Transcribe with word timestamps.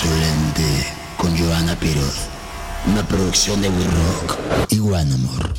Insolente 0.00 0.62
con 1.16 1.36
Joana 1.36 1.74
Piroz. 1.74 2.28
Una 2.86 3.04
producción 3.08 3.60
de 3.60 3.68
We 3.68 3.84
Rock 3.84 4.38
y 4.70 4.78
One 4.78 5.12
Amor. 5.12 5.52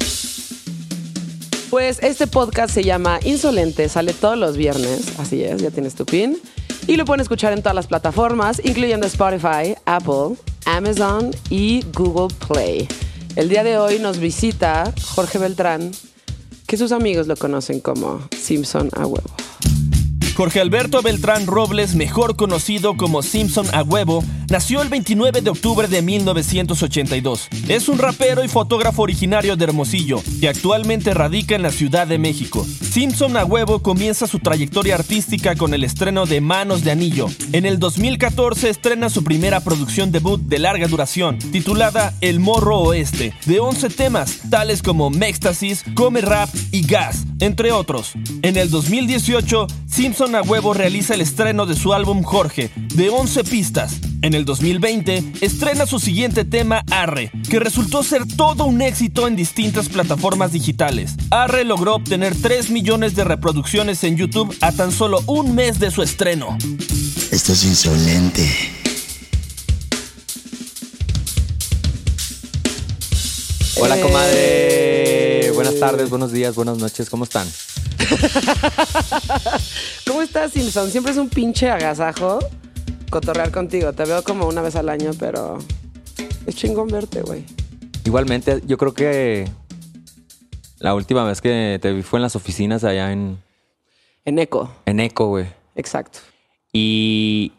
Pues 1.70 2.00
este 2.02 2.26
podcast 2.26 2.74
se 2.74 2.86
llama 2.86 3.20
Insolente, 3.26 3.90
sale 3.90 4.14
todos 4.14 4.38
los 4.38 4.56
viernes, 4.56 5.20
así 5.20 5.44
es, 5.44 5.62
ya 5.62 5.72
tienes 5.72 5.96
tu 5.96 6.06
pin. 6.06 6.38
Y 6.88 6.96
lo 6.96 7.04
pueden 7.04 7.20
escuchar 7.20 7.52
en 7.52 7.60
todas 7.62 7.76
las 7.76 7.88
plataformas, 7.88 8.62
incluyendo 8.64 9.08
Spotify, 9.08 9.76
Apple, 9.84 10.38
Amazon 10.64 11.32
y 11.50 11.84
Google 11.94 12.34
Play. 12.48 12.88
El 13.36 13.50
día 13.50 13.66
de 13.66 13.78
hoy 13.78 14.00
nos 14.00 14.20
visita 14.20 14.94
Jorge 15.16 15.38
Beltrán, 15.38 15.92
que 16.66 16.78
sus 16.78 16.94
amigos 16.94 17.28
lo 17.28 17.36
conocen 17.36 17.82
como 17.82 18.22
Simpson 18.42 18.90
a 18.96 19.06
huevo. 19.06 19.36
Jorge 20.40 20.62
Alberto 20.62 21.02
Beltrán 21.02 21.48
Robles, 21.48 21.96
mejor 21.96 22.38
conocido 22.38 22.96
como 22.96 23.22
Simpson 23.24 23.66
a 23.74 23.84
huevo, 23.84 24.24
nació 24.50 24.82
el 24.82 24.90
29 24.90 25.42
de 25.42 25.50
octubre 25.50 25.88
de 25.88 26.02
1982. 26.02 27.48
Es 27.68 27.90
un 27.90 27.98
rapero 27.98 28.44
y 28.44 28.48
fotógrafo 28.48 29.04
originario 29.04 29.56
de 29.56 29.66
Hermosillo, 29.66 30.22
que 30.40 30.50
actualmente 30.50 31.14
radica 31.14 31.56
en 31.56 31.62
la 31.62 31.72
Ciudad 31.72 32.08
de 32.08 32.18
México. 32.18 32.66
Simpson 32.82 33.38
a 33.38 33.46
huevo 33.46 33.80
comienza 33.80 34.28
su 34.28 34.40
trayectoria 34.40 34.96
artística 34.96 35.56
con 35.56 35.74
el 35.74 35.84
estreno 35.84 36.26
de 36.26 36.42
Manos 36.42 36.84
de 36.84 36.92
Anillo. 36.92 37.28
En 37.52 37.66
el 37.66 37.80
2014 37.80 38.70
estrena 38.70 39.10
su 39.10 39.24
primera 39.24 39.60
producción 39.60 40.12
debut 40.12 40.42
de 40.42 40.60
larga 40.60 40.88
duración, 40.88 41.38
titulada 41.38 42.14
El 42.22 42.40
Morro 42.40 42.80
Oeste, 42.80 43.34
de 43.46 43.60
11 43.60 43.90
temas, 43.90 44.40
tales 44.50 44.82
como 44.82 45.10
Mextasis, 45.10 45.84
Come 45.94 46.22
Rap 46.22 46.50
y 46.72 46.86
Gas, 46.86 47.26
entre 47.40 47.72
otros. 47.72 48.14
En 48.42 48.58
el 48.58 48.70
2018, 48.70 49.68
Simpson 49.88 50.36
a 50.36 50.42
huevo 50.42 50.74
realiza 50.74 51.14
el 51.14 51.22
estreno 51.22 51.66
de 51.66 51.76
su 51.76 51.94
álbum 51.94 52.24
Jorge, 52.24 52.72
de 52.76 53.10
11 53.10 53.44
pistas. 53.44 54.00
2020, 54.46 55.24
estrena 55.42 55.86
su 55.86 56.00
siguiente 56.00 56.46
tema, 56.46 56.84
Arre, 56.92 57.32
que 57.50 57.60
resultó 57.60 58.04
ser 58.04 58.24
todo 58.38 58.66
un 58.66 58.82
éxito 58.82 59.28
en 59.28 59.36
distintas 59.36 59.90
plataformas 59.90 60.52
digitales. 60.52 61.14
Arre 61.32 61.64
logró 61.64 61.96
obtener 61.96 62.36
3 62.36 62.70
millones 62.70 63.16
de 63.16 63.24
reproducciones 63.24 64.04
en 64.04 64.18
YouTube 64.18 64.56
a 64.62 64.72
tan 64.72 64.92
solo 64.92 65.22
un 65.26 65.56
mes 65.56 65.80
de 65.80 65.92
su 65.92 66.02
estreno. 66.02 66.58
Esto 67.32 67.54
es 67.54 67.64
insolente. 67.64 68.48
Hola, 73.82 73.98
Eh. 73.98 74.02
comadre. 74.02 75.52
Buenas 75.54 75.80
tardes, 75.80 76.10
buenos 76.10 76.32
días, 76.32 76.56
buenas 76.56 76.78
noches. 76.78 77.10
¿Cómo 77.10 77.24
están? 77.24 77.48
¿Cómo 80.08 80.22
estás, 80.22 80.52
Simpson? 80.54 80.92
Siempre 80.92 81.12
es 81.12 81.18
un 81.18 81.30
pinche 81.30 81.70
agasajo 81.70 82.40
cotorrear 83.10 83.52
contigo. 83.52 83.94
Te 83.94 84.06
veo 84.06 84.24
como 84.24 84.48
una 84.48 84.62
vez 84.62 84.76
al 84.76 84.90
año, 84.90 85.12
pero 85.20 85.58
es 86.46 86.56
chingón 86.56 86.88
verte, 86.88 87.22
güey. 87.22 87.46
Igualmente, 88.06 88.62
yo 88.66 88.78
creo 88.78 88.94
que 88.94 89.50
la 90.80 90.96
última 90.96 91.24
vez 91.24 91.42
que 91.42 91.80
te 91.82 91.92
vi 91.92 92.02
fue 92.04 92.18
en 92.20 92.24
las 92.24 92.36
oficinas 92.36 92.84
allá 92.84 93.12
en, 93.12 93.38
En 94.26 94.40
eco, 94.40 94.72
en 94.86 95.00
Eco, 95.00 95.28
güey. 95.28 95.46
exacto. 95.76 96.20
Y, 96.72 97.52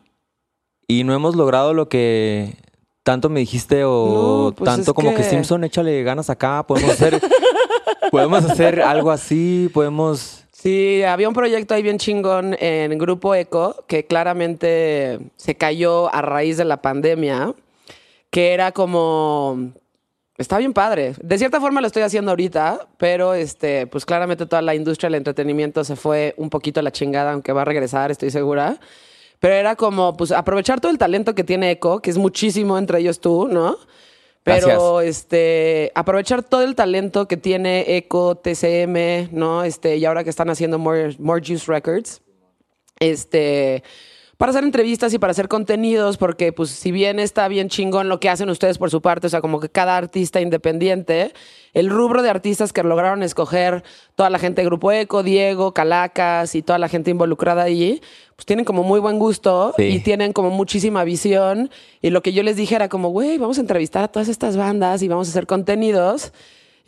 y 0.86 1.04
no 1.04 1.12
hemos 1.14 1.34
logrado 1.36 1.74
lo 1.74 1.88
que 1.88 2.56
tanto 3.02 3.28
me 3.28 3.40
dijiste 3.40 3.82
o 3.84 4.48
No, 4.50 4.56
pues 4.56 4.70
tanto 4.70 4.94
como 4.94 5.10
que... 5.10 5.16
que- 5.16 5.24
Simpson, 5.24 5.64
échale 5.64 6.02
ganas 6.04 6.30
acá. 6.30 6.64
Podemos 6.66 6.92
hacer, 6.92 7.20
podemos 8.10 8.44
hacer 8.44 8.80
algo 8.82 9.10
así, 9.10 9.68
podemos... 9.74 10.44
Sí, 10.60 11.02
había 11.04 11.26
un 11.26 11.32
proyecto 11.32 11.72
ahí 11.72 11.82
bien 11.82 11.96
chingón 11.96 12.54
en 12.60 12.98
Grupo 12.98 13.34
Eco 13.34 13.82
que 13.88 14.04
claramente 14.04 15.18
se 15.36 15.54
cayó 15.54 16.14
a 16.14 16.20
raíz 16.20 16.58
de 16.58 16.66
la 16.66 16.82
pandemia, 16.82 17.54
que 18.28 18.52
era 18.52 18.70
como... 18.72 19.72
Está 20.36 20.58
bien 20.58 20.74
padre. 20.74 21.14
De 21.22 21.38
cierta 21.38 21.62
forma 21.62 21.80
lo 21.80 21.86
estoy 21.86 22.02
haciendo 22.02 22.32
ahorita, 22.32 22.88
pero 22.98 23.32
este, 23.32 23.86
pues 23.86 24.04
claramente 24.04 24.44
toda 24.44 24.60
la 24.60 24.74
industria 24.74 25.08
del 25.08 25.14
entretenimiento 25.14 25.82
se 25.82 25.96
fue 25.96 26.34
un 26.36 26.50
poquito 26.50 26.80
a 26.80 26.82
la 26.82 26.92
chingada, 26.92 27.32
aunque 27.32 27.52
va 27.54 27.62
a 27.62 27.64
regresar, 27.64 28.10
estoy 28.10 28.30
segura. 28.30 28.78
Pero 29.38 29.54
era 29.54 29.76
como, 29.76 30.14
pues, 30.14 30.30
aprovechar 30.30 30.78
todo 30.78 30.92
el 30.92 30.98
talento 30.98 31.34
que 31.34 31.42
tiene 31.42 31.70
Eco, 31.70 32.00
que 32.00 32.10
es 32.10 32.18
muchísimo 32.18 32.76
entre 32.76 32.98
ellos 32.98 33.20
tú, 33.20 33.48
¿no? 33.48 33.78
Pero 34.42 35.00
este, 35.00 35.92
aprovechar 35.94 36.42
todo 36.42 36.62
el 36.62 36.74
talento 36.74 37.28
que 37.28 37.36
tiene 37.36 37.96
Eco, 37.96 38.36
TCM, 38.36 39.28
¿no? 39.32 39.64
Este, 39.64 39.96
y 39.96 40.04
ahora 40.04 40.24
que 40.24 40.30
están 40.30 40.48
haciendo 40.48 40.78
More, 40.78 41.14
More 41.18 41.42
Juice 41.46 41.70
Records, 41.70 42.22
este, 42.98 43.82
para 44.40 44.52
hacer 44.52 44.64
entrevistas 44.64 45.12
y 45.12 45.18
para 45.18 45.32
hacer 45.32 45.48
contenidos, 45.48 46.16
porque 46.16 46.50
pues 46.50 46.70
si 46.70 46.92
bien 46.92 47.18
está 47.18 47.46
bien 47.46 47.68
chingón 47.68 48.08
lo 48.08 48.20
que 48.20 48.30
hacen 48.30 48.48
ustedes 48.48 48.78
por 48.78 48.90
su 48.90 49.02
parte, 49.02 49.26
o 49.26 49.30
sea, 49.30 49.42
como 49.42 49.60
que 49.60 49.68
cada 49.68 49.98
artista 49.98 50.40
independiente, 50.40 51.34
el 51.74 51.90
rubro 51.90 52.22
de 52.22 52.30
artistas 52.30 52.72
que 52.72 52.82
lograron 52.82 53.22
escoger 53.22 53.84
toda 54.14 54.30
la 54.30 54.38
gente 54.38 54.62
de 54.62 54.64
Grupo 54.64 54.92
Eco, 54.92 55.22
Diego, 55.22 55.74
Calacas 55.74 56.54
y 56.54 56.62
toda 56.62 56.78
la 56.78 56.88
gente 56.88 57.10
involucrada 57.10 57.64
allí, 57.64 58.00
pues 58.34 58.46
tienen 58.46 58.64
como 58.64 58.82
muy 58.82 58.98
buen 58.98 59.18
gusto 59.18 59.74
Sí. 59.76 59.82
y 59.82 60.00
tienen 60.00 60.32
como 60.32 60.48
muchísima 60.48 61.04
visión. 61.04 61.68
Y 62.00 62.08
lo 62.08 62.22
que 62.22 62.32
yo 62.32 62.42
les 62.42 62.56
dije 62.56 62.76
era 62.76 62.88
como, 62.88 63.10
güey, 63.10 63.36
vamos 63.36 63.58
a 63.58 63.60
entrevistar 63.60 64.04
a 64.04 64.08
todas 64.08 64.28
estas 64.28 64.56
bandas 64.56 65.02
y 65.02 65.08
vamos 65.08 65.28
a 65.28 65.32
hacer 65.32 65.46
contenidos. 65.46 66.32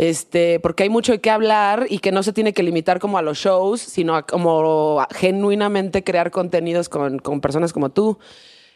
Este, 0.02 0.58
porque 0.58 0.82
hay 0.82 0.88
mucho 0.88 1.12
de 1.12 1.20
qué 1.20 1.30
hablar 1.30 1.86
y 1.88 2.00
que 2.00 2.10
no 2.10 2.24
se 2.24 2.32
tiene 2.32 2.52
que 2.52 2.64
limitar 2.64 2.98
como 2.98 3.18
a 3.18 3.22
los 3.22 3.38
shows, 3.38 3.80
sino 3.80 4.16
a 4.16 4.26
como 4.26 5.00
a 5.00 5.06
genuinamente 5.14 6.02
crear 6.02 6.32
contenidos 6.32 6.88
con, 6.88 7.20
con 7.20 7.40
personas 7.40 7.72
como 7.72 7.90
tú. 7.90 8.18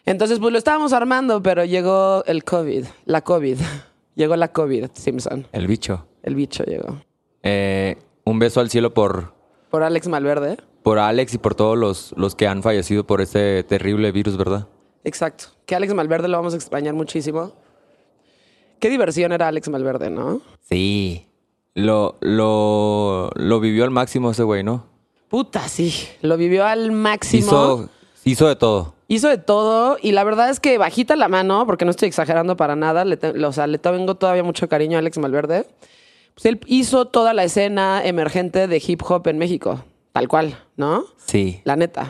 Entonces, 0.04 0.38
pues 0.38 0.52
lo 0.52 0.58
estábamos 0.58 0.92
armando, 0.92 1.42
pero 1.42 1.64
llegó 1.64 2.22
el 2.26 2.44
COVID, 2.44 2.84
la 3.06 3.22
COVID. 3.22 3.58
Llegó 4.14 4.36
la 4.36 4.52
COVID, 4.52 4.86
Simpson. 4.94 5.48
El 5.52 5.66
bicho. 5.66 6.06
El 6.22 6.36
bicho 6.36 6.62
llegó. 6.64 7.02
Eh, 7.42 7.98
un 8.24 8.38
beso 8.38 8.60
al 8.60 8.70
cielo 8.70 8.94
por, 8.94 9.34
Por 9.68 9.82
Alex 9.82 10.06
Malverde. 10.08 10.56
por 10.82 10.98
Alex 11.00 11.34
y 11.34 11.38
por 11.38 11.54
todos 11.56 11.76
los, 11.76 12.14
los 12.16 12.34
que 12.36 12.46
han 12.46 12.62
fallecido 12.62 13.04
por 13.04 13.20
este 13.20 13.62
terrible 13.64 14.12
virus, 14.12 14.38
¿verdad? 14.38 14.68
Exacto. 15.04 15.46
Que 15.66 15.74
Alex 15.74 15.92
Malverde 15.92 16.28
lo 16.28 16.38
vamos 16.38 16.54
a 16.54 16.56
extrañar 16.56 16.94
muchísimo. 16.94 17.52
Qué 18.80 18.88
diversión 18.90 19.32
era 19.32 19.48
Alex 19.48 19.68
Malverde, 19.68 20.10
¿no? 20.10 20.40
Sí. 20.68 21.26
Lo, 21.74 22.16
lo, 22.20 23.30
lo 23.34 23.60
vivió 23.60 23.84
al 23.84 23.90
máximo 23.90 24.30
ese 24.30 24.42
güey, 24.42 24.62
¿no? 24.64 24.86
Puta, 25.28 25.68
sí. 25.68 25.92
Lo 26.22 26.36
vivió 26.36 26.64
al 26.66 26.92
máximo. 26.92 27.42
Hizo, 27.46 27.88
hizo 28.24 28.48
de 28.48 28.56
todo. 28.56 28.94
Hizo 29.08 29.28
de 29.28 29.38
todo 29.38 29.98
y 30.02 30.12
la 30.12 30.24
verdad 30.24 30.50
es 30.50 30.58
que 30.60 30.78
bajita 30.78 31.14
la 31.16 31.28
mano, 31.28 31.64
porque 31.66 31.84
no 31.84 31.90
estoy 31.90 32.08
exagerando 32.08 32.56
para 32.56 32.74
nada, 32.76 33.04
le 33.04 33.16
te- 33.16 33.44
o 33.44 33.52
sea, 33.52 33.66
le 33.66 33.78
tengo 33.78 34.16
todavía 34.16 34.42
mucho 34.42 34.68
cariño 34.68 34.96
a 34.96 35.00
Alex 35.00 35.18
Malverde. 35.18 35.66
Pues 36.34 36.46
él 36.46 36.60
hizo 36.66 37.06
toda 37.06 37.32
la 37.34 37.44
escena 37.44 38.04
emergente 38.04 38.66
de 38.68 38.82
hip 38.84 39.02
hop 39.08 39.26
en 39.28 39.38
México, 39.38 39.84
tal 40.12 40.28
cual, 40.28 40.58
¿no? 40.76 41.04
Sí. 41.24 41.60
La 41.64 41.76
neta. 41.76 42.08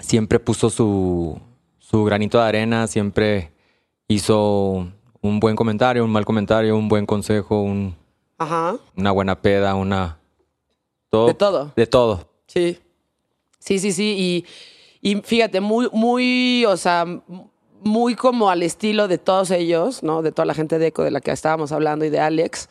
Siempre 0.00 0.40
puso 0.40 0.68
su, 0.70 1.38
su 1.78 2.04
granito 2.04 2.38
de 2.38 2.44
arena, 2.44 2.86
siempre 2.86 3.52
hizo 4.08 4.88
un 5.22 5.40
buen 5.40 5.56
comentario, 5.56 6.04
un 6.04 6.10
mal 6.12 6.24
comentario, 6.24 6.76
un 6.76 6.88
buen 6.88 7.06
consejo, 7.06 7.60
un- 7.62 7.94
Ajá. 8.38 8.76
una 8.96 9.10
buena 9.12 9.40
peda, 9.40 9.74
una... 9.74 10.18
Todo, 11.10 11.26
De 11.26 11.34
todo. 11.34 11.72
De 11.76 11.86
todo. 11.86 12.28
Sí. 12.46 12.78
Sí, 13.58 13.78
sí, 13.78 13.92
sí. 13.92 14.44
Y, 15.02 15.10
y 15.16 15.20
fíjate, 15.22 15.60
muy, 15.60 15.88
muy, 15.92 16.64
o 16.66 16.76
sea, 16.76 17.04
muy 17.82 18.14
como 18.14 18.48
al 18.48 18.62
estilo 18.62 19.08
de 19.08 19.18
todos 19.18 19.50
ellos, 19.50 20.02
¿no? 20.02 20.22
De 20.22 20.32
toda 20.32 20.46
la 20.46 20.54
gente 20.54 20.78
de 20.78 20.86
Eco 20.88 21.02
de 21.02 21.10
la 21.10 21.20
que 21.20 21.30
estábamos 21.32 21.72
hablando 21.72 22.04
y 22.04 22.10
de 22.10 22.20
Alex. 22.20 22.68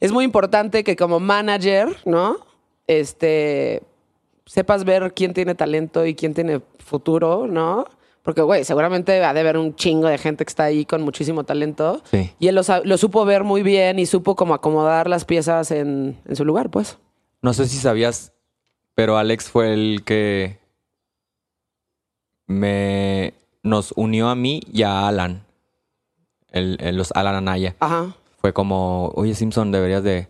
Es 0.00 0.12
muy 0.12 0.24
importante 0.24 0.84
que 0.84 0.94
como 0.96 1.18
manager, 1.20 1.88
¿no? 2.04 2.36
Este, 2.86 3.82
sepas 4.44 4.84
ver 4.84 5.12
quién 5.14 5.34
tiene 5.34 5.54
talento 5.54 6.06
y 6.06 6.14
quién 6.14 6.34
tiene 6.34 6.60
futuro, 6.78 7.46
¿no? 7.48 7.86
Porque, 8.26 8.42
güey, 8.42 8.64
seguramente 8.64 9.24
ha 9.24 9.32
de 9.32 9.40
haber 9.40 9.56
un 9.56 9.74
chingo 9.76 10.08
de 10.08 10.18
gente 10.18 10.44
que 10.44 10.48
está 10.50 10.64
ahí 10.64 10.84
con 10.84 11.00
muchísimo 11.02 11.44
talento. 11.44 12.02
Sí. 12.10 12.32
Y 12.40 12.48
él 12.48 12.56
lo, 12.84 12.98
supo 12.98 13.24
ver 13.24 13.44
muy 13.44 13.62
bien 13.62 13.98
y 14.00 14.04
supo 14.06 14.34
como 14.34 14.52
acomodar 14.52 15.08
las 15.08 15.24
piezas 15.24 15.70
en, 15.70 16.18
en 16.26 16.36
su 16.36 16.44
lugar, 16.44 16.68
pues. 16.68 16.98
No 17.40 17.54
sé 17.54 17.68
si 17.68 17.76
sabías, 17.78 18.32
pero 18.96 19.16
Alex 19.16 19.48
fue 19.48 19.72
el 19.72 20.02
que 20.04 20.58
me 22.46 23.34
nos 23.62 23.92
unió 23.96 24.28
a 24.28 24.34
mí 24.34 24.60
y 24.72 24.82
a 24.82 25.06
Alan. 25.08 25.44
El, 26.50 26.78
el- 26.80 26.96
los 26.96 27.12
Alan 27.12 27.34
Anaya. 27.36 27.76
Ajá. 27.80 28.14
Fue 28.40 28.52
como, 28.52 29.12
oye 29.14 29.34
Simpson, 29.34 29.72
deberías 29.72 30.02
de 30.02 30.28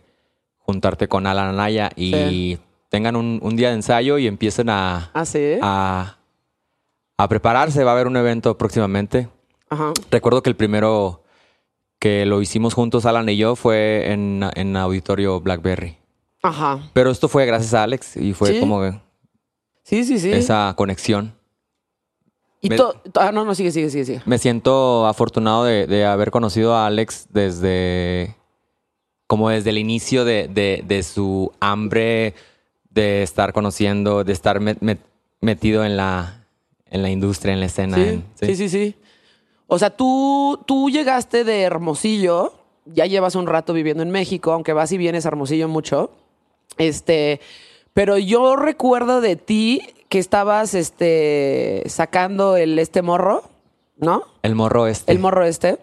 juntarte 0.59 1.07
con 1.07 1.27
Alan 1.27 1.47
Anaya 1.49 1.89
y 1.95 2.11
Sí. 2.11 2.59
tengan 2.89 3.15
un, 3.15 3.39
un 3.41 3.55
día 3.55 3.69
de 3.69 3.75
ensayo 3.75 4.17
y 4.17 4.27
empiecen 4.27 4.69
a, 4.69 5.11
Ah, 5.13 5.25
sí. 5.25 5.57
a, 5.61 6.16
a 7.17 7.27
prepararse. 7.27 7.83
Va 7.83 7.91
a 7.91 7.93
haber 7.93 8.07
un 8.07 8.17
evento 8.17 8.57
próximamente. 8.57 9.29
Ajá. 9.69 9.93
Recuerdo 10.11 10.41
que 10.43 10.49
el 10.49 10.55
primero 10.55 11.23
que 11.99 12.25
lo 12.25 12.41
hicimos 12.41 12.73
juntos, 12.73 13.05
Alan 13.05 13.27
y 13.29 13.37
yo, 13.37 13.55
fue 13.55 14.11
en, 14.11 14.43
en 14.55 14.77
Auditorio 14.77 15.39
Blackberry. 15.41 15.97
Ajá. 16.43 16.79
Pero 16.93 17.09
esto 17.09 17.27
fue 17.27 17.45
gracias 17.45 17.73
a 17.73 17.83
Alex 17.83 18.15
y 18.17 18.33
fue 18.33 18.53
Sí. 18.53 18.59
como 18.59 18.83
Sí, 19.83 20.03
sí, 20.03 20.19
sí. 20.19 20.31
esa 20.31 20.73
conexión. 20.77 21.33
Y 22.61 22.69
Me- 22.69 22.75
to- 22.77 22.93
to- 23.11 23.19
ah, 23.21 23.31
no, 23.31 23.45
no, 23.45 23.55
sigue, 23.55 23.71
sigue, 23.71 23.89
sigue, 23.89 24.05
sigue. 24.05 24.21
Me 24.25 24.37
siento 24.37 25.05
afortunado 25.07 25.63
de, 25.63 25.87
de 25.87 26.05
haber 26.05 26.31
conocido 26.31 26.75
a 26.75 26.85
Alex 26.87 27.27
desde. 27.31 28.35
como 29.27 29.49
desde 29.49 29.71
el 29.71 29.77
inicio 29.77 30.23
de, 30.23 30.47
de- 30.47 30.83
de 30.87 31.03
su 31.03 31.51
hambre 31.59 32.33
de 32.89 33.23
estar 33.23 33.51
conociendo, 33.53 34.23
de 34.23 34.31
estar 34.33 34.59
met- 34.61 34.79
met- 34.79 34.99
metido 35.41 35.83
en 35.83 35.97
la, 35.97 36.36
en 36.91 37.01
la 37.01 37.09
industria, 37.09 37.53
en 37.53 37.59
la 37.59 37.65
escena. 37.67 37.97
Sí, 37.97 38.03
en- 38.03 38.25
sí, 38.35 38.55
sí, 38.55 38.69
sí. 38.69 38.95
O 39.67 39.77
sea, 39.79 39.89
tú, 39.89 40.59
tú 40.65 40.89
llegaste 40.89 41.43
de 41.43 41.61
Hermosillo, 41.61 42.53
ya 42.85 43.05
llevas 43.05 43.35
un 43.35 43.47
rato 43.47 43.73
viviendo 43.73 44.01
en 44.03 44.11
México, 44.11 44.51
aunque 44.53 44.73
vas 44.73 44.91
y 44.91 44.97
vienes 44.97 45.25
a 45.25 45.29
Hermosillo 45.29 45.67
mucho. 45.67 46.11
Este, 46.77 47.41
pero 47.93 48.17
yo 48.17 48.55
recuerdo 48.55 49.19
de 49.21 49.35
ti 49.35 49.81
que 50.09 50.19
estabas 50.19 50.73
este, 50.73 51.83
sacando 51.87 52.55
el 52.55 52.79
este 52.79 53.01
morro, 53.01 53.43
¿no? 53.97 54.23
El 54.41 54.55
morro 54.55 54.87
este. 54.87 55.11
El 55.11 55.19
morro 55.19 55.43
este. 55.45 55.79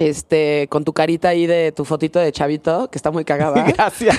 Este, 0.00 0.66
con 0.70 0.82
tu 0.82 0.94
carita 0.94 1.28
ahí 1.28 1.46
de 1.46 1.72
tu 1.72 1.84
fotito 1.84 2.18
de 2.18 2.32
chavito, 2.32 2.88
que 2.90 2.96
está 2.96 3.10
muy 3.10 3.22
cagada. 3.26 3.62
Gracias. 3.76 4.16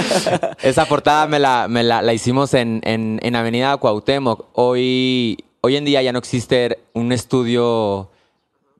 Esa 0.62 0.84
portada 0.84 1.26
me 1.26 1.38
la, 1.38 1.66
me 1.66 1.82
la, 1.82 2.02
la 2.02 2.12
hicimos 2.12 2.52
en, 2.52 2.82
en, 2.84 3.18
en 3.22 3.34
Avenida 3.34 3.74
Cuauhtémoc. 3.78 4.48
Hoy, 4.52 5.42
hoy 5.62 5.76
en 5.76 5.86
día 5.86 6.02
ya 6.02 6.12
no 6.12 6.18
existe 6.18 6.78
un 6.92 7.10
estudio 7.10 8.10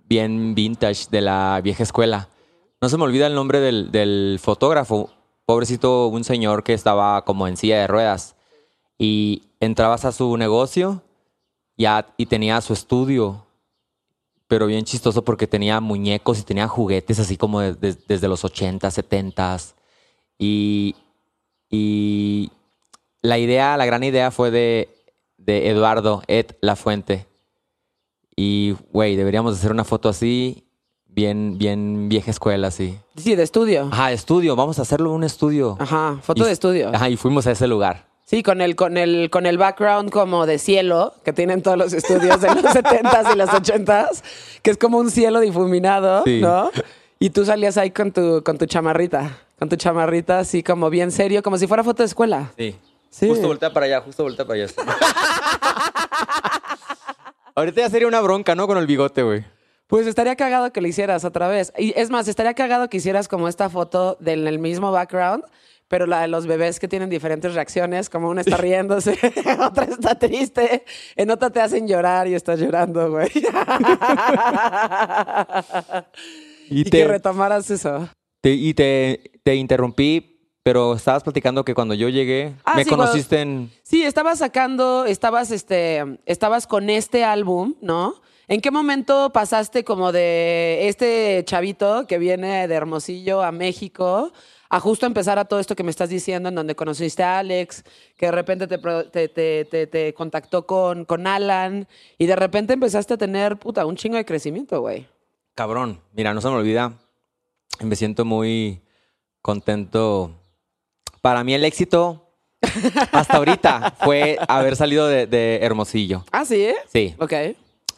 bien 0.06 0.54
vintage 0.54 1.06
de 1.10 1.22
la 1.22 1.62
vieja 1.64 1.82
escuela. 1.82 2.28
No 2.82 2.90
se 2.90 2.98
me 2.98 3.04
olvida 3.04 3.26
el 3.26 3.34
nombre 3.34 3.60
del, 3.60 3.90
del 3.90 4.38
fotógrafo. 4.38 5.08
Pobrecito, 5.46 6.08
un 6.08 6.24
señor 6.24 6.62
que 6.62 6.74
estaba 6.74 7.24
como 7.24 7.48
en 7.48 7.56
silla 7.56 7.80
de 7.80 7.86
ruedas. 7.86 8.36
Y 8.98 9.44
entrabas 9.60 10.04
a 10.04 10.12
su 10.12 10.36
negocio 10.36 11.02
ya, 11.78 12.06
y 12.18 12.26
tenía 12.26 12.60
su 12.60 12.74
estudio 12.74 13.43
pero 14.48 14.66
bien 14.66 14.84
chistoso 14.84 15.24
porque 15.24 15.46
tenía 15.46 15.80
muñecos 15.80 16.38
y 16.38 16.42
tenía 16.42 16.68
juguetes 16.68 17.18
así 17.18 17.36
como 17.36 17.60
de- 17.60 17.74
de- 17.74 17.96
desde 18.08 18.28
los 18.28 18.44
80, 18.44 18.90
70 18.90 19.58
y, 20.38 20.94
y 21.70 22.50
la 23.22 23.38
idea, 23.38 23.76
la 23.76 23.86
gran 23.86 24.04
idea 24.04 24.30
fue 24.30 24.50
de, 24.50 24.88
de 25.38 25.68
Eduardo 25.70 26.22
Ed 26.26 26.46
La 26.60 26.76
Fuente. 26.76 27.26
Y, 28.36 28.74
güey, 28.92 29.16
deberíamos 29.16 29.56
hacer 29.56 29.70
una 29.70 29.84
foto 29.84 30.08
así, 30.08 30.64
bien, 31.06 31.56
bien 31.56 32.08
vieja 32.08 32.30
escuela, 32.32 32.66
así. 32.68 32.98
Sí, 33.16 33.36
de 33.36 33.44
estudio. 33.44 33.88
Ajá, 33.92 34.12
estudio, 34.12 34.56
vamos 34.56 34.78
a 34.78 34.82
hacerlo 34.82 35.10
en 35.10 35.16
un 35.16 35.24
estudio. 35.24 35.76
Ajá, 35.78 36.18
foto 36.20 36.42
Y- 36.42 36.46
de 36.46 36.52
estudio. 36.52 36.90
Ajá, 36.92 37.08
y 37.08 37.16
fuimos 37.16 37.46
a 37.46 37.52
ese 37.52 37.66
lugar. 37.68 38.08
Sí, 38.24 38.42
con 38.42 38.60
el, 38.62 38.74
con 38.74 38.96
el, 38.96 39.28
con 39.30 39.44
el 39.46 39.58
background 39.58 40.10
como 40.10 40.46
de 40.46 40.58
cielo 40.58 41.14
que 41.24 41.32
tienen 41.32 41.62
todos 41.62 41.76
los 41.76 41.92
estudios 41.92 42.40
de 42.40 42.48
los 42.48 42.64
70s 42.74 43.34
y 43.34 43.36
los 43.36 43.50
80s, 43.50 44.22
que 44.62 44.70
es 44.70 44.78
como 44.78 44.98
un 44.98 45.10
cielo 45.10 45.40
difuminado, 45.40 46.22
Sí. 46.24 46.40
¿no? 46.40 46.70
Y 47.18 47.30
tú 47.30 47.44
salías 47.44 47.76
ahí 47.76 47.90
con 47.90 48.12
tu, 48.12 48.42
con 48.42 48.58
tu 48.58 48.66
chamarrita, 48.66 49.38
con 49.58 49.68
tu 49.68 49.76
chamarrita 49.76 50.38
así 50.40 50.62
como 50.62 50.90
bien 50.90 51.10
serio, 51.12 51.42
como 51.42 51.58
si 51.58 51.66
fuera 51.66 51.84
foto 51.84 52.02
de 52.02 52.06
escuela. 52.06 52.50
Sí. 52.56 52.76
Sí. 53.10 53.28
Justo 53.28 53.46
voltea 53.46 53.72
para 53.72 53.86
allá, 53.86 54.00
justo 54.00 54.24
voltea 54.24 54.44
para 54.44 54.64
allá. 54.64 54.72
Ahorita 57.54 57.82
ya 57.82 57.90
sería 57.90 58.08
una 58.08 58.20
bronca, 58.20 58.54
¿no? 58.54 58.66
Con 58.66 58.78
el 58.78 58.86
bigote, 58.86 59.22
güey. 59.22 59.44
Pues 59.86 60.06
estaría 60.08 60.34
cagado 60.34 60.72
que 60.72 60.80
lo 60.80 60.88
hicieras 60.88 61.24
otra 61.24 61.46
vez. 61.46 61.72
Y 61.78 61.92
es 61.96 62.10
más, 62.10 62.26
estaría 62.26 62.54
cagado 62.54 62.88
que 62.88 62.96
hicieras 62.96 63.28
como 63.28 63.46
esta 63.48 63.70
foto 63.70 64.16
del 64.18 64.48
el 64.48 64.58
mismo 64.58 64.90
background, 64.90 65.44
pero 65.94 66.06
la 66.06 66.22
de 66.22 66.26
los 66.26 66.48
bebés 66.48 66.80
que 66.80 66.88
tienen 66.88 67.08
diferentes 67.08 67.54
reacciones, 67.54 68.10
como 68.10 68.28
una 68.28 68.40
está 68.40 68.56
riéndose, 68.56 69.16
otra 69.64 69.84
está 69.84 70.18
triste, 70.18 70.84
en 71.14 71.30
otra 71.30 71.50
te 71.50 71.60
hacen 71.60 71.86
llorar 71.86 72.26
y 72.26 72.34
estás 72.34 72.58
llorando, 72.58 73.12
güey. 73.12 73.28
Y, 76.68 76.80
y 76.80 76.84
que 76.90 77.06
retomaras 77.06 77.70
eso. 77.70 78.08
Te- 78.40 78.54
y 78.54 78.74
te, 78.74 79.30
te 79.44 79.54
interrumpí, 79.54 80.50
pero 80.64 80.94
estabas 80.94 81.22
platicando 81.22 81.64
que 81.64 81.74
cuando 81.76 81.94
yo 81.94 82.08
llegué, 82.08 82.56
Ah, 82.64 82.74
me 82.74 82.82
sí, 82.82 82.90
conociste 82.90 83.40
en... 83.40 83.70
Sí, 83.84 84.02
estabas 84.02 84.40
sacando, 84.40 85.04
estabas, 85.06 85.52
este, 85.52 86.02
estabas 86.26 86.66
con 86.66 86.90
este 86.90 87.22
álbum, 87.22 87.76
¿no? 87.80 88.14
¿En 88.48 88.60
qué 88.60 88.72
momento 88.72 89.30
pasaste 89.32 89.84
como 89.84 90.10
de 90.10 90.88
este 90.88 91.44
chavito 91.46 92.08
que 92.08 92.18
viene 92.18 92.66
de 92.66 92.74
Hermosillo 92.74 93.44
a 93.44 93.52
México 93.52 94.32
a 94.74 94.80
justo 94.80 95.06
empezar 95.06 95.38
a 95.38 95.44
todo 95.44 95.60
esto 95.60 95.76
que 95.76 95.84
me 95.84 95.90
estás 95.90 96.08
diciendo, 96.08 96.48
en 96.48 96.54
donde 96.56 96.74
conociste 96.74 97.22
a 97.22 97.38
Alex, 97.38 97.84
que 98.16 98.26
de 98.26 98.32
repente 98.32 98.66
te, 98.66 98.78
pro- 98.78 99.08
te, 99.08 99.28
te- 99.28 99.64
te- 99.66 99.86
te 99.86 100.12
contactó 100.14 100.66
con, 100.66 101.04
con 101.04 101.26
Alan 101.28 101.86
y 102.18 102.26
de 102.26 102.34
repente 102.34 102.72
empezaste 102.72 103.14
a 103.14 103.16
tener, 103.16 103.56
puta, 103.56 103.86
un 103.86 103.94
chingo 103.94 104.16
de 104.16 104.24
crecimiento, 104.24 104.80
güey? 104.80 105.06
Cabrón, 105.54 106.00
mira, 106.12 106.34
no 106.34 106.40
se 106.40 106.48
me 106.48 106.54
olvida. 106.54 106.92
Me 107.80 107.94
siento 107.94 108.24
muy 108.24 108.82
contento. 109.42 110.32
Para 111.22 111.44
mí 111.44 111.54
el 111.54 111.64
éxito 111.64 112.32
hasta 113.12 113.36
ahorita 113.36 113.94
fue 114.02 114.38
haber 114.48 114.74
salido 114.74 115.06
de, 115.06 115.26
de 115.28 115.60
Hermosillo. 115.62 116.24
Ah, 116.32 116.44
sí, 116.44 116.64
¿eh? 116.64 116.74
Sí. 116.92 117.14
Ok. 117.20 117.32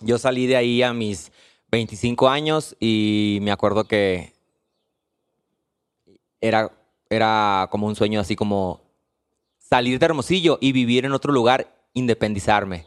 Yo 0.03 0.19
salí 0.19 0.47
de 0.47 0.57
ahí 0.57 0.83
a 0.83 0.93
mis 0.93 1.33
25 1.71 2.29
años 2.29 2.77
y 2.81 3.39
me 3.41 3.51
acuerdo 3.53 3.85
que 3.85 4.35
era, 6.47 6.71
era 7.11 7.69
como 7.71 7.87
un 7.87 7.97
sueño 7.97 8.21
así 8.21 8.37
como 8.37 8.81
salir 9.59 9.99
de 9.99 10.07
Hermosillo 10.07 10.59
y 10.61 10.73
vivir 10.73 11.05
en 11.05 11.13
otro 11.13 11.33
lugar, 11.33 11.67
independizarme. 11.93 12.87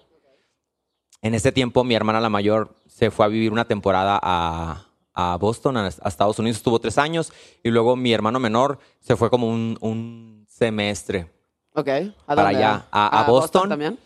En 1.21 1.35
ese 1.35 1.51
tiempo 1.51 1.83
mi 1.83 1.95
hermana 1.95 2.21
la 2.21 2.29
mayor 2.29 2.73
se 2.87 3.11
fue 3.11 3.25
a 3.25 3.29
vivir 3.29 3.51
una 3.51 3.65
temporada 3.65 4.19
a, 4.21 4.85
a 5.13 5.37
Boston, 5.37 5.77
a, 5.77 5.85
a 5.87 6.07
Estados 6.07 6.39
Unidos, 6.39 6.57
estuvo 6.57 6.79
tres 6.79 6.97
años 6.97 7.33
y 7.63 7.69
luego 7.69 7.95
mi 7.95 8.13
hermano 8.13 8.39
menor 8.39 8.79
se 9.01 9.15
fue 9.17 9.29
como 9.29 9.47
un, 9.49 9.77
un 9.81 10.45
semestre. 10.47 11.29
Ok. 11.73 11.87
¿A 11.87 12.11
Para 12.35 12.43
dónde? 12.43 12.57
allá, 12.57 12.87
a- 12.91 13.21
a 13.21 13.29
Boston. 13.29 13.69
también? 13.69 13.99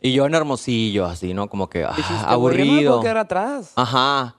Y 0.00 0.12
yo 0.12 0.26
en 0.26 0.34
Hermosillo, 0.34 1.06
así, 1.06 1.34
¿no? 1.34 1.48
Como 1.48 1.68
que 1.68 1.84
ah, 1.84 1.92
güey, 1.92 2.02
yo 2.08 2.14
no 2.14 2.22
me 2.22 2.32
aburrido. 2.32 3.02
atrás. 3.18 3.72
Ajá. 3.76 4.36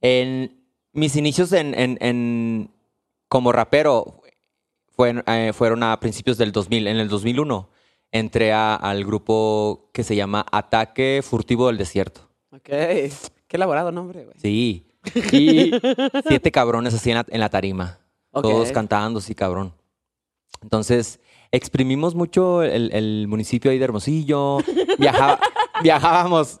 En 0.00 0.60
mis 0.92 1.16
inicios 1.16 1.52
en, 1.52 1.74
en- 1.78 1.98
en- 2.00 2.73
como 3.28 3.52
rapero 3.52 4.22
fueron, 4.96 5.24
eh, 5.26 5.52
fueron 5.54 5.82
a 5.82 5.98
principios 6.00 6.38
del 6.38 6.52
2000. 6.52 6.86
En 6.88 6.96
el 6.98 7.08
2001 7.08 7.68
entré 8.12 8.52
a- 8.52 8.76
al 8.76 9.04
grupo 9.04 9.90
que 9.92 10.04
se 10.04 10.14
llama 10.16 10.46
Ataque 10.52 11.20
Furtivo 11.24 11.66
del 11.68 11.78
Desierto. 11.78 12.28
Ok. 12.52 12.62
Qué 12.68 13.10
elaborado 13.56 13.90
nombre, 13.92 14.24
güey. 14.24 14.36
Sí. 14.40 14.86
Y 15.32 15.70
siete 16.26 16.50
cabrones 16.50 16.94
así 16.94 17.10
en 17.10 17.16
la, 17.16 17.26
en 17.28 17.40
la 17.40 17.48
tarima. 17.50 17.98
Todos 18.32 18.72
cantando, 18.72 19.20
sí, 19.20 19.34
cabrón. 19.34 19.74
Entonces, 20.62 21.20
exprimimos 21.52 22.14
mucho 22.14 22.62
el, 22.62 22.90
el 22.92 23.26
municipio 23.28 23.70
ahí 23.70 23.78
de 23.78 23.84
Hermosillo. 23.84 24.58
Viaja- 24.98 25.38
viajábamos 25.82 26.58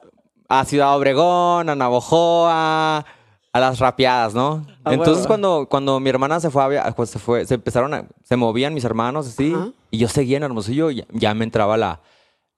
a 0.48 0.64
Ciudad 0.66 0.94
Obregón, 0.96 1.68
a 1.70 1.74
Navojoa, 1.74 3.06
a 3.54 3.60
las 3.60 3.78
rapeadas, 3.78 4.34
¿no? 4.34 4.66
A 4.82 4.92
Entonces, 4.92 5.28
cuando, 5.28 5.68
cuando 5.70 6.00
mi 6.00 6.10
hermana 6.10 6.40
se 6.40 6.50
fue, 6.50 6.76
a 6.76 6.90
pues, 6.92 7.08
se 7.10 7.20
fue, 7.20 7.46
se 7.46 7.54
empezaron 7.54 7.94
a, 7.94 8.04
se 8.24 8.34
movían 8.36 8.74
mis 8.74 8.82
hermanos 8.82 9.28
así, 9.28 9.54
Ajá. 9.54 9.68
y 9.92 9.98
yo 9.98 10.08
seguía 10.08 10.38
en 10.38 10.42
Hermosillo, 10.42 10.90
y 10.90 11.04
ya, 11.12 11.32
me 11.34 11.44
entraba 11.44 11.76
la, 11.76 12.00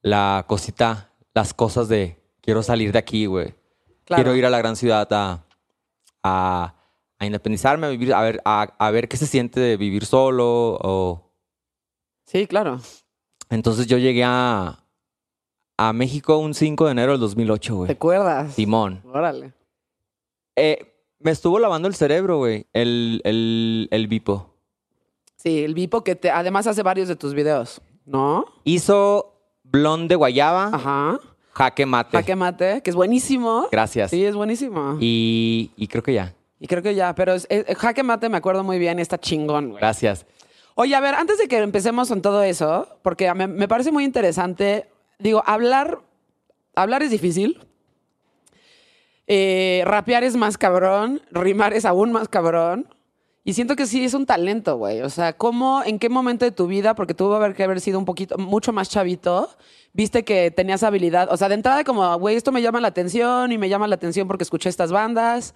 la 0.01 0.47
cosita, 0.49 1.11
las 1.35 1.53
cosas 1.53 1.89
de 1.89 2.19
quiero 2.41 2.63
salir 2.63 2.93
de 2.93 2.99
aquí, 2.99 3.27
güey. 3.27 3.55
Claro. 4.07 4.23
Quiero 4.23 4.37
ir 4.39 4.47
a 4.47 4.51
la 4.51 4.57
gran 4.57 4.75
ciudad 4.75 5.07
a, 5.13 5.45
a, 6.23 6.75
a 7.19 7.27
independizarme, 7.27 7.89
a 7.89 7.91
vivir, 7.91 8.15
a 8.15 8.23
ver, 8.23 8.41
a, 8.47 8.63
a 8.79 8.91
ver 8.91 9.07
qué 9.07 9.19
se 9.19 9.27
siente 9.27 9.61
de 9.61 9.77
vivir 9.77 10.07
solo. 10.07 10.79
O... 10.83 11.31
Sí, 12.25 12.47
claro. 12.47 12.81
Entonces 13.51 13.87
yo 13.87 13.99
llegué 13.99 14.25
a, 14.25 14.83
a 15.77 15.93
México 15.93 16.39
un 16.39 16.55
5 16.55 16.87
de 16.87 16.93
enero 16.93 17.13
del 17.13 17.21
2008, 17.21 17.69
¿Te 17.73 17.77
güey. 17.77 17.91
acuerdas? 17.93 18.55
Simón. 18.55 19.03
Órale. 19.13 19.53
Eh, 20.57 20.93
me 21.21 21.31
estuvo 21.31 21.59
lavando 21.59 21.89
el 21.89 21.95
cerebro, 21.95 22.39
güey, 22.39 22.67
el, 22.73 23.21
el, 23.25 23.89
el 23.91 24.07
Vipo. 24.09 24.55
Sí, 25.37 25.65
el 25.65 25.75
Vipo 25.75 26.03
que 26.03 26.15
te, 26.17 26.31
además 26.31 26.67
hace 26.67 26.83
varios 26.83 27.09
de 27.09 27.17
tus 27.17 27.35
videos, 27.35 27.81
¿no? 28.05 28.47
Hizo 28.65 29.33
blond 29.65 30.09
de 30.09 30.15
guayaba, 30.17 30.71
Ajá. 30.73 31.21
jaque 31.53 31.87
mate. 31.87 32.17
Jaque 32.17 32.37
mate, 32.37 32.83
que 32.83 32.91
es 32.91 32.97
buenísimo. 32.97 33.69
Gracias. 33.71 34.11
Sí, 34.11 34.25
es 34.25 34.35
buenísimo. 34.35 34.97
Y, 35.01 35.73
Y, 35.77 35.85
y 35.85 35.89
creo 35.89 36.03
que 36.03 36.15
ya. 36.15 36.35
creo 36.67 36.83
que 36.83 36.95
ya, 36.95 37.15
pero 37.15 37.35
es- 37.35 37.47
es- 37.51 37.77
jaque 37.77 38.03
mate 38.03 38.29
me 38.29 38.37
acuerdo 38.39 38.65
muy 38.65 38.79
bien 38.79 38.99
y 38.99 39.03
está 39.03 39.19
chingón, 39.19 39.69
güey. 39.71 39.81
Gracias. 39.81 40.27
Oye, 40.75 40.95
a 40.95 41.01
ver, 41.01 41.15
antes 41.15 41.39
de 41.39 41.49
que 41.49 41.59
empecemos 41.59 42.09
con 42.09 42.21
todo 42.23 42.43
eso, 42.43 42.87
porque 43.03 43.33
me, 43.35 43.47
me 43.47 43.67
parece 43.69 43.91
muy 43.93 44.05
interesante, 44.05 44.89
digo, 45.19 45.43
hablar, 45.47 46.01
hablar 46.75 47.03
es 47.03 47.11
difícil. 47.11 47.61
Eh, 49.27 49.83
rapear 49.87 50.25
es 50.25 50.37
más 50.37 50.57
cabrón, 50.59 51.21
rimar 51.31 51.73
es 51.73 51.85
aún 51.85 52.13
más 52.13 52.29
cabrón. 52.29 52.89
Y 53.45 53.53
siento 53.53 53.77
que 53.77 53.87
sí 53.87 54.05
es 54.05 54.13
un 54.15 54.27
talento, 54.27 54.77
güey. 54.77 55.03
O 55.03 55.09
sea, 55.11 55.33
¿cómo, 55.33 55.83
en 55.85 56.01
qué 56.01 56.09
momento 56.09 56.45
de 56.45 56.51
tu 56.51 56.67
vida, 56.67 56.95
porque 56.97 57.15
tuvo 57.15 57.39
que 57.55 57.63
haber 57.63 57.81
sido 57.81 57.97
un 57.99 58.05
poquito, 58.05 58.37
mucho 58.39 58.73
más 58.73 58.89
chavito, 58.91 59.49
viste 59.93 60.25
que 60.25 60.51
tenías 60.51 60.83
habilidad? 60.83 61.29
O 61.33 61.37
sea, 61.37 61.49
de 61.49 61.55
entrada 61.55 61.85
como, 61.85 62.19
güey, 62.19 62.35
esto 62.35 62.51
me 62.51 62.61
llama 62.61 62.81
la 62.81 62.89
atención 62.89 63.53
y 63.53 63.59
me 63.59 63.69
llama 63.69 63.87
la 63.87 63.95
atención 63.95 64.27
porque 64.27 64.43
escuché 64.43 64.69
estas 64.69 64.91
bandas. 64.91 65.55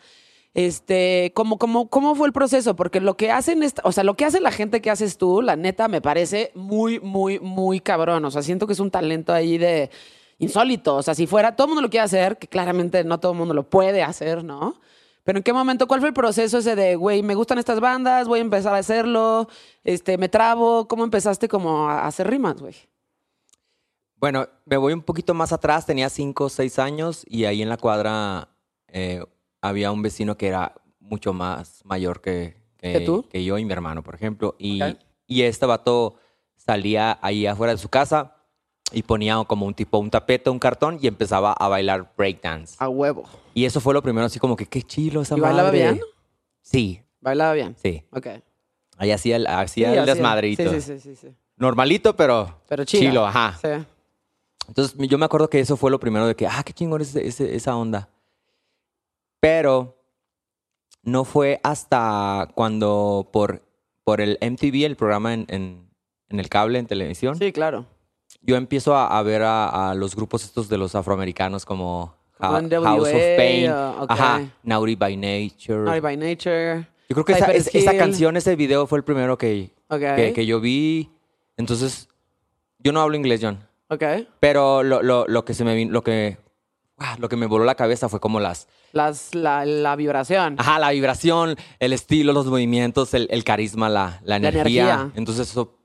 Este, 0.55 1.33
¿cómo, 1.35 1.59
cómo, 1.59 1.89
cómo 1.89 2.15
fue 2.15 2.27
el 2.29 2.33
proceso? 2.33 2.77
Porque 2.77 3.01
lo 3.01 3.17
que 3.17 3.31
hacen, 3.33 3.63
esta- 3.65 3.83
o 3.85 3.93
sea, 3.93 4.05
lo 4.05 4.15
que 4.15 4.25
hace 4.25 4.41
la 4.41 4.51
gente 4.53 4.81
que 4.81 4.91
haces 4.91 5.17
tú, 5.19 5.43
la 5.43 5.57
neta, 5.57 5.89
me 5.89 6.01
parece 6.01 6.53
muy, 6.55 7.01
muy, 7.01 7.41
muy 7.41 7.81
cabrón. 7.81 8.25
O 8.25 8.31
sea, 8.31 8.43
siento 8.43 8.69
que 8.69 8.73
es 8.75 8.81
un 8.81 8.91
talento 8.93 9.33
ahí 9.33 9.59
de 9.59 9.91
insólito. 10.41 10.97
O 10.97 11.03
sea, 11.03 11.15
si 11.15 11.27
fuera, 11.27 11.55
todo 11.55 11.67
el 11.67 11.69
mundo 11.69 11.83
lo 11.83 11.91
quiere 11.91 12.05
hacer, 12.05 12.39
que 12.39 12.49
claramente 12.49 13.05
no 13.05 13.21
todo 13.21 13.33
el 13.33 13.39
mundo 13.39 13.55
lo 13.55 13.71
puede 13.71 14.03
hacer, 14.03 14.43
¿no? 14.43 14.81
Pero 15.23 15.39
¿en 15.39 15.43
qué 15.45 15.53
momento? 15.53 15.87
¿Cuál 15.87 16.01
fue 16.01 16.09
el 16.09 16.15
proceso 16.15 16.59
ese 16.59 16.75
de, 16.75 16.97
güey, 16.97 17.23
me 17.23 17.35
gustan 17.35 17.59
estas 17.59 17.79
bandas, 17.79 18.27
voy 18.27 18.41
a 18.41 18.43
empezar 18.43 18.75
a 18.75 18.79
hacerlo, 18.79 19.49
este, 19.85 20.19
me 20.19 20.29
trabo? 20.29 20.89
¿Cómo 20.89 21.05
empezaste 21.05 21.47
como 21.47 21.89
a 21.89 22.07
hacer 22.07 22.29
rimas, 22.29 22.61
güey? 22.61 22.75
Bueno, 24.17 24.49
me 24.65 24.77
voy 24.77 24.93
un 24.93 25.03
poquito 25.03 25.35
más 25.35 25.53
atrás, 25.53 25.87
tenía 25.87 26.09
cinco 26.09 26.45
o 26.45 26.49
seis 26.49 26.79
años 26.79 27.25
y 27.29 27.45
ahí 27.45 27.63
en 27.63 27.69
la 27.69 27.77
cuadra 27.77 28.49
eh, 28.89 29.23
había 29.61 29.93
un 29.93 30.03
vecino 30.03 30.37
que 30.37 30.49
era 30.49 30.75
mucho 30.99 31.33
más 31.33 31.85
mayor 31.85 32.21
que, 32.21 32.57
¿Que 32.79 33.01
tú? 33.01 33.27
que 33.29 33.45
yo 33.45 33.59
y 33.59 33.65
mi 33.65 33.73
hermano, 33.73 34.03
por 34.03 34.15
ejemplo. 34.15 34.57
Y, 34.59 34.81
y 35.27 35.43
este 35.43 35.67
vato 35.67 36.17
salía 36.57 37.19
ahí 37.21 37.47
afuera 37.47 37.73
de 37.73 37.79
su 37.79 37.89
casa 37.91 38.40
y 38.93 39.03
ponía 39.03 39.43
como 39.47 39.67
un 39.67 39.75
tipo, 39.75 39.99
un 39.99 40.11
tapete, 40.11 40.51
un 40.51 40.59
cartón 40.59 40.99
y 41.01 41.07
empezaba 41.07 41.53
a 41.53 41.69
bailar 41.69 42.13
breakdance. 42.17 42.77
A 42.79 42.89
huevo. 42.89 43.25
Y 43.55 43.65
eso 43.65 43.81
fue 43.81 43.95
lo 43.95 44.03
primero, 44.03 44.27
así 44.27 44.39
como 44.39 44.57
que 44.57 44.67
qué 44.67 44.83
chilo 44.83 45.23
esa 45.23 45.37
¿Y 45.37 45.41
bailaba 45.41 45.71
bien? 45.71 46.01
Sí, 46.63 47.03
Bailaba 47.21 47.53
bien. 47.53 47.77
sí. 47.83 48.03
Ok. 48.13 48.27
Ahí 48.97 49.11
hacía 49.13 49.37
el, 49.37 49.47
hacía 49.47 49.93
Sí, 49.93 49.99
el 49.99 50.07
desmadrito. 50.07 50.71
Sí, 50.75 50.81
sí, 50.81 50.99
sí, 51.01 51.17
sí. 51.17 51.29
Normalito, 51.57 52.15
pero, 52.17 52.61
Pero 52.69 52.85
chilo, 52.85 53.27
ajá. 53.27 53.59
Sí. 53.61 53.85
Entonces 54.69 54.95
yo 54.99 55.19
me 55.19 55.25
acuerdo 55.25 55.49
que 55.49 55.59
eso 55.61 55.77
fue 55.77 55.91
lo 55.91 55.99
primero 55.99 56.27
de 56.27 56.35
que, 56.37 56.47
ah, 56.47 56.63
qué 56.65 56.73
chingón 56.73 57.01
es 57.01 57.15
esa 57.17 57.77
onda. 57.77 58.09
Pero 59.41 59.97
no 61.03 61.25
fue 61.25 61.61
hasta 61.63 62.49
cuando 62.55 63.29
por, 63.33 63.63
por 64.05 64.21
el 64.21 64.39
MTV, 64.41 64.85
el 64.85 64.97
programa 64.97 65.33
en, 65.35 65.47
en- 65.49 65.91
en 66.29 66.39
el 66.41 66.49
cable, 66.49 66.79
en 66.79 66.87
televisión, 66.87 67.37
Sí, 67.37 67.53
claro. 67.53 67.87
Yo 68.43 68.57
empiezo 68.57 68.95
a, 68.95 69.19
a 69.19 69.23
ver 69.23 69.43
a, 69.43 69.91
a 69.91 69.95
los 69.95 70.15
grupos 70.17 70.45
estos 70.45 70.69
de 70.69 70.79
los 70.79 70.95
afroamericanos 70.95 71.65
como 71.65 72.15
Ha- 72.39 72.49
House 72.83 73.09
of 73.09 73.23
Pain, 73.37 73.71
ok. 73.71 74.07
ajá, 74.11 74.41
Naughty 74.63 74.95
by 74.97 75.17
Nature. 75.17 75.81
Naughty 75.85 76.01
by 76.01 76.17
Nature. 76.17 76.87
Yo 77.09 77.15
creo 77.15 77.25
que 77.25 77.33
esa, 77.33 77.53
es- 77.53 77.75
esa 77.75 77.97
canción, 77.97 78.37
ese 78.37 78.57
video 78.57 78.87
fue 78.87 78.99
el 78.99 79.05
primero 79.05 79.37
que, 79.37 79.71
que, 79.91 80.33
que 80.35 80.47
yo 80.47 80.61
vi. 80.61 81.11
Entonces, 81.57 82.09
yo 82.79 82.93
no 82.93 83.01
hablo 83.03 83.17
inglés, 83.17 83.41
John. 83.43 83.59
Ok. 83.89 84.03
Pero 84.39 84.83
lo, 84.83 85.03
lo, 85.03 85.27
lo 85.27 85.45
que 85.45 85.53
se 85.53 85.65
me 85.65 85.85
lo 85.87 86.03
que 86.03 86.39
ah, 86.99 87.17
lo 87.19 87.29
que 87.29 87.37
me 87.37 87.47
voló 87.47 87.65
la 87.65 87.75
cabeza 87.75 88.09
fue 88.09 88.21
como 88.21 88.39
las 88.41 88.69
Las, 88.93 89.35
la, 89.35 89.67
la 89.67 89.97
vibración. 89.97 90.55
ajá, 90.59 90.79
la 90.79 90.91
vibración, 90.93 91.57
el 91.81 91.93
estilo, 91.93 92.33
los 92.33 92.47
movimientos, 92.47 93.13
el, 93.15 93.27
el 93.31 93.43
carisma, 93.45 93.89
la, 93.91 94.21
la 94.23 94.39
La 94.39 94.49
energía. 94.49 94.85
energía. 94.85 95.13
Entonces 95.17 95.51
eso, 95.51 95.77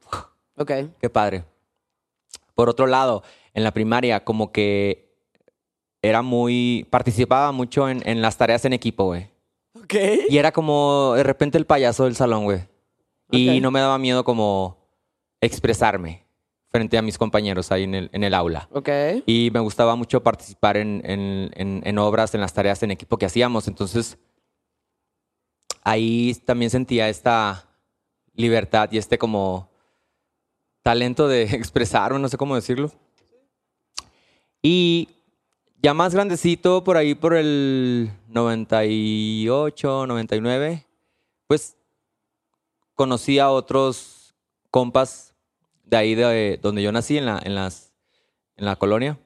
Ok. 0.55 0.71
qué 1.01 1.09
padre. 1.09 1.43
Por 2.55 2.69
otro 2.69 2.87
lado, 2.87 3.21
en 3.53 3.63
la 3.63 3.71
primaria 3.71 4.23
como 4.23 4.51
que 4.51 5.13
era 6.01 6.21
muy 6.21 6.87
participaba 6.89 7.51
mucho 7.51 7.87
en, 7.89 8.01
en 8.07 8.21
las 8.21 8.37
tareas 8.37 8.65
en 8.65 8.73
equipo, 8.73 9.05
güey. 9.05 9.29
Ok. 9.75 9.93
Y 10.29 10.37
era 10.37 10.51
como 10.51 11.13
de 11.15 11.23
repente 11.23 11.57
el 11.57 11.65
payaso 11.65 12.05
del 12.05 12.15
salón, 12.15 12.45
güey. 12.45 12.59
Y 13.31 13.57
Ok. 13.57 13.61
no 13.61 13.71
me 13.71 13.79
daba 13.81 13.97
miedo 13.97 14.23
como 14.23 14.77
expresarme 15.41 16.25
frente 16.69 16.97
a 16.97 17.01
mis 17.01 17.17
compañeros 17.17 17.71
ahí 17.71 17.83
en 17.83 17.95
el, 17.95 18.09
en 18.13 18.23
el 18.23 18.33
aula. 18.33 18.67
Ok. 18.71 18.89
Y 19.25 19.49
me 19.53 19.59
gustaba 19.61 19.95
mucho 19.95 20.21
participar 20.23 20.77
en, 20.77 21.01
en- 21.05 21.51
en- 21.55 21.81
en 21.85 21.97
obras, 21.97 22.33
en 22.35 22.41
las 22.41 22.53
tareas 22.53 22.83
en 22.83 22.91
equipo 22.91 23.17
que 23.17 23.25
hacíamos. 23.25 23.67
Entonces, 23.67 24.17
ahí 25.83 26.35
también 26.45 26.69
sentía 26.71 27.09
esta 27.09 27.67
libertad 28.33 28.89
y 28.91 28.97
este 28.97 29.17
como 29.17 29.69
talento 30.85 31.27
de 31.27 31.41
expresarme, 31.55 32.19
no 32.19 32.29
sé 32.29 32.37
cómo 32.37 32.53
decirlo. 32.53 32.91
Y 34.61 35.09
ya 35.81 35.95
más 35.95 36.13
grandecito, 36.13 36.83
por 36.83 36.95
ahí 36.95 37.15
por 37.15 37.33
el 37.33 38.11
98, 38.27 40.05
99, 40.05 40.85
pues 41.47 41.75
conocí 42.93 43.39
a 43.39 43.49
otros 43.49 44.35
compas 44.69 45.33
de 45.83 45.97
ahí 45.97 46.13
de 46.13 46.59
donde 46.61 46.83
yo 46.83 46.91
nací, 46.91 47.17
en 47.17 47.25
la, 47.25 47.41
en 47.43 47.55
las, 47.55 47.91
en 48.55 48.65
la 48.65 48.75
colonia. 48.75 49.17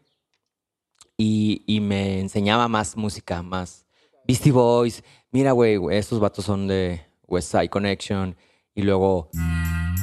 Y, 1.17 1.63
y 1.67 1.81
me 1.81 2.21
enseñaba 2.21 2.69
más 2.69 2.95
música, 2.95 3.43
más 3.43 3.85
Beastie 4.25 4.53
Boys. 4.53 5.03
Mira, 5.31 5.51
güey, 5.51 5.77
estos 5.91 6.21
vatos 6.21 6.45
son 6.45 6.67
de 6.67 7.01
West 7.27 7.51
Side 7.51 7.69
Connection. 7.69 8.33
Y 8.73 8.83
luego, 8.83 9.29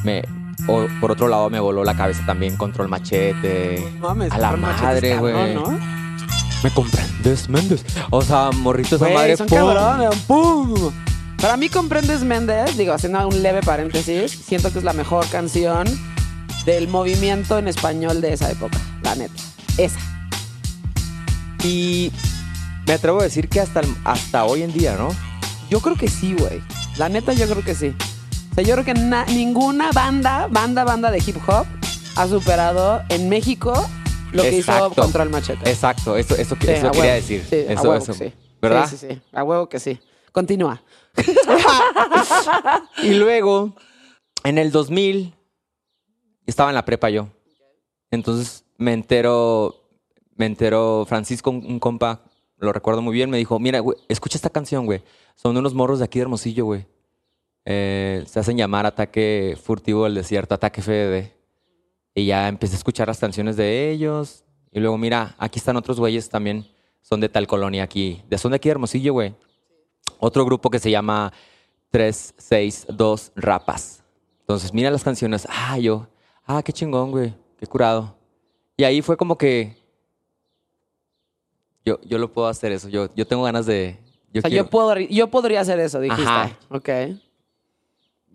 me, 0.04 0.22
o- 0.66 0.86
por 1.00 1.10
otro 1.12 1.28
lado, 1.28 1.50
me 1.50 1.60
voló 1.60 1.84
la 1.84 1.94
cabeza 1.96 2.22
también 2.26 2.56
Control 2.56 2.88
Machete. 2.88 3.92
Mames, 4.00 4.32
a 4.32 4.38
la 4.38 4.56
madre, 4.56 5.16
güey. 5.18 5.54
¿no? 5.54 5.78
Me 6.62 6.70
comprendes, 6.70 7.48
Méndez. 7.48 7.84
O 8.10 8.22
sea, 8.22 8.50
morrito 8.52 8.96
esa 8.96 9.04
Güey, 9.06 9.14
madre. 9.16 9.36
son 9.36 9.46
¡pum! 9.46 9.58
cabrones. 9.58 10.18
¡Pum! 10.26 10.92
Para 11.40 11.56
mí, 11.58 11.68
Comprendes 11.68 12.24
Méndez, 12.24 12.76
digo, 12.78 12.94
haciendo 12.94 13.28
un 13.28 13.42
leve 13.42 13.60
paréntesis, 13.62 14.32
siento 14.32 14.72
que 14.72 14.78
es 14.78 14.84
la 14.84 14.94
mejor 14.94 15.28
canción 15.28 15.86
del 16.64 16.88
movimiento 16.88 17.58
en 17.58 17.68
español 17.68 18.20
de 18.22 18.32
esa 18.32 18.50
época, 18.50 18.78
la 19.02 19.14
neta. 19.14 19.34
Esa. 19.76 19.98
Y 21.62 22.10
me 22.86 22.94
atrevo 22.94 23.20
a 23.20 23.24
decir 23.24 23.48
que 23.48 23.60
hasta, 23.60 23.82
hasta 24.04 24.44
hoy 24.44 24.62
en 24.62 24.72
día, 24.72 24.96
¿no? 24.96 25.08
Yo 25.70 25.80
creo 25.80 25.96
que 25.96 26.08
sí, 26.08 26.34
güey. 26.38 26.62
La 26.96 27.08
neta, 27.08 27.32
yo 27.34 27.46
creo 27.48 27.62
que 27.62 27.74
sí. 27.74 27.94
Sea, 28.56 28.64
yo 28.64 28.72
creo 28.74 28.84
que 28.84 28.94
na- 28.94 29.26
ninguna 29.26 29.92
banda, 29.92 30.48
banda, 30.50 30.82
banda 30.84 31.10
de 31.10 31.18
hip 31.18 31.36
hop 31.46 31.66
ha 32.16 32.26
superado 32.26 33.02
en 33.10 33.28
México 33.28 33.74
lo 34.32 34.42
que 34.42 34.56
hizo 34.58 34.72
Exacto. 34.72 35.02
Control 35.02 35.30
Machete. 35.30 35.70
Exacto, 35.70 36.16
eso, 36.16 36.34
eso, 36.36 36.56
Sí, 36.60 36.66
eso 36.70 36.88
a 36.88 36.90
quería 36.90 37.02
huevo. 37.12 37.14
decir. 37.14 37.44
Sí, 37.48 37.56
a 37.56 37.72
eso, 37.74 37.82
huevo 37.82 37.94
eso. 38.02 38.12
que 38.12 38.18
sí. 38.30 38.34
¿Verdad? 38.62 38.88
Sí, 38.88 38.96
sí, 38.96 39.06
sí. 39.10 39.20
A 39.32 39.44
huevo 39.44 39.68
que 39.68 39.78
sí. 39.78 40.00
Continúa. 40.32 40.82
Y 43.02 43.14
luego, 43.14 43.74
en 44.44 44.58
el 44.58 44.70
2000, 44.72 45.34
estaba 46.46 46.70
en 46.70 46.74
la 46.74 46.84
prepa 46.84 47.10
yo. 47.10 47.28
Entonces 48.10 48.64
me 48.78 48.92
entero, 48.92 49.74
me 50.34 50.46
entero 50.46 51.04
Francisco, 51.08 51.50
un, 51.50 51.78
compa, 51.78 52.22
lo 52.58 52.72
recuerdo 52.72 53.02
muy 53.02 53.12
bien, 53.14 53.28
me 53.30 53.36
dijo, 53.38 53.58
mira, 53.58 53.80
güey, 53.80 53.98
escucha 54.08 54.38
esta 54.38 54.50
canción, 54.50 54.86
güey. 54.86 55.02
Son 55.34 55.56
unos 55.56 55.74
morros 55.74 55.98
de 55.98 56.06
aquí 56.06 56.18
de 56.18 56.22
Hermosillo, 56.22 56.64
güey. 56.64 56.86
Eh, 57.68 58.22
se 58.26 58.38
hacen 58.38 58.56
llamar 58.56 58.86
Ataque 58.86 59.58
Furtivo 59.60 60.04
del 60.04 60.14
Desierto, 60.14 60.54
Ataque 60.54 60.80
FDD. 60.80 61.32
Y 62.14 62.26
ya 62.26 62.48
empecé 62.48 62.74
a 62.74 62.78
escuchar 62.78 63.08
las 63.08 63.18
canciones 63.18 63.56
de 63.56 63.90
ellos. 63.90 64.44
Y 64.70 64.78
luego, 64.78 64.96
mira, 64.96 65.34
aquí 65.36 65.58
están 65.58 65.76
otros 65.76 65.98
güeyes 65.98 66.28
también, 66.28 66.66
son 67.02 67.20
de 67.20 67.28
tal 67.28 67.46
colonia 67.46 67.82
aquí. 67.82 68.22
De, 68.28 68.38
son 68.38 68.52
de 68.52 68.56
aquí 68.56 68.68
de 68.68 68.72
Hermosillo, 68.72 69.12
güey. 69.12 69.34
Otro 70.18 70.44
grupo 70.44 70.70
que 70.70 70.78
se 70.78 70.90
llama 70.90 71.32
362 71.90 73.32
Rapas. 73.34 74.04
Entonces, 74.40 74.72
mira 74.72 74.90
las 74.90 75.02
canciones. 75.02 75.46
Ah, 75.50 75.76
yo. 75.78 76.06
Ah, 76.46 76.62
qué 76.62 76.72
chingón, 76.72 77.10
güey. 77.10 77.34
Qué 77.58 77.66
curado. 77.66 78.16
Y 78.76 78.84
ahí 78.84 79.02
fue 79.02 79.16
como 79.16 79.36
que. 79.36 79.76
Yo, 81.84 81.98
yo 82.02 82.18
lo 82.18 82.32
puedo 82.32 82.46
hacer 82.46 82.70
eso. 82.70 82.88
Yo, 82.88 83.08
yo 83.16 83.26
tengo 83.26 83.42
ganas 83.42 83.66
de. 83.66 83.98
Yo 84.32 84.40
O 84.40 84.42
sea, 84.42 84.50
yo, 84.50 84.70
puedo, 84.70 84.96
yo 84.98 85.28
podría 85.28 85.62
hacer 85.62 85.80
eso, 85.80 85.98
dijiste. 86.00 86.22
Ajá. 86.30 86.58
Ok. 86.68 86.88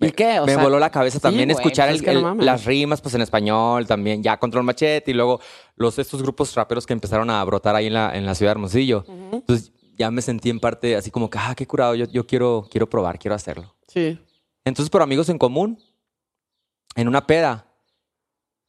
¿Y 0.08 0.12
qué? 0.12 0.40
O 0.40 0.46
me 0.46 0.54
sea, 0.56 0.64
voló 0.64 0.80
la 0.80 0.90
cabeza 0.90 1.20
también 1.20 1.52
escuchar 1.52 1.90
el- 1.90 2.02
no 2.24 2.36
las 2.36 2.66
rimas 2.66 3.02
pues 3.02 3.14
en 3.16 3.22
español 3.22 3.86
también, 3.88 4.24
ya 4.24 4.38
Control 4.38 4.64
Machete 4.64 5.12
y 5.12 5.14
luego 5.14 5.40
los 5.76 5.98
estos 6.00 6.22
grupos 6.22 6.54
raperos 6.56 6.86
que 6.86 6.94
empezaron 6.94 7.30
a 7.30 7.44
brotar 7.44 7.76
ahí 7.76 7.88
en 7.88 7.94
la, 7.94 8.16
en 8.18 8.26
la 8.26 8.34
ciudad 8.36 8.50
de 8.52 8.54
Hermosillo. 8.54 9.06
Entonces 9.32 9.72
ya 9.98 10.10
me 10.10 10.22
sentí 10.22 10.50
en 10.50 10.60
parte 10.60 10.96
así 10.96 11.12
como 11.12 11.30
que, 11.30 11.38
ah, 11.40 11.54
qué 11.56 11.68
curado, 11.68 11.94
yo, 11.96 12.06
yo 12.06 12.26
quiero, 12.26 12.68
quiero 12.72 12.90
probar, 12.90 13.20
quiero 13.20 13.36
hacerlo. 13.36 13.76
Sí. 13.88 14.20
Entonces, 14.66 14.90
por 14.90 15.02
amigos 15.02 15.30
en 15.30 15.38
común, 15.38 15.78
en 16.96 17.08
una 17.08 17.26
peda, 17.28 17.68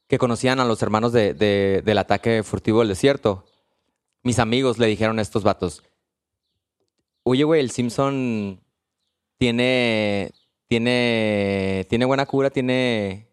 que 0.07 0.17
conocían 0.19 0.59
a 0.59 0.65
los 0.65 0.81
hermanos 0.83 1.11
de- 1.13 1.33
de- 1.33 1.81
del 1.83 1.97
ataque 1.97 2.43
furtivo 2.43 2.79
del 2.79 2.89
desierto, 2.89 3.45
mis 4.21 4.37
amigos 4.37 4.77
le 4.77 4.87
dijeron 4.87 5.17
a 5.17 5.21
estos 5.23 5.43
vatos, 5.43 5.81
oye, 7.23 7.43
güey, 7.43 7.61
el 7.61 7.71
Simpson 7.71 8.61
tiene, 9.39 10.31
tiene, 10.67 11.85
tiene 11.89 12.05
buena 12.05 12.25
cura, 12.25 12.49
tiene, 12.49 13.29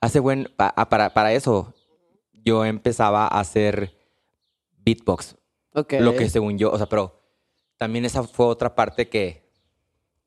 hace 0.00 0.20
buen, 0.20 0.48
ah, 0.58 0.88
para, 0.88 1.12
para 1.12 1.32
eso, 1.32 1.74
yo 2.32 2.64
empezaba 2.64 3.26
a 3.26 3.40
hacer 3.40 3.96
beatbox, 4.78 5.36
Ok. 5.74 5.94
lo 6.00 6.14
que 6.14 6.28
según 6.28 6.58
yo, 6.58 6.70
o 6.70 6.76
sea, 6.78 6.86
pero 6.86 7.20
también 7.76 8.04
esa 8.04 8.22
fue 8.22 8.46
otra 8.46 8.74
parte 8.74 9.08
que 9.08 9.44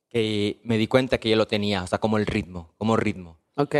que 0.10 0.60
me 0.64 0.80
di 0.80 0.88
cuenta 0.88 1.20
que 1.20 1.30
yo 1.30 1.36
lo 1.36 1.46
tenía, 1.46 1.84
o 1.84 1.88
sea, 1.88 2.00
como 2.00 2.18
el 2.18 2.26
ritmo, 2.26 2.74
como 2.80 2.98
ritmo, 2.98 3.38
Ok. 3.56 3.76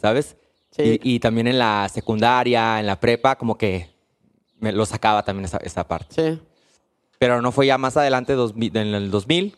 ¿sabes? 0.00 0.36
Sí. 0.70 0.98
Y, 1.02 1.14
y 1.16 1.20
también 1.20 1.46
en 1.48 1.58
la 1.58 1.88
secundaria, 1.92 2.80
en 2.80 2.86
la 2.86 2.98
prepa, 2.98 3.36
como 3.36 3.56
que 3.56 3.88
me 4.58 4.72
lo 4.72 4.86
sacaba 4.86 5.22
también 5.22 5.44
esa, 5.44 5.58
esa 5.58 5.86
parte. 5.86 6.06
Sí. 6.14 6.40
Pero 7.24 7.40
no 7.40 7.52
fue 7.52 7.64
ya 7.66 7.78
más 7.78 7.96
adelante, 7.96 8.34
2000 8.34 8.76
en 8.76 8.88
el 8.88 9.10
2000, 9.10 9.56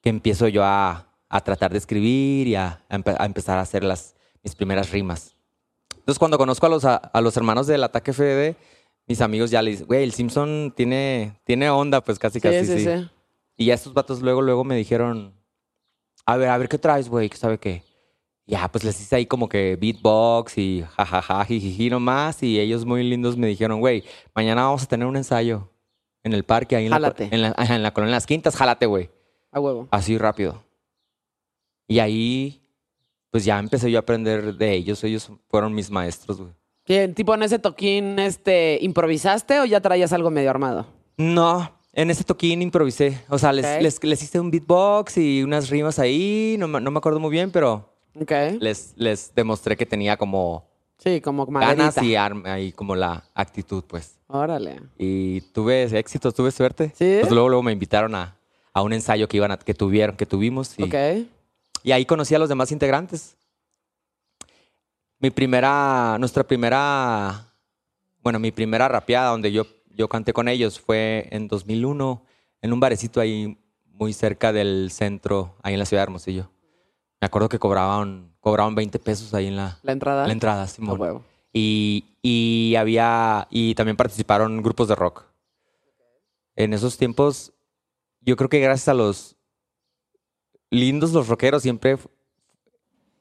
que 0.00 0.08
empiezo 0.08 0.48
yo 0.48 0.64
a, 0.64 1.06
a 1.28 1.40
tratar 1.42 1.70
de 1.70 1.78
escribir 1.78 2.48
y 2.48 2.56
a, 2.56 2.84
a 2.88 2.98
empe- 2.98 3.14
a 3.16 3.24
empezar 3.24 3.56
a 3.58 3.60
hacer 3.60 3.84
las, 3.84 4.16
mis 4.42 4.56
primeras 4.56 4.90
rimas. 4.90 5.36
Entonces, 5.94 6.18
cuando 6.18 6.38
conozco 6.38 6.66
a 6.66 6.68
los, 6.68 6.84
a, 6.84 7.20
los 7.20 7.36
hermanos 7.36 7.68
del 7.68 7.84
Ataque 7.84 8.12
FD, 8.12 8.56
mis 9.06 9.20
amigos 9.20 9.52
ya 9.52 9.62
le 9.62 9.70
dicen, 9.70 9.86
güey, 9.86 10.02
el 10.02 10.12
Simpson 10.12 10.72
tiene, 10.76 11.38
tiene 11.44 11.70
onda, 11.70 12.00
pues 12.00 12.18
casi, 12.18 12.40
Sí, 12.40 12.48
casi, 12.48 12.66
sí, 12.66 12.78
sí. 12.80 12.84
sí. 12.84 13.08
Y 13.58 13.66
ya 13.66 13.74
estos 13.74 13.94
vatos 13.94 14.20
luego, 14.20 14.42
luego 14.42 14.64
me 14.64 14.74
dijeron, 14.74 15.34
a 16.26 16.36
ver, 16.36 16.48
a 16.48 16.58
ver, 16.58 16.68
¿qué 16.68 16.78
traes, 16.78 17.08
güey? 17.08 17.28
¿Qué 17.30 17.36
sabe 17.36 17.58
qué? 17.58 17.84
Ya, 18.44 18.66
pues 18.66 18.82
les 18.82 19.00
hice 19.00 19.14
ahí 19.14 19.26
como 19.26 19.48
que 19.48 19.76
beatbox 19.80 20.58
y 20.58 20.84
jajaja, 20.96 21.44
jijiji 21.44 21.90
nomás. 21.90 22.42
Y 22.42 22.58
ellos 22.58 22.84
muy 22.84 23.04
lindos 23.04 23.36
me 23.36 23.46
dijeron, 23.46 23.78
güey, 23.78 24.02
mañana 24.34 24.64
vamos 24.64 24.82
a 24.82 24.86
tener 24.86 25.06
un 25.06 25.16
ensayo 25.16 25.68
en 26.24 26.32
el 26.32 26.44
parque, 26.44 26.76
ahí 26.76 26.84
en, 26.86 26.90
la, 26.90 27.14
en, 27.18 27.42
la, 27.42 27.54
en 27.58 27.82
la 27.82 27.92
colonia 27.92 28.14
Las 28.16 28.26
Quintas, 28.26 28.56
jálate, 28.56 28.86
güey. 28.86 29.10
A 29.50 29.60
huevo. 29.60 29.88
Así 29.90 30.16
rápido. 30.18 30.62
Y 31.88 31.98
ahí, 31.98 32.62
pues 33.30 33.44
ya 33.44 33.58
empecé 33.58 33.90
yo 33.90 33.98
a 33.98 34.00
aprender 34.00 34.54
de 34.54 34.72
ellos. 34.72 35.02
Ellos 35.04 35.30
fueron 35.48 35.74
mis 35.74 35.90
maestros, 35.90 36.38
güey. 36.40 36.52
Bien, 36.86 37.14
tipo 37.14 37.34
en 37.34 37.42
ese 37.42 37.58
toquín, 37.58 38.18
este, 38.18 38.78
¿improvisaste 38.80 39.60
o 39.60 39.64
ya 39.64 39.80
traías 39.80 40.12
algo 40.12 40.30
medio 40.30 40.50
armado? 40.50 40.86
No, 41.16 41.70
en 41.92 42.10
ese 42.10 42.24
toquín 42.24 42.62
improvisé. 42.62 43.20
O 43.28 43.38
sea, 43.38 43.52
les, 43.52 43.64
Ok. 43.66 43.82
les, 43.82 44.02
les 44.04 44.22
hice 44.22 44.40
un 44.40 44.50
beatbox 44.50 45.18
y 45.18 45.42
unas 45.42 45.70
rimas 45.70 45.98
ahí. 45.98 46.56
No, 46.58 46.66
me- 46.68 46.80
no 46.80 46.90
me 46.90 46.98
acuerdo 46.98 47.20
muy 47.20 47.30
bien, 47.30 47.50
pero 47.50 47.88
Ok. 48.20 48.32
les, 48.60 48.94
les 48.96 49.34
demostré 49.34 49.76
que 49.76 49.86
tenía 49.86 50.16
como 50.16 50.70
Sí, 50.98 51.20
como 51.20 51.46
ganas 51.46 51.76
maderita. 51.76 52.04
y 52.04 52.14
arma 52.14 52.60
y 52.60 52.72
como 52.72 52.94
la 52.96 53.24
actitud, 53.34 53.84
pues. 53.86 54.18
Órale. 54.32 54.80
Y 54.98 55.40
tuve 55.52 55.82
éxito, 55.98 56.32
tuve 56.32 56.50
suerte. 56.50 56.92
¿Sí? 56.96 57.18
Pues 57.20 57.30
luego, 57.32 57.48
luego 57.50 57.62
me 57.62 57.72
invitaron 57.72 58.14
a, 58.14 58.36
a 58.72 58.82
un 58.82 58.92
ensayo 58.92 59.28
que 59.28 59.36
iban 59.36 59.50
a, 59.52 59.58
que 59.58 59.74
tuvieron, 59.74 60.16
que 60.16 60.24
tuvimos. 60.26 60.78
Y, 60.78 60.84
Ok. 60.84 60.94
y 61.82 61.92
ahí 61.92 62.06
conocí 62.06 62.34
a 62.34 62.38
los 62.38 62.48
demás 62.48 62.72
integrantes. 62.72 63.36
Mi 65.18 65.30
primera, 65.30 66.16
nuestra 66.18 66.42
primera, 66.44 67.52
bueno, 68.22 68.38
mi 68.38 68.50
primera 68.50 68.88
rapeada 68.88 69.30
donde 69.30 69.52
yo, 69.52 69.64
yo 69.94 70.08
canté 70.08 70.32
con 70.32 70.48
ellos 70.48 70.80
fue 70.80 71.28
en 71.30 71.46
2001 71.46 72.24
en 72.62 72.72
un 72.72 72.80
barecito 72.80 73.20
ahí 73.20 73.58
muy 73.84 74.12
cerca 74.14 74.52
del 74.52 74.90
centro, 74.90 75.54
ahí 75.62 75.74
en 75.74 75.78
la 75.78 75.84
ciudad 75.86 76.00
de 76.00 76.04
Hermosillo. 76.04 76.50
Me 77.20 77.26
acuerdo 77.26 77.48
que 77.48 77.58
cobraban, 77.60 78.32
cobraban 78.40 78.74
20 78.74 78.98
pesos 78.98 79.32
ahí 79.34 79.46
en 79.46 79.56
la, 79.56 79.78
La 79.82 79.92
entrada. 79.92 80.26
la 80.26 80.32
entrada, 80.32 80.66
Simón. 80.66 81.00
huevo. 81.00 81.22
Y, 81.52 82.16
y 82.22 82.74
había, 82.76 83.46
y 83.50 83.74
también 83.74 83.96
participaron 83.96 84.62
grupos 84.62 84.88
de 84.88 84.94
rock. 84.94 85.24
En 86.56 86.72
esos 86.72 86.96
tiempos, 86.98 87.52
yo 88.20 88.36
creo 88.36 88.48
que 88.48 88.60
gracias 88.60 88.88
a 88.88 88.94
los 88.94 89.36
lindos, 90.70 91.12
los 91.12 91.28
rockeros 91.28 91.62
siempre... 91.62 91.98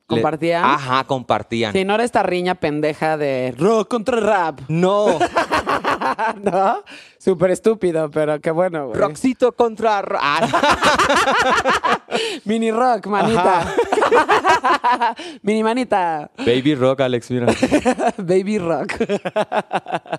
¿Compartían? 0.07 0.65
Ajá, 0.65 1.05
compartían. 1.05 1.71
Sí, 1.71 1.85
no 1.85 1.95
era 1.95 2.03
esta 2.03 2.21
riña 2.21 2.55
pendeja 2.55 3.15
de 3.15 3.55
rock 3.57 3.88
contra 3.88 4.19
rap. 4.19 4.59
No, 4.67 5.17
¿No? 6.43 6.83
Súper 7.17 7.51
estúpido, 7.51 8.09
pero 8.11 8.39
qué 8.41 8.51
bueno, 8.51 8.88
güey. 8.88 9.00
rockcito 9.00 9.53
contra... 9.53 10.03
Ah, 10.19 12.00
Mini 12.45 12.71
rock, 12.71 13.07
manita. 13.07 13.73
Mini 15.41 15.63
manita. 15.63 16.31
Baby 16.37 16.75
rock, 16.75 17.01
Alex, 17.01 17.31
mira. 17.31 17.47
Baby 18.17 18.59
rock. 18.59 18.93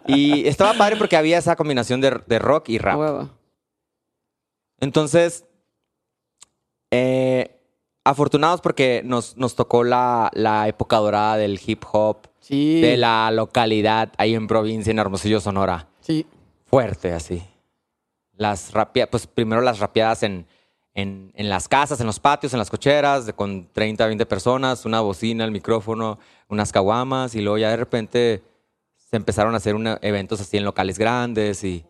Y 0.06 0.46
estaba 0.46 0.74
padre 0.74 0.96
porque 0.96 1.16
había 1.16 1.38
esa 1.38 1.56
combinación 1.56 2.00
de, 2.00 2.20
de 2.26 2.38
rock 2.38 2.68
y 2.70 2.78
rap. 2.78 2.98
huevo. 2.98 3.30
Entonces, 4.80 5.44
eh, 6.90 7.60
afortunados 8.04 8.60
porque 8.60 9.02
nos, 9.04 9.36
nos 9.36 9.54
tocó 9.54 9.84
la, 9.84 10.30
la 10.34 10.66
época 10.68 10.96
dorada 10.96 11.36
del 11.36 11.60
hip 11.64 11.84
hop, 11.92 12.28
Sí. 12.40 12.80
de 12.80 12.96
la 12.96 13.30
localidad 13.30 14.12
ahí 14.18 14.34
en 14.34 14.48
provincia, 14.48 14.90
en 14.90 14.98
Hermosillo, 14.98 15.40
Sonora. 15.40 15.86
Sí. 16.00 16.26
Fuerte 16.66 17.12
así. 17.12 17.40
Las 18.36 18.72
rapia, 18.72 19.08
pues 19.08 19.28
primero 19.28 19.60
las 19.60 19.78
rapeadas 19.78 20.24
en, 20.24 20.46
en, 20.94 21.32
en 21.34 21.48
las 21.48 21.68
casas, 21.68 22.00
en 22.00 22.06
los 22.06 22.20
patios, 22.20 22.52
en 22.52 22.58
las 22.58 22.70
cocheras, 22.70 23.32
con 23.34 23.68
30, 23.72 24.06
20 24.06 24.26
personas, 24.26 24.84
una 24.84 25.00
bocina, 25.00 25.44
el 25.44 25.50
micrófono, 25.50 26.18
unas 26.48 26.72
caguamas, 26.72 27.34
y 27.34 27.40
luego 27.40 27.58
ya 27.58 27.70
de 27.70 27.76
repente 27.76 28.42
se 28.96 29.16
empezaron 29.16 29.54
a 29.54 29.58
hacer 29.58 29.76
eventos 30.02 30.40
así 30.40 30.56
en 30.56 30.64
locales 30.64 30.98
grandes 30.98 31.64
y, 31.64 31.84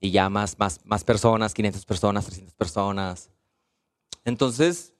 y 0.00 0.10
ya 0.10 0.28
más, 0.28 0.58
más, 0.58 0.80
más 0.84 1.04
personas, 1.04 1.54
500 1.54 1.84
personas, 1.84 2.24
300 2.26 2.54
personas. 2.54 3.30
Entonces, 4.24 4.94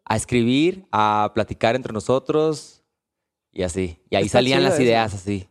a 0.05 0.15
escribir, 0.15 0.87
a 0.91 1.31
platicar 1.33 1.75
entre 1.75 1.91
nosotros 1.91 2.81
y 3.51 3.63
así. 3.63 3.99
Y 4.09 4.15
ahí 4.15 4.27
Está 4.27 4.37
salían 4.37 4.63
las 4.63 4.75
eso. 4.75 4.83
ideas 4.83 5.13
así. 5.13 5.49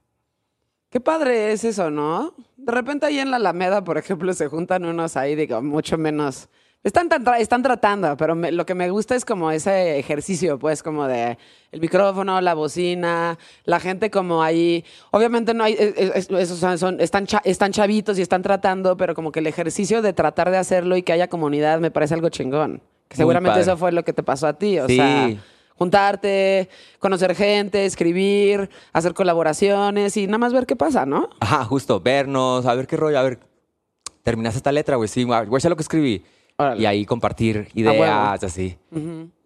Qué 0.91 1.01
padre 1.01 1.53
es 1.53 1.63
eso, 1.65 1.91
¿no? 1.91 2.35
De 2.57 2.73
repente 2.73 3.07
ahí 3.07 3.19
en 3.21 3.31
la 3.31 3.37
Alameda, 3.37 3.83
por 3.85 3.97
ejemplo, 3.97 4.33
se 4.35 4.49
juntan 4.49 4.85
unos 4.85 5.17
ahí, 5.17 5.37
digo, 5.37 5.63
mucho 5.63 5.97
menos. 5.97 6.49
Están, 6.83 7.09
tan 7.11 7.25
tra- 7.25 7.39
están 7.39 7.63
tratando, 7.63 8.17
pero 8.17 8.35
me- 8.35 8.51
lo 8.51 8.65
que 8.67 8.75
me 8.75 8.89
gusta 8.91 9.15
es 9.15 9.25
como 9.27 9.51
ese 9.53 9.99
ejercicio, 9.99 10.59
pues, 10.59 10.83
como 10.83 11.07
de 11.07 11.37
el 11.73 11.81
micrófono, 11.81 12.41
la 12.41 12.55
bocina, 12.55 13.39
la 13.65 13.79
gente 13.81 14.11
como 14.11 14.43
ahí. 14.43 14.85
Obviamente 15.11 15.53
no 15.55 15.63
hay, 15.63 15.75
es- 15.79 15.95
es- 15.97 16.31
esos 16.31 16.59
son, 16.59 16.79
son- 16.79 17.01
están, 17.01 17.27
cha- 17.27 17.43
están 17.45 17.71
chavitos 17.71 18.19
y 18.19 18.23
están 18.23 18.43
tratando, 18.43 18.97
pero 18.97 19.15
como 19.15 19.31
que 19.31 19.41
el 19.41 19.47
ejercicio 19.47 20.01
de 20.03 20.13
tratar 20.15 20.51
de 20.51 20.57
hacerlo 20.57 20.97
y 20.97 21.03
que 21.03 21.13
haya 21.13 21.29
comunidad 21.29 21.81
me 21.81 21.91
parece 21.91 22.15
algo 22.15 22.31
chingón. 22.31 22.83
Que 23.09 23.17
seguramente 23.17 23.61
eso 23.61 23.77
fue 23.77 23.93
lo 23.93 24.03
que 24.05 24.13
te 24.13 24.23
pasó 24.23 24.47
a 24.47 24.55
ti, 24.55 24.79
o 24.79 24.87
Sí. 24.89 24.97
sea 24.97 25.37
juntarte, 25.81 26.69
conocer 26.99 27.35
gente, 27.35 27.87
escribir, 27.87 28.69
hacer 28.93 29.15
colaboraciones 29.15 30.15
y 30.19 30.27
nada 30.27 30.37
más 30.37 30.53
ver 30.53 30.67
qué 30.67 30.77
pasa, 30.77 31.07
¿no? 31.07 31.31
Ajá, 31.41 31.65
justo, 31.65 32.01
vernos, 32.01 32.67
a 32.67 32.75
ver 32.75 32.87
qué 32.87 32.99
rollo, 32.99 33.19
a 33.19 33.23
ver, 33.23 33.39
terminaste 34.23 34.59
esta 34.59 34.73
letra, 34.73 34.97
güey, 34.97 35.09
sí, 35.09 35.25
güey, 35.25 35.61
sé 35.61 35.71
lo 35.71 35.77
que 35.77 35.83
escribí. 35.83 36.23
Órale. 36.59 36.83
Y 36.83 36.85
ahí 36.85 37.07
compartir 37.07 37.69
ideas, 37.73 38.45
así. 38.45 38.77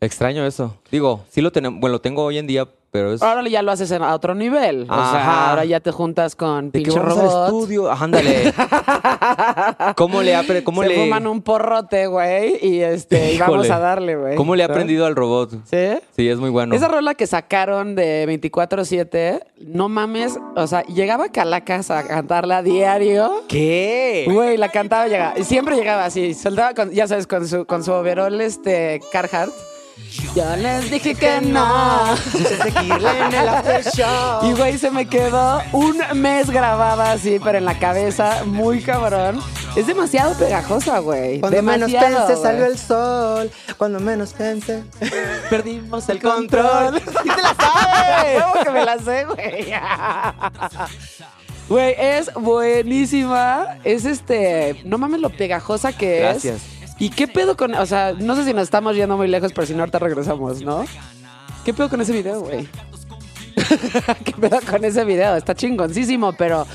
Extraño 0.01 0.45
eso. 0.45 0.77
Digo, 0.91 1.25
sí 1.29 1.41
lo 1.41 1.53
tenemos, 1.53 1.79
bueno, 1.79 1.93
lo 1.93 2.01
tengo 2.01 2.25
hoy 2.25 2.39
en 2.39 2.49
día, 2.49 2.67
pero 2.95 3.13
es... 3.13 3.23
Ahora 3.23 3.43
ya 3.49 3.61
lo 3.61 3.73
haces 3.73 3.91
a 3.91 4.15
otro 4.15 4.37
nivel. 4.37 4.83
O 4.85 4.87
sea, 4.95 5.17
Ajá. 5.17 5.51
ahora 5.51 5.65
ya 5.65 5.81
te 5.81 5.91
juntas 5.91 6.37
con 6.37 6.71
de 6.71 6.85
que 6.85 6.91
al 6.93 6.97
robot. 7.05 7.47
estudio, 7.47 7.91
Ajá, 7.91 8.05
ándale. 8.05 8.55
¿Cómo 9.97 10.23
le 10.23 10.37
apre- 10.37 10.63
cómo 10.63 10.83
se 10.85 10.91
le, 10.91 10.95
fuman 11.03 11.27
un 11.27 11.43
porrote, 11.43 12.07
güey, 12.07 12.57
y 12.65 12.83
este, 12.83 13.33
y 13.33 13.39
vamos 13.39 13.69
a 13.69 13.81
darle, 13.81 14.15
güey. 14.15 14.37
¿Cómo 14.37 14.55
le 14.55 14.63
ha 14.63 14.67
aprendido 14.67 15.07
al 15.07 15.17
robot? 15.17 15.51
¿Sí? 15.65 15.99
Sí, 16.15 16.29
es 16.29 16.39
muy 16.39 16.51
bueno. 16.51 16.73
Esa 16.73 16.87
rola 16.87 17.15
que 17.17 17.27
sacaron 17.27 17.97
de 17.97 18.29
24-7, 18.29 19.43
no 19.67 19.89
mames, 19.89 20.39
o 20.55 20.67
sea, 20.69 20.83
llegaba 20.85 21.31
Calacas 21.31 21.91
a 21.91 22.07
cantarla 22.07 22.59
a 22.59 22.63
diario. 22.63 23.43
¿Qué? 23.49 24.25
Güey, 24.31 24.57
la 24.57 24.69
cantaba, 24.69 25.09
llegaba. 25.09 25.35
Siempre 25.43 25.75
llegaba 25.75 26.05
así, 26.05 26.33
soltaba, 26.33 26.75
con, 26.75 26.93
ya 26.93 27.09
sabes, 27.09 27.27
con 27.27 27.49
su, 27.49 27.67
con 27.67 27.83
su 27.83 27.91
overol, 27.93 28.41
este, 28.41 29.01
Carhartt. 29.11 29.53
Yo 30.35 30.57
les 30.57 30.91
dije 30.91 31.15
que 31.15 31.41
no. 31.41 32.17
Seguirle 32.17 33.19
en 33.27 33.35
el 33.35 33.49
after 33.49 33.85
show. 33.85 34.51
Y 34.51 34.53
güey, 34.53 34.79
se 34.79 34.91
me 34.91 35.07
quedó 35.07 35.63
un 35.73 35.99
mes 36.15 36.51
grabada 36.51 37.13
así, 37.13 37.39
pero 37.43 37.59
en 37.59 37.65
la 37.65 37.79
cabeza, 37.79 38.43
muy 38.45 38.83
cabrón. 38.83 39.41
Es 39.77 39.87
demasiado 39.87 40.35
pegajosa, 40.35 41.01
güey. 41.01 41.41
Cuando 41.41 41.63
menos 41.63 41.91
pensé 41.93 42.37
salió 42.37 42.65
el 42.67 42.79
sol. 42.79 43.51
Cuando 43.77 43.99
menos 44.01 44.33
pensé. 44.33 44.85
Perdimos 45.51 46.09
el 46.09 46.21
control. 46.23 47.01
¡Sí 47.01 47.05
te 47.37 47.43
la 47.43 47.55
sabes! 47.55 48.43
¿Cómo 48.53 48.65
que 48.65 48.71
me 48.71 48.85
la 48.85 48.99
sé, 48.99 49.25
güey? 49.25 49.73
Güey, 51.67 51.95
es 51.99 52.31
buenísima. 52.35 53.79
Es 53.85 54.05
este. 54.05 54.83
No 54.85 54.99
mames 54.99 55.21
lo 55.21 55.31
pegajosa 55.31 55.93
que 55.97 56.19
Gracias. 56.21 56.57
es. 56.57 56.63
¿Y 56.99 57.11
qué 57.11 57.27
pedo 57.29 57.57
con.? 57.57 57.75
O 57.75 57.87
sea, 57.87 58.13
no 58.19 58.37
sé 58.37 58.45
si 58.45 58.53
nos 58.53 58.63
estamos 58.65 58.95
yendo 58.97 59.17
muy 59.17 59.29
lejos, 59.29 59.53
pero 59.53 59.67
si 59.67 59.75
no, 59.75 59.81
ahorita 59.81 59.99
regresamos, 59.99 60.63
¿no? 60.63 60.85
¿Qué 61.65 61.73
pedo 61.75 61.89
con 61.89 62.01
ese 62.01 62.13
video, 62.13 62.41
güey? 62.41 62.69
¿Qué 64.25 64.33
pedo 64.33 64.59
con 64.71 64.85
ese 64.85 65.05
video? 65.05 65.37
Está 65.37 65.55
chingoncísimo, 65.55 66.33
pero. 66.33 66.67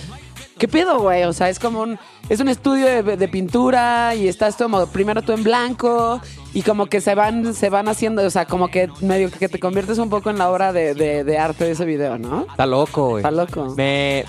¿Qué 0.57 0.67
pedo, 0.67 0.99
güey? 0.99 1.23
O 1.23 1.31
sea, 1.31 1.47
es 1.49 1.57
como 1.57 1.81
un. 1.81 1.97
Es 2.27 2.41
un 2.41 2.49
estudio 2.49 2.85
de, 2.85 3.15
de 3.15 3.27
pintura 3.29 4.13
y 4.13 4.27
estás 4.27 4.55
como 4.57 4.85
primero 4.87 5.21
tú 5.21 5.31
en 5.31 5.43
blanco 5.43 6.19
y 6.53 6.63
como 6.63 6.87
que 6.87 6.99
se 7.01 7.15
van, 7.15 7.53
se 7.55 7.69
van 7.69 7.87
haciendo, 7.87 8.21
o 8.23 8.29
sea, 8.29 8.45
como 8.45 8.67
que 8.67 8.89
medio 9.01 9.31
que 9.31 9.47
te 9.47 9.57
conviertes 9.59 9.97
un 9.99 10.09
poco 10.09 10.29
en 10.29 10.37
la 10.37 10.51
obra 10.51 10.73
de, 10.73 10.93
de- 10.95 11.23
de 11.23 11.37
arte 11.39 11.63
de 11.63 11.71
ese 11.71 11.85
video, 11.85 12.17
¿no? 12.19 12.41
Está 12.41 12.65
loco, 12.65 13.09
güey. 13.11 13.21
Está 13.23 13.31
loco. 13.31 13.73
Me, 13.77 14.25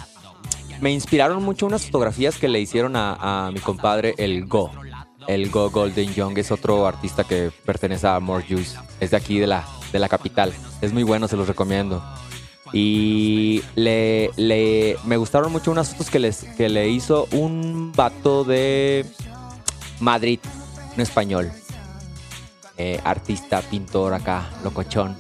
me 0.81 0.91
inspiraron 0.93 1.43
mucho 1.43 1.67
unas 1.67 1.85
fotografías 1.85 2.37
que 2.39 2.49
le 2.49 2.61
hicieron 2.61 2.95
a, 2.97 3.47
a 3.49 3.51
mi 3.51 3.59
compadre, 3.61 4.15
el 4.17 4.47
Go. 4.47 4.71
El 5.27 5.51
Go 5.51 5.71
Golden 5.71 6.13
Young 6.15 6.39
es 6.39 6.51
otro 6.51 6.87
artista 6.87 7.25
que 7.25 7.53
pertenece 7.65 8.07
a 8.09 8.19
More 8.21 8.45
Juice. 8.49 8.77
Es 9.01 9.11
de 9.11 9.17
aquí, 9.17 9.39
de 9.39 9.47
la, 9.47 9.67
de 9.93 9.99
la 9.99 10.09
capital. 10.09 10.53
Es 10.81 10.93
muy 10.93 11.03
bueno, 11.03 11.29
se 11.29 11.37
los 11.37 11.47
recomiendo. 11.47 12.03
Y 12.73 13.63
le, 13.75 14.31
le, 14.37 14.97
me 15.05 15.17
gustaron 15.17 15.51
mucho 15.53 15.71
unas 15.71 15.91
fotos 15.91 16.11
que, 16.11 16.19
les, 16.19 16.45
que 16.57 16.69
le 16.69 16.89
hizo 16.89 17.27
un 17.33 17.93
vato 17.95 18.45
de 18.45 19.05
Madrid, 20.01 20.39
un 20.95 21.01
español. 21.01 21.51
Eh, 22.77 23.01
artista, 23.05 23.61
pintor 23.63 24.15
acá, 24.15 24.49
locochón. 24.65 25.17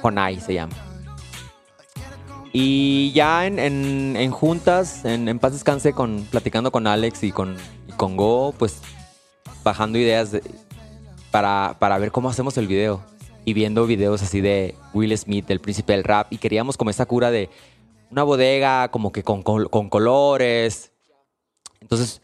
Jonai 0.00 0.40
se 0.40 0.54
llama. 0.54 0.74
Y 2.52 3.12
ya 3.12 3.46
en, 3.46 3.58
en- 3.58 4.16
en 4.16 4.30
juntas, 4.30 5.04
en, 5.04 5.28
en 5.28 5.38
paz 5.38 5.52
descanse, 5.52 5.92
con, 5.92 6.26
platicando 6.30 6.70
con 6.72 6.86
Alex 6.86 7.22
y 7.22 7.32
con, 7.32 7.56
y 7.88 7.92
con 7.92 8.16
Go, 8.16 8.52
pues 8.58 8.80
bajando 9.64 9.98
ideas 9.98 10.32
de- 10.32 10.42
para, 11.30 11.76
para 11.78 11.98
ver 11.98 12.12
cómo 12.12 12.28
hacemos 12.28 12.56
el 12.58 12.66
video. 12.66 13.02
Y 13.44 13.54
viendo 13.54 13.86
videos 13.86 14.22
así 14.22 14.40
de 14.40 14.76
Will 14.94 15.16
Smith, 15.18 15.46
del 15.46 15.60
príncipe 15.60 15.92
del 15.94 16.04
rap. 16.04 16.32
Y 16.32 16.38
queríamos 16.38 16.76
como 16.76 16.90
esa 16.90 17.06
cura 17.06 17.30
de 17.30 17.50
una 18.10 18.22
bodega 18.22 18.88
como 18.90 19.10
que 19.10 19.22
con, 19.22 19.42
col- 19.42 19.68
con 19.70 19.88
colores. 19.88 20.92
Entonces 21.80 22.22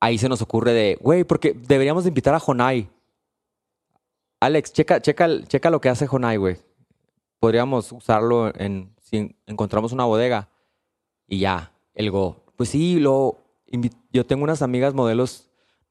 ahí 0.00 0.18
se 0.18 0.28
nos 0.28 0.42
ocurre 0.42 0.72
de, 0.72 0.98
güey, 1.00 1.24
porque 1.24 1.52
deberíamos 1.52 2.04
de 2.04 2.08
invitar 2.08 2.34
a 2.34 2.40
Jonai. 2.40 2.88
Alex, 4.40 4.72
checa, 4.72 5.00
checa, 5.00 5.28
checa 5.46 5.70
lo 5.70 5.80
que 5.80 5.88
hace 5.88 6.06
Jonai, 6.06 6.36
güey 6.36 6.58
podríamos 7.38 7.92
usarlo 7.92 8.50
en 8.58 8.92
si 9.02 9.36
encontramos 9.46 9.92
una 9.92 10.04
bodega 10.04 10.48
y 11.28 11.38
ya, 11.38 11.70
el 11.94 12.10
Go. 12.10 12.44
Pues 12.56 12.70
sí, 12.70 12.98
lo 12.98 13.38
yo 14.12 14.26
tengo 14.26 14.42
unas 14.42 14.62
amigas 14.62 14.94
modelos 14.94 15.45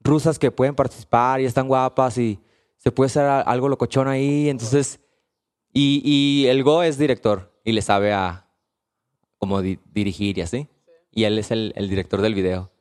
rusas 0.06 0.39
que 0.39 0.52
pueden 0.52 0.76
participar 0.76 1.41
y 1.41 1.46
están 1.46 1.68
guapas 1.68 2.18
y 2.18 2.39
se 2.78 2.91
puede 2.91 3.08
hacer 3.08 3.24
algo 3.26 3.68
locochón 3.68 4.08
ahí, 4.08 4.48
entonces 4.50 5.00
y, 5.74 6.02
y 6.06 6.48
el 6.48 6.63
Go 6.63 6.84
es 6.84 6.98
director 6.98 7.52
y 7.65 7.74
le 7.74 7.82
sabe 7.82 8.13
a 8.13 8.48
como 9.38 9.62
di- 9.62 9.80
dirigir 9.94 10.38
y 10.38 10.41
así. 10.41 10.68
Y 11.12 11.24
él 11.26 11.38
es 11.39 11.52
el, 11.52 11.74
el 11.76 11.89
director 11.89 12.22
del 12.22 12.34
video. 12.34 12.72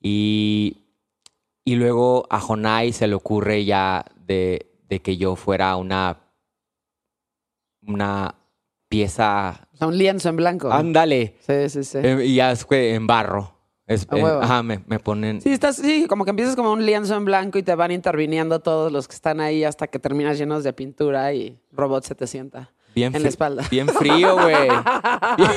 Y, 0.00 0.78
y 1.64 1.74
luego 1.76 2.26
a 2.30 2.40
Jonai 2.40 2.92
se 2.92 3.06
le 3.06 3.14
ocurre 3.14 3.64
ya 3.64 4.04
de, 4.26 4.72
de 4.88 5.00
que 5.00 5.16
yo 5.16 5.36
fuera 5.36 5.76
una 5.76 6.18
una 7.86 8.34
pieza. 8.88 9.68
O 9.72 9.76
sea, 9.76 9.86
un 9.88 9.98
lienzo 9.98 10.28
en 10.28 10.36
blanco. 10.36 10.72
Ándale. 10.72 11.36
Sí, 11.40 11.68
sí, 11.68 11.84
sí. 11.84 11.98
Eh, 12.02 12.24
y 12.26 12.34
ya 12.36 12.54
que 12.68 12.94
en 12.94 13.06
barro. 13.06 13.56
Es, 13.86 14.06
A 14.10 14.16
eh, 14.16 14.24
ajá, 14.40 14.62
me, 14.62 14.80
me 14.86 14.98
ponen. 15.00 15.40
Sí, 15.40 15.52
estás, 15.52 15.76
sí, 15.76 16.06
como 16.08 16.24
que 16.24 16.30
empiezas 16.30 16.54
como 16.56 16.72
un 16.72 16.86
lienzo 16.86 17.16
en 17.16 17.24
blanco 17.24 17.58
y 17.58 17.62
te 17.62 17.74
van 17.74 17.90
interviniendo 17.90 18.60
todos 18.60 18.92
los 18.92 19.08
que 19.08 19.14
están 19.14 19.40
ahí 19.40 19.64
hasta 19.64 19.88
que 19.88 19.98
terminas 19.98 20.38
llenos 20.38 20.62
de 20.64 20.72
pintura 20.72 21.32
y 21.34 21.58
robot 21.72 22.04
se 22.04 22.14
te 22.14 22.26
sienta 22.28 22.70
bien 22.94 23.14
en 23.16 23.22
la 23.22 23.28
espalda. 23.28 23.64
Bien 23.70 23.88
frío, 23.88 24.34
güey. 24.34 24.68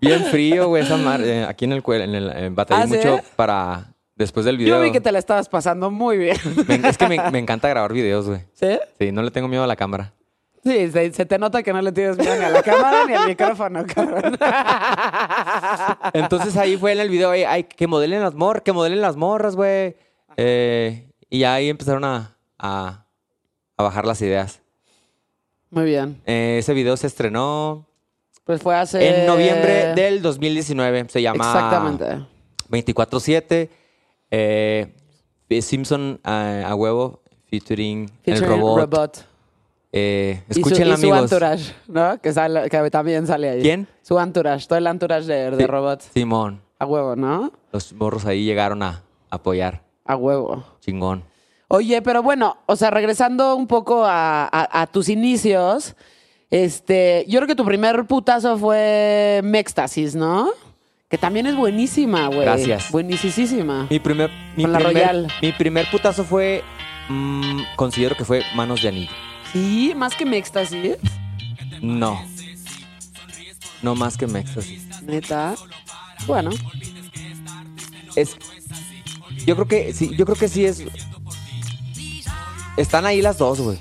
bien 0.00 0.24
frío, 0.26 0.68
güey. 0.68 0.82
Esa 0.82 0.96
mar- 0.96 1.20
eh, 1.22 1.44
aquí 1.44 1.64
en 1.64 1.72
el 1.72 1.82
cuello, 1.82 2.04
en 2.04 2.14
el 2.14 2.30
en 2.30 2.54
batallé 2.54 2.82
¿Ah, 2.82 2.86
sí? 2.86 2.96
mucho 2.96 3.20
para 3.36 3.94
después 4.16 4.44
del 4.46 4.56
video. 4.58 4.76
Yo 4.76 4.82
vi 4.82 4.92
que 4.92 5.00
te 5.00 5.12
la 5.12 5.18
estabas 5.18 5.48
pasando 5.48 5.90
muy 5.90 6.18
bien. 6.18 6.36
Me- 6.68 6.88
es 6.88 6.98
que 6.98 7.08
me, 7.08 7.30
me 7.30 7.38
encanta 7.38 7.68
grabar 7.68 7.92
videos, 7.92 8.28
güey. 8.28 8.40
¿Sí? 8.52 8.78
Sí, 8.98 9.12
no 9.12 9.22
le 9.22 9.30
tengo 9.30 9.48
miedo 9.48 9.64
a 9.64 9.66
la 9.66 9.76
cámara. 9.76 10.12
Sí, 10.64 10.90
se, 10.92 11.12
se 11.12 11.26
te 11.26 11.38
nota 11.38 11.62
que 11.62 11.72
no 11.72 11.82
le 11.82 11.90
tienes 11.90 12.16
miedo 12.16 12.36
ni 12.38 12.44
a 12.44 12.50
la 12.50 12.62
cámara 12.62 13.04
ni 13.06 13.14
al 13.14 13.26
micrófono, 13.26 13.84
cabrón. 13.84 14.36
Entonces 16.12 16.56
ahí 16.56 16.76
fue 16.76 16.92
en 16.92 17.00
el 17.00 17.08
video, 17.08 17.32
"Ey, 17.32 17.44
ay, 17.44 17.64
que 17.64 17.86
modelen 17.86 18.20
las 18.22 18.34
morras, 18.34 18.62
que 18.62 18.72
modelen 18.72 19.00
las 19.00 19.16
morras, 19.16 19.56
güey. 19.56 19.96
Eh, 20.36 21.08
y 21.28 21.44
ahí 21.44 21.68
empezaron 21.68 22.04
a, 22.04 22.36
a, 22.58 23.04
a 23.76 23.82
bajar 23.82 24.06
las 24.06 24.20
ideas. 24.22 24.60
Muy 25.70 25.84
bien. 25.84 26.20
Eh, 26.26 26.56
ese 26.60 26.74
video 26.74 26.96
se 26.96 27.06
estrenó 27.06 27.88
Pues 28.44 28.62
fue 28.62 28.76
hace... 28.76 29.20
en 29.22 29.26
noviembre 29.26 29.94
del 29.94 30.22
2019. 30.22 31.06
Se 31.08 31.22
llama 31.22 31.44
Exactamente. 31.44 32.24
24-7. 32.70 33.68
Eh, 34.30 34.94
Simpson 35.60 36.20
eh, 36.24 36.64
a 36.66 36.74
huevo, 36.74 37.22
featuring, 37.50 38.10
el 38.24 38.36
Featuring 38.38 38.60
robot. 38.60 38.80
Robot. 38.80 39.26
Eh, 39.94 40.42
Y 40.48 40.54
su- 40.54 40.60
y 40.60 40.96
su, 40.96 41.14
entourage, 41.14 41.74
¿no? 41.86 42.18
Que, 42.18 42.32
sale- 42.32 42.70
que 42.70 42.90
también 42.90 43.26
sale 43.26 43.50
ahí. 43.50 43.62
¿Quién? 43.62 43.86
Su 44.00 44.18
entourage, 44.18 44.66
todo 44.66 44.78
el 44.78 44.86
entourage 44.86 45.26
de, 45.26 45.50
de 45.50 45.56
Sí, 45.58 45.66
Robot. 45.66 46.00
Simón. 46.14 46.62
A 46.78 46.86
huevo, 46.86 47.14
¿no? 47.14 47.52
Los 47.72 47.92
morros 47.92 48.24
ahí 48.24 48.44
llegaron 48.44 48.82
a 48.82 49.02
apoyar. 49.30 49.82
A 50.06 50.16
huevo. 50.16 50.64
Chingón. 50.80 51.24
Oye, 51.68 52.00
pero 52.02 52.22
bueno, 52.22 52.56
o 52.66 52.74
sea, 52.76 52.90
regresando 52.90 53.54
un 53.54 53.66
poco 53.66 54.04
a, 54.04 54.44
a- 54.44 54.82
a 54.82 54.86
tus 54.86 55.08
inicios, 55.08 55.94
este, 56.50 57.24
yo 57.28 57.38
creo 57.40 57.46
que 57.48 57.54
tu 57.54 57.64
primer 57.64 58.04
putazo 58.06 58.58
fue 58.58 59.40
Mextasis, 59.44 60.14
¿no? 60.14 60.48
Que 61.08 61.18
también 61.18 61.46
es 61.46 61.54
buenísima, 61.56 62.26
güey. 62.28 62.40
Gracias. 62.40 62.90
Buenísima. 62.90 63.86
Mi 63.90 63.98
primer, 64.00 64.30
mi 64.56 64.62
Con 64.64 64.72
la 64.72 64.78
primer, 64.78 64.94
Royal. 65.06 65.28
mi 65.42 65.52
primer 65.52 65.86
putazo 65.90 66.24
fue, 66.24 66.62
mm, 67.10 67.60
considero 67.76 68.16
que 68.16 68.24
fue 68.24 68.42
Manos 68.54 68.80
de 68.82 68.88
Anillo. 68.88 69.10
Sí, 69.52 69.92
más 69.96 70.14
que 70.14 70.24
Mextasis. 70.24 70.96
No. 71.80 72.24
No 73.82 73.94
más 73.94 74.16
que 74.16 74.26
Mextasis. 74.26 75.02
Neta. 75.02 75.54
Bueno, 76.26 76.50
Es, 78.14 78.36
yo 79.44 79.56
creo 79.56 79.66
que 79.66 79.92
sí, 79.92 80.14
yo 80.16 80.24
creo 80.24 80.36
que 80.36 80.48
sí 80.48 80.64
es. 80.64 80.84
Están 82.76 83.06
ahí 83.06 83.20
las 83.20 83.38
dos, 83.38 83.60
güey. 83.60 83.78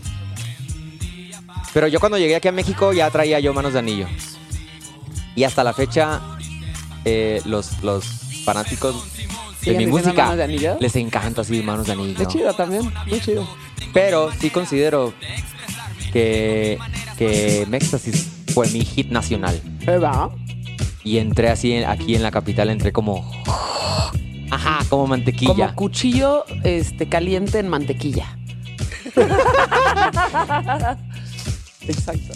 Pero 1.74 1.88
yo 1.88 2.00
cuando 2.00 2.18
llegué 2.18 2.36
aquí 2.36 2.48
a 2.48 2.52
México 2.52 2.92
ya 2.92 3.10
traía 3.10 3.40
yo 3.40 3.54
Manos 3.54 3.74
de 3.74 3.80
Anillo. 3.80 4.08
Y 5.36 5.44
hasta 5.46 5.64
la 5.64 5.74
fecha, 5.74 6.22
eh, 7.06 7.42
los, 7.46 7.82
los 7.84 8.06
fanáticos 8.44 8.96
de 9.16 9.66
¿Siguen 9.66 9.78
mi 9.78 9.88
música 9.88 10.36
de 10.36 10.78
les 10.80 10.96
encanta 10.96 11.42
así 11.42 11.62
Manos 11.62 11.86
de 11.86 11.94
Anillo. 11.94 12.18
qué 12.18 12.26
chido 12.26 12.54
también. 12.54 12.92
Muy 13.08 13.22
chido. 13.22 13.48
Pero 13.94 14.32
sí 14.40 14.50
considero 14.50 15.14
que, 16.12 16.78
que 17.18 17.66
Mextasis 17.70 18.28
fue 18.54 18.68
mi 18.70 18.84
hit 18.86 19.10
nacional. 19.12 19.60
Y 21.04 21.18
entré 21.18 21.50
así 21.50 21.72
en- 21.74 21.86
aquí 21.90 22.16
en 22.16 22.24
la 22.24 22.32
capital, 22.32 22.70
entré 22.70 22.92
como. 22.92 23.30
Ajá, 24.52 24.80
como 24.90 25.08
mantequilla. 25.08 25.54
Como 25.54 25.76
cuchillo 25.76 26.44
este, 26.64 27.08
caliente 27.08 27.60
en 27.60 27.70
mantequilla. 27.70 28.38
Exacto. 31.88 32.34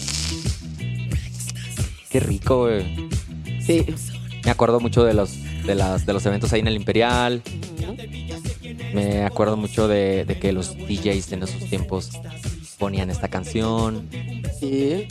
Qué 2.10 2.20
rico, 2.20 2.62
güey. 2.62 3.08
Sí. 3.64 3.84
Me 4.44 4.50
acuerdo 4.50 4.80
mucho 4.80 5.04
de 5.04 5.14
los, 5.14 5.32
de 5.64 5.74
las, 5.74 6.06
de 6.06 6.12
los 6.12 6.24
eventos 6.26 6.52
ahí 6.52 6.60
en 6.60 6.68
el 6.68 6.76
Imperial. 6.76 7.42
Me 8.94 9.24
acuerdo 9.24 9.56
mucho 9.56 9.88
de, 9.88 10.24
de 10.24 10.38
que 10.38 10.52
los 10.52 10.76
DJs 10.76 11.32
en 11.32 11.42
esos 11.42 11.68
tiempos 11.68 12.10
ponían 12.76 13.10
esta 13.10 13.28
canción. 13.28 14.08
Sí. 14.58 15.08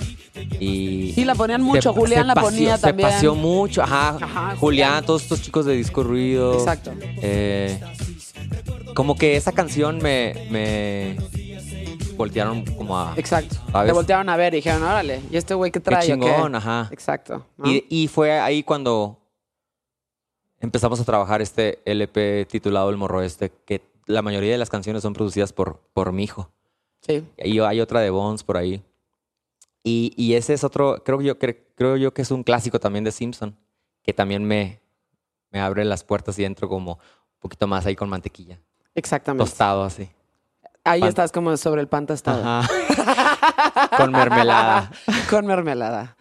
Y 0.60 1.12
Sí, 1.14 1.26
la 1.26 1.36
ponían 1.36 1.62
mucho. 1.62 1.94
se- 1.94 2.00
Julián 2.00 2.22
se 2.24 2.28
la 2.28 2.34
paseó- 2.36 2.44
ponía 2.50 2.78
también. 2.78 3.10
Se 3.10 3.16
paseó 3.16 3.36
mucho, 3.36 3.82
ajá. 3.84 4.18
Ajá, 4.22 4.56
Julián, 4.58 5.06
todos 5.06 5.24
estos 5.24 5.42
chicos 5.42 5.66
de 5.66 5.74
disco 5.76 6.04
ruido. 6.04 6.54
Exacto. 6.54 6.92
Eh, 7.02 7.80
como 8.96 9.16
que 9.16 9.36
esa 9.36 9.52
canción 9.52 9.98
me, 10.00 10.48
me 10.52 11.18
voltearon 12.16 12.64
como 12.66 12.98
a... 12.98 13.14
Exacto. 13.18 13.56
¿Sabes? 13.72 13.90
Te 13.90 13.94
voltearon 13.94 14.30
a 14.30 14.38
ver 14.38 14.54
y 14.54 14.58
dijeron, 14.58 14.84
órale, 14.84 15.22
¿y 15.32 15.38
este 15.38 15.54
güey 15.54 15.72
qué 15.72 15.80
trae? 15.80 16.06
qué?" 16.06 16.14
chingón, 16.14 16.56
ajá. 16.56 16.90
Exacto. 16.92 17.46
¿no? 17.58 17.70
Y, 17.70 17.86
y 17.90 18.08
fue 18.08 18.40
ahí 18.40 18.64
cuando 18.64 19.20
empezamos 20.60 21.00
a 21.00 21.04
trabajar 21.04 21.42
este 21.42 21.80
LP 21.86 22.46
titulado 22.50 22.90
El 22.90 22.98
Morro 22.98 23.22
Este, 23.22 23.52
que 23.66 23.82
la 24.06 24.22
mayoría 24.22 24.52
de 24.52 24.58
las 24.58 24.70
canciones 24.70 25.02
son 25.02 25.14
producidas 25.14 25.52
por, 25.54 25.82
por 25.94 26.12
mi 26.12 26.24
hijo. 26.24 26.52
Sí. 27.06 27.24
Y 27.38 27.60
hay 27.60 27.82
otra 27.82 28.00
de 28.02 28.10
Bones 28.10 28.44
por 28.44 28.58
ahí. 28.58 28.82
Y, 29.84 30.14
y 30.18 30.34
ese 30.34 30.54
es 30.54 30.64
otro, 30.64 31.04
creo 31.04 31.22
yo, 31.22 31.38
cre- 31.38 31.64
creo 31.76 31.96
yo 31.98 32.14
que 32.14 32.24
es 32.24 32.32
un 32.32 32.44
clásico 32.44 32.80
también 32.80 33.04
de 33.04 33.12
Simpson, 33.12 33.56
que 34.04 34.14
también 34.14 34.44
me, 34.44 34.80
me 35.52 35.60
abre 35.60 35.86
las 35.86 36.04
puertas 36.04 36.40
y 36.40 36.46
entro 36.46 36.68
como 36.68 36.94
un 36.94 37.40
poquito 37.40 37.68
más 37.68 37.86
ahí 37.86 37.96
con 37.96 38.10
mantequilla. 38.10 38.60
Exactamente. 38.96 39.48
Tostado 39.50 39.84
así. 39.84 40.10
Ahí 40.84 41.02
pan- 41.02 41.10
estás 41.10 41.32
como 41.32 41.56
sobre 41.58 41.82
el 41.82 41.88
pan 41.88 42.08
tostado. 42.08 42.42
Ajá. 42.44 43.90
con 43.98 44.12
mermelada. 44.12 44.92
con 45.30 45.46
mermelada. 45.46 46.18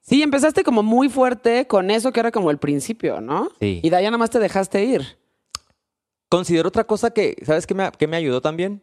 Sí, 0.00 0.22
empezaste 0.22 0.62
como 0.64 0.82
muy 0.82 1.08
fuerte 1.08 1.66
con 1.66 1.90
eso 1.90 2.12
que 2.12 2.20
era 2.20 2.30
como 2.30 2.50
el 2.50 2.58
principio, 2.58 3.20
¿no? 3.20 3.48
Sí. 3.60 3.80
Y 3.82 3.90
de 3.90 3.96
ahí 3.96 4.04
nada 4.04 4.18
más 4.18 4.30
te 4.30 4.38
dejaste 4.38 4.84
ir. 4.84 5.18
Considero 6.28 6.68
otra 6.68 6.84
cosa 6.84 7.10
que, 7.10 7.36
¿sabes 7.44 7.66
qué 7.66 7.74
me, 7.74 7.90
qué 7.92 8.06
me 8.06 8.16
ayudó 8.16 8.40
también? 8.40 8.82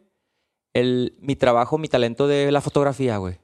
El, 0.74 1.14
mi 1.20 1.36
trabajo, 1.36 1.78
mi 1.78 1.88
talento 1.88 2.26
de 2.26 2.50
la 2.50 2.60
fotografía, 2.60 3.16
güey. 3.18 3.38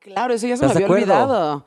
Claro, 0.00 0.34
eso 0.34 0.46
ya 0.46 0.56
se 0.56 0.62
me 0.62 0.66
¿Estás 0.66 0.78
de 0.78 0.84
había 0.84 0.86
acuerdo? 0.86 1.12
olvidado. 1.22 1.66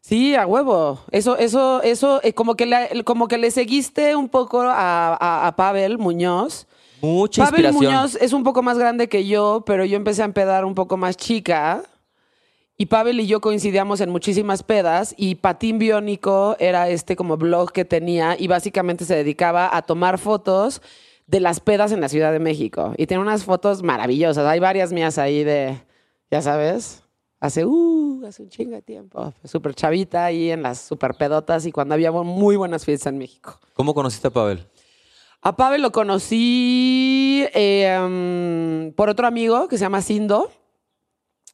Sí, 0.00 0.34
a 0.34 0.46
huevo. 0.46 1.00
Eso, 1.12 1.36
eso, 1.36 1.82
eso, 1.82 2.20
eh, 2.24 2.32
como 2.32 2.56
que 2.56 2.66
le, 2.66 3.04
como 3.04 3.28
que 3.28 3.38
le 3.38 3.50
seguiste 3.50 4.16
un 4.16 4.28
poco 4.28 4.62
a, 4.62 5.14
a- 5.14 5.46
a 5.46 5.56
Pavel 5.56 5.98
Muñoz. 5.98 6.66
Mucha 7.02 7.44
Pavel 7.44 7.66
inspiración. 7.66 7.94
Muñoz 7.94 8.16
es 8.20 8.32
un 8.32 8.42
poco 8.42 8.62
más 8.62 8.78
grande 8.78 9.08
que 9.08 9.26
yo, 9.26 9.62
pero 9.66 9.84
yo 9.84 9.96
empecé 9.96 10.22
a 10.22 10.24
empedar 10.24 10.64
un 10.64 10.74
poco 10.74 10.96
más 10.96 11.16
chica. 11.16 11.82
Y 12.76 12.86
Pavel 12.86 13.20
y 13.20 13.26
yo 13.26 13.40
coincidíamos 13.42 14.00
en 14.00 14.08
muchísimas 14.10 14.62
pedas 14.62 15.14
y 15.18 15.34
Patín 15.36 15.78
Biónico 15.78 16.56
era 16.58 16.88
este 16.88 17.14
como 17.14 17.36
blog 17.36 17.72
que 17.72 17.84
tenía 17.84 18.36
y 18.38 18.48
básicamente 18.48 19.04
se 19.04 19.14
dedicaba 19.14 19.76
a 19.76 19.82
tomar 19.82 20.18
fotos 20.18 20.80
de 21.30 21.38
las 21.38 21.60
pedas 21.60 21.92
en 21.92 22.00
la 22.00 22.08
Ciudad 22.08 22.32
de 22.32 22.40
México. 22.40 22.92
Y 22.96 23.06
tiene 23.06 23.22
unas 23.22 23.44
fotos 23.44 23.84
maravillosas. 23.84 24.44
Hay 24.46 24.58
varias 24.58 24.92
mías 24.92 25.16
ahí 25.16 25.44
de, 25.44 25.80
ya 26.28 26.42
sabes, 26.42 27.04
hace, 27.38 27.64
uh, 27.64 28.24
hace 28.26 28.42
un 28.42 28.48
chingo 28.48 28.72
de 28.72 28.82
tiempo. 28.82 29.32
Súper 29.44 29.74
chavita 29.74 30.24
ahí 30.24 30.50
en 30.50 30.62
las 30.62 30.80
super 30.80 31.14
pedotas 31.14 31.66
y 31.66 31.72
cuando 31.72 31.94
había 31.94 32.10
muy 32.10 32.56
buenas 32.56 32.84
fiestas 32.84 33.12
en 33.12 33.18
México. 33.18 33.60
¿Cómo 33.74 33.94
conociste 33.94 34.26
a 34.26 34.30
Pavel? 34.32 34.66
A 35.42 35.56
Pavel 35.56 35.82
lo 35.82 35.92
conocí 35.92 37.46
eh, 37.54 37.96
mm, 38.90 38.94
por 38.96 39.08
otro 39.08 39.28
amigo 39.28 39.68
que 39.68 39.78
se 39.78 39.82
llama 39.82 40.02
Sindo. 40.02 40.50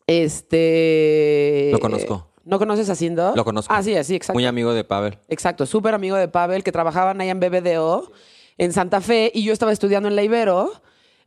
Este. 0.07 1.69
Lo 1.71 1.79
conozco. 1.81 2.33
¿No 2.45 2.59
conoces 2.59 2.89
a 2.89 2.95
Sindo? 2.95 3.35
Lo 3.37 3.45
conozco. 3.45 3.75
Ah, 3.75 3.83
sí, 3.83 3.93
sí, 4.05 4.15
exacto. 4.15 4.35
Muy 4.35 4.47
amigo 4.47 4.73
de 4.73 4.85
Pavel. 4.85 5.19
Exacto, 5.29 5.67
súper 5.67 5.95
amigo 5.95 6.17
de 6.17 6.29
Pavel, 6.29 6.65
que 6.65 6.73
trabajaban 6.73 7.21
ahí 7.21 7.29
en 7.29 7.41
BBDO, 7.41 8.11
en 8.59 8.73
Santa 8.73 9.01
Fe, 9.01 9.31
y 9.35 9.43
yo 9.45 9.53
estaba 9.53 9.73
estudiando 9.73 10.09
en 10.09 10.17
la 10.17 10.23
Ibero. 10.23 10.73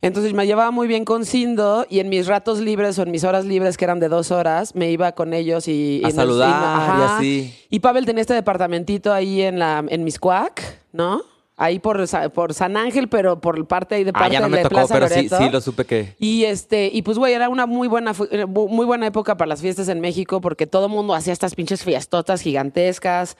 Entonces 0.02 0.32
me 0.32 0.46
llevaba 0.46 0.70
muy 0.70 0.88
bien 0.88 1.04
con 1.04 1.26
Sindo 1.26 1.86
y 1.90 1.98
en 2.00 2.08
mis 2.08 2.26
ratos 2.26 2.58
libres 2.58 2.98
o 2.98 3.02
en 3.02 3.10
mis 3.10 3.22
horas 3.22 3.44
libres, 3.44 3.76
que 3.76 3.84
eran 3.84 4.00
de 4.00 4.08
dos 4.08 4.30
horas, 4.30 4.74
me 4.74 4.90
iba 4.90 5.12
con 5.12 5.34
ellos 5.34 5.68
y... 5.68 6.00
A 6.02 6.08
y 6.08 6.12
saludar 6.12 6.48
y 6.48 6.52
ajá. 6.52 7.16
así. 7.18 7.54
Y 7.68 7.80
Pavel 7.80 8.06
tenía 8.06 8.22
este 8.22 8.32
departamentito 8.32 9.12
ahí 9.12 9.42
en, 9.42 9.58
la, 9.58 9.84
en 9.86 10.02
Miscuac, 10.04 10.80
¿no? 10.92 11.20
Ahí 11.58 11.78
por, 11.80 12.02
por 12.32 12.54
San 12.54 12.78
Ángel, 12.78 13.10
pero 13.10 13.42
por 13.42 13.66
parte 13.66 13.96
ahí 13.96 14.04
de 14.04 14.12
Ah, 14.14 14.20
parte 14.20 14.32
ya 14.32 14.40
no 14.40 14.48
me 14.48 14.56
de 14.56 14.62
tocó, 14.62 14.76
Plaza 14.76 14.94
pero 14.94 15.08
sí, 15.08 15.14
Loreto. 15.16 15.36
sí 15.36 15.50
lo 15.50 15.60
supe 15.60 15.84
que... 15.84 16.14
Y 16.18 16.44
este, 16.44 16.88
y 16.90 17.02
pues 17.02 17.18
güey, 17.18 17.34
era 17.34 17.50
una 17.50 17.66
muy 17.66 17.86
buena, 17.86 18.14
eh, 18.30 18.46
muy 18.46 18.86
buena 18.86 19.06
época 19.06 19.36
para 19.36 19.50
las 19.50 19.60
fiestas 19.60 19.90
en 19.90 20.00
México 20.00 20.40
porque 20.40 20.66
todo 20.66 20.86
el 20.86 20.92
mundo 20.92 21.12
hacía 21.14 21.34
estas 21.34 21.54
pinches 21.54 21.84
fiestotas 21.84 22.40
gigantescas. 22.40 23.36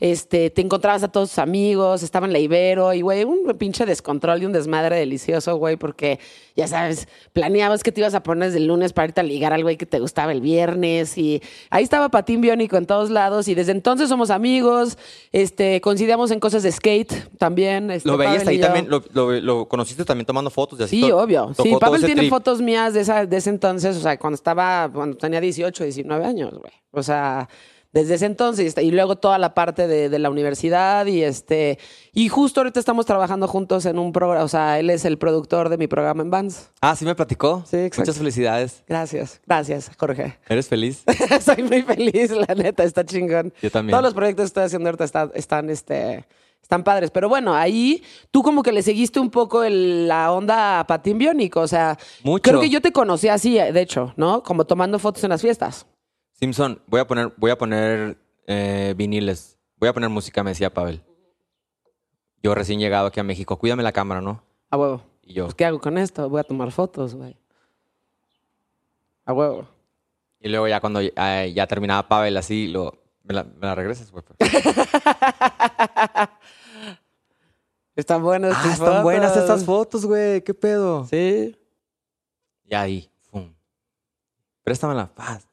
Este, 0.00 0.50
te 0.50 0.60
encontrabas 0.60 1.02
a 1.02 1.08
todos 1.08 1.30
tus 1.30 1.38
amigos, 1.38 2.02
estaba 2.02 2.26
en 2.26 2.32
la 2.32 2.38
Ibero 2.38 2.92
y 2.94 3.00
güey, 3.00 3.24
un 3.24 3.54
pinche 3.58 3.86
descontrol 3.86 4.42
y 4.42 4.46
un 4.46 4.52
desmadre 4.52 4.96
delicioso, 4.96 5.56
güey, 5.56 5.76
porque 5.76 6.18
ya 6.56 6.68
sabes, 6.68 7.08
planeabas 7.32 7.82
que 7.82 7.92
te 7.92 8.00
ibas 8.00 8.14
a 8.14 8.22
poner 8.22 8.48
desde 8.48 8.58
el 8.58 8.66
lunes 8.66 8.92
para 8.92 9.08
irte 9.08 9.20
a 9.20 9.24
ligar 9.24 9.52
al 9.52 9.62
güey 9.62 9.76
que 9.76 9.86
te 9.86 9.98
gustaba 10.00 10.32
el 10.32 10.40
viernes 10.40 11.16
y 11.18 11.42
ahí 11.70 11.82
estaba 11.84 12.08
Patín 12.08 12.40
Biónico 12.40 12.76
en 12.76 12.86
todos 12.86 13.10
lados 13.10 13.48
y 13.48 13.54
desde 13.54 13.72
entonces 13.72 14.08
somos 14.08 14.30
amigos, 14.30 14.98
este, 15.32 15.80
coincidíamos 15.80 16.30
en 16.30 16.40
cosas 16.40 16.62
de 16.62 16.72
skate 16.72 17.12
también. 17.38 17.90
este, 17.90 18.08
Lo 18.08 18.16
veías 18.16 18.46
ahí 18.46 18.60
también, 18.60 18.88
lo, 18.88 19.02
lo- 19.12 19.32
lo 19.40 19.68
conociste 19.68 20.04
también 20.04 20.26
tomando 20.26 20.50
fotos 20.50 20.78
y 20.80 20.82
así. 20.84 21.00
Sí, 21.02 21.10
obvio. 21.10 21.52
Sí, 21.62 21.74
Pavel 21.80 22.00
tiene 22.04 22.22
trip. 22.22 22.30
fotos 22.30 22.60
mías 22.60 22.94
de, 22.94 23.00
esa, 23.00 23.26
de 23.26 23.36
ese 23.36 23.50
entonces, 23.50 23.96
o 23.96 24.00
sea, 24.00 24.18
cuando 24.18 24.34
estaba, 24.34 24.90
cuando 24.92 25.16
tenía 25.16 25.40
18, 25.40 25.84
19 25.84 26.24
años, 26.24 26.52
güey. 26.58 26.72
O 26.92 27.02
sea, 27.02 27.48
desde 27.94 28.14
ese 28.14 28.26
entonces. 28.26 28.74
Y 28.76 28.90
luego 28.90 29.16
toda 29.16 29.38
la 29.38 29.54
parte 29.54 29.86
de, 29.88 30.10
de 30.10 30.18
la 30.18 30.28
universidad 30.28 31.06
y 31.06 31.22
este... 31.22 31.78
Y 32.12 32.28
justo 32.28 32.60
ahorita 32.60 32.78
estamos 32.78 33.06
trabajando 33.06 33.48
juntos 33.48 33.86
en 33.86 33.98
un 33.98 34.12
programa, 34.12 34.44
o 34.44 34.48
sea, 34.48 34.78
él 34.78 34.90
es 34.90 35.04
el 35.06 35.16
productor 35.16 35.68
de 35.70 35.78
mi 35.78 35.86
programa 35.86 36.22
en 36.22 36.30
Vans. 36.30 36.70
Ah, 36.80 36.94
sí 36.94 37.04
me 37.04 37.14
platicó. 37.14 37.64
Sí, 37.66 37.76
exacto. 37.78 38.02
Muchas 38.02 38.18
felicidades. 38.18 38.84
Gracias, 38.86 39.40
gracias, 39.46 39.90
Jorge. 39.98 40.38
¿Eres 40.48 40.68
feliz? 40.68 41.02
Soy 41.40 41.62
muy 41.62 41.82
feliz, 41.82 42.30
la 42.32 42.54
neta, 42.54 42.84
está 42.84 43.04
chingón. 43.06 43.52
Yo 43.62 43.70
también. 43.70 43.92
Todos 43.92 44.04
los 44.04 44.14
proyectos 44.14 44.42
que 44.44 44.46
estoy 44.46 44.64
haciendo 44.64 44.88
ahorita 44.90 45.04
están, 45.04 45.30
están, 45.34 45.70
este, 45.70 46.24
están 46.62 46.82
padres. 46.84 47.10
Pero 47.10 47.28
bueno, 47.28 47.54
ahí 47.54 48.02
tú 48.30 48.42
como 48.42 48.62
que 48.62 48.72
le 48.72 48.82
seguiste 48.82 49.18
un 49.20 49.30
poco 49.30 49.64
el- 49.64 50.06
la 50.08 50.32
onda 50.32 50.80
a 50.80 50.86
Patín 50.86 51.18
Biónico. 51.18 51.60
O 51.60 51.68
sea, 51.68 51.96
Mucho. 52.22 52.42
creo 52.42 52.60
que 52.60 52.70
yo 52.70 52.80
te 52.80 52.92
conocí 52.92 53.28
así, 53.28 53.54
de 53.54 53.80
hecho, 53.80 54.12
¿no? 54.16 54.42
Como 54.42 54.64
tomando 54.64 54.98
fotos 54.98 55.22
en 55.24 55.30
las 55.30 55.42
fiestas. 55.42 55.86
Simpson, 56.34 56.80
voy 56.86 57.00
a 57.00 57.06
poner, 57.06 57.32
voy 57.36 57.50
a 57.50 57.58
poner 57.58 58.18
eh, 58.46 58.94
viniles. 58.96 59.58
Voy 59.76 59.88
a 59.88 59.92
poner 59.92 60.10
música, 60.10 60.42
me 60.42 60.50
decía 60.50 60.72
Pavel. 60.72 61.02
Yo 62.42 62.54
recién 62.54 62.78
llegado 62.78 63.06
aquí 63.06 63.20
a 63.20 63.24
México. 63.24 63.56
Cuídame 63.56 63.82
la 63.82 63.92
cámara, 63.92 64.20
¿no? 64.20 64.42
A 64.70 64.76
huevo. 64.76 65.02
Y 65.22 65.32
yo. 65.34 65.44
Pues, 65.44 65.54
¿qué 65.54 65.64
hago 65.64 65.80
con 65.80 65.96
esto? 65.96 66.28
Voy 66.28 66.40
a 66.40 66.44
tomar 66.44 66.70
fotos, 66.72 67.14
güey. 67.14 67.36
A 69.24 69.32
huevo. 69.32 69.66
Y 70.40 70.48
luego 70.50 70.68
ya 70.68 70.80
cuando 70.80 71.00
eh, 71.00 71.52
ya 71.54 71.66
terminaba 71.66 72.06
Pavel 72.06 72.36
así, 72.36 72.66
lo, 72.68 73.02
me, 73.22 73.32
la, 73.32 73.44
me 73.44 73.66
la 73.66 73.74
regresas, 73.74 74.10
güey. 74.10 74.22
Están 77.96 78.22
buenas 78.22 78.54
Ah, 78.56 78.62
tus 78.62 78.72
están 78.72 79.02
buenas 79.04 79.36
estas 79.36 79.64
fotos, 79.64 80.04
güey. 80.04 80.42
¿Qué 80.42 80.52
pedo? 80.52 81.06
Sí. 81.06 81.56
Y 82.64 82.74
ahí, 82.74 83.08
pum. 83.30 83.54
Préstamela. 84.64 85.06
Paz. 85.14 85.46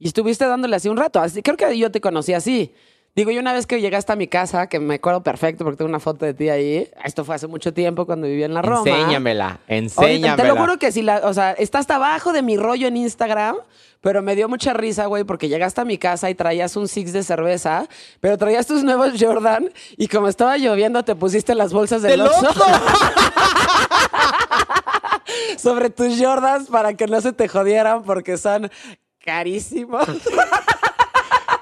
Y 0.00 0.08
estuviste 0.08 0.46
dándole 0.46 0.74
así 0.74 0.88
un 0.88 0.96
rato. 0.96 1.20
Así, 1.20 1.42
creo 1.42 1.56
que 1.56 1.78
yo 1.78 1.92
te 1.92 2.00
conocí 2.00 2.32
así. 2.32 2.74
Digo, 3.14 3.32
yo 3.32 3.40
una 3.40 3.52
vez 3.52 3.66
que 3.66 3.80
llegaste 3.80 4.12
a 4.12 4.16
mi 4.16 4.28
casa, 4.28 4.68
que 4.68 4.78
me 4.78 4.94
acuerdo 4.94 5.22
perfecto 5.22 5.64
porque 5.64 5.76
tengo 5.76 5.88
una 5.88 5.98
foto 6.00 6.24
de 6.24 6.32
ti 6.32 6.48
ahí. 6.48 6.88
Esto 7.04 7.24
fue 7.24 7.34
hace 7.34 7.48
mucho 7.48 7.74
tiempo 7.74 8.06
cuando 8.06 8.28
vivía 8.28 8.46
en 8.46 8.54
la 8.54 8.62
Roma. 8.62 8.88
Enséñamela, 8.88 9.46
Ahorita, 9.46 9.74
enséñamela. 9.74 10.36
te 10.36 10.48
lo 10.48 10.56
juro 10.56 10.78
que 10.78 10.90
si 10.90 11.02
la, 11.02 11.20
o 11.24 11.34
sea, 11.34 11.52
está 11.52 11.80
hasta 11.80 11.96
abajo 11.96 12.32
de 12.32 12.40
mi 12.40 12.56
rollo 12.56 12.86
en 12.86 12.96
Instagram, 12.96 13.56
pero 14.00 14.22
me 14.22 14.36
dio 14.36 14.48
mucha 14.48 14.72
risa, 14.72 15.06
güey, 15.06 15.24
porque 15.24 15.48
llegaste 15.48 15.80
a 15.80 15.84
mi 15.84 15.98
casa 15.98 16.30
y 16.30 16.36
traías 16.36 16.76
un 16.76 16.86
six 16.86 17.12
de 17.12 17.24
cerveza, 17.24 17.88
pero 18.20 18.38
traías 18.38 18.68
tus 18.68 18.84
nuevos 18.84 19.10
Jordan 19.18 19.70
y 19.98 20.06
como 20.06 20.28
estaba 20.28 20.56
lloviendo 20.56 21.04
te 21.04 21.16
pusiste 21.16 21.56
las 21.56 21.72
bolsas 21.72 22.02
del 22.02 22.12
¡Del 22.12 22.20
Oxxo 22.28 22.46
Oxxo! 22.48 22.64
sobre 25.58 25.90
tus 25.90 26.18
Jordans 26.18 26.68
para 26.68 26.94
que 26.94 27.06
no 27.06 27.20
se 27.20 27.32
te 27.32 27.48
jodieran 27.48 28.02
porque 28.04 28.38
son 28.38 28.70
carísimos. 29.24 30.06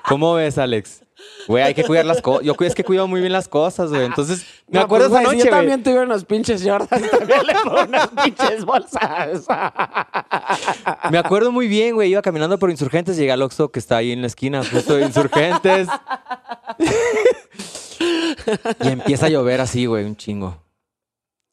¿Cómo 0.09 0.35
ves, 0.35 0.57
Alex? 0.59 1.03
Güey, 1.47 1.65
hay 1.65 1.75
que 1.75 1.85
cuidar 1.85 2.05
las 2.07 2.23
cosas. 2.23 2.45
Yo 2.45 2.55
es 2.61 2.75
que 2.75 2.85
cuido 2.85 3.07
muy 3.09 3.21
bien 3.21 3.33
las 3.33 3.49
cosas, 3.49 3.91
güey. 3.91 4.05
Entonces, 4.05 4.47
me 4.69 4.79
No, 4.79 4.85
acuerdo 4.85 5.09
pues, 5.09 5.21
esa 5.21 5.33
noche, 5.33 5.45
yo 5.45 5.51
también 5.51 5.83
tuve 5.83 6.01
unos 6.01 6.25
pinches 6.25 6.63
Jordans, 6.63 7.11
también 7.11 7.47
le 7.47 7.55
pongo 7.55 7.83
unas 7.83 8.09
pinches 8.09 8.65
bolsas. 8.65 9.47
Me 11.11 11.19
acuerdo 11.19 11.51
muy 11.53 11.67
bien, 11.69 11.95
güey. 11.95 12.11
Iba 12.11 12.23
caminando 12.23 12.59
por 12.59 12.71
Insurgentes, 12.71 13.17
llegué 13.17 13.33
al 13.33 13.43
Oxxo 13.43 13.71
que 13.71 13.79
está 13.81 13.97
ahí 13.99 14.13
en 14.13 14.21
la 14.21 14.29
esquina, 14.29 14.63
justo 14.65 14.95
de 14.97 15.05
Insurgentes. 15.07 15.89
y 18.81 18.89
empieza 18.89 19.27
a 19.27 19.29
llover 19.29 19.61
así, 19.61 19.87
güey, 19.87 20.05
un 20.05 20.17
chingo. 20.17 20.63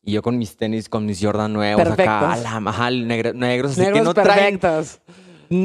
Y 0.03 0.11
yo 0.13 0.21
con 0.21 0.37
mis 0.37 0.55
tenis, 0.55 0.87
con 0.87 1.05
mis 1.05 1.19
Jordan 1.21 1.51
nuevos 1.51 1.81
acá, 1.81 1.95
Perfectos. 1.95 2.29
a 2.29 2.61
la 2.61 2.69
ajá, 2.69 2.91
negro- 2.91 3.33
negros, 3.33 3.71
así 3.71 3.81
que 3.81 3.87
Negros 3.87 4.03
no 4.05 4.13
traen 4.13 4.59
perfectos. 4.59 5.01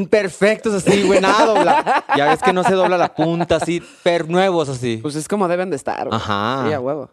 Perfectos 0.09 0.73
así, 0.73 1.03
güey, 1.03 1.19
nada 1.21 1.45
dobla. 1.45 2.05
Ya 2.17 2.25
ves 2.29 2.41
que 2.41 2.53
no 2.53 2.63
se 2.63 2.73
dobla 2.73 2.97
la 2.97 3.13
punta, 3.13 3.55
así, 3.57 3.81
per 4.03 4.29
nuevos 4.29 4.69
así. 4.69 4.97
Pues 4.97 5.15
es 5.15 5.27
como 5.27 5.47
deben 5.47 5.69
de 5.69 5.75
estar. 5.75 6.07
güey. 6.07 6.15
Ajá. 6.19 6.65
Sí, 6.67 6.73
a 6.73 6.79
huevo. 6.79 7.09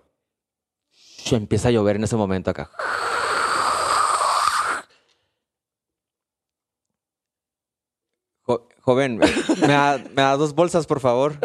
Sh, 1.25 1.35
Empieza 1.35 1.69
a 1.69 1.71
llover 1.71 1.97
en 1.97 2.05
ese 2.05 2.17
momento 2.17 2.51
acá. 2.51 2.71
Jo- 8.47 8.69
joven, 8.81 9.19
¿me 9.19 9.67
da, 9.69 9.99
me 9.99 10.23
da 10.23 10.37
dos 10.37 10.55
bolsas, 10.55 10.87
por 10.87 11.01
favor? 11.01 11.35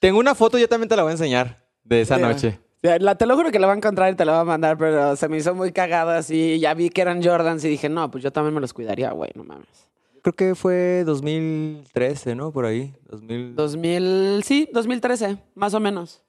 Tengo 0.00 0.18
una 0.18 0.34
foto, 0.34 0.58
yo 0.58 0.68
también 0.68 0.88
te 0.88 0.96
la 0.96 1.02
voy 1.02 1.10
a 1.10 1.12
enseñar. 1.12 1.64
de 1.84 2.00
esa 2.00 2.18
noche. 2.18 2.58
La- 2.82 3.14
te 3.14 3.26
lo 3.26 3.36
juro 3.36 3.50
que 3.52 3.60
la 3.60 3.68
va 3.68 3.74
a 3.74 3.76
encontrar 3.76 4.12
y 4.12 4.16
te 4.16 4.24
la 4.24 4.32
va 4.32 4.40
a 4.40 4.44
mandar, 4.44 4.76
pero 4.76 5.14
se 5.16 5.28
me 5.28 5.36
hizo 5.36 5.54
muy 5.54 5.70
cagada 5.72 6.18
así. 6.18 6.58
Ya 6.58 6.74
vi 6.74 6.90
que 6.90 7.00
eran 7.00 7.22
Jordans 7.22 7.64
y 7.64 7.68
dije, 7.68 7.88
no, 7.88 8.10
pues 8.10 8.24
yo 8.24 8.32
también 8.32 8.54
me 8.54 8.60
los 8.60 8.72
cuidaría, 8.72 9.12
güey, 9.12 9.30
no 9.36 9.44
mames. 9.44 9.88
Creo 10.22 10.34
que 10.34 10.54
fue 10.54 11.02
2013, 11.04 12.34
¿no? 12.34 12.50
Por 12.52 12.64
ahí. 12.64 12.92
2000. 13.08 13.54
2000, 13.56 14.42
sí, 14.44 14.68
2013, 14.72 15.36
más 15.54 15.74
o 15.74 15.80
menos. 15.80 16.22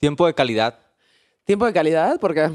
Tiempo 0.00 0.26
de 0.26 0.34
calidad. 0.34 0.78
Tiempo 1.44 1.64
de 1.66 1.72
calidad, 1.72 2.18
porque 2.20 2.50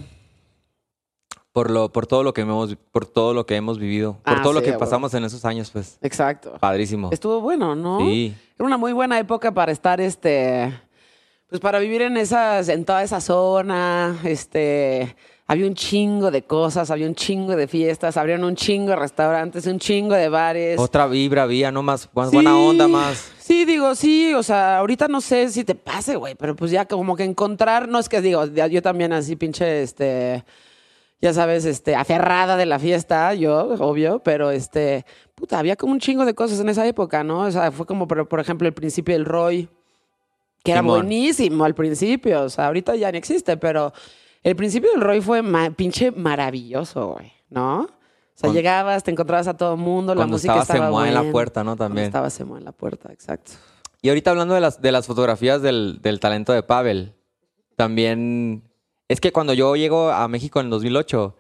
Por, 1.52 1.72
lo, 1.72 1.92
por 1.92 2.06
todo 2.08 2.24
lo 2.24 2.34
que 2.34 2.42
hemos, 2.42 2.76
por 2.92 3.06
todo 3.08 3.34
lo 3.34 3.46
que 3.48 3.56
hemos 3.56 3.80
vivido. 3.80 4.18
Por 4.24 4.38
Ah, 4.38 4.42
todo 4.44 4.54
lo 4.54 4.62
que 4.62 4.74
pasamos 4.74 5.14
en 5.16 5.24
esos 5.26 5.46
años, 5.46 5.72
pues. 5.72 5.98
Exacto. 6.02 6.54
Padrísimo. 6.60 7.10
Estuvo 7.12 7.42
bueno, 7.42 7.76
¿no? 7.76 8.00
Sí. 8.00 8.36
Era 8.58 8.66
una 8.66 8.78
muy 8.78 8.94
buena 8.94 9.18
época 9.20 9.52
para 9.52 9.72
estar, 9.72 10.00
este, 10.00 10.72
pues 11.50 11.60
para 11.60 11.80
vivir 11.80 12.04
en 12.04 12.18
esas, 12.18 12.70
en 12.70 12.86
toda 12.86 13.04
esa 13.04 13.20
zona, 13.22 14.20
este, 14.24 15.16
había 15.48 15.66
un 15.66 15.74
chingo 15.74 16.30
de 16.30 16.44
cosas, 16.44 16.92
había 16.92 17.08
un 17.08 17.16
chingo 17.16 17.56
de 17.56 17.68
fiestas, 17.68 18.18
abrieron 18.18 18.44
un 18.44 18.56
chingo 18.56 18.92
de 18.92 18.96
restaurantes, 18.96 19.66
un 19.66 19.80
chingo 19.80 20.14
de 20.14 20.30
bares. 20.30 20.80
Otra 20.80 21.08
vibra 21.08 21.44
había, 21.44 21.72
¿no? 21.72 21.82
Más, 21.82 22.08
más 22.14 22.30
Sí, 22.30 22.36
buena 22.36 22.56
onda, 22.56 22.88
más. 22.88 23.32
Sí, 23.40 23.66
digo, 23.66 23.96
sí, 23.96 24.32
o 24.36 24.44
sea, 24.44 24.78
ahorita 24.78 25.08
no 25.08 25.22
sé 25.22 25.50
si 25.50 25.64
te 25.64 25.74
pase, 25.74 26.18
güey, 26.18 26.36
pero 26.36 26.56
pues 26.56 26.70
ya 26.70 26.86
como 26.86 27.16
que 27.16 27.24
encontrar, 27.24 27.88
no 27.90 27.98
es 27.98 28.10
que 28.10 28.22
digo, 28.22 28.46
yo 28.46 28.82
también 28.84 29.12
así 29.12 29.36
pinche, 29.36 29.82
este, 29.82 30.46
ya 31.20 31.34
sabes, 31.34 31.66
este, 31.66 31.96
aferrada 31.96 32.58
de 32.58 32.68
la 32.68 32.78
fiesta, 32.78 33.34
yo, 33.34 33.70
obvio, 33.80 34.20
pero 34.20 34.52
este, 34.52 35.04
puta, 35.34 35.58
había 35.58 35.76
como 35.76 35.94
un 35.94 36.00
chingo 36.00 36.26
de 36.26 36.36
cosas 36.36 36.60
en 36.60 36.70
esa 36.70 36.86
época, 36.86 37.24
¿no? 37.24 37.40
O 37.42 37.52
sea, 37.52 37.72
fue 37.72 37.88
como, 37.88 38.08
por, 38.08 38.28
por 38.28 38.40
ejemplo, 38.40 38.68
el 38.68 38.76
principio 38.76 39.16
del 39.16 39.26
Roy, 39.26 39.68
que 40.64 40.72
era 40.72 40.82
Simón. 40.82 41.00
buenísimo 41.00 41.64
al 41.66 41.76
principio, 41.76 42.44
o 42.44 42.50
sea, 42.50 42.68
ahorita 42.68 42.96
ya 42.96 43.12
no 43.12 43.18
existe, 43.18 43.58
pero 43.58 43.94
el 44.44 44.56
principio 44.56 44.92
del 44.92 45.02
Roy 45.02 45.22
fue 45.22 45.42
ma- 45.42 45.72
pinche 45.72 46.12
maravilloso, 46.12 47.14
güey, 47.14 47.32
¿no? 47.50 47.82
O 47.82 47.88
sea, 47.88 48.48
Cuando- 48.48 48.60
llegabas, 48.60 49.04
te 49.04 49.12
encontrabas 49.12 49.48
a 49.48 49.58
todo 49.58 49.74
el 49.74 49.80
mundo, 49.80 50.16
la 50.16 50.26
música 50.28 50.54
estaba 50.54 50.62
estaba 50.64 50.86
Semoa 50.88 51.08
en 51.08 51.14
la 51.14 51.20
buena. 51.22 51.32
puerta, 51.32 51.64
¿no? 51.64 51.72
Cuando 51.72 51.86
También. 51.86 52.06
Estaba 52.08 52.30
Semo 52.30 52.58
en 52.58 52.64
la 52.66 52.72
puerta, 52.72 53.12
exacto. 53.12 53.52
Y 54.02 54.08
ahorita 54.10 54.32
hablando 54.32 54.54
de 54.56 54.62
las, 54.62 54.82
de 54.82 54.92
las 54.94 55.08
fotografías 55.08 55.62
del, 55.62 56.00
del 56.02 56.20
talento 56.22 56.54
de 56.54 56.64
Pavel, 56.64 57.16
también 57.76 58.64
es 59.10 59.20
que 59.20 59.32
cuando 59.32 59.54
yo 59.54 59.76
llego 59.76 60.10
a 60.12 60.28
México 60.28 60.60
en 60.60 60.68
el 60.68 60.70
2008, 60.72 61.36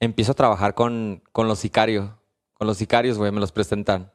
empiezo 0.00 0.32
a 0.32 0.34
trabajar 0.34 0.74
con, 0.74 1.22
con 1.32 1.48
los 1.48 1.58
sicarios. 1.58 2.10
Con 2.54 2.66
los 2.66 2.76
sicarios, 2.76 3.16
güey, 3.18 3.32
me 3.32 3.40
los 3.40 3.52
presentan. 3.52 4.12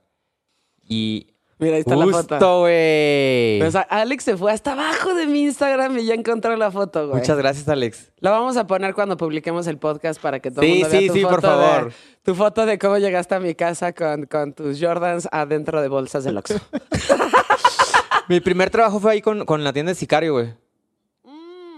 Y 0.88 1.34
Mira, 1.60 1.76
ahí 1.76 1.82
está 1.82 1.96
la 1.96 2.08
foto. 2.08 2.60
güey. 2.62 3.62
O 3.62 3.70
sea, 3.72 3.82
Alex 3.82 4.24
se 4.24 4.38
fue 4.38 4.52
hasta 4.52 4.72
abajo 4.72 5.14
de 5.14 5.28
mi 5.28 5.42
Instagram 5.44 5.98
y 6.00 6.06
ya 6.06 6.14
encontró 6.14 6.56
la 6.56 6.72
foto, 6.72 7.08
güey. 7.10 7.20
Muchas 7.20 7.38
gracias, 7.38 7.68
Alex. 7.68 8.12
La 8.20 8.32
vamos 8.32 8.56
a 8.56 8.66
poner 8.66 8.94
cuando 8.94 9.18
publiquemos 9.18 9.68
el 9.68 9.78
podcast 9.78 10.22
para 10.22 10.40
que 10.40 10.52
todo 10.52 10.62
Sí, 10.62 10.70
mundo 10.72 10.90
vea 10.90 11.00
sí, 11.02 11.08
tu 11.08 11.14
sí, 11.16 11.22
por 11.24 11.36
foto 11.42 11.60
de- 11.60 11.68
favor. 11.68 11.94
tu 12.24 12.36
foto 12.36 12.66
de 12.66 12.80
cómo 12.80 12.98
llegaste 12.98 13.36
a 13.36 13.40
mi 13.42 13.56
casa 13.56 13.92
con, 13.94 14.26
con 14.26 14.54
tus 14.54 14.80
Jordans 14.82 15.28
adentro 15.32 15.82
de 15.82 15.90
bolsas 15.90 16.24
de 16.24 16.32
Oxxo. 16.38 16.56
Mi 18.30 18.40
primer 18.40 18.70
trabajo 18.70 19.00
fue 19.00 19.14
ahí 19.14 19.22
con, 19.22 19.44
con 19.46 19.64
la 19.64 19.74
tienda 19.74 19.92
de 19.92 19.96
sicario, 19.96 20.34
güey. 20.34 20.54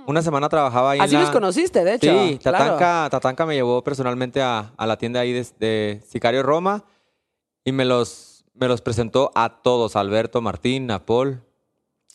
Una 0.06 0.22
semana 0.22 0.50
trabajaba 0.50 0.92
ahí 0.92 0.98
en 1.00 1.04
Mm. 1.04 1.06
Así 1.06 1.14
la- 1.16 1.22
los 1.22 1.32
conociste, 1.32 1.84
de 1.84 1.94
hecho. 1.96 2.12
Sí, 2.12 2.40
claro. 2.42 2.58
Tatanka, 2.76 3.08
Tatanka 3.10 3.46
me 3.46 3.56
llevó 3.56 3.84
personalmente 3.84 4.42
a, 4.42 4.74
a 4.76 4.86
la 4.86 4.98
tienda 4.98 5.22
ahí 5.22 5.32
de, 5.32 5.46
de 5.60 6.02
Sicario 6.08 6.44
Roma 6.44 6.84
y 7.64 7.72
me 7.72 7.86
los, 7.86 8.31
me 8.62 8.68
los 8.68 8.82
presentó 8.82 9.32
a 9.34 9.62
todos, 9.64 9.96
a 9.96 10.00
Alberto, 10.02 10.40
Martín, 10.40 10.92
a 10.92 11.04
Paul, 11.04 11.42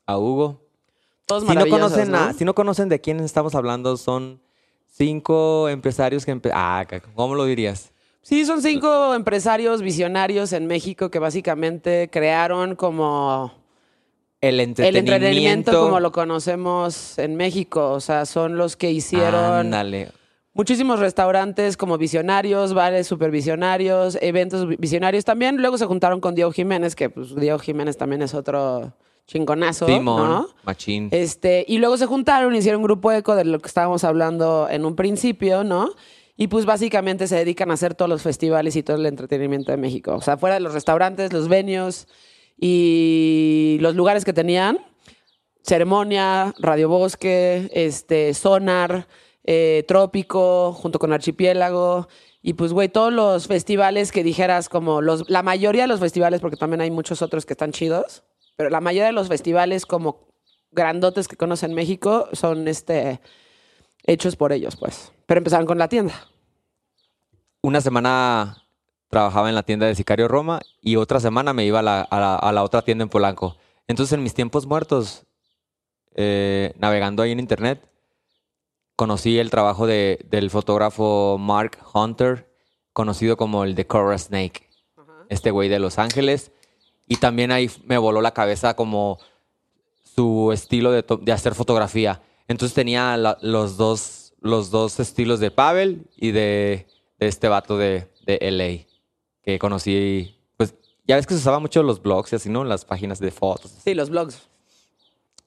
a 0.07 0.17
Hugo. 0.17 0.63
Todos 1.27 1.43
Si 1.45 1.53
no, 1.55 1.67
conocen 1.67 2.13
¿no? 2.13 2.19
a- 2.19 2.33
si 2.33 2.45
no 2.45 2.55
conocen 2.55 2.89
de 2.89 3.01
quién 3.01 3.19
estamos 3.19 3.57
hablando, 3.57 3.97
son 3.97 4.41
cinco 4.87 5.69
empresarios 5.69 6.25
que... 6.25 6.33
empe- 6.35 6.53
ah, 6.55 6.87
¿cómo 7.17 7.35
lo 7.35 7.45
dirías? 7.47 7.93
Sí, 8.23 8.45
son 8.45 8.63
cinco 8.63 9.13
empresarios 9.15 9.83
visionarios 9.83 10.53
en 10.53 10.69
México 10.69 11.11
que 11.11 11.19
básicamente 11.19 12.09
crearon 12.13 12.77
como 12.77 13.53
El 14.41 14.55
el 14.55 14.61
entretenimiento. 14.61 15.15
entretenimiento 15.17 15.81
como 15.85 15.99
lo 16.01 16.13
conocemos 16.13 17.19
en 17.19 17.35
México. 17.35 17.91
O 17.91 18.01
sea, 18.01 18.25
son 18.25 18.57
los 18.57 18.77
que 18.77 18.93
hicieron 18.93 19.35
Ándale. 19.35 20.13
Muchísimos 20.57 20.99
restaurantes 20.99 21.77
como 21.77 21.99
visionarios, 21.99 22.75
bares 22.75 23.07
supervisionarios, 23.07 24.19
eventos 24.21 24.67
vi- 24.67 24.77
visionarios 24.79 25.25
también. 25.25 25.59
Luego 25.59 25.79
se 25.79 25.87
juntaron 25.87 26.21
con 26.21 26.35
Diego 26.35 26.51
Jiménez, 26.51 26.97
que 26.97 27.11
pues 27.11 27.35
Diego 27.37 27.59
Jiménez 27.59 27.97
también 27.97 28.23
es 28.23 28.35
otro 28.35 28.93
chingonazo, 29.27 29.87
¿no? 29.89 30.49
Machín. 30.65 31.09
Este, 31.13 31.65
y 31.69 31.79
luego 31.79 31.97
se 31.97 32.07
juntaron, 32.07 32.55
hicieron 32.55 32.81
un 32.81 32.85
grupo 32.85 33.13
eco 33.13 33.35
de 33.37 33.45
lo 33.45 33.59
que 33.59 33.67
estábamos 33.69 34.03
hablando 34.05 34.69
en 34.71 34.85
un 34.85 34.97
principio, 34.97 35.63
¿no? 35.65 35.91
Y 36.37 36.49
pues 36.49 36.65
básicamente 36.67 37.27
se 37.27 37.37
dedican 37.37 37.71
a 37.71 37.75
hacer 37.75 37.95
todos 37.95 38.09
los 38.09 38.23
festivales 38.23 38.77
y 38.77 38.83
todo 38.83 38.97
el 38.97 39.07
entretenimiento 39.07 39.73
de 39.73 39.79
México. 39.79 40.15
O 40.15 40.21
sea, 40.21 40.37
fuera 40.37 40.55
de 40.55 40.61
los 40.61 40.75
restaurantes, 40.75 41.33
los 41.33 41.49
venues 41.49 42.09
y 42.59 43.79
los 43.81 43.95
lugares 43.97 44.25
que 44.25 44.33
tenían, 44.33 44.79
Ceremonia, 45.63 46.55
Radio 46.59 46.89
Bosque, 46.89 47.69
este, 47.73 48.33
Sonar, 48.35 49.09
eh, 49.47 49.85
Trópico, 49.89 50.73
junto 50.73 50.99
con 50.99 51.13
Archipiélago. 51.13 52.09
Y 52.43 52.53
pues, 52.53 52.73
güey, 52.73 52.89
todos 52.89 53.13
los 53.13 53.47
festivales 53.47 54.13
que 54.13 54.23
dijeras, 54.23 54.69
como 54.69 55.01
los, 55.01 55.29
la 55.31 55.43
mayoría 55.43 55.83
de 55.83 55.89
los 55.89 56.01
festivales, 56.01 56.41
porque 56.41 56.57
también 56.57 56.81
hay 56.81 56.91
muchos 56.91 57.23
otros 57.23 57.47
que 57.47 57.55
están 57.55 57.73
chidos, 57.73 58.23
pero 58.57 58.71
la 58.71 58.81
mayoría 58.81 59.07
de 59.07 59.13
los 59.13 59.29
festivales 59.29 59.87
como 59.87 60.29
grandotes 60.71 61.27
que 61.29 61.37
conocen 61.37 61.75
México 61.75 62.29
son 62.33 62.69
este, 62.69 63.21
hechos 64.05 64.37
por 64.37 64.53
ellos, 64.53 64.77
pues. 64.77 65.13
Pero 65.27 65.39
empezaron 65.39 65.67
con 65.67 65.79
la 65.79 65.89
tienda. 65.89 66.15
Una 67.63 67.81
semana 67.81 68.63
trabajaba 69.09 69.49
en 69.49 69.55
la 69.55 69.63
tienda 69.63 69.87
de 69.87 69.95
Sicario 69.95 70.29
Roma 70.29 70.61
y 70.81 70.97
otra 70.97 71.21
semana 71.21 71.53
me 71.53 71.65
iba 71.65 71.81
a 71.81 71.83
la, 71.83 72.01
a 72.03 72.53
la- 72.53 72.63
otra 72.63 72.83
tienda 72.83 73.03
en 73.03 73.09
Polanco. 73.09 73.57
Entonces, 73.89 74.13
en 74.13 74.23
mis 74.23 74.35
tiempos 74.35 74.67
muertos, 74.67 75.25
eh, 76.15 76.73
navegando 76.79 77.23
ahí 77.23 77.33
en 77.33 77.41
internet, 77.41 77.81
conocí 78.97 79.39
el 79.39 79.51
trabajo 79.51 79.87
de- 79.87 80.25
del 80.31 80.51
fotógrafo 80.51 81.37
Mark 81.39 81.79
Hunter, 81.95 82.51
conocido 82.93 83.37
como 83.37 83.65
el 83.65 83.75
de 83.75 83.87
Cora 83.87 84.17
Snake, 84.19 84.69
este 85.29 85.51
güey 85.51 85.69
de 85.69 85.79
Los 85.79 85.99
Ángeles. 85.99 86.51
Y 87.07 87.17
también 87.17 87.53
ahí 87.53 87.71
me 87.85 87.99
voló 87.99 88.21
la 88.21 88.33
cabeza 88.33 88.75
como 88.75 89.19
su 90.03 90.51
estilo 90.53 90.91
de, 90.93 91.05
de 91.21 91.33
hacer 91.33 91.55
fotografía. 91.55 92.23
Entonces 92.49 92.75
tenía 92.75 93.17
la- 93.17 93.39
los, 93.43 93.77
dos, 93.77 94.33
los 94.41 94.71
dos 94.71 94.99
estilos 94.99 95.41
de 95.41 95.51
Pavel 95.51 96.07
y 96.17 96.31
de, 96.33 96.87
de 97.19 97.27
este 97.29 97.49
vato 97.49 97.77
de, 97.77 98.09
de 98.25 98.39
LA, 98.41 98.87
que 99.43 99.59
conocí. 99.59 100.35
Pues 100.57 100.75
ya 101.07 101.17
ves 101.17 101.27
que 101.27 101.35
se 101.35 101.41
usaba 101.41 101.59
mucho 101.61 101.83
los 101.83 102.01
blogs 102.03 102.33
y 102.33 102.37
así, 102.37 102.49
¿no? 102.49 102.65
Las 102.65 102.85
páginas 102.85 103.19
de 103.21 103.31
fotos. 103.31 103.73
Sí, 103.85 103.95
los 103.95 104.11
blogs. 104.11 104.49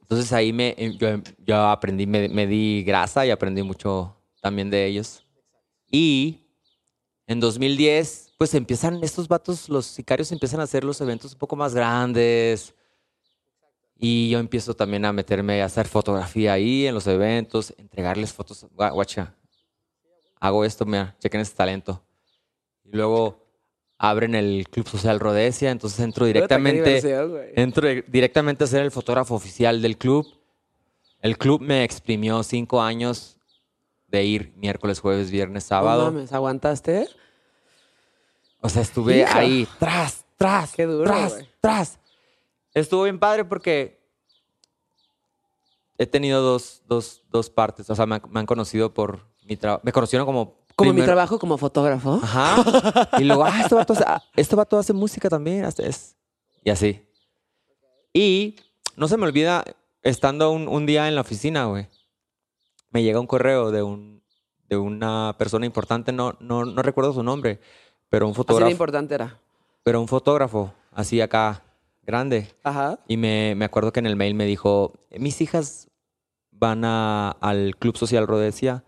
Entonces 0.09 0.33
ahí 0.33 0.51
me, 0.51 0.73
eh, 0.75 0.97
yo, 1.45 1.55
aprendí, 1.67 2.07
me, 2.07 2.27
me 2.29 2.47
di 2.47 2.83
grasa 2.83 3.25
y 3.27 3.29
aprendí 3.29 3.61
mucho 3.61 4.15
también 4.41 4.71
de 4.71 4.87
ellos. 4.87 5.23
Y 5.91 6.47
en 7.27 7.39
2010, 7.39 8.33
pues 8.39 8.55
empiezan 8.55 9.03
estos 9.03 9.27
vatos, 9.27 9.69
los 9.69 9.85
sicarios 9.85 10.31
empiezan 10.31 10.61
a 10.61 10.63
hacer 10.63 10.83
los 10.83 10.99
eventos 11.01 11.33
un 11.33 11.39
poco 11.39 11.55
más 11.55 11.75
grandes. 11.75 12.73
Y 13.99 14.29
yo 14.29 14.39
empiezo 14.39 14.73
también 14.73 15.05
a 15.05 15.13
meterme 15.13 15.61
a 15.61 15.65
hacer 15.65 15.87
fotografía 15.87 16.53
ahí 16.53 16.87
en 16.87 16.95
los 16.95 17.05
eventos, 17.05 17.73
entregarles 17.77 18.33
fotos. 18.33 18.65
Gua- 18.75 18.91
Guacha, 18.93 19.35
hago 20.39 20.65
esto, 20.65 20.85
mira, 20.85 21.15
chequen 21.19 21.41
este 21.41 21.55
talento. 21.55 22.03
Y 22.83 22.95
luego 22.95 23.48
abren 24.01 24.33
el 24.33 24.67
Club 24.69 24.87
Social 24.87 25.19
Rodesia, 25.19 25.69
entonces 25.71 25.99
entro 25.99 26.25
directamente. 26.25 27.51
Entro 27.55 27.87
di- 27.87 28.01
directamente 28.07 28.63
a 28.63 28.67
ser 28.67 28.81
el 28.83 28.91
fotógrafo 28.91 29.35
oficial 29.35 29.81
del 29.81 29.97
club. 29.97 30.25
El 31.21 31.37
club 31.37 31.59
me 31.61 31.83
exprimió 31.83 32.41
cinco 32.43 32.81
años 32.81 33.37
de 34.07 34.23
ir 34.23 34.53
miércoles, 34.55 35.01
jueves, 35.01 35.29
viernes, 35.29 35.65
sábado. 35.65 36.05
No 36.05 36.11
mames, 36.13 36.31
¿aguantaste? 36.33 37.09
o 38.61 38.69
sea, 38.69 38.81
estuve 38.81 39.19
Hija. 39.19 39.37
ahí, 39.37 39.67
tras, 39.79 40.25
tras, 40.37 40.73
Qué 40.73 40.85
duro, 40.85 41.03
tras, 41.05 41.45
tras. 41.61 41.99
Estuvo 42.73 43.03
bien 43.03 43.19
padre 43.19 43.43
porque 43.45 43.99
he 45.97 46.05
tenido 46.05 46.41
dos, 46.41 46.81
dos, 46.87 47.21
dos 47.29 47.49
partes. 47.49 47.89
O 47.89 47.95
sea, 47.95 48.05
me 48.05 48.19
han 48.33 48.45
conocido 48.45 48.93
por 48.93 49.25
mi 49.43 49.57
trabajo. 49.57 49.81
Me 49.83 49.91
conocieron 49.91 50.25
como. 50.25 50.57
Como 50.79 50.93
mi 50.93 51.01
trabajo 51.03 51.37
como 51.39 51.57
fotógrafo. 51.57 52.19
Ajá. 52.21 53.09
Y 53.19 53.23
luego, 53.25 53.45
ah, 53.45 53.61
este 53.61 53.75
vato, 53.75 53.93
ah, 54.05 54.21
este 54.35 54.55
vato 54.55 54.77
hace 54.77 54.93
música 54.93 55.29
también. 55.29 55.63
es- 55.65 56.15
Y 56.63 56.69
así. 56.69 57.05
Y 58.13 58.55
no 58.95 59.07
se 59.07 59.17
me 59.17 59.25
olvida, 59.25 59.63
estando 60.01 60.51
un, 60.51 60.67
un 60.67 60.85
día 60.85 61.07
en 61.07 61.15
la 61.15 61.21
oficina, 61.21 61.65
güey, 61.65 61.87
me 62.91 63.03
llega 63.03 63.19
un 63.19 63.27
correo 63.27 63.71
de, 63.71 63.83
un, 63.83 64.23
de 64.67 64.77
una 64.77 65.35
persona 65.37 65.65
importante, 65.65 66.11
no, 66.11 66.35
no, 66.39 66.65
no 66.65 66.81
recuerdo 66.81 67.13
su 67.13 67.23
nombre, 67.23 67.59
pero 68.09 68.25
un 68.25 68.31
Así 68.31 68.37
de 68.39 68.43
fotógrafo. 68.43 68.71
importante 68.71 69.15
era. 69.15 69.39
Pero 69.83 70.01
un 70.01 70.07
fotógrafo, 70.07 70.73
así 70.91 71.21
acá, 71.21 71.63
grande. 72.01 72.47
Ajá. 72.63 72.99
Y 73.07 73.17
me, 73.17 73.53
me 73.55 73.65
acuerdo 73.65 73.93
que 73.93 73.99
en 73.99 74.07
el 74.07 74.15
mail 74.15 74.33
me 74.33 74.45
dijo, 74.45 74.93
mis 75.17 75.39
hijas 75.41 75.87
van 76.51 76.83
a- 76.83 77.31
al 77.39 77.75
Club 77.77 77.95
Social 77.95 78.25
Rodesia, 78.27 78.83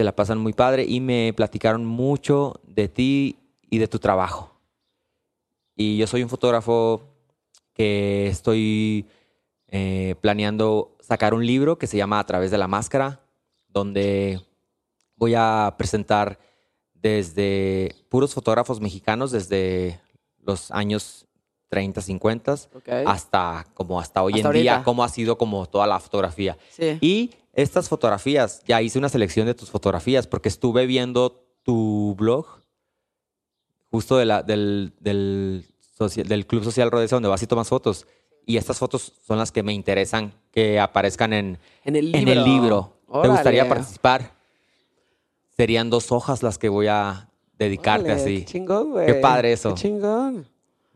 se 0.00 0.04
la 0.04 0.16
pasan 0.16 0.38
muy 0.38 0.54
padre 0.54 0.86
y 0.88 0.98
me 0.98 1.34
platicaron 1.36 1.84
mucho 1.84 2.58
de 2.66 2.88
ti 2.88 3.36
y 3.68 3.76
de 3.76 3.86
tu 3.86 3.98
trabajo. 3.98 4.50
Y 5.76 5.98
yo 5.98 6.06
soy 6.06 6.22
un 6.22 6.30
fotógrafo 6.30 7.02
que 7.74 8.26
estoy 8.28 9.04
eh, 9.68 10.14
planeando 10.22 10.96
sacar 11.00 11.34
un 11.34 11.44
libro 11.46 11.76
que 11.76 11.86
se 11.86 11.98
llama 11.98 12.18
A 12.18 12.24
través 12.24 12.50
de 12.50 12.56
la 12.56 12.66
máscara, 12.66 13.20
donde 13.68 14.40
voy 15.16 15.34
a 15.36 15.74
presentar 15.76 16.38
desde 16.94 17.94
puros 18.08 18.32
fotógrafos 18.32 18.80
mexicanos 18.80 19.30
desde 19.30 20.00
los 20.38 20.70
años 20.70 21.26
30, 21.68 22.00
50 22.00 22.52
Ok. 22.74 22.88
hasta 23.06 23.66
como 23.74 24.00
hasta 24.00 24.22
hoy 24.22 24.32
Hasta 24.36 24.48
en 24.48 24.54
día, 24.62 24.72
ahorita. 24.72 24.84
cómo 24.86 25.04
ha 25.04 25.10
sido 25.10 25.36
como 25.36 25.66
toda 25.66 25.86
la 25.86 26.00
fotografía. 26.00 26.56
Sí. 26.70 26.96
Y 27.02 27.30
estas 27.62 27.88
fotografías, 27.88 28.62
ya 28.66 28.80
hice 28.82 28.98
una 28.98 29.08
selección 29.08 29.46
de 29.46 29.54
tus 29.54 29.70
fotografías 29.70 30.26
porque 30.26 30.48
estuve 30.48 30.86
viendo 30.86 31.44
tu 31.62 32.14
blog 32.18 32.46
justo 33.90 34.16
de 34.16 34.24
la, 34.24 34.42
del, 34.42 34.92
del, 35.00 35.66
socia- 35.98 36.24
del 36.24 36.46
Club 36.46 36.64
Social 36.64 36.90
Rodeza 36.90 37.16
donde 37.16 37.28
vas 37.28 37.42
y 37.42 37.46
tomas 37.46 37.68
fotos. 37.68 38.06
Y 38.46 38.56
estas 38.56 38.78
fotos 38.78 39.12
son 39.26 39.38
las 39.38 39.52
que 39.52 39.62
me 39.62 39.72
interesan 39.72 40.32
que 40.50 40.80
aparezcan 40.80 41.32
en, 41.32 41.58
En 41.84 41.96
el 41.96 42.14
en 42.14 42.24
libro. 42.24 42.32
el 42.32 42.44
libro. 42.44 42.96
¿Te 43.22 43.28
gustaría 43.28 43.68
participar? 43.68 44.32
Serían 45.56 45.90
dos 45.90 46.10
hojas 46.12 46.42
las 46.42 46.58
que 46.58 46.68
voy 46.68 46.86
a 46.86 47.28
dedicarte 47.58 48.06
Órale, 48.12 48.22
así. 48.22 48.38
Qué 48.40 48.44
chingón, 48.52 48.90
güey. 48.92 49.06
Qué 49.06 49.14
padre 49.14 49.52
eso. 49.52 49.74
Qué 49.74 49.82
chingón. 49.82 50.46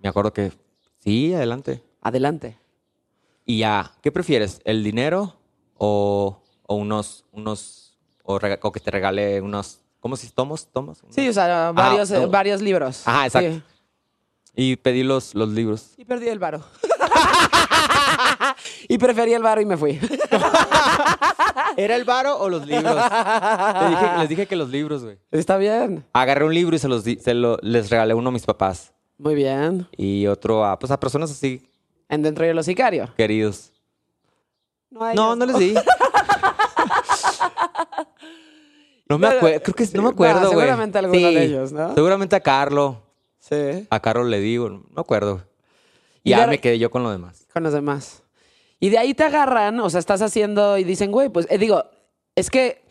Me 0.01 0.09
acuerdo 0.09 0.33
que 0.33 0.53
sí, 1.01 1.35
adelante. 1.35 1.83
Adelante. 2.01 2.57
Y 3.45 3.59
ya, 3.59 3.93
¿qué 4.01 4.11
prefieres? 4.11 4.61
¿El 4.65 4.83
dinero 4.83 5.35
o, 5.77 6.41
o 6.67 6.77
unos, 6.77 7.25
unos, 7.33 7.97
o, 8.23 8.39
que 8.39 8.81
te 8.81 8.91
regale 8.91 9.41
unos, 9.41 9.81
¿cómo 10.01 10.17
si 10.17 10.29
tomos? 10.31 10.67
¿Tomas? 10.67 11.03
Sí, 11.11 11.29
o 11.29 11.33
sea, 11.33 11.73
varios, 11.73 12.11
no. 12.11 12.23
eh, 12.23 12.27
varios 12.27 12.63
libros. 12.63 13.07
Ajá, 13.07 13.27
exacto. 13.27 13.51
Sí. 13.57 13.63
Y 14.57 14.77
pedí 14.77 15.03
los, 15.03 15.35
los 15.35 15.49
libros. 15.49 15.95
Y 15.97 16.05
perdí 16.05 16.29
el 16.29 16.39
varo. 16.39 16.63
y 18.89 18.99
preferí 18.99 19.33
el 19.35 19.43
varo 19.43 19.61
y 19.61 19.67
me 19.67 19.77
fui. 19.77 19.99
¿Era 21.77 21.97
el 21.97 22.05
varo 22.05 22.39
o 22.39 22.49
los 22.49 22.65
libros? 22.67 22.95
Dije- 22.95 24.19
les 24.19 24.29
dije 24.29 24.47
que 24.47 24.55
los 24.57 24.69
libros, 24.71 25.03
güey. 25.03 25.19
Está 25.33 25.57
bien. 25.57 26.05
Agarré 26.13 26.45
un 26.45 26.55
libro 26.55 26.77
y 26.77 26.79
se 26.79 26.87
los 26.89 27.03
di- 27.05 27.17
se 27.17 27.35
lo, 27.35 27.59
les 27.63 27.91
regalé 27.91 28.15
uno 28.15 28.29
a 28.29 28.33
mis 28.33 28.47
papás. 28.47 28.93
Muy 29.19 29.35
bien. 29.35 29.89
Y 29.97 30.27
otro 30.29 30.65
a, 30.65 30.79
pues, 30.79 30.91
a 30.93 30.99
personas 31.01 31.31
así 31.31 31.69
En 32.09 32.23
Dentro 32.23 32.45
de 32.47 32.55
los 32.55 32.67
Sicarios. 32.67 33.11
queridos. 33.17 33.73
No, 34.91 35.13
No, 35.15 35.37
no 35.37 35.47
les 35.47 35.59
di. 35.59 35.75
No 39.09 39.19
me 39.19 39.27
acuerdo, 39.29 39.63
creo 39.63 39.75
que 39.75 39.87
no 39.97 40.03
me 40.03 40.09
acuerdo, 40.09 40.41
güey. 40.47 40.51
seguramente 40.61 40.97
a 40.99 41.01
alguno 41.01 41.21
de 41.31 41.45
ellos, 41.45 41.73
¿no? 41.73 41.95
Seguramente 41.95 42.37
a 42.37 42.41
Carlo. 42.41 43.03
Sí. 43.39 43.87
A 43.91 44.01
Carlos 44.01 44.27
le 44.29 44.41
digo, 44.41 44.71
no 44.71 44.83
me 44.95 45.01
acuerdo. 45.01 45.43
Y 46.23 46.31
Ya 46.31 46.41
de- 46.43 46.47
me 46.47 46.59
quedé 46.61 46.79
yo 46.79 46.91
con 46.91 47.03
lo 47.03 47.11
demás. 47.11 47.47
Con 47.53 47.63
los 47.63 47.73
demás. 47.75 48.23
Y 48.81 48.89
de 48.89 48.97
ahí 48.99 49.13
te 49.13 49.25
agarran, 49.25 49.79
o 49.81 49.91
sea, 49.91 50.01
estás 50.01 50.23
haciendo 50.23 50.79
y 50.79 50.85
dicen, 50.85 51.13
güey, 51.13 51.29
pues 51.29 51.47
eh, 51.51 51.59
digo, 51.59 51.85
es 52.35 52.49
que 52.51 52.83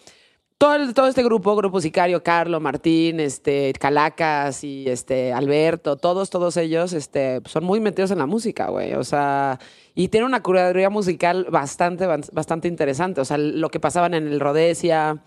todo, 0.57 0.75
el- 0.75 0.93
todo 0.93 1.07
este 1.07 1.23
grupo, 1.23 1.55
Grupo 1.55 1.81
Sicario, 1.81 2.23
Carlo, 2.23 2.59
Martín, 2.59 3.19
este, 3.19 3.73
Calacas 3.73 4.63
y 4.63 4.87
este, 4.89 5.33
Alberto, 5.33 5.97
todos, 5.97 6.29
todos 6.29 6.55
ellos, 6.57 6.93
este, 6.93 7.41
son 7.45 7.63
muy 7.65 7.79
metidos 7.79 8.11
en 8.11 8.19
la 8.19 8.25
música, 8.25 8.69
güey. 8.69 8.93
O 8.93 9.03
sea, 9.03 9.59
y 9.93 10.07
tienen 10.07 10.27
una 10.27 10.41
curaduría 10.41 10.89
musical 10.89 11.47
bastante, 11.49 12.07
bastante 12.07 12.67
interesante. 12.67 13.19
O 13.21 13.25
sea, 13.25 13.37
lo 13.37 13.69
que 13.69 13.79
pasaban 13.79 14.13
en 14.13 14.27
el 14.27 14.39
Rodesia 14.39 15.21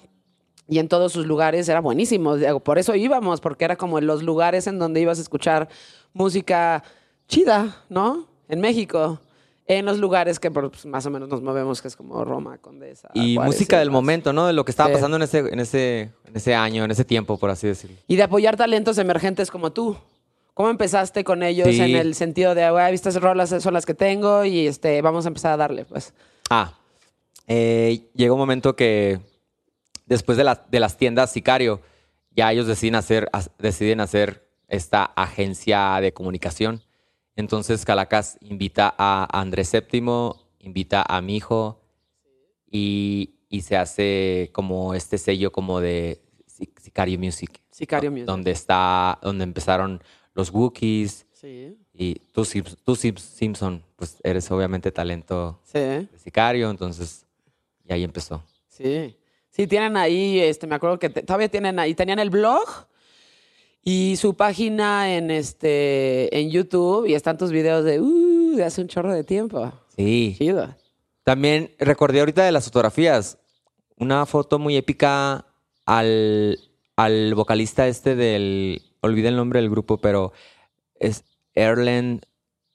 y 0.68 0.78
en 0.78 0.88
todos 0.88 1.12
sus 1.12 1.26
lugares 1.26 1.68
era 1.68 1.80
buenísimo. 1.80 2.36
Por 2.64 2.78
eso 2.78 2.94
íbamos, 2.94 3.40
porque 3.40 3.64
era 3.66 3.76
como 3.76 4.00
los 4.00 4.22
lugares 4.22 4.66
en 4.66 4.78
donde 4.78 5.00
ibas 5.02 5.18
a 5.18 5.22
escuchar 5.22 5.68
música 6.14 6.82
chida, 7.28 7.84
¿no? 7.88 8.26
En 8.48 8.60
México. 8.60 9.20
En 9.68 9.84
los 9.84 9.98
lugares 9.98 10.38
que 10.38 10.50
pues, 10.50 10.86
más 10.86 11.04
o 11.06 11.10
menos 11.10 11.28
nos 11.28 11.42
movemos, 11.42 11.82
que 11.82 11.88
es 11.88 11.96
como 11.96 12.24
Roma, 12.24 12.58
Condesa. 12.58 13.08
Y 13.14 13.34
Juárez 13.34 13.52
música 13.54 13.78
del 13.80 13.90
momento, 13.90 14.32
¿no? 14.32 14.46
De 14.46 14.52
lo 14.52 14.64
que 14.64 14.70
estaba 14.70 14.88
Sí. 14.90 14.94
pasando 14.94 15.16
en 15.16 15.22
ese, 15.24 15.38
en 15.38 15.58
ese, 15.58 16.00
en 16.24 16.36
ese 16.36 16.54
año, 16.54 16.84
en 16.84 16.90
ese 16.92 17.04
tiempo, 17.04 17.36
por 17.36 17.50
así 17.50 17.66
decirlo. 17.66 17.96
Y 18.06 18.14
de 18.16 18.22
apoyar 18.22 18.56
talentos 18.56 18.96
emergentes 18.98 19.50
como 19.50 19.72
tú. 19.72 19.96
¿Cómo 20.54 20.70
empezaste 20.70 21.22
con 21.24 21.42
ellos 21.42 21.66
Sí. 21.68 21.80
en 21.82 21.96
el 21.96 22.14
sentido 22.14 22.54
de, 22.54 22.70
güey, 22.70 22.94
estas 22.94 23.20
rolas 23.20 23.50
son 23.62 23.74
las 23.74 23.84
que 23.84 23.92
tengo 23.94 24.44
y 24.44 24.66
este, 24.68 25.02
vamos 25.02 25.26
a 25.26 25.28
empezar 25.28 25.52
a 25.52 25.56
darle, 25.58 25.84
pues? 25.84 26.14
Ah, 26.48 26.72
eh, 27.48 28.08
llegó 28.14 28.34
un 28.36 28.40
momento 28.40 28.74
que 28.76 29.20
después 30.06 30.38
de, 30.38 30.44
la- 30.44 30.64
de 30.70 30.80
las 30.80 30.96
tiendas 30.96 31.32
Sicario, 31.32 31.80
ya 32.30 32.52
ellos 32.52 32.66
deciden 32.66 32.94
hacer, 32.94 33.28
deciden 33.58 34.00
hacer 34.00 34.46
esta 34.68 35.04
agencia 35.04 35.98
de 36.00 36.12
comunicación. 36.12 36.82
Entonces 37.36 37.84
Calacas 37.84 38.38
invita 38.40 38.94
a 38.96 39.28
Andrés 39.40 39.68
Séptimo, 39.68 40.36
invita 40.58 41.04
a 41.06 41.20
mi 41.20 41.36
hijo 41.36 41.82
y, 42.70 43.34
y 43.48 43.60
se 43.62 43.76
hace 43.76 44.50
como 44.52 44.94
este 44.94 45.18
sello 45.18 45.52
como 45.52 45.80
de 45.80 46.20
Sic- 46.48 46.78
Sicario 46.80 47.18
Music. 47.18 47.60
Sicario 47.70 48.10
Music. 48.10 48.26
Donde 48.26 48.50
está, 48.50 49.18
donde 49.22 49.44
empezaron 49.44 50.02
los 50.34 50.50
Wookiees 50.50 51.26
Sí. 51.32 51.76
y 51.92 52.14
tú, 52.32 52.44
tú 52.82 52.96
Sim- 52.96 53.18
Simpson, 53.18 53.82
pues 53.96 54.16
eres 54.24 54.50
obviamente 54.50 54.90
talento 54.90 55.60
Sí. 55.64 55.78
de 55.78 56.08
Sicario, 56.16 56.70
entonces 56.70 57.26
y 57.86 57.92
ahí 57.92 58.02
empezó. 58.02 58.42
Sí. 58.68 59.14
Sí, 59.50 59.66
tienen 59.66 59.96
ahí, 59.96 60.40
este, 60.40 60.66
me 60.66 60.74
acuerdo 60.74 60.98
que 60.98 61.08
te- 61.10 61.22
todavía 61.22 61.48
tienen 61.50 61.78
ahí, 61.78 61.94
tenían 61.94 62.18
el 62.18 62.30
blog 62.30 62.64
y 63.88 64.16
su 64.16 64.34
página 64.34 65.14
en 65.16 65.30
este 65.30 66.36
en 66.38 66.50
YouTube 66.50 67.06
y 67.06 67.14
están 67.14 67.38
tus 67.38 67.52
videos 67.52 67.84
de 67.84 68.00
uh, 68.00 68.56
de 68.56 68.64
hace 68.64 68.82
un 68.82 68.88
chorro 68.88 69.14
de 69.14 69.22
tiempo. 69.22 69.72
Sí. 69.96 70.34
Chido. 70.36 70.74
También 71.22 71.70
recordé 71.78 72.18
ahorita 72.18 72.44
de 72.44 72.50
las 72.52 72.64
fotografías, 72.64 73.38
una 73.96 74.26
foto 74.26 74.58
muy 74.58 74.76
épica 74.76 75.46
al, 75.84 76.58
al 76.96 77.34
vocalista 77.36 77.86
este 77.86 78.16
del, 78.16 78.82
olvidé 79.02 79.28
el 79.28 79.36
nombre 79.36 79.60
del 79.60 79.70
grupo, 79.70 79.98
pero 79.98 80.32
es 80.98 81.24
Erlen, 81.54 82.22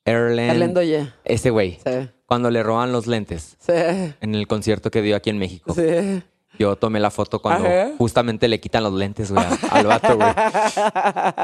Erlen, 0.06 0.50
Erlendo 0.50 0.80
Doye. 0.80 1.12
ese 1.26 1.50
güey, 1.50 1.78
Sí. 1.86 2.10
cuando 2.26 2.50
le 2.50 2.64
roban 2.64 2.92
los 2.94 3.06
lentes 3.08 3.58
Sí. 3.60 3.74
en 4.22 4.34
el 4.36 4.48
concierto 4.48 4.92
que 4.92 5.02
dio 5.02 5.16
aquí 5.18 5.30
en 5.30 5.38
México. 5.40 5.74
Sí. 5.74 6.24
Yo 6.60 6.76
tomé 6.76 7.00
la 7.00 7.10
foto 7.10 7.42
cuando 7.42 7.68
Ajá. 7.68 7.92
justamente 7.98 8.48
le 8.48 8.60
quitan 8.60 8.84
los 8.84 8.94
lentes, 8.94 9.32
güey, 9.32 9.46
al 9.72 9.88
vato, 9.88 10.16
güey. 10.18 10.30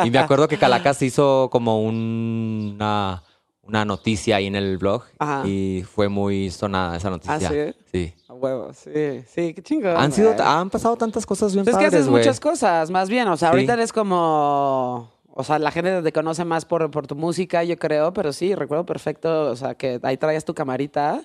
Y 0.06 0.12
me 0.12 0.20
acuerdo 0.20 0.48
que 0.48 0.58
Calacas 0.58 1.02
hizo 1.02 1.50
como 1.52 1.82
un- 1.82 2.74
una, 2.76 3.24
una 3.64 3.84
noticia 3.86 4.36
ahí 4.36 4.46
en 4.48 4.56
el 4.56 4.78
blog 4.78 5.04
Ajá. 5.20 5.48
y 5.48 5.84
fue 5.92 6.08
muy 6.10 6.52
sonada 6.52 6.98
esa 6.98 7.10
noticia. 7.10 7.36
¿Ah, 7.36 7.40
sí? 7.40 7.74
Sí. 7.92 8.14
A 8.30 8.34
huevo, 8.34 8.72
sí. 8.74 9.24
Sí, 9.28 9.54
qué 9.54 9.64
chingón. 9.64 9.98
Han 9.98 10.12
sido, 10.12 10.34
güey. 10.34 10.46
han 10.48 10.70
pasado 10.70 10.96
tantas 10.98 11.26
cosas 11.26 11.54
bien 11.54 11.64
Pues 11.66 11.76
es 11.76 11.80
que 11.80 11.86
haces 11.88 12.08
güey. 12.08 12.22
muchas 12.22 12.40
cosas, 12.40 12.92
más 12.92 13.10
bien. 13.10 13.28
O 13.30 13.38
sea, 13.38 13.50
Sí. 13.50 13.54
ahorita 13.56 13.74
eres 13.74 13.92
como. 13.94 15.12
O 15.40 15.44
sea, 15.44 15.60
la 15.60 15.70
gente 15.72 16.02
te 16.02 16.12
conoce 16.12 16.44
más 16.46 16.66
por, 16.66 16.90
por 16.90 17.06
tu 17.06 17.16
música, 17.16 17.64
yo 17.64 17.78
creo, 17.78 18.12
pero 18.12 18.34
sí, 18.34 18.56
recuerdo 18.56 18.86
perfecto. 18.86 19.52
O 19.52 19.56
sea, 19.56 19.76
que 19.76 20.00
ahí 20.04 20.18
traías 20.18 20.44
tu 20.46 20.54
camarita 20.56 21.22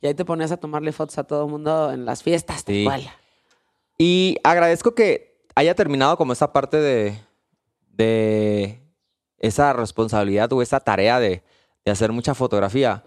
y 0.00 0.06
ahí 0.06 0.14
te 0.14 0.24
ponías 0.24 0.52
a 0.52 0.56
tomarle 0.56 0.92
fotos 0.92 1.18
a 1.18 1.24
todo 1.24 1.44
el 1.44 1.50
mundo 1.50 1.92
en 1.92 2.04
las 2.04 2.22
fiestas, 2.22 2.64
tal 2.64 2.74
Sí. 2.74 2.84
cual. 2.84 3.10
Y 3.98 4.36
agradezco 4.44 4.94
que 4.94 5.38
haya 5.54 5.74
terminado 5.74 6.16
como 6.16 6.32
esa 6.32 6.52
parte 6.52 6.76
de, 6.78 7.18
de 7.92 8.80
esa 9.38 9.72
responsabilidad 9.72 10.52
o 10.52 10.60
esa 10.62 10.80
tarea 10.80 11.18
de, 11.18 11.42
de 11.84 11.90
hacer 11.90 12.12
mucha 12.12 12.34
fotografía. 12.34 13.04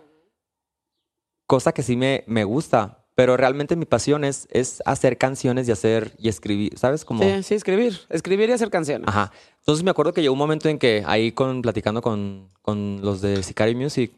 Cosa 1.45 1.71
que 1.73 1.83
sí 1.83 1.95
me, 1.95 2.23
me 2.27 2.43
gusta, 2.43 3.05
pero 3.15 3.35
realmente 3.37 3.75
mi 3.75 3.85
pasión 3.85 4.23
es, 4.23 4.47
es 4.51 4.81
hacer 4.85 5.17
canciones 5.17 5.67
y 5.67 5.71
hacer 5.71 6.13
y 6.17 6.29
escribir, 6.29 6.77
¿sabes? 6.77 7.03
Como, 7.05 7.23
Sí, 7.23 7.43
sí, 7.43 7.55
escribir. 7.55 7.99
Escribir 8.09 8.49
y 8.49 8.53
hacer 8.53 8.69
canciones. 8.69 9.07
Ajá. 9.07 9.31
Entonces 9.59 9.83
me 9.83 9.91
acuerdo 9.91 10.13
que 10.13 10.21
llegó 10.21 10.33
un 10.33 10.39
momento 10.39 10.69
en 10.69 10.77
que 10.79 11.03
ahí 11.05 11.31
con, 11.31 11.61
platicando 11.61 12.01
con, 12.01 12.49
con 12.61 12.99
los 13.01 13.21
de 13.21 13.41
Sicario 13.43 13.75
Music, 13.77 14.11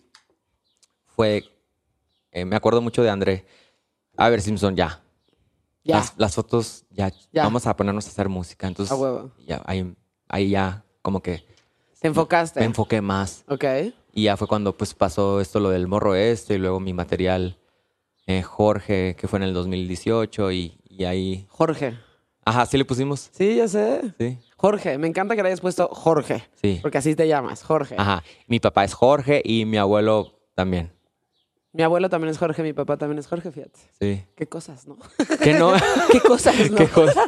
fue, 1.16 1.44
eh, 2.32 2.46
me 2.46 2.56
acuerdo 2.56 2.82
mucho 2.82 3.04
de 3.04 3.10
André. 3.10 3.46
A 4.18 4.30
ver, 4.30 4.42
Simpson, 4.42 4.76
ya. 4.76 5.02
Ya. 5.84 5.98
Las, 5.98 6.14
las 6.18 6.36
fotos, 6.36 6.86
ya, 6.92 7.12
Ya. 7.32 7.44
Vamos 7.44 7.66
a 7.66 7.76
ponernos 7.76 8.06
a 8.06 8.10
hacer 8.10 8.30
música. 8.30 8.68
Entonces, 8.68 8.92
A 8.92 8.96
huevo. 8.96 9.32
ya, 9.48 9.62
ahí, 9.66 9.94
ahí 10.28 10.50
ya 10.52 10.84
como 11.02 11.22
que 11.22 11.44
Te 12.00 12.08
enfocaste. 12.08 12.60
me 12.60 12.68
enfoqué 12.68 13.02
más. 13.02 13.44
ok. 13.48 13.64
Y 14.14 14.24
ya 14.24 14.38
fue 14.38 14.48
cuando 14.48 14.76
pues 14.78 14.94
pasó 14.94 15.40
esto 15.42 15.60
lo 15.60 15.70
del 15.70 15.88
morro 15.88 16.16
este 16.16 16.56
y 16.56 16.58
luego 16.58 16.80
mi 16.80 16.94
material 16.94 17.58
eh, 18.28 18.42
Jorge, 18.44 19.16
que 19.18 19.28
fue 19.28 19.38
en 19.40 19.44
el 19.44 19.54
2018 19.54 20.52
y, 20.52 20.78
y 20.90 21.06
ahí... 21.06 21.46
Jorge. 21.50 21.98
Ajá, 22.46 22.66
sí 22.66 22.78
le 22.78 22.86
pusimos. 22.86 23.30
Sí, 23.32 23.56
ya 23.56 23.68
sé. 23.68 24.14
Sí, 24.20 24.38
Jorge. 24.58 24.98
Me 24.98 25.08
encanta 25.08 25.36
que 25.36 25.42
le 25.44 25.50
hayas 25.50 25.62
puesto 25.62 25.88
Jorge. 25.88 26.44
sí. 26.62 26.80
Porque 26.82 26.98
así 27.00 27.16
te 27.16 27.28
llamas, 27.28 27.64
Jorge. 27.64 27.96
Ajá. 27.98 28.24
Mi 28.48 28.60
papá 28.60 28.84
es 28.84 28.94
Jorge 28.94 29.42
y 29.44 29.66
mi 29.66 29.78
abuelo 29.78 30.40
también. 30.56 30.92
Mi 31.74 31.84
abuelo 31.84 32.10
también 32.10 32.32
es 32.32 32.38
Jorge, 32.38 32.64
mi 32.64 32.74
papá 32.74 32.98
también 32.98 33.20
es 33.20 33.28
Jorge, 33.28 33.52
fíjate. 33.52 33.80
Sí. 34.00 34.24
Qué 34.36 34.48
cosas, 34.48 34.88
¿no? 34.88 34.98
¿Qué 35.42 35.54
no? 35.54 35.74
Qué 36.12 36.20
cosas, 36.20 36.70
¿no? 36.70 36.78
¿Qué 36.78 36.88
cosa? 36.88 37.24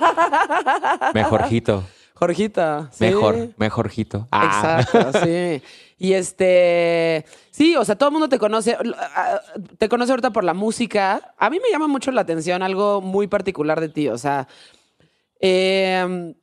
Mejorjito. 1.14 1.84
Jorgita. 2.14 2.90
sí. 2.92 3.06
Mejor, 3.06 3.50
mejorjito. 3.58 4.28
Ah. 4.32 4.82
Exacto, 4.82 5.20
sí. 5.24 5.62
Y 5.98 6.14
este, 6.14 7.26
sí, 7.52 7.76
o 7.78 7.86
sea, 7.86 7.96
todo 7.96 8.10
el 8.10 8.14
mundo 8.14 8.28
te 8.28 8.38
conoce, 8.38 8.78
te 9.78 9.88
conoce 9.88 10.12
ahorita 10.12 10.32
por 10.32 10.44
la 10.44 10.54
música. 10.54 11.34
A 11.38 11.50
mí 11.50 11.60
me 11.60 11.72
llama 11.72 11.88
mucho 11.88 12.12
la 12.12 12.22
atención 12.22 12.62
algo 12.62 13.02
muy 13.02 13.28
particular 13.28 13.80
de 13.80 13.90
ti, 13.90 14.10
o 14.10 14.18
sea, 14.18 14.48
eh, 15.40 16.34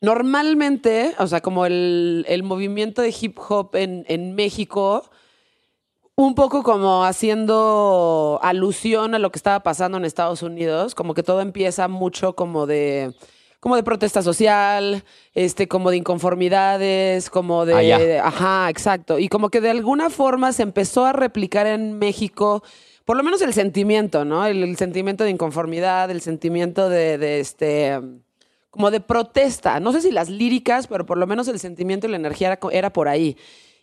normalmente, 0.00 1.14
o 1.18 1.26
sea, 1.26 1.40
como 1.40 1.66
el, 1.66 2.24
el 2.28 2.42
movimiento 2.42 3.02
de 3.02 3.14
hip 3.18 3.38
hop 3.48 3.76
en, 3.76 4.04
en 4.08 4.34
México, 4.34 5.08
un 6.16 6.34
poco 6.34 6.62
como 6.62 7.04
haciendo 7.04 8.40
alusión 8.42 9.14
a 9.14 9.18
lo 9.18 9.30
que 9.30 9.38
estaba 9.38 9.60
pasando 9.62 9.98
en 9.98 10.04
Estados 10.04 10.42
Unidos, 10.42 10.94
como 10.94 11.14
que 11.14 11.22
todo 11.22 11.42
empieza 11.42 11.88
mucho 11.88 12.34
como 12.34 12.66
de 12.66 13.14
como 13.60 13.76
de 13.76 13.82
protesta 13.82 14.22
social, 14.22 15.02
este, 15.34 15.66
como 15.66 15.90
de 15.90 15.96
inconformidades, 15.96 17.30
como 17.30 17.64
de, 17.66 18.18
Ah, 18.20 18.28
ajá, 18.28 18.70
exacto, 18.70 19.18
y 19.18 19.28
como 19.28 19.48
que 19.50 19.60
de 19.60 19.70
alguna 19.70 20.08
forma 20.08 20.52
se 20.52 20.62
empezó 20.62 21.04
a 21.04 21.12
replicar 21.12 21.66
en 21.66 21.98
México, 21.98 22.62
por 23.04 23.16
lo 23.16 23.22
menos 23.24 23.42
el 23.42 23.52
sentimiento, 23.52 24.24
¿no? 24.24 24.46
El, 24.46 24.62
el 24.62 24.76
sentimiento 24.76 25.24
de 25.24 25.30
inconformidad, 25.30 26.10
el 26.10 26.20
sentimiento 26.20 26.88
de, 26.88 27.18
de 27.18 27.40
este, 27.40 28.00
como 28.70 28.90
de 28.90 29.00
protesta. 29.00 29.80
No 29.80 29.92
sé 29.92 30.00
si 30.00 30.12
las 30.12 30.28
líricas, 30.28 30.86
pero 30.86 31.04
por 31.04 31.18
lo 31.18 31.26
menos 31.26 31.48
el 31.48 31.58
sentimiento 31.58 32.06
y 32.06 32.10
la 32.10 32.16
energía 32.16 32.58
era 32.70 32.92
por 32.92 33.08
ahí. 33.08 33.36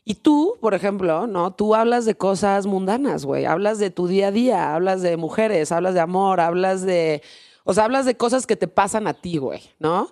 Y 0.06 0.16
tú, 0.16 0.58
por 0.60 0.74
ejemplo, 0.74 1.28
¿no? 1.28 1.54
Tú 1.54 1.76
hablas 1.76 2.04
de 2.06 2.16
cosas 2.16 2.66
mundanas, 2.66 3.24
güey. 3.26 3.46
Hablas 3.46 3.80
de 3.80 3.90
tu 3.90 4.08
día 4.08 4.28
a 4.28 4.32
día, 4.32 4.76
hablas 4.76 5.02
de 5.02 5.16
mujeres, 5.16 5.72
hablas 5.72 5.94
de 5.94 6.02
amor, 6.02 6.42
hablas 6.42 6.82
de. 6.82 7.22
O 7.64 7.74
sea, 7.74 7.86
hablas 7.86 8.06
de 8.06 8.18
cosas 8.18 8.46
que 8.46 8.58
te 8.58 8.68
pasan 8.68 9.08
a 9.08 9.14
ti, 9.14 9.38
güey, 9.38 9.62
¿no? 9.80 10.10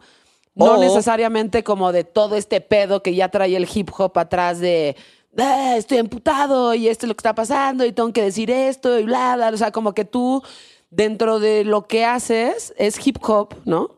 No 0.56 0.74
O- 0.74 0.78
necesariamente 0.80 1.64
como 1.64 1.92
de 1.92 2.04
todo 2.06 2.36
este 2.36 2.62
pedo 2.62 3.04
que 3.04 3.16
ya 3.16 3.30
trae 3.30 3.56
el 3.56 3.68
hip 3.74 3.89
hop 3.98 4.18
atrás 4.18 4.60
de. 4.60 4.96
"Ah, 5.38 5.76
estoy 5.78 5.98
emputado 5.98 6.74
y 6.74 6.88
esto 6.88 7.06
es 7.06 7.10
lo 7.10 7.16
que 7.16 7.20
está 7.20 7.36
pasando 7.36 7.86
y 7.86 7.92
tengo 7.92 8.12
que 8.14 8.22
decir 8.24 8.50
esto 8.52 8.98
y 9.00 9.04
bla, 9.04 9.36
bla. 9.36 9.50
O 9.50 9.58
sea, 9.58 9.72
como 9.72 9.94
que 9.94 10.06
tú, 10.06 10.42
dentro 10.89 11.39
de 11.39 11.66
lo 11.66 11.88
que 11.88 12.06
haces, 12.06 12.74
es 12.78 13.06
hip 13.06 13.18
hop, 13.28 13.56
¿no? 13.66 13.89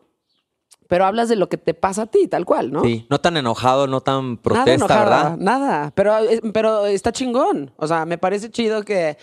Pero 0.88 1.06
hablas 1.06 1.28
de 1.28 1.36
lo 1.36 1.48
que 1.48 1.56
te 1.56 1.74
pasa 1.74 2.02
a 2.02 2.06
ti, 2.06 2.28
tal 2.28 2.44
cual, 2.44 2.70
¿no? 2.70 2.82
Sí, 2.82 3.06
no 3.08 3.20
tan 3.20 3.36
enojado, 3.36 3.86
no 3.86 4.00
tan 4.02 4.32
Nada 4.32 4.42
protesta, 4.42 4.74
enojada, 4.74 5.04
¿verdad? 5.04 5.36
Nada. 5.38 5.92
Pero, 5.94 6.18
eh, 6.18 6.40
pero 6.52 6.86
está 6.86 7.10
chingón. 7.10 7.72
O 7.76 7.86
sea, 7.86 8.04
me 8.04 8.18
parece 8.18 8.50
chido 8.50 8.82
que, 8.82 9.16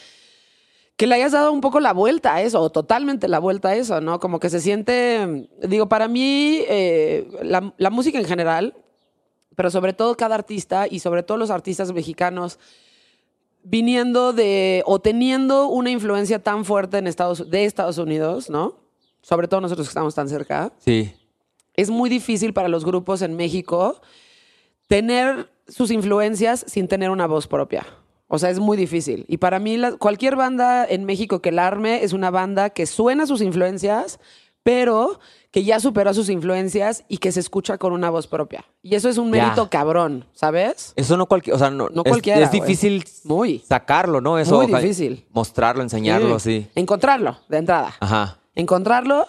que 0.97 1.07
le 1.07 1.15
hayas 1.15 1.33
dado 1.33 1.51
un 1.51 1.61
poco 1.61 1.79
la 1.79 1.93
vuelta 1.93 2.33
a 2.33 2.41
eso, 2.41 2.61
o 2.61 2.71
totalmente 2.71 3.27
la 3.27 3.39
vuelta 3.39 3.69
a 3.69 3.75
eso, 3.75 4.01
¿no? 4.01 4.19
Como 4.19 4.39
que 4.39 4.49
se 4.49 4.59
siente. 4.59 5.49
Digo, 5.61 5.87
para 5.87 6.07
mí, 6.07 6.63
eh, 6.67 7.27
la, 7.43 7.73
la 7.77 7.89
música 7.91 8.17
en 8.17 8.25
general, 8.25 8.75
pero 9.55 9.69
sobre 9.69 9.93
todo 9.93 10.15
cada 10.17 10.35
artista 10.35 10.87
y 10.89 10.99
sobre 10.99 11.21
todo 11.21 11.37
los 11.37 11.51
artistas 11.51 11.91
mexicanos 11.91 12.57
viniendo 13.63 14.33
de 14.33 14.83
o 14.85 14.99
teniendo 14.99 15.67
una 15.67 15.91
influencia 15.91 16.39
tan 16.39 16.65
fuerte 16.65 16.97
en 16.97 17.07
Estados, 17.07 17.49
de 17.49 17.65
Estados 17.65 17.97
Unidos, 17.97 18.49
¿no? 18.49 18.75
Sobre 19.21 19.47
todo 19.47 19.61
nosotros 19.61 19.87
que 19.87 19.91
estamos 19.91 20.15
tan 20.15 20.29
cerca 20.29 20.71
Sí. 20.79 21.13
Es 21.81 21.89
muy 21.89 22.09
difícil 22.09 22.53
para 22.53 22.67
los 22.67 22.85
grupos 22.85 23.21
en 23.21 23.35
México 23.35 24.01
tener 24.87 25.49
sus 25.67 25.91
influencias 25.91 26.65
sin 26.67 26.87
tener 26.87 27.09
una 27.09 27.27
voz 27.27 27.47
propia. 27.47 27.85
O 28.27 28.39
sea, 28.39 28.49
es 28.49 28.59
muy 28.59 28.77
difícil. 28.77 29.25
Y 29.27 29.37
para 29.37 29.59
mí, 29.59 29.77
la- 29.77 29.93
cualquier 29.97 30.35
banda 30.35 30.85
en 30.85 31.05
México 31.05 31.41
que 31.41 31.51
la 31.51 31.67
arme 31.67 32.03
es 32.03 32.13
una 32.13 32.29
banda 32.29 32.69
que 32.69 32.85
suena 32.85 33.25
sus 33.25 33.41
influencias, 33.41 34.19
pero 34.63 35.19
que 35.49 35.63
ya 35.65 35.79
superó 35.81 36.13
sus 36.13 36.29
influencias 36.29 37.03
y 37.09 37.17
que 37.17 37.31
se 37.33 37.41
escucha 37.41 37.77
con 37.77 37.91
una 37.93 38.09
voz 38.09 38.27
propia. 38.27 38.63
Y 38.81 38.95
eso 38.95 39.09
es 39.09 39.17
un 39.17 39.33
Ya. 39.33 39.43
mérito 39.43 39.69
cabrón, 39.69 40.25
¿sabes? 40.33 40.93
Eso 40.95 41.17
no 41.17 41.25
cualquier, 41.25 41.55
o 41.55 41.59
sea, 41.59 41.69
no, 41.71 41.89
No 41.89 42.03
es- 42.05 42.09
cualquiera, 42.09 42.39
Es, 42.41 42.51
difícil 42.51 43.03
Muy. 43.25 43.59
sacarlo, 43.59 44.21
¿no? 44.21 44.37
Eso, 44.39 44.55
Muy 44.61 44.67
difícil. 44.67 45.25
Mostrarlo, 45.31 45.81
enseñarlo, 45.83 46.39
sí. 46.39 46.67
Encontrarlo, 46.75 47.37
de 47.49 47.57
entrada. 47.57 47.93
Ajá. 47.99 48.37
encontrarlo 48.53 49.25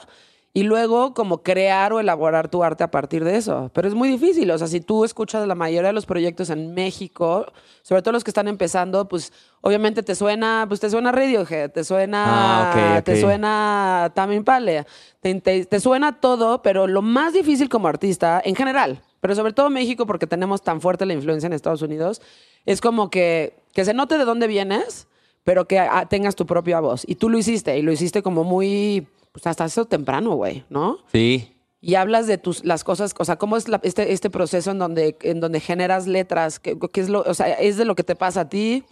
y 0.55 0.65
luego 0.65 1.15
como 1.15 1.43
crear 1.43 1.93
o 1.95 2.01
elaborar 2.01 2.49
tu 2.49 2.63
arte 2.63 2.85
a 2.85 2.91
partir 2.91 3.25
de 3.25 3.37
eso. 3.37 3.71
Pero 3.73 3.89
es 3.89 3.95
muy 3.95 4.09
difícil, 4.09 4.51
o 4.51 4.59
sea, 4.59 4.67
si 4.67 4.81
tú 4.81 5.05
escuchas 5.05 5.47
la 5.49 5.55
mayoría 5.55 5.89
de 5.89 5.93
los 5.95 6.05
proyectos 6.05 6.51
en 6.51 6.75
México, 6.75 7.47
sobre 7.83 8.03
todo 8.03 8.13
los 8.13 8.23
que 8.23 8.31
están 8.31 8.49
empezando, 8.49 9.09
pues 9.09 9.33
obviamente 9.63 10.03
te 10.03 10.15
suena, 10.15 10.67
pues 10.69 10.79
te 10.81 10.91
suena 10.91 11.11
Radiohead, 11.11 11.71
te 11.71 11.85
suena, 11.85 12.61
Ah, 12.61 12.63
ok, 12.99 13.05
te 13.05 13.13
ok. 13.15 13.21
suena 13.21 14.13
Tame 14.15 14.35
Impala, 14.37 14.87
te, 15.21 15.35
te- 15.41 15.65
te 15.65 15.81
suena 15.81 16.21
todo, 16.21 16.61
pero 16.63 16.87
lo 16.87 17.01
más 17.01 17.33
difícil 17.33 17.69
como 17.71 17.89
artista, 17.89 18.43
en 18.45 18.55
general, 18.55 19.01
pero 19.21 19.35
sobre 19.35 19.53
todo 19.55 19.71
México 19.71 20.05
porque 20.05 20.27
tenemos 20.27 20.61
tan 20.63 20.81
fuerte 20.83 21.07
la 21.07 21.15
influencia 21.15 21.47
en 21.47 21.55
Estados 21.55 21.81
Unidos, 21.81 22.21
es 22.67 22.81
como 22.83 23.09
que, 23.09 23.55
que 23.73 23.85
se 23.87 23.95
note 23.95 24.19
de 24.19 24.25
dónde 24.27 24.49
vienes, 24.49 25.07
pero 25.45 25.67
que 25.67 25.79
ah, 25.79 26.07
tengas 26.11 26.37
tu 26.37 26.45
propia 26.47 26.79
voz. 26.81 27.05
Y 27.09 27.15
tú 27.17 27.29
lo 27.31 27.39
hiciste, 27.39 27.77
y 27.79 27.83
lo 27.83 27.91
hiciste 27.91 28.23
como 28.23 28.45
muy, 28.45 29.09
pues 29.33 29.47
hasta 29.47 29.65
eso 29.65 29.87
temprano, 29.87 30.35
güey, 30.35 30.65
¿no? 30.69 30.99
Sí. 31.11 31.57
Y 31.81 31.97
hablas 31.97 32.27
de 32.27 32.39
tus, 32.39 32.65
las 32.65 32.85
cosas, 32.85 33.15
o 33.19 33.25
sea, 33.25 33.37
cómo 33.37 33.57
es 33.57 33.67
la- 33.67 33.81
este, 33.83 34.13
este 34.13 34.31
proceso 34.31 34.71
en 34.71 34.79
donde, 34.79 35.17
en 35.23 35.41
donde 35.41 35.59
generas 35.59 36.07
letras, 36.07 36.61
¿Qué, 36.61 36.79
qué 36.93 37.01
es 37.01 37.09
lo, 37.09 37.23
o 37.23 37.35
sea, 37.35 37.49
es 37.55 37.77
de 37.77 37.85
lo 37.85 37.95
que 37.95 38.05
te 38.05 38.15
pasa 38.15 38.43
a 38.43 38.49
ti. 38.49 38.85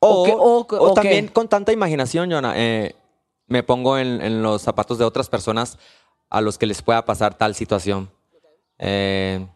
O, 0.00 0.66
también 0.94 1.28
con 1.28 1.46
tanta 1.48 1.72
imaginación, 1.72 2.28
Jonah, 2.28 2.54
eh, 2.56 2.96
me 3.46 3.62
pongo 3.62 3.98
en, 3.98 4.20
en 4.20 4.42
los 4.42 4.62
zapatos 4.62 4.98
de 4.98 5.04
otras 5.04 5.28
personas 5.28 5.78
a 6.28 6.40
los 6.40 6.58
que 6.58 6.66
les 6.66 6.82
pueda 6.82 7.04
pasar 7.04 7.38
tal 7.38 7.54
situación. 7.54 8.10
Eh, 8.78 9.46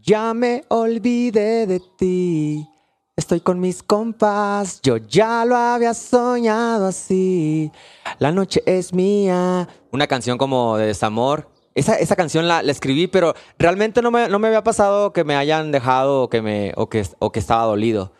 ya 0.00 0.32
me 0.34 0.64
olvidé 0.68 1.66
de 1.66 1.80
ti. 1.98 2.68
Estoy 3.16 3.40
con 3.40 3.60
mis 3.60 3.82
compas, 3.82 4.80
yo 4.82 4.98
ya 4.98 5.46
lo 5.46 5.56
había 5.56 5.94
soñado 5.94 6.86
así. 6.86 7.72
La 8.18 8.30
noche 8.30 8.62
es 8.66 8.92
mía. 8.92 9.66
Una 9.90 10.06
canción 10.06 10.36
como 10.36 10.76
de 10.76 10.86
desamor. 10.88 11.48
Esa, 11.74 11.94
esa 11.94 12.14
canción 12.14 12.46
la, 12.46 12.62
la 12.62 12.72
escribí, 12.72 13.06
pero 13.06 13.32
realmente 13.58 14.02
no 14.02 14.10
me, 14.10 14.28
no 14.28 14.38
me 14.38 14.48
había 14.48 14.62
pasado 14.62 15.14
que 15.14 15.24
me 15.24 15.34
hayan 15.34 15.72
dejado 15.72 16.24
o 16.24 16.28
que, 16.28 16.42
me, 16.42 16.72
o 16.76 16.90
que, 16.90 17.06
o 17.18 17.32
que 17.32 17.38
estaba 17.40 17.64
dolido. 17.64 18.12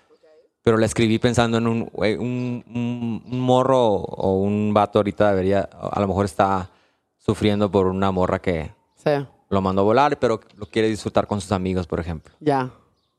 Pero 0.63 0.79
la 0.79 0.87
escribí 0.87 1.19
pensando 1.19 1.59
en 1.59 1.67
un, 1.67 1.91
un, 1.93 2.65
un- 2.67 3.23
un 3.31 3.41
morro 3.41 3.85
o 3.97 4.39
un 4.41 4.73
vato 4.73 4.99
ahorita 4.99 5.29
debería, 5.31 5.61
a 5.79 6.01
lo 6.01 6.09
mejor 6.09 6.25
está 6.25 6.71
sufriendo 7.19 7.71
por 7.71 7.87
una 7.87 8.11
morra 8.11 8.41
que 8.41 8.75
Sí, 8.97 9.11
lo 9.51 9.61
mandó 9.61 9.83
a 9.83 9.85
volar, 9.85 10.19
pero 10.19 10.41
lo 10.57 10.67
quiere 10.67 10.89
disfrutar 10.89 11.27
con 11.27 11.41
sus 11.43 11.53
amigos, 11.53 11.87
por 11.87 12.01
ejemplo. 12.01 12.35
ya. 12.41 12.71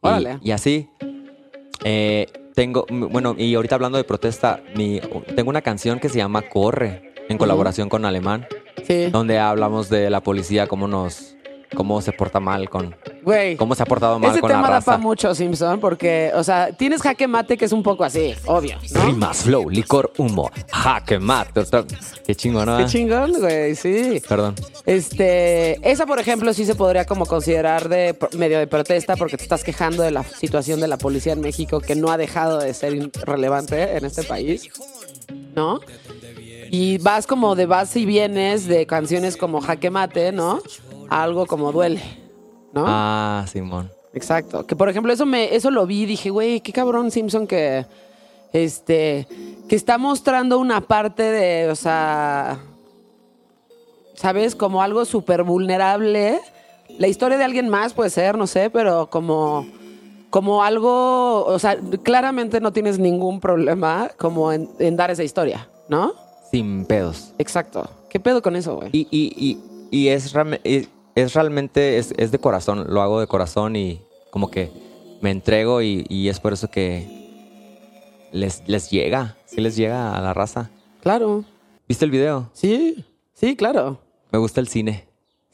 Y- 0.03 0.07
Órale. 0.07 0.39
Y, 0.43 0.51
así, 0.51 0.89
eh, 1.83 2.27
tengo, 2.53 2.85
bueno, 2.89 3.35
y 3.37 3.53
ahorita 3.55 3.75
hablando 3.75 3.97
de 3.97 4.03
protesta, 4.03 4.61
mi, 4.75 4.99
tengo 5.35 5.49
una 5.49 5.61
canción 5.61 5.99
que 5.99 6.09
se 6.09 6.17
llama 6.17 6.41
Corre, 6.43 7.13
en 7.29 7.37
colaboración 7.37 7.89
con 7.89 8.05
Alemán, 8.05 8.47
Sí. 8.85 9.09
donde 9.11 9.37
hablamos 9.39 9.89
de 9.89 10.09
la 10.09 10.21
policía, 10.21 10.67
cómo 10.67 10.87
nos, 10.87 11.35
cómo 11.75 12.01
se 12.01 12.11
porta 12.11 12.39
mal 12.39 12.69
con, 12.69 12.95
Güey. 13.23 13.55
cómo 13.57 13.75
se 13.75 13.83
ha 13.83 13.85
portado 13.85 14.17
mal 14.19 14.31
Ese 14.31 14.39
con 14.41 14.49
la 14.49 14.55
tema 14.57 14.67
da 14.69 14.75
raza. 14.75 14.85
para 14.85 14.97
mucho, 14.97 15.33
Simpson, 15.35 15.79
porque, 15.79 16.31
o 16.33 16.43
sea, 16.43 16.71
tienes 16.71 17.01
jaque 17.01 17.27
mate 17.27 17.57
que 17.57 17.65
es 17.65 17.71
un 17.71 17.83
poco 17.83 18.03
así, 18.03 18.33
obvio, 18.45 18.77
¿no? 18.93 19.05
Rimas, 19.05 19.43
flow, 19.43 19.69
licor, 19.69 20.11
humo, 20.17 20.49
jaque 20.71 21.19
mate. 21.19 21.63
Qué 22.25 22.35
chingón, 22.35 22.65
¿no? 22.67 22.77
Qué 22.77 22.85
chingón, 22.85 23.33
güey, 23.39 23.75
sí. 23.75 24.21
Perdón. 24.27 24.55
Este, 24.85 25.77
esa, 25.89 26.05
por 26.05 26.19
ejemplo, 26.19 26.53
sí 26.53 26.65
se 26.65 26.75
podría 26.75 27.05
como 27.05 27.25
considerar 27.25 27.89
de 27.89 28.17
medio 28.37 28.59
de 28.59 28.67
protesta 28.67 29.15
porque 29.15 29.37
te 29.37 29.43
estás 29.43 29.63
quejando 29.63 30.03
de 30.03 30.11
la 30.11 30.23
situación 30.23 30.79
de 30.79 30.87
la 30.87 30.97
policía 30.97 31.33
en 31.33 31.41
México 31.41 31.79
que 31.79 31.95
no 31.95 32.09
ha 32.11 32.17
dejado 32.17 32.59
de 32.59 32.73
ser 32.73 33.11
relevante 33.25 33.97
en 33.97 34.05
este 34.05 34.23
país, 34.23 34.69
¿no? 35.55 35.79
Y 36.69 36.97
vas 36.97 37.27
como 37.27 37.55
de 37.55 37.65
vas 37.65 37.95
y 37.95 38.05
vienes 38.05 38.67
de 38.67 38.85
canciones 38.85 39.37
como 39.37 39.61
Jaque 39.61 39.89
Mate, 39.89 40.31
¿no? 40.33 40.61
Algo 41.09 41.45
como 41.45 41.71
Duele, 41.71 42.01
¿no? 42.73 42.83
Ah, 42.87 43.45
Simón. 43.47 43.91
Exacto. 44.13 44.65
Que 44.65 44.75
por 44.75 44.89
ejemplo, 44.89 45.13
eso 45.13 45.25
me, 45.25 45.55
eso 45.55 45.71
lo 45.71 45.85
vi 45.85 46.03
y 46.03 46.05
dije, 46.05 46.29
güey, 46.29 46.61
qué 46.61 46.73
cabrón 46.73 47.11
Simpson 47.11 47.47
que. 47.47 47.85
Este. 48.53 49.27
Que 49.67 49.75
está 49.75 49.97
mostrando 49.97 50.59
una 50.59 50.81
parte 50.81 51.23
de. 51.23 51.69
O 51.69 51.75
sea. 51.75 52.59
¿Sabes? 54.15 54.55
Como 54.55 54.81
algo 54.81 55.05
súper 55.05 55.43
vulnerable. 55.43 56.39
La 56.97 57.07
historia 57.07 57.37
de 57.37 57.43
alguien 57.43 57.69
más 57.69 57.93
puede 57.93 58.09
ser, 58.09 58.37
no 58.37 58.47
sé, 58.47 58.69
pero 58.69 59.07
como. 59.09 59.67
Como 60.29 60.63
algo. 60.63 61.45
O 61.45 61.59
sea, 61.59 61.77
claramente 62.03 62.59
no 62.59 62.73
tienes 62.73 62.99
ningún 62.99 63.39
problema 63.39 64.09
como 64.17 64.51
en, 64.51 64.69
en 64.79 64.95
dar 64.97 65.11
esa 65.11 65.23
historia, 65.23 65.69
¿no? 65.89 66.13
Sin 66.51 66.85
pedos. 66.85 67.33
Exacto. 67.37 67.89
¿Qué 68.09 68.19
pedo 68.19 68.41
con 68.41 68.55
eso, 68.55 68.77
güey? 68.77 68.89
Y, 68.91 69.07
y, 69.11 69.33
y, 69.37 69.57
y 69.91 70.07
es, 70.09 70.33
es 71.21 71.33
realmente, 71.33 71.97
es, 71.97 72.13
es 72.17 72.31
de 72.31 72.39
corazón, 72.39 72.85
lo 72.89 73.01
hago 73.01 73.19
de 73.19 73.27
corazón 73.27 73.75
y 73.75 74.01
como 74.29 74.51
que 74.51 74.71
me 75.21 75.31
entrego 75.31 75.81
y, 75.81 76.05
y 76.09 76.29
es 76.29 76.39
por 76.39 76.53
eso 76.53 76.69
que, 76.69 77.07
les, 78.31 78.63
les 78.67 78.89
llega, 78.91 79.35
sí 79.45 79.61
les 79.61 79.75
llega 79.75 80.15
a 80.15 80.21
la 80.21 80.33
raza. 80.33 80.69
Claro. 81.01 81.43
¿Viste 81.87 82.05
el 82.05 82.11
video? 82.11 82.49
Sí, 82.53 83.03
sí, 83.33 83.55
claro. 83.55 83.99
Me 84.31 84.37
gusta 84.39 84.59
el 84.61 84.67
cine. 84.67 85.07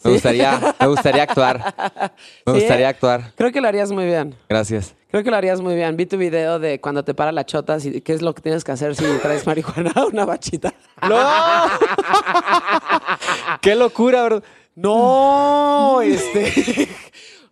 Me 0.04 0.12
gustaría, 0.12 0.76
me 0.82 0.88
gustaría 0.88 1.24
actuar. 1.24 1.74
Me 2.46 2.54
¿Sí? 2.54 2.60
gustaría 2.60 2.90
actuar. 2.90 3.32
Creo 3.36 3.52
que 3.54 3.62
lo 3.62 3.68
harías 3.70 3.90
muy 3.92 4.04
bien. 4.06 4.36
Gracias. 4.50 4.96
Creo 5.10 5.24
que 5.24 5.32
lo 5.32 5.38
harías 5.38 5.62
muy 5.62 5.76
bien. 5.76 5.96
Vi 5.96 6.06
tu 6.08 6.18
video 6.18 6.60
de 6.60 6.82
cuando 6.82 7.06
te 7.06 7.14
para 7.14 7.32
la 7.32 7.46
chota, 7.46 7.80
si- 7.80 8.02
qué 8.02 8.12
es 8.14 8.22
lo 8.22 8.34
que 8.36 8.42
tienes 8.42 8.66
que 8.66 8.72
hacer 8.74 8.96
si 8.98 9.06
traes 9.22 9.46
marihuana 9.48 9.92
a 9.96 10.06
una 10.08 10.26
bachita. 10.26 10.74
¡No! 11.08 11.16
¡Qué 13.62 13.76
locura, 13.76 14.26
bro! 14.26 14.42
No, 14.76 16.02
este. 16.02 16.88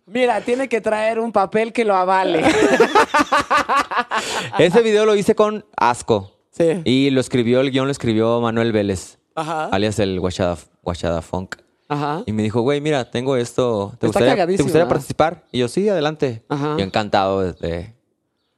Mira, 0.06 0.40
tiene 0.40 0.68
que 0.68 0.80
traer 0.80 1.20
un 1.20 1.32
papel 1.32 1.72
que 1.72 1.84
lo 1.84 1.94
avale. 1.94 2.42
Ese 4.58 4.82
video 4.82 5.06
lo 5.06 5.14
hice 5.14 5.34
con 5.34 5.64
asco. 5.76 6.32
Sí. 6.50 6.82
Y 6.84 7.10
lo 7.10 7.20
escribió, 7.20 7.60
el 7.60 7.70
guion 7.70 7.86
lo 7.86 7.92
escribió 7.92 8.40
Manuel 8.40 8.72
Vélez, 8.72 9.18
Ajá. 9.34 9.66
alias 9.66 9.98
el 9.98 10.20
Guachada, 10.20 10.58
Guachada 10.82 11.22
Funk. 11.22 11.56
Ajá. 11.88 12.22
Y 12.26 12.32
me 12.32 12.42
dijo, 12.42 12.60
güey, 12.60 12.80
mira, 12.80 13.10
tengo 13.10 13.36
esto. 13.36 13.90
¿Te 13.98 14.06
Está 14.06 14.20
gustaría, 14.20 14.46
¿te 14.46 14.62
gustaría 14.62 14.86
¿eh? 14.86 14.88
participar? 14.88 15.44
Y 15.52 15.58
yo, 15.60 15.68
sí, 15.68 15.88
adelante. 15.88 16.42
Ajá. 16.48 16.76
Yo 16.78 16.84
encantado 16.84 17.40
de, 17.42 17.52
de 17.52 17.94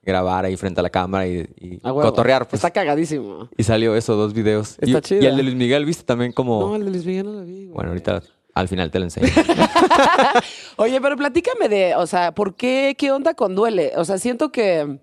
grabar 0.02 0.44
ahí 0.44 0.56
frente 0.56 0.80
a 0.80 0.82
la 0.82 0.90
cámara 0.90 1.26
y, 1.26 1.78
cotorrear. 1.82 2.46
Pues. 2.48 2.60
Está 2.60 2.70
cagadísimo. 2.70 3.48
Y 3.56 3.62
salió 3.64 3.94
eso, 3.96 4.14
dos 4.16 4.32
videos. 4.34 4.76
Está 4.80 4.98
y, 4.98 5.02
chido. 5.02 5.22
y 5.22 5.26
el 5.26 5.36
de 5.36 5.42
Luis 5.42 5.54
Miguel, 5.56 5.84
¿viste? 5.84 6.04
También 6.04 6.32
como... 6.32 6.60
No, 6.60 6.76
el 6.76 6.84
de 6.84 6.90
Luis 6.90 7.06
Miguel 7.06 7.26
no 7.26 7.32
lo 7.32 7.44
vi. 7.44 7.52
güey. 7.64 7.68
Bueno, 7.68 7.90
ahorita 7.90 8.22
al 8.54 8.68
final 8.68 8.90
te 8.90 8.98
lo 8.98 9.04
enseño. 9.06 9.26
Oye, 10.76 11.00
pero 11.00 11.16
platícame 11.16 11.68
de, 11.68 11.94
o 11.96 12.06
sea, 12.06 12.32
¿por 12.32 12.54
qué? 12.54 12.94
¿Qué 12.98 13.10
onda 13.10 13.34
con 13.34 13.54
Duele? 13.54 13.92
O 13.96 14.04
sea, 14.04 14.18
siento 14.18 14.50
que 14.52 14.98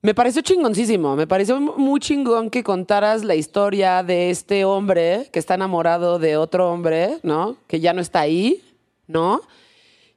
me 0.00 0.14
pareció 0.14 0.42
chingoncísimo. 0.42 1.14
Me 1.16 1.26
pareció 1.26 1.60
muy 1.60 2.00
chingón 2.00 2.50
que 2.50 2.62
contaras 2.64 3.24
la 3.24 3.34
historia 3.34 4.02
de 4.02 4.30
este 4.30 4.64
hombre 4.64 5.28
que 5.32 5.38
está 5.38 5.54
enamorado 5.54 6.18
de 6.18 6.36
otro 6.36 6.70
hombre, 6.72 7.18
¿no? 7.22 7.56
Que 7.66 7.80
ya 7.80 7.92
no 7.92 8.00
está 8.00 8.20
ahí, 8.20 8.62
¿no? 9.06 9.40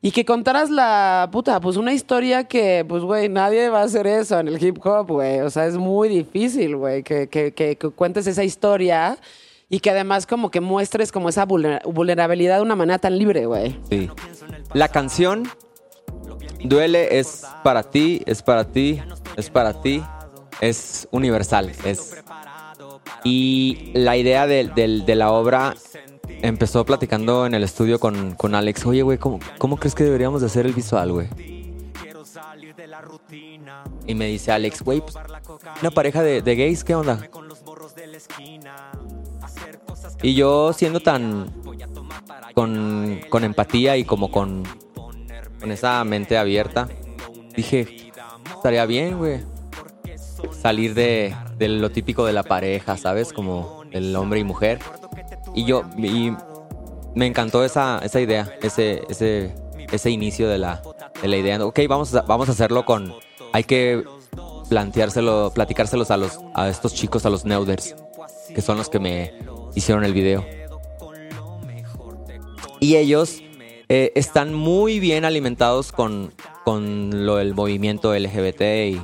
Y 0.02 0.12
que 0.12 0.24
contaras 0.24 0.70
la 0.70 1.30
puta, 1.32 1.60
pues 1.60 1.78
una 1.78 1.91
historia 1.93 2.43
que, 2.43 2.86
pues, 2.88 3.02
güey, 3.02 3.28
nadie 3.28 3.70
va 3.70 3.82
a 3.82 3.86
hacer 3.86 4.06
eso 4.06 4.39
en 4.39 4.48
el 4.48 4.64
hip 4.64 4.78
hop, 4.86 5.08
güey. 5.10 5.39
O 5.39 5.50
sea, 5.50 5.66
es 5.66 5.78
muy 5.78 6.10
difícil, 6.10 6.76
güey, 6.76 7.02
que, 7.02 7.28
que, 7.28 7.54
que- 7.54 7.76
que 7.76 7.89
cuentes 7.89 8.28
esa 8.28 8.43
historia 8.43 9.18
y 9.70 9.80
que 9.80 9.89
además 9.89 10.26
como 10.28 10.51
que 10.51 10.61
muestres 10.61 11.11
como 11.11 11.30
esa 11.30 11.47
vulner- 11.47 11.82
vulnerabilidad 11.86 12.57
de 12.57 12.61
una 12.61 12.76
manera 12.76 12.99
tan 12.99 13.18
libre, 13.18 13.45
güey. 13.45 13.80
Sí. 13.89 14.09
La 14.74 14.89
canción 14.89 15.47
Duele 16.63 17.20
es 17.20 17.45
para 17.63 17.84
ti, 17.84 18.22
es 18.26 18.41
para 18.41 18.66
ti, 18.66 19.01
es 19.38 19.49
para 19.49 19.82
ti, 19.82 20.03
es 20.61 21.07
universal. 21.11 21.72
Es... 21.84 22.24
Y 23.24 23.91
la 23.93 24.18
idea 24.18 24.45
de, 24.47 25.03
la 25.16 25.32
obra 25.32 25.76
empezó 26.41 26.86
platicando 26.86 27.45
en 27.45 27.53
el 27.55 27.63
estudio 27.63 27.99
con, 27.99 28.36
con 28.36 28.53
Alex. 28.55 28.86
Oye, 28.86 29.01
güey, 29.01 29.18
¿cómo, 29.18 29.39
¿cómo 29.57 29.78
crees 29.78 29.95
que 29.95 30.03
deberíamos 30.03 30.41
de 30.41 30.47
hacer 30.47 30.66
el 30.66 30.74
visual, 30.74 31.11
güey? 31.11 31.28
Y 34.07 34.16
me 34.16 34.28
dice 34.28 34.51
Alex, 34.51 34.82
güey, 34.84 35.01
pues, 35.01 35.16
una 35.82 35.91
pareja 35.91 36.22
de, 36.22 36.41
de 36.41 36.55
gays, 36.55 36.84
¿qué 36.84 36.95
onda? 36.95 37.20
Y 40.26 40.34
yo 40.34 40.73
siendo 40.73 41.01
tan 41.01 41.53
con, 42.55 43.21
con 43.30 43.43
empatía 43.43 43.95
y 43.95 44.05
como 44.05 44.32
con, 44.32 44.63
con 45.59 45.71
esa 45.71 46.03
mente 46.03 46.36
abierta, 46.36 46.88
dije, 47.55 48.11
estaría 48.55 48.88
bien, 48.88 49.19
güey. 49.19 49.41
Salir 50.59 50.95
de, 50.95 51.36
de 51.59 51.67
lo 51.67 51.91
típico 51.91 52.26
de 52.26 52.34
la 52.34 52.41
pareja, 52.41 52.97
¿sabes? 52.97 53.34
Como 53.34 53.84
el 53.91 54.15
hombre 54.15 54.39
y 54.39 54.43
mujer. 54.43 54.80
Y 55.53 55.65
yo, 55.65 55.84
y 55.95 56.34
me 57.13 57.28
encantó 57.28 57.63
esa, 57.63 57.99
esa 57.99 58.19
idea, 58.19 58.51
ese, 58.63 59.03
ese, 59.07 59.53
ese 59.91 60.09
inicio 60.09 60.49
de 60.49 60.57
la, 60.57 60.82
de 61.21 61.28
la 61.28 61.38
idea. 61.38 61.63
Ok, 61.63 61.82
vamos 61.88 62.15
a, 62.15 62.23
vamos 62.23 62.49
a 62.49 62.53
hacerlo 62.53 62.84
con... 62.84 63.13
Hay 63.53 63.63
que 63.63 64.03
planteárselo, 64.69 65.51
platicárselos 65.53 66.09
a, 66.09 66.17
los, 66.17 66.39
a 66.55 66.67
estos 66.67 66.95
chicos, 66.95 67.28
a 67.28 67.30
los 67.30 67.45
Neuders, 67.45 67.95
que 68.55 68.63
son 68.63 68.78
los 68.78 68.89
que 68.89 68.99
me 68.99 69.34
hicieron 69.76 70.03
el 70.03 70.13
video. 70.13 70.45
Y 72.80 72.95
ellos 72.95 73.41
eh, 73.89 74.11
están 74.15 74.53
muy 74.53 74.99
bien 74.99 75.26
alimentados 75.26 75.91
con, 75.91 76.34
con 76.63 77.26
lo 77.26 77.36
del 77.36 77.53
movimiento 77.53 78.17
LGBT 78.17 78.61
y 78.61 79.01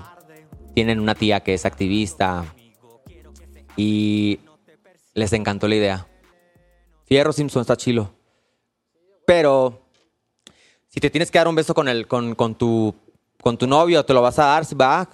tienen 0.74 1.00
una 1.00 1.16
tía 1.16 1.42
que 1.42 1.54
es 1.54 1.66
activista 1.66 2.46
y 3.76 4.40
les 5.14 5.34
encantó 5.34 5.68
la 5.68 5.76
idea. 5.76 6.08
Fierro 7.06 7.34
Simpson 7.34 7.62
está 7.62 7.76
chilo. 7.76 8.14
Pero 9.26 9.82
si 10.88 11.00
te 11.00 11.10
tienes 11.10 11.32
que 11.32 11.38
dar 11.38 11.48
un 11.48 11.56
beso 11.56 11.74
con, 11.74 11.88
el, 11.88 12.08
con, 12.08 12.36
con, 12.36 12.56
tu, 12.56 12.96
con 13.42 13.58
tu 13.58 13.68
novio, 13.68 14.04
te 14.06 14.14
lo 14.14 14.22
vas 14.22 14.40
a 14.40 14.46
dar, 14.46 14.64
va. 14.80 15.10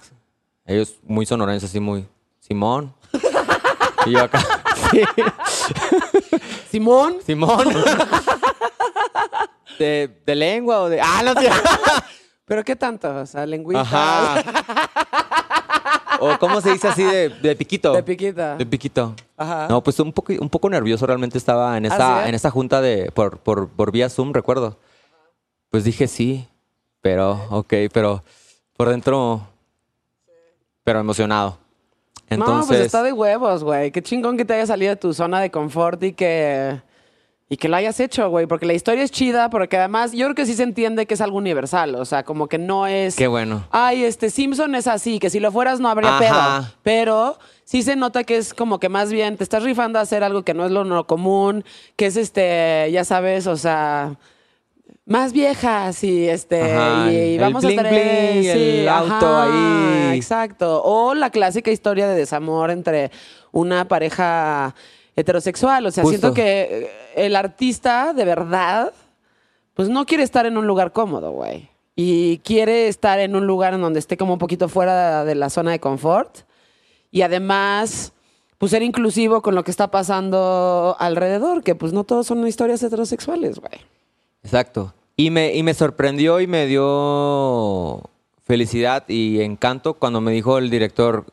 Ellos 0.64 0.96
muy 1.02 1.26
sonorenses, 1.26 1.70
así 1.70 1.80
muy... 1.80 2.06
Simón. 2.40 2.94
y 4.06 4.12
yo 4.12 4.22
acá... 4.22 4.42
sí. 4.90 5.02
Simón. 6.70 7.18
Simón. 7.24 7.68
de, 9.78 10.20
de 10.24 10.34
lengua 10.34 10.80
o 10.80 10.88
de. 10.88 11.00
Ah, 11.00 11.22
no 11.24 11.40
sé. 11.40 11.50
¿Pero 12.44 12.64
qué 12.64 12.76
tanto? 12.76 13.14
O 13.14 13.26
sea, 13.26 13.46
lengüita. 13.46 13.82
Ajá. 13.82 14.42
o 16.20 16.38
cómo 16.38 16.60
se 16.60 16.72
dice 16.72 16.88
así 16.88 17.04
de, 17.04 17.28
de 17.28 17.56
piquito. 17.56 17.92
De 17.92 18.02
piquita. 18.02 18.56
De 18.56 18.66
piquito. 18.66 19.14
Ajá. 19.36 19.66
No, 19.68 19.82
pues 19.82 20.00
un 20.00 20.12
poco, 20.12 20.32
un 20.38 20.48
poco 20.48 20.70
nervioso 20.70 21.06
realmente 21.06 21.36
estaba 21.36 21.76
en 21.76 21.84
esa, 21.84 22.20
¿Ah, 22.20 22.22
sí? 22.22 22.28
en 22.30 22.34
esa 22.34 22.50
junta 22.50 22.80
de 22.80 23.10
por, 23.12 23.38
por, 23.38 23.68
por 23.68 23.92
vía 23.92 24.08
Zoom, 24.08 24.32
recuerdo. 24.32 24.78
Pues 25.70 25.84
dije 25.84 26.08
sí, 26.08 26.48
pero, 27.02 27.32
ok, 27.50 27.74
pero 27.92 28.24
por 28.76 28.88
dentro, 28.88 29.46
pero 30.82 31.00
emocionado. 31.00 31.58
Entonces, 32.30 32.60
no, 32.60 32.66
pues 32.66 32.80
está 32.80 33.02
de 33.02 33.12
huevos, 33.12 33.64
güey. 33.64 33.90
Qué 33.90 34.02
chingón 34.02 34.36
que 34.36 34.44
te 34.44 34.54
haya 34.54 34.66
salido 34.66 34.90
de 34.90 34.96
tu 34.96 35.14
zona 35.14 35.40
de 35.40 35.50
confort 35.50 36.02
y 36.02 36.12
que. 36.12 36.80
Y 37.50 37.56
que 37.56 37.68
lo 37.70 37.76
hayas 37.76 37.98
hecho, 37.98 38.28
güey. 38.28 38.46
Porque 38.46 38.66
la 38.66 38.74
historia 38.74 39.02
es 39.02 39.10
chida, 39.10 39.48
porque 39.48 39.78
además 39.78 40.12
yo 40.12 40.26
creo 40.26 40.34
que 40.34 40.44
sí 40.44 40.52
se 40.52 40.64
entiende 40.64 41.06
que 41.06 41.14
es 41.14 41.20
algo 41.22 41.38
universal. 41.38 41.94
O 41.94 42.04
sea, 42.04 42.22
como 42.22 42.46
que 42.46 42.58
no 42.58 42.86
es. 42.86 43.16
qué 43.16 43.26
bueno. 43.26 43.64
Ay, 43.70 44.04
este 44.04 44.28
Simpson 44.28 44.74
es 44.74 44.86
así, 44.86 45.18
que 45.18 45.30
si 45.30 45.40
lo 45.40 45.50
fueras 45.50 45.80
no 45.80 45.88
habría 45.88 46.18
Ajá. 46.18 46.60
pedo. 46.60 46.74
Pero 46.82 47.38
sí 47.64 47.82
se 47.82 47.96
nota 47.96 48.24
que 48.24 48.36
es 48.36 48.52
como 48.52 48.78
que 48.78 48.90
más 48.90 49.10
bien 49.10 49.38
te 49.38 49.44
estás 49.44 49.62
rifando 49.62 49.98
a 49.98 50.02
hacer 50.02 50.22
algo 50.24 50.42
que 50.42 50.52
no 50.52 50.66
es 50.66 50.70
lo 50.70 50.84
no 50.84 51.06
común, 51.06 51.64
que 51.96 52.06
es 52.06 52.16
este, 52.18 52.90
ya 52.92 53.04
sabes, 53.04 53.46
o 53.46 53.56
sea, 53.56 54.16
más 55.08 55.32
viejas 55.32 56.04
y 56.04 56.28
este 56.28 56.60
Ajá, 56.62 57.10
y, 57.10 57.38
vamos 57.38 57.64
bling 57.64 57.78
a 57.78 57.82
traer 57.82 58.40
bling, 58.40 58.50
el 58.50 58.88
auto 58.88 59.38
ahí. 59.38 60.16
Exacto. 60.16 60.82
O 60.84 61.14
la 61.14 61.30
clásica 61.30 61.70
historia 61.70 62.06
de 62.06 62.14
desamor 62.14 62.70
entre 62.70 63.10
una 63.50 63.88
pareja 63.88 64.74
heterosexual. 65.16 65.86
O 65.86 65.90
sea, 65.90 66.04
Justo. 66.04 66.18
siento 66.18 66.34
que 66.34 66.68
eh, 66.70 66.90
el 67.16 67.36
artista 67.36 68.12
de 68.12 68.24
verdad 68.26 68.92
pues 69.72 69.88
no 69.88 70.04
quiere 70.04 70.24
estar 70.24 70.44
en 70.44 70.58
un 70.58 70.66
lugar 70.66 70.92
cómodo, 70.92 71.32
güey. 71.32 71.70
Y 71.96 72.38
quiere 72.38 72.88
estar 72.88 73.18
en 73.18 73.34
un 73.34 73.46
lugar 73.46 73.74
en 73.74 73.80
donde 73.80 74.00
esté 74.00 74.16
como 74.16 74.34
un 74.34 74.38
poquito 74.38 74.68
fuera 74.68 75.24
de 75.24 75.34
la 75.34 75.48
zona 75.50 75.70
de 75.70 75.80
confort. 75.80 76.40
Y 77.10 77.22
además, 77.22 78.12
pues 78.58 78.70
ser 78.70 78.82
inclusivo 78.82 79.40
con 79.40 79.54
lo 79.54 79.64
que 79.64 79.70
está 79.70 79.90
pasando 79.90 80.96
alrededor, 80.98 81.62
que 81.62 81.74
pues 81.74 81.92
no 81.92 82.04
todos 82.04 82.26
son 82.26 82.46
historias 82.46 82.82
heterosexuales, 82.82 83.58
güey. 83.58 83.80
Exacto. 84.42 84.94
Y 85.20 85.30
me, 85.32 85.52
y 85.54 85.64
me 85.64 85.74
sorprendió 85.74 86.40
y 86.40 86.46
me 86.46 86.66
dio 86.66 88.02
felicidad 88.44 89.04
y 89.08 89.40
encanto 89.40 89.94
cuando 89.94 90.20
me 90.20 90.30
dijo 90.30 90.58
el 90.58 90.70
director, 90.70 91.26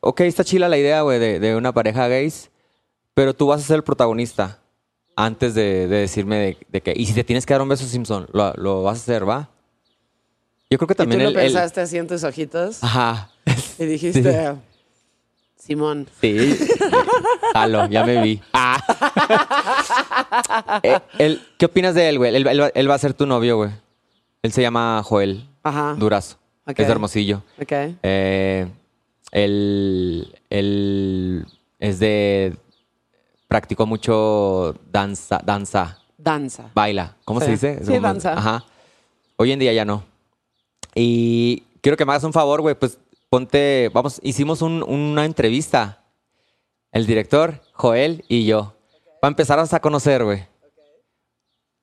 ok, 0.00 0.22
está 0.22 0.42
chila 0.42 0.68
la 0.68 0.76
idea, 0.76 1.02
güey, 1.02 1.20
de, 1.20 1.38
de 1.38 1.54
una 1.54 1.72
pareja 1.72 2.08
gays, 2.08 2.50
pero 3.14 3.32
tú 3.32 3.46
vas 3.46 3.62
a 3.62 3.66
ser 3.66 3.76
el 3.76 3.84
protagonista 3.84 4.58
antes 5.14 5.54
de, 5.54 5.86
de 5.86 5.96
decirme 5.98 6.36
de, 6.38 6.56
de 6.68 6.80
que, 6.80 6.92
y 6.96 7.06
si 7.06 7.14
te 7.14 7.22
tienes 7.22 7.46
que 7.46 7.54
dar 7.54 7.62
un 7.62 7.68
beso, 7.68 7.86
Simpson, 7.86 8.26
lo, 8.32 8.52
lo 8.54 8.82
vas 8.82 8.98
a 8.98 9.02
hacer, 9.02 9.28
¿va? 9.28 9.50
Yo 10.68 10.76
creo 10.78 10.88
que 10.88 10.94
también 10.96 11.20
y 11.20 11.24
tú 11.26 11.30
lo 11.32 11.38
el- 11.38 11.44
pensaste 11.46 11.80
así 11.80 11.96
en 11.96 12.08
tus 12.08 12.24
ojitos 12.24 12.82
Ajá. 12.82 13.30
y 13.78 13.84
dijiste, 13.86 14.52
Simón. 15.60 16.08
Sí. 16.20 16.58
Jalo, 17.52 17.86
ya 17.88 18.04
me 18.04 18.22
vi. 18.22 18.40
Ah. 18.52 18.80
Eh, 21.18 21.38
¿Qué 21.58 21.66
opinas 21.66 21.94
de 21.94 22.08
él, 22.08 22.18
güey? 22.18 22.34
Él, 22.34 22.46
él 22.46 22.60
va- 22.60 22.70
él 22.74 22.90
va 22.90 22.94
a 22.94 22.98
ser 22.98 23.14
tu 23.14 23.26
novio, 23.26 23.56
güey. 23.56 23.70
Él 24.42 24.52
se 24.52 24.62
llama 24.62 25.02
Joel 25.04 25.46
Ajá. 25.62 25.94
Durazo. 25.98 26.36
Ok. 26.66 26.78
Es 26.78 26.86
de 26.86 26.92
Hermosillo. 26.92 27.42
Ok. 27.60 27.72
Eh, 28.02 28.66
él, 29.32 30.32
él 30.48 31.46
es 31.78 31.98
de... 31.98 32.56
Practicó 33.48 33.84
mucho 33.86 34.74
danza, 34.92 35.40
danza, 35.44 35.98
Danza. 36.16 36.70
baila. 36.74 37.16
¿Cómo 37.24 37.40
Sí. 37.40 37.46
se 37.46 37.52
dice? 37.52 37.72
Es 37.80 37.86
Sí, 37.86 37.92
como- 37.94 38.00
danza. 38.02 38.32
Ajá. 38.34 38.64
Hoy 39.36 39.50
en 39.52 39.58
día 39.58 39.72
ya 39.72 39.84
no. 39.84 40.04
Y 40.94 41.64
quiero 41.80 41.96
que 41.96 42.04
me 42.06 42.12
hagas 42.12 42.24
un 42.24 42.32
favor, 42.32 42.60
güey. 42.60 42.74
Pues 42.76 42.98
ponte, 43.30 43.90
vamos, 43.94 44.20
hicimos 44.22 44.60
un- 44.60 44.82
una 44.82 45.24
entrevista. 45.24 46.04
El 46.92 47.06
director, 47.06 47.62
Joel 47.72 48.24
y 48.28 48.44
yo. 48.46 48.74
Para 49.20 49.30
empezar 49.30 49.58
a 49.60 49.80
conocer, 49.80 50.24
güey. 50.24 50.44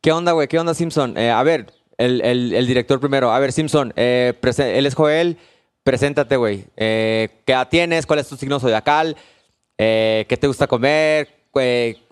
¿Qué 0.02 0.12
onda, 0.12 0.34
güey? 0.34 0.48
¿Qué 0.48 0.60
onda, 0.60 0.74
Simpson? 0.74 1.18
Eh, 1.18 1.32
a 1.32 1.42
ver, 1.44 1.74
el, 1.98 2.22
el- 2.22 2.54
el 2.54 2.68
director 2.68 3.00
primero. 3.00 3.32
A 3.32 3.40
ver, 3.40 3.52
Simpson, 3.54 3.94
eh, 3.96 4.34
él 4.58 4.86
es 4.86 4.96
Joel. 4.96 5.38
Preséntate, 5.84 6.36
güey. 6.36 6.66
Eh, 6.76 7.30
¿Qué 7.46 7.54
edad 7.54 7.70
tienes? 7.70 8.06
¿Cuál 8.06 8.20
es 8.20 8.28
tu 8.28 8.36
signo 8.36 8.60
zodiacal? 8.60 9.16
Eh, 9.78 10.26
¿Qué 10.28 10.36
te 10.36 10.48
gusta 10.48 10.68
comer? 10.68 11.30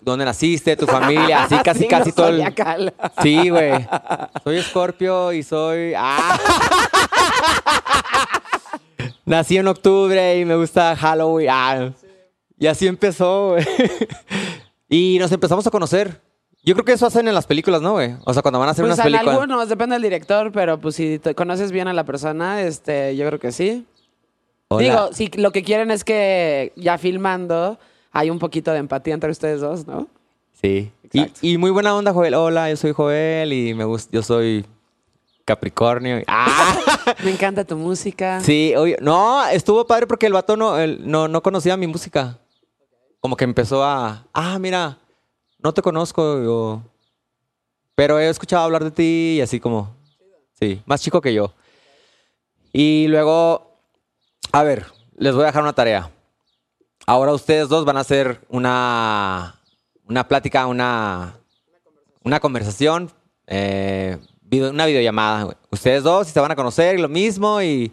¿Dónde 0.00 0.24
naciste? 0.24 0.74
¿Tu 0.76 0.86
familia? 0.86 1.42
Así, 1.44 1.56
casi, 1.62 1.80
Signo 1.80 1.98
casi 1.98 2.12
todo 2.12 2.28
el... 2.28 2.36
zodiacal. 2.36 2.94
Sí, 3.22 3.48
güey. 3.50 3.86
Soy 4.42 4.56
Escorpio 4.56 5.32
y 5.32 5.42
soy. 5.44 5.92
¡Ah! 5.96 6.38
Nací 9.26 9.56
en 9.56 9.66
octubre 9.66 10.38
y 10.38 10.44
me 10.44 10.56
gusta 10.56 10.96
Halloween. 10.96 11.48
Ah. 11.50 11.92
Y 12.58 12.66
así 12.66 12.86
empezó, 12.86 13.50
güey. 13.50 13.64
Y 14.88 15.18
nos 15.18 15.32
empezamos 15.32 15.66
a 15.66 15.70
conocer. 15.72 16.20
Yo 16.62 16.74
creo 16.74 16.84
que 16.84 16.92
eso 16.92 17.06
hacen 17.06 17.26
en 17.26 17.34
las 17.34 17.46
películas, 17.46 17.82
¿no, 17.82 17.94
güey? 17.94 18.14
O 18.24 18.32
sea, 18.32 18.40
cuando 18.40 18.60
van 18.60 18.68
a 18.68 18.70
hacer 18.70 18.84
Pues 18.84 18.94
unas 18.94 19.04
en 19.04 19.12
películas. 19.12 19.34
algunos, 19.34 19.68
depende 19.68 19.94
del 19.96 20.02
director, 20.02 20.52
pero 20.52 20.78
pues 20.78 20.94
si 20.94 21.18
te 21.18 21.34
conoces 21.34 21.72
bien 21.72 21.88
a 21.88 21.92
la 21.92 22.04
persona, 22.04 22.62
este, 22.62 23.16
yo 23.16 23.26
creo 23.26 23.40
que 23.40 23.50
sí. 23.50 23.84
Hola. 24.68 24.82
Digo, 24.82 25.08
si 25.12 25.26
lo 25.36 25.50
que 25.50 25.64
quieren 25.64 25.90
es 25.90 26.04
que 26.04 26.72
ya 26.76 26.98
filmando 26.98 27.78
hay 28.12 28.30
un 28.30 28.38
poquito 28.38 28.70
de 28.70 28.78
empatía 28.78 29.14
entre 29.14 29.30
ustedes 29.32 29.60
dos, 29.60 29.88
¿no? 29.88 30.06
Sí. 30.62 30.92
Y, 31.12 31.26
y 31.42 31.58
muy 31.58 31.72
buena 31.72 31.96
onda, 31.96 32.12
Joel. 32.12 32.34
Hola, 32.34 32.70
yo 32.70 32.76
soy 32.76 32.92
Joel 32.92 33.52
y 33.52 33.74
me 33.74 33.84
gusta, 33.84 34.10
yo 34.12 34.22
soy 34.22 34.64
Capricornio. 35.46 36.22
¡Ah! 36.26 36.76
Me 37.24 37.30
encanta 37.30 37.64
tu 37.64 37.76
música. 37.76 38.40
Sí, 38.40 38.74
oye, 38.76 38.98
no, 39.00 39.46
estuvo 39.46 39.86
padre 39.86 40.06
porque 40.06 40.26
el 40.26 40.32
vato 40.34 40.56
no, 40.56 40.74
no, 40.86 41.28
no 41.28 41.42
conocía 41.42 41.76
mi 41.78 41.86
música. 41.86 42.38
Como 43.20 43.36
que 43.36 43.44
empezó 43.44 43.82
a, 43.82 44.26
ah, 44.34 44.58
mira, 44.58 44.98
no 45.58 45.72
te 45.72 45.80
conozco, 45.82 46.42
yo- 46.42 46.82
pero 47.94 48.18
he 48.18 48.28
escuchado 48.28 48.64
hablar 48.64 48.84
de 48.84 48.90
ti 48.90 49.36
y 49.38 49.40
así 49.40 49.58
como, 49.58 49.94
sí, 50.60 50.82
más 50.84 51.00
chico 51.00 51.20
que 51.22 51.32
yo. 51.32 51.54
Y 52.72 53.06
luego, 53.08 53.78
a 54.52 54.62
ver, 54.64 54.86
les 55.16 55.32
voy 55.34 55.44
a 55.44 55.46
dejar 55.46 55.62
una 55.62 55.72
tarea. 55.72 56.10
Ahora 57.06 57.32
ustedes 57.32 57.68
dos 57.68 57.84
van 57.84 57.96
a 57.96 58.00
hacer 58.00 58.40
una, 58.48 59.60
una 60.08 60.26
plática, 60.28 60.66
una, 60.66 61.38
una 62.22 62.40
conversación, 62.40 63.10
eh, 63.46 64.18
video- 64.48 64.70
una 64.70 64.86
videollamada. 64.86 65.44
güey. 65.44 65.56
Ustedes 65.70 66.02
dos 66.02 66.28
se 66.28 66.40
van 66.40 66.50
a 66.50 66.56
conocer 66.56 66.98
y 66.98 67.02
lo 67.02 67.08
mismo 67.08 67.60
y 67.62 67.92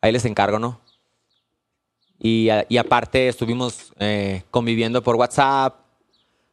ahí 0.00 0.12
les 0.12 0.24
encargo, 0.24 0.58
¿no? 0.58 0.80
Y, 2.18 2.48
a- 2.48 2.64
y 2.68 2.76
aparte 2.78 3.28
estuvimos 3.28 3.92
eh, 3.98 4.42
conviviendo 4.50 5.02
por 5.02 5.16
WhatsApp. 5.16 5.74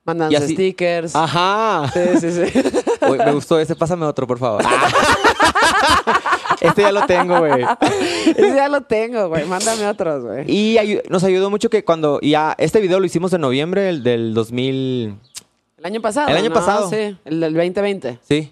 Así- 0.05 0.53
stickers. 0.53 1.15
Ajá. 1.15 1.89
Sí, 1.93 1.99
sí, 2.19 2.31
sí. 2.31 2.59
Uy, 3.09 3.17
me 3.17 3.31
gustó 3.33 3.57
ese, 3.59 3.73
pásame 3.75 4.05
otro, 4.05 4.27
por 4.27 4.37
favor. 4.39 4.61
este 6.61 6.81
ya 6.81 6.91
lo 6.91 7.05
tengo, 7.05 7.39
güey. 7.39 7.65
Ese 8.25 8.55
ya 8.55 8.67
lo 8.67 8.81
tengo, 8.81 9.29
güey. 9.29 9.45
Mándame 9.45 9.87
otros, 9.87 10.23
güey. 10.25 10.43
Y 10.51 10.75
ayu- 10.77 11.01
nos 11.09 11.23
ayudó 11.23 11.49
mucho 11.49 11.69
que 11.69 11.83
cuando 11.85 12.19
ya 12.21 12.55
este 12.57 12.81
video 12.81 12.99
lo 12.99 13.05
hicimos 13.05 13.31
en 13.33 13.41
noviembre 13.41 13.89
el 13.89 14.03
del 14.03 14.33
2000, 14.33 15.15
El 15.77 15.85
año 15.85 16.01
pasado. 16.01 16.27
El 16.29 16.37
año 16.37 16.49
¿no? 16.49 16.55
pasado. 16.55 16.89
Sí, 16.89 17.17
el 17.25 17.39
del 17.39 17.53
2020. 17.53 18.19
sí. 18.27 18.51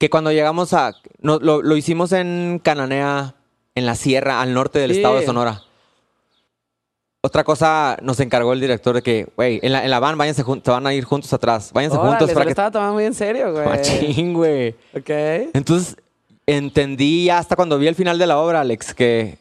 Que 0.00 0.10
cuando 0.10 0.32
llegamos 0.32 0.72
a 0.72 0.94
no, 1.20 1.38
lo, 1.38 1.62
lo 1.62 1.76
hicimos 1.76 2.10
en 2.12 2.58
Cananea, 2.64 3.34
en 3.76 3.86
la 3.86 3.94
sierra, 3.94 4.40
al 4.40 4.52
norte 4.54 4.78
del 4.80 4.90
Sí. 4.92 4.96
estado 4.96 5.16
de 5.20 5.26
Sonora. 5.26 5.62
Otra 7.22 7.44
cosa 7.44 7.98
nos 8.00 8.18
encargó 8.18 8.54
el 8.54 8.60
director 8.60 8.94
de 8.94 9.02
que, 9.02 9.28
güey, 9.36 9.60
en 9.62 9.72
la, 9.72 9.84
en 9.84 9.90
la 9.90 10.00
van 10.00 10.16
váyanse 10.16 10.42
jun- 10.42 10.62
se 10.64 10.70
van 10.70 10.86
a 10.86 10.94
ir 10.94 11.04
juntos 11.04 11.30
atrás, 11.34 11.70
váyanse 11.74 11.98
Órale, 11.98 12.12
juntos 12.16 12.30
para 12.30 12.40
lo 12.40 12.46
que 12.46 12.52
estaba 12.52 12.70
tomando 12.70 12.94
muy 12.94 13.04
en 13.04 13.12
serio, 13.14 13.52
güey. 13.52 13.66
Machín, 13.66 14.32
güey. 14.32 14.70
Ok. 14.96 15.10
Entonces, 15.52 15.96
entendí 16.46 17.28
hasta 17.28 17.54
cuando 17.56 17.78
vi 17.78 17.86
el 17.88 17.94
final 17.94 18.18
de 18.18 18.26
la 18.26 18.38
obra, 18.38 18.62
Alex, 18.62 18.94
que 18.94 19.36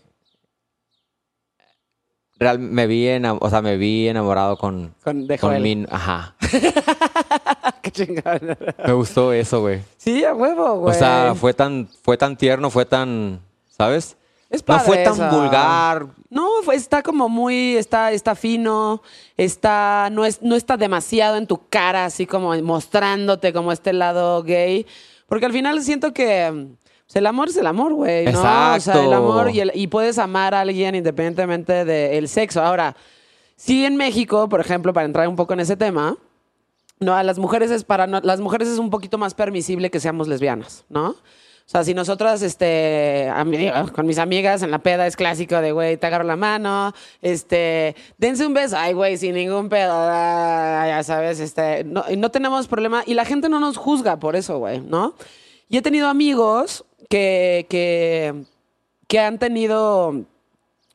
real, 2.39 2.57
me 2.59 2.87
vi 2.87 3.05
enam- 3.07 3.37
o 3.41 3.49
sea, 3.49 3.61
me 3.61 3.77
vi 3.77 4.07
enamorado 4.07 4.57
con, 4.57 4.93
Con, 5.03 5.27
de 5.27 5.37
con 5.37 5.61
mi- 5.61 5.85
ajá. 5.89 6.35
Qué 7.81 7.91
chingón. 7.91 8.57
Me 8.85 8.93
gustó 8.93 9.33
eso, 9.33 9.61
güey. 9.61 9.81
Sí, 9.97 10.23
a 10.23 10.33
huevo, 10.33 10.79
güey. 10.79 10.95
O 10.95 10.97
sea, 10.99 11.33
fue 11.35 11.53
tan, 11.53 11.87
fue 12.03 12.17
tan 12.17 12.35
tierno, 12.37 12.69
fue 12.69 12.85
tan, 12.85 13.39
¿sabes? 13.69 14.15
Es 14.49 14.67
No 14.67 14.79
fue 14.79 14.97
tan 15.03 15.13
eso. 15.13 15.29
vulgar. 15.29 16.07
No, 16.29 16.47
está 16.71 17.03
como 17.03 17.29
muy, 17.29 17.75
está, 17.75 18.11
está 18.11 18.33
fino, 18.35 19.01
está, 19.37 20.09
no, 20.11 20.25
es, 20.25 20.41
no 20.41 20.55
está 20.55 20.75
demasiado 20.75 21.37
en 21.37 21.45
tu 21.45 21.61
cara, 21.69 22.05
así 22.05 22.25
como 22.25 22.55
mostrándote 22.61 23.53
como 23.53 23.71
este 23.71 23.93
lado 23.93 24.41
gay. 24.43 24.87
Porque 25.27 25.45
al 25.45 25.53
final 25.53 25.81
siento 25.83 26.13
que 26.13 26.67
el 27.15 27.25
amor 27.25 27.49
es 27.49 27.57
el 27.57 27.65
amor, 27.67 27.93
güey, 27.93 28.25
¿no? 28.25 28.37
O 28.39 28.41
sea, 28.41 28.73
Exacto. 28.75 29.01
el 29.03 29.13
amor 29.13 29.49
y, 29.49 29.59
el- 29.61 29.71
y 29.73 29.87
puedes 29.87 30.17
amar 30.19 30.53
a 30.53 30.61
alguien 30.61 30.93
independientemente 30.95 31.83
del 31.85 32.27
sexo. 32.27 32.61
Ahora, 32.61 32.95
sí 33.55 33.85
en 33.85 33.95
México, 33.95 34.47
por 34.47 34.59
ejemplo, 34.61 34.93
para 34.93 35.05
entrar 35.05 35.27
un 35.27 35.35
poco 35.35 35.53
en 35.53 35.59
ese 35.61 35.75
tema, 35.75 36.17
no, 36.99 37.15
a 37.15 37.23
las 37.23 37.39
mujeres 37.39 37.71
es 37.71 37.83
para 37.83 38.05
no- 38.07 38.19
las 38.21 38.39
mujeres 38.41 38.67
es 38.67 38.77
un 38.77 38.89
poquito 38.89 39.17
más 39.17 39.33
permisible 39.33 39.89
que 39.89 39.99
seamos 39.99 40.27
lesbianas, 40.27 40.85
¿no? 40.89 41.09
O 41.11 41.71
sea, 41.71 41.83
si 41.83 41.93
nosotras, 41.93 42.41
este, 42.41 43.31
con 43.93 44.07
mis 44.07 44.17
amigas 44.17 44.63
en 44.63 44.71
la 44.71 44.79
peda 44.79 45.05
es 45.05 45.15
clásico 45.15 45.61
de, 45.61 45.71
güey, 45.71 45.97
te 45.97 46.07
agarro 46.07 46.23
la 46.23 46.35
mano, 46.35 46.93
este, 47.21 47.95
dense 48.17 48.43
un 48.45 48.55
beso, 48.55 48.75
ay, 48.75 48.93
güey, 48.93 49.17
sin 49.17 49.35
ningún 49.35 49.69
pedo, 49.69 49.93
ah, 49.95 50.85
ya 50.87 51.03
sabes, 51.03 51.39
este, 51.39 51.83
no, 51.83 52.03
no 52.17 52.31
tenemos 52.31 52.67
problema 52.67 53.03
y 53.05 53.13
la 53.13 53.23
gente 53.23 53.49
no 53.49 53.59
nos 53.59 53.77
juzga 53.77 54.17
por 54.17 54.35
eso, 54.35 54.57
güey, 54.57 54.81
¿no? 54.81 55.13
Y 55.69 55.77
he 55.77 55.81
tenido 55.83 56.07
amigos 56.07 56.85
que, 57.09 57.65
que, 57.69 58.33
que 59.07 59.19
han 59.19 59.39
tenido 59.39 60.13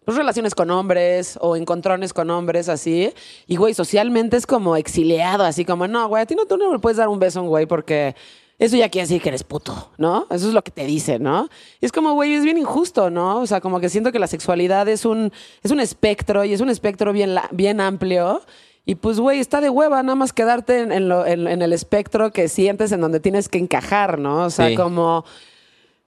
pues, 0.04 0.16
relaciones 0.16 0.54
con 0.54 0.70
hombres 0.70 1.38
o 1.40 1.56
encontrones 1.56 2.12
con 2.12 2.30
hombres 2.30 2.68
así. 2.68 3.12
Y, 3.46 3.56
güey, 3.56 3.74
socialmente 3.74 4.36
es 4.36 4.46
como 4.46 4.76
exiliado, 4.76 5.44
así 5.44 5.64
como, 5.64 5.86
no, 5.88 6.08
güey, 6.08 6.22
a 6.22 6.26
ti 6.26 6.34
no, 6.34 6.46
tú 6.46 6.56
no 6.56 6.70
me 6.72 6.78
puedes 6.78 6.96
dar 6.98 7.08
un 7.08 7.18
beso 7.18 7.40
a 7.40 7.42
un 7.42 7.48
güey 7.48 7.66
porque 7.66 8.14
eso 8.58 8.76
ya 8.76 8.88
quiere 8.88 9.06
decir 9.08 9.20
que 9.20 9.30
eres 9.30 9.42
puto, 9.42 9.90
¿no? 9.98 10.26
Eso 10.30 10.46
es 10.46 10.54
lo 10.54 10.62
que 10.62 10.70
te 10.70 10.84
dice, 10.86 11.18
¿no? 11.18 11.48
Y 11.80 11.86
es 11.86 11.90
como, 11.92 12.12
güey, 12.14 12.34
es 12.34 12.44
bien 12.44 12.56
injusto, 12.58 13.10
¿no? 13.10 13.40
O 13.40 13.46
sea, 13.46 13.60
como 13.60 13.80
que 13.80 13.88
siento 13.88 14.12
que 14.12 14.20
la 14.20 14.28
sexualidad 14.28 14.88
es 14.88 15.04
un, 15.04 15.32
es 15.64 15.70
un 15.72 15.80
espectro 15.80 16.44
y 16.44 16.52
es 16.52 16.60
un 16.60 16.70
espectro 16.70 17.12
bien, 17.12 17.34
bien 17.50 17.80
amplio. 17.80 18.42
Y 18.86 18.94
pues, 18.94 19.18
güey, 19.18 19.40
está 19.40 19.60
de 19.60 19.70
hueva 19.70 20.02
nada 20.04 20.14
más 20.14 20.32
quedarte 20.32 20.80
en, 20.82 20.92
en 20.92 21.08
lo- 21.08 21.26
en- 21.26 21.48
en 21.48 21.62
el 21.62 21.72
espectro 21.72 22.30
que 22.30 22.48
sientes 22.48 22.92
en 22.92 23.00
donde 23.00 23.18
tienes 23.18 23.48
que 23.48 23.58
encajar, 23.58 24.18
¿no? 24.20 24.44
O 24.44 24.50
sea, 24.50 24.68
Sí. 24.68 24.76
como 24.76 25.24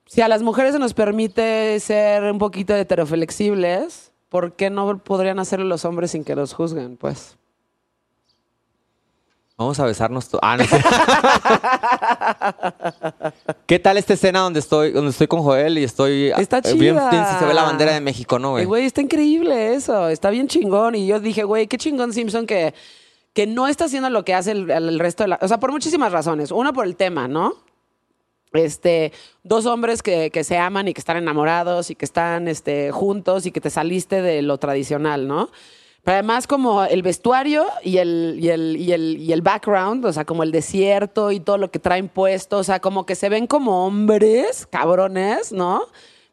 si 0.07 0.21
a 0.21 0.27
las 0.27 0.41
mujeres 0.41 0.73
se 0.73 0.79
nos 0.79 0.93
permite 0.93 1.79
ser 1.79 2.23
un 2.23 2.37
poquito 2.39 2.75
heteroflexibles, 2.75 4.11
¿por 4.29 4.53
qué 4.53 4.69
no 4.69 4.97
podrían 4.99 5.39
hacerlo 5.39 5.65
los 5.65 5.85
hombres 5.85 6.11
sin 6.11 6.23
que 6.23 6.35
los 6.35 6.53
juzguen? 6.53 6.97
Pues. 6.97 7.37
Vamos 9.57 9.79
a 9.79 9.85
besarnos. 9.85 10.29
Ah, 10.41 10.55
no 10.55 10.63
sé. 10.65 10.83
¿Qué 13.65 13.79
tal 13.79 13.97
esta 13.97 14.13
escena 14.13 14.41
donde 14.41 14.59
estoy, 14.59 14.91
donde 14.91 15.09
estoy 15.09 15.25
con 15.25 15.41
Joel 15.41 15.79
y 15.79 15.83
estoy 15.83 16.31
Está 16.37 16.59
eh, 16.59 16.73
bien 16.75 16.95
chida. 16.95 17.09
tensa? 17.09 17.39
Se 17.39 17.45
ve 17.45 17.55
la 17.55 17.63
bandera 17.63 17.93
de 17.93 18.01
México, 18.01 18.37
¿no, 18.37 18.51
güey? 18.51 18.65
Güey, 18.65 18.85
está 18.85 19.01
increíble 19.01 19.73
eso. 19.73 20.09
Está 20.09 20.29
bien 20.29 20.47
chingón. 20.47 20.93
Y 20.93 21.07
yo 21.07 21.19
dije, 21.19 21.43
güey, 21.43 21.65
qué 21.65 21.77
chingón 21.77 22.13
Simpson 22.13 22.45
que, 22.45 22.75
que 23.33 23.47
no 23.47 23.67
está 23.67 23.85
haciendo 23.85 24.11
lo 24.11 24.23
que 24.23 24.35
hace 24.35 24.51
el, 24.51 24.69
el 24.69 24.99
resto 24.99 25.23
de 25.23 25.29
la. 25.29 25.39
O 25.41 25.47
sea, 25.47 25.59
por 25.59 25.71
muchísimas 25.71 26.11
razones. 26.11 26.51
Una 26.51 26.71
por 26.71 26.85
el 26.85 26.95
tema, 26.95 27.27
¿no? 27.27 27.55
Este, 28.53 29.11
dos 29.43 29.65
hombres 29.65 30.01
que, 30.01 30.31
que 30.31 30.43
se 30.43 30.57
aman 30.57 30.87
y 30.87 30.93
que 30.93 31.01
están 31.01 31.17
enamorados 31.17 31.89
y 31.91 31.95
que 31.95 32.05
están 32.05 32.47
este, 32.47 32.91
juntos 32.91 33.45
y 33.45 33.51
que 33.51 33.61
te 33.61 33.69
saliste 33.69 34.21
de 34.21 34.41
lo 34.41 34.57
tradicional, 34.57 35.27
¿no? 35.27 35.49
Pero 36.03 36.15
además 36.15 36.47
como 36.47 36.85
el 36.85 37.01
vestuario 37.01 37.65
y 37.83 37.97
el, 37.97 38.37
y, 38.39 38.47
el, 38.47 38.77
y, 38.77 38.93
el, 38.93 39.17
y 39.17 39.33
el 39.33 39.41
background, 39.41 40.05
o 40.05 40.13
sea, 40.13 40.23
como 40.23 40.43
el 40.43 40.53
desierto 40.53 41.31
y 41.33 41.41
todo 41.41 41.57
lo 41.57 41.69
que 41.69 41.79
traen 41.79 42.07
puesto, 42.07 42.59
o 42.59 42.63
sea, 42.63 42.79
como 42.79 43.05
que 43.05 43.15
se 43.15 43.27
ven 43.27 43.45
como 43.45 43.85
hombres, 43.85 44.65
cabrones, 44.67 45.51
¿no? 45.51 45.81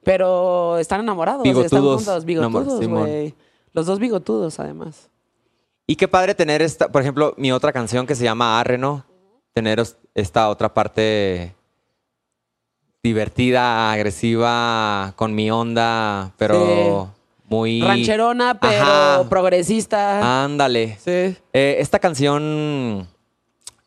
Pero 0.04 0.78
están 0.78 1.00
enamorados, 1.00 1.44
y 1.44 1.48
están 1.48 1.64
Bigotudos. 1.64 2.04
juntos, 2.04 2.24
bigotudos, 2.24 2.86
güey. 2.86 3.34
Los 3.72 3.86
dos 3.86 3.98
bigotudos, 3.98 4.60
además. 4.60 5.10
Y 5.88 5.96
qué 5.96 6.06
padre 6.06 6.36
tener 6.36 6.62
esta, 6.62 6.92
por 6.92 7.02
ejemplo, 7.02 7.34
mi 7.36 7.50
otra 7.50 7.72
canción 7.72 8.06
que 8.06 8.14
se 8.14 8.22
llama 8.22 8.60
Arre, 8.60 8.78
¿no? 8.78 9.04
Tener 9.54 9.82
esta 10.14 10.50
otra 10.50 10.72
parte 10.72 11.56
divertida, 13.04 13.92
agresiva, 13.92 15.12
con 15.14 15.34
mi 15.34 15.50
onda, 15.50 16.32
pero 16.38 17.12
muy... 17.46 17.82
Rancherona, 17.82 18.58
pero 18.58 18.82
Ajá. 18.82 19.28
progresista. 19.28 20.42
Ándale. 20.42 20.96
Sí. 20.98 21.36
Eh, 21.52 21.76
esta 21.80 21.98
canción 21.98 23.06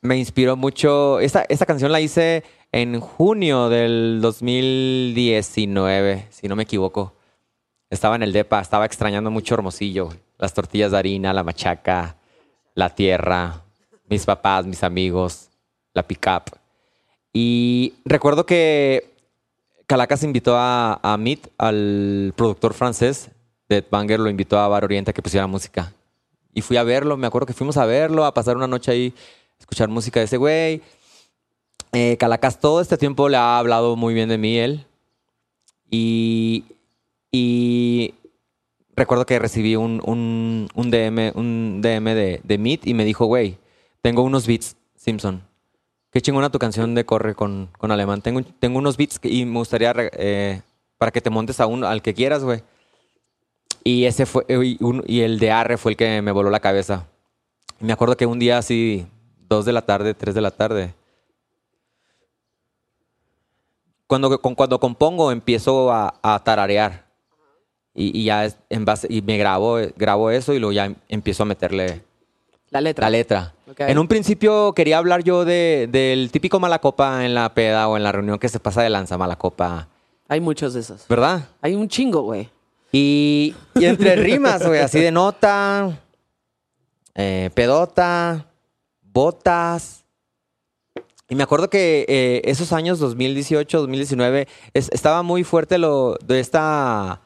me 0.01 0.18
inspiró 0.18 0.55
mucho. 0.55 1.20
Esta, 1.20 1.45
esta 1.49 1.65
canción 1.65 1.91
la 1.91 1.99
hice 1.99 2.43
en 2.72 2.99
junio 2.99 3.70
del 3.70 4.20
2019, 4.22 6.28
si 6.30 6.47
no 6.47 6.55
me 6.55 6.63
equivoco. 6.63 7.15
Estaba 7.89 8.18
en 8.18 8.22
el 8.22 8.34
DEPA, 8.34 8.61
estaba 8.61 8.86
extrañando 8.86 9.32
mucho 9.32 9.55
Hermosillo. 9.55 10.09
Las 10.38 10.53
tortillas 10.53 10.91
de 10.91 10.97
harina, 10.99 11.34
la 11.34 11.43
machaca, 11.43 12.18
la 12.76 12.93
tierra, 12.93 13.63
mis 14.07 14.26
papás, 14.26 14.68
mis 14.68 14.84
amigos, 14.84 15.49
la 15.95 16.03
pick-up. 16.03 16.55
Y 17.39 17.93
recuerdo 18.03 18.47
que 18.47 19.13
Calacas 19.85 20.23
invitó 20.23 20.55
a, 20.57 21.15
Meet, 21.19 21.51
al 21.59 22.33
productor 22.35 22.73
francés 22.73 23.29
de 23.69 23.85
Banger, 23.88 24.19
lo 24.19 24.31
invitó 24.31 24.57
a 24.57 24.67
Bar 24.67 24.83
Oriente 24.83 25.11
a 25.11 25.13
que 25.13 25.21
pusiera 25.21 25.45
música. 25.45 25.93
Y 26.55 26.61
fui 26.61 26.77
a 26.77 26.83
verlo, 26.83 27.15
me 27.15 27.27
acuerdo 27.27 27.45
que 27.45 27.53
fuimos 27.53 27.77
a 27.77 27.85
verlo, 27.85 28.25
a 28.25 28.33
pasar 28.33 28.57
una 28.57 28.65
noche 28.65 28.89
ahí, 28.89 29.13
escuchar 29.59 29.88
música 29.88 30.19
de 30.19 30.25
ese 30.25 30.38
güey. 30.38 30.81
Eh, 31.91 32.17
Calacas 32.17 32.59
todo 32.59 32.81
este 32.81 32.97
tiempo 32.97 33.29
le 33.29 33.38
ha 33.38 33.59
hablado 33.59 33.95
muy 33.95 34.15
bien 34.15 34.29
de 34.29 34.39
mí, 34.39 34.57
él. 34.57 34.88
Y, 35.91 36.65
recuerdo 38.95 39.27
que 39.27 39.38
recibí 39.38 39.75
un 39.75 40.67
DM, 40.73 41.33
un 41.35 41.81
DM 41.83 42.15
de, 42.15 42.41
de 42.43 42.57
Meet 42.57 42.88
y 42.88 42.95
me 42.95 43.05
dijo, 43.05 43.27
güey, 43.27 43.59
tengo 44.01 44.23
unos 44.23 44.47
beats, 44.47 44.75
Simpson. 44.95 45.47
Qué 46.18 46.22
chingona 46.24 46.49
tu 46.49 46.57
canción 46.57 46.95
de 46.95 47.05
Corre 47.05 47.36
con, 47.36 47.70
con 47.78 47.91
Alemán. 47.91 48.24
Tengo, 48.24 48.41
tengo 48.41 48.80
unos 48.80 48.97
beats 48.97 49.20
que- 49.20 49.30
y 49.30 49.45
me 49.45 49.59
gustaría 49.59 49.93
eh, 50.13 50.63
para 50.97 51.11
que 51.11 51.22
te 51.22 51.30
montes 51.30 51.59
a 51.59 51.68
uno, 51.68 51.86
al 51.86 52.01
que 52.01 52.15
quieras, 52.15 52.43
güey. 52.43 52.63
Y 53.84 54.05
ese 54.05 54.26
fue, 54.26 54.43
y, 54.49 54.84
un- 54.84 55.03
y 55.05 55.22
el 55.22 55.38
de 55.38 55.51
Arre 55.51 55.78
fue 55.78 55.91
el 55.91 55.95
que 55.95 56.20
me 56.24 56.32
voló 56.32 56.49
la 56.49 56.59
cabeza. 56.59 57.05
Me 57.80 57.93
acuerdo 57.93 58.18
que 58.18 58.26
un 58.26 58.39
día 58.39 58.57
así, 58.57 59.05
dos 59.47 59.63
de 59.65 59.74
la 59.74 59.84
tarde, 59.84 60.15
tres 60.15 60.34
de 60.34 60.41
la 60.41 60.49
tarde, 60.49 60.95
cuando, 64.07 64.41
con- 64.41 64.55
cuando 64.55 64.80
compongo 64.80 65.32
empiezo 65.32 65.91
a, 65.91 66.15
a 66.24 66.43
tararear. 66.43 67.05
Y, 67.93 68.22
y 68.22 68.24
ya 68.26 68.45
es- 68.45 68.57
en 68.72 68.86
base, 68.86 69.05
y 69.07 69.22
me 69.22 69.38
grabo, 69.38 69.78
grabo 69.95 70.32
eso 70.32 70.51
y 70.55 70.57
luego 70.57 70.72
ya 70.74 70.91
empiezo 71.09 71.43
a 71.43 71.45
meterle 71.45 72.01
La 72.72 72.82
letra. 72.82 73.05
la 73.05 73.09
letra. 73.11 73.53
En 73.78 73.97
un 73.99 74.07
principio 74.07 74.74
quería 74.74 74.97
hablar 74.97 75.24
yo 75.24 75.43
de, 75.45 75.88
del 75.91 76.32
típico 76.32 76.59
malacopa 76.59 77.26
en 77.26 77.34
la 77.34 77.53
peda 77.53 77.88
o 77.88 77.97
en 77.97 78.03
la 78.03 78.11
reunión 78.11 78.39
que 78.39 78.49
se 78.49 78.59
pasa 78.59 78.82
de 78.82 78.89
lanza, 78.89 79.18
malacopa, 79.18 79.88
Hay 80.30 80.39
muchos 80.39 80.74
de 80.74 80.80
esos. 80.82 81.05
¿verdad? 81.07 81.49
Hay 81.61 81.76
un 81.76 81.88
chingo, 81.89 82.22
güey. 82.22 82.49
Y, 82.91 83.53
y 83.76 83.86
entre 83.86 84.15
rimas, 84.15 84.65
güey, 84.65 84.80
así 84.80 84.99
de 84.99 85.11
nota, 85.11 85.99
eh, 87.15 87.49
pedota, 87.53 88.45
botas. 89.01 90.05
Y 91.30 91.36
me 91.36 91.43
acuerdo 91.43 91.70
que 91.70 92.05
eh, 92.07 92.41
esos 92.45 92.72
años, 92.72 92.99
2018, 92.99 93.80
2019, 93.80 94.47
es- 94.74 94.89
estaba 94.93 95.24
muy 95.24 95.43
fuerte 95.43 95.78
lo 95.78 96.15
de 96.26 96.39
esta, 96.39 97.20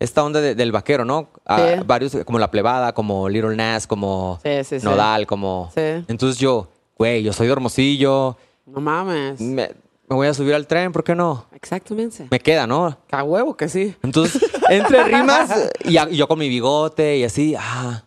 esta 0.00 0.24
onda 0.24 0.40
de- 0.40 0.54
del 0.56 0.72
vaquero, 0.72 1.04
¿no? 1.04 1.28
Sí. 1.46 1.82
varios, 1.86 2.16
como 2.24 2.38
La 2.40 2.50
Plebada, 2.50 2.92
como 2.92 3.28
Little 3.28 3.54
Nas, 3.54 3.86
como 3.86 4.40
Sí, 4.42 4.64
sí, 4.64 4.80
sí. 4.80 4.84
Nodal, 4.84 5.26
como... 5.26 5.70
Sí. 5.74 6.04
Entonces 6.08 6.38
yo, 6.38 6.68
güey, 6.98 7.22
yo 7.22 7.32
soy 7.32 7.46
de 7.46 7.52
Hermosillo, 7.52 8.36
No 8.66 8.80
mames. 8.80 9.40
me, 9.40 9.68
me 10.08 10.16
voy 10.16 10.26
a 10.26 10.34
subir 10.34 10.54
al 10.54 10.66
tren, 10.66 10.90
¿por 10.90 11.04
qué 11.04 11.14
no? 11.14 11.46
Exactamente. 11.52 12.26
Me 12.30 12.40
queda, 12.40 12.66
¿no? 12.66 12.96
A 13.12 13.22
huevo 13.22 13.56
que 13.56 13.68
sí. 13.68 13.94
Entonces, 14.02 14.42
entre 14.70 15.04
rimas, 15.04 15.70
y, 15.84 15.96
a- 15.98 16.08
y 16.10 16.16
yo 16.16 16.26
con 16.26 16.38
mi 16.38 16.48
bigote 16.48 17.18
y 17.18 17.24
así, 17.24 17.54
ah, 17.58 18.02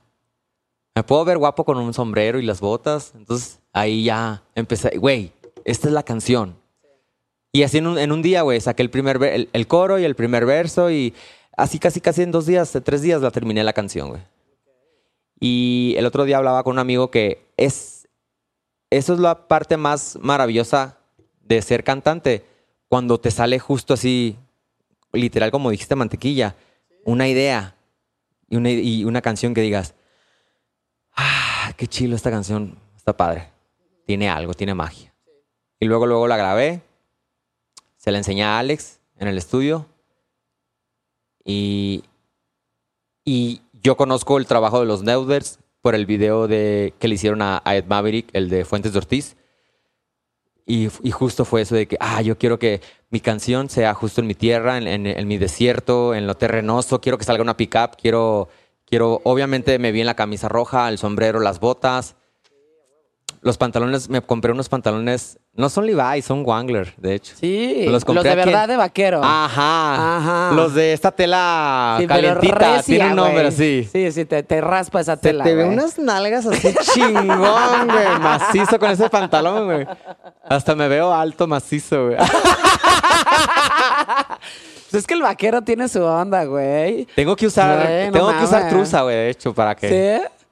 me 0.95 1.03
puedo 1.03 1.23
ver 1.25 1.37
guapo 1.37 1.63
con 1.63 1.77
un 1.77 1.93
sombrero 1.93 2.39
y 2.39 2.43
las 2.45 2.59
botas. 2.59 3.13
Entonces, 3.15 3.59
ahí 3.71 4.03
ya 4.05 4.41
empecé, 4.55 4.97
güey, 4.97 5.31
esta 5.65 5.87
es 5.87 5.93
la 5.93 6.03
canción. 6.03 6.55
Y 7.51 7.61
así 7.63 7.77
en 7.77 7.85
un, 7.87 7.97
en 7.99 8.11
un 8.11 8.21
día, 8.23 8.41
güey, 8.41 8.59
saqué 8.59 8.81
el 8.81 8.89
primer 8.89 9.21
el, 9.23 9.47
el 9.53 9.67
coro 9.67 9.99
y 9.99 10.05
el 10.05 10.15
primer 10.15 10.45
verso 10.45 10.89
y 10.89 11.13
así 11.57 11.79
casi 11.79 12.01
casi 12.01 12.21
en 12.21 12.31
dos 12.31 12.45
días, 12.45 12.77
tres 12.83 13.01
días 13.01 13.21
la 13.21 13.31
terminé 13.31 13.63
la 13.63 13.73
canción, 13.73 14.09
güey. 14.09 14.21
Y 15.39 15.95
el 15.97 16.05
otro 16.05 16.23
día 16.23 16.37
hablaba 16.37 16.63
con 16.63 16.73
un 16.73 16.79
amigo 16.79 17.11
que 17.11 17.45
es, 17.57 18.07
eso 18.89 19.13
es 19.13 19.19
la 19.19 19.47
parte 19.47 19.77
más 19.77 20.17
maravillosa 20.21 20.97
de 21.41 21.61
ser 21.61 21.83
cantante, 21.83 22.45
cuando 22.87 23.19
te 23.19 23.31
sale 23.31 23.59
justo 23.59 23.93
así, 23.93 24.37
literal 25.11 25.51
como 25.51 25.69
dijiste 25.69 25.95
mantequilla, 25.95 26.55
una 27.03 27.27
idea 27.27 27.75
y 28.49 28.55
una, 28.55 28.71
y 28.71 29.03
una 29.03 29.21
canción 29.21 29.53
que 29.53 29.61
digas, 29.61 29.95
ah, 31.15 31.73
qué 31.75 31.87
chilo 31.87 32.15
esta 32.15 32.31
canción, 32.31 32.79
está 32.95 33.17
padre, 33.17 33.49
tiene 34.05 34.29
algo, 34.29 34.53
tiene 34.53 34.73
magia. 34.73 35.13
Y 35.79 35.85
luego, 35.85 36.07
luego 36.07 36.27
la 36.27 36.37
grabé, 36.37 36.81
se 37.97 38.11
la 38.11 38.19
enseñé 38.19 38.43
a 38.43 38.59
Alex 38.59 38.99
en 39.17 39.27
el 39.27 39.37
estudio 39.37 39.87
y, 41.45 42.03
y 43.25 43.61
yo 43.81 43.97
conozco 43.97 44.37
el 44.37 44.45
trabajo 44.45 44.79
de 44.79 44.85
los 44.85 45.03
Neuders 45.03 45.59
por 45.81 45.95
el 45.95 46.05
video 46.05 46.47
de, 46.47 46.93
que 46.99 47.07
le 47.07 47.15
hicieron 47.15 47.41
a, 47.41 47.61
a 47.65 47.75
Ed 47.75 47.85
Maverick, 47.85 48.29
el 48.33 48.49
de 48.49 48.65
Fuentes 48.65 48.93
de 48.93 48.99
Ortiz. 48.99 49.35
Y, 50.65 50.87
y 51.05 51.11
justo 51.11 51.43
fue 51.43 51.61
eso 51.61 51.75
de 51.75 51.87
que, 51.87 51.97
ah, 51.99 52.21
yo 52.21 52.37
quiero 52.37 52.57
que 52.57 52.79
mi 53.09 53.19
canción 53.19 53.69
sea 53.69 53.93
justo 53.93 54.21
en 54.21 54.27
mi 54.27 54.33
tierra, 54.33 54.77
en, 54.77 54.87
en- 54.87 55.07
en 55.07 55.27
mi 55.27 55.37
desierto, 55.37 56.15
en 56.15 56.25
lo 56.25 56.35
terrenoso. 56.35 57.01
Quiero 57.01 57.17
que 57.17 57.25
salga 57.25 57.43
una 57.43 57.57
pickup. 57.57 57.97
Quiero, 58.01 58.47
quiero, 58.85 59.19
obviamente 59.25 59.77
me 59.77 59.91
vi 59.91 59.99
en 59.99 60.05
la 60.05 60.15
camisa 60.15 60.47
roja, 60.47 60.87
el 60.87 60.97
sombrero, 60.97 61.41
las 61.41 61.59
botas. 61.59 62.15
Los 63.41 63.57
pantalones, 63.57 64.09
me 64.09 64.21
compré 64.21 64.53
unos 64.53 64.69
pantalones, 64.69 65.37
no 65.55 65.69
son 65.69 65.85
Levi, 65.85 66.21
son 66.23 66.43
Wangler, 66.45 66.93
de 66.97 67.15
hecho. 67.15 67.35
Sí. 67.39 67.85
Los 67.87 68.07
Los, 68.07 68.23
de 68.23 68.35
verdad 68.35 68.67
de 68.67 68.75
vaquero. 68.75 69.21
Ajá. 69.23 70.17
Ajá. 70.17 70.51
Los 70.55 70.73
de 70.73 70.93
esta 70.93 71.11
tela 71.11 71.97
Sí, 71.99 72.07
calentita. 72.07 72.55
recia, 72.55 72.81
Tiene 72.83 73.09
un 73.11 73.15
nombre 73.15 73.47
así. 73.47 73.87
Sí, 73.91 74.11
sí, 74.11 74.25
te, 74.25 74.41
te 74.41 74.61
raspa 74.61 75.01
esa 75.01 75.15
Se 75.15 75.21
tela. 75.21 75.43
te 75.43 75.53
ve 75.53 75.65
unas 75.65 75.99
nalgas 75.99 76.45
así 76.47 76.73
chingón, 76.93 77.87
güey. 77.87 78.19
Macizo 78.19 78.79
con 78.79 78.89
ese 78.91 79.09
pantalón, 79.09 79.65
güey. 79.65 79.87
Hasta 80.49 80.73
me 80.75 80.87
veo 80.87 81.13
alto, 81.13 81.45
macizo, 81.47 82.07
güey. 82.07 82.17
Pues 84.91 85.01
es 85.01 85.07
que 85.07 85.15
el 85.15 85.23
vaquero 85.23 85.63
tiene 85.63 85.87
su 85.87 86.03
onda, 86.03 86.43
güey. 86.45 87.05
Tengo 87.15 87.35
que 87.35 87.47
usar, 87.47 87.81
Güey, 87.87 88.05
no 88.07 88.11
tengo 88.11 88.37
que 88.37 88.43
usar 88.43 88.69
truza, 88.69 89.01
güey, 89.01 89.15
de 89.15 89.29
hecho, 89.31 89.51
para 89.51 89.73
que. 89.75 89.89
¿Sí? 90.21 90.42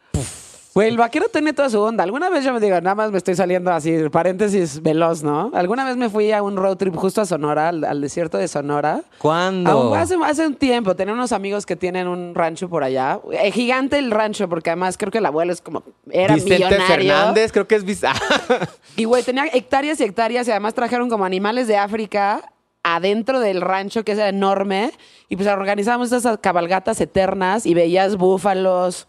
Güey, 0.73 0.87
el 0.87 0.95
vaquero 0.97 1.27
tiene 1.27 1.51
toda 1.51 1.69
su 1.69 1.81
onda. 1.81 2.03
Alguna 2.05 2.29
vez 2.29 2.45
yo 2.45 2.53
me 2.53 2.61
digo, 2.61 2.79
nada 2.79 2.95
más 2.95 3.11
me 3.11 3.17
estoy 3.17 3.35
saliendo 3.35 3.71
así, 3.73 4.07
paréntesis 4.09 4.81
veloz, 4.81 5.21
¿no? 5.21 5.51
Alguna 5.53 5.83
vez 5.83 5.97
me 5.97 6.09
fui 6.09 6.31
a 6.31 6.41
un 6.41 6.55
road 6.55 6.77
trip 6.77 6.95
justo 6.95 7.19
a 7.19 7.25
Sonora, 7.25 7.67
al, 7.69 7.83
al 7.83 7.99
desierto 7.99 8.37
de 8.37 8.47
Sonora. 8.47 9.01
¿Cuándo? 9.17 9.69
Aún 9.69 9.97
hace, 9.97 10.15
hace 10.23 10.47
un 10.47 10.55
tiempo, 10.55 10.95
tenía 10.95 11.13
unos 11.13 11.33
amigos 11.33 11.65
que 11.65 11.75
tienen 11.75 12.07
un 12.07 12.33
rancho 12.33 12.69
por 12.69 12.85
allá. 12.85 13.19
Eh, 13.33 13.51
gigante 13.51 13.97
el 13.99 14.11
rancho, 14.11 14.47
porque 14.47 14.69
además 14.69 14.97
creo 14.97 15.11
que 15.11 15.17
el 15.17 15.25
abuelo 15.25 15.51
es 15.51 15.61
como, 15.61 15.83
era 16.09 16.35
Vicente 16.35 16.63
millonario. 16.69 16.87
Fernández, 17.15 17.51
creo 17.51 17.67
que 17.67 17.75
es 17.75 17.85
Vic- 17.85 18.07
Y 18.95 19.03
güey, 19.03 19.23
tenía 19.23 19.47
hectáreas 19.51 19.99
y 19.99 20.03
hectáreas 20.05 20.47
y 20.47 20.51
además 20.51 20.73
trajeron 20.73 21.09
como 21.09 21.25
animales 21.25 21.67
de 21.67 21.75
África 21.75 22.53
adentro 22.83 23.41
del 23.41 23.59
rancho 23.61 24.03
que 24.05 24.13
es 24.13 24.19
enorme 24.19 24.91
y 25.29 25.35
pues 25.35 25.47
organizábamos 25.49 26.11
esas 26.13 26.37
cabalgatas 26.39 26.99
eternas 27.01 27.65
y 27.65 27.73
veías 27.73 28.15
búfalos, 28.15 29.05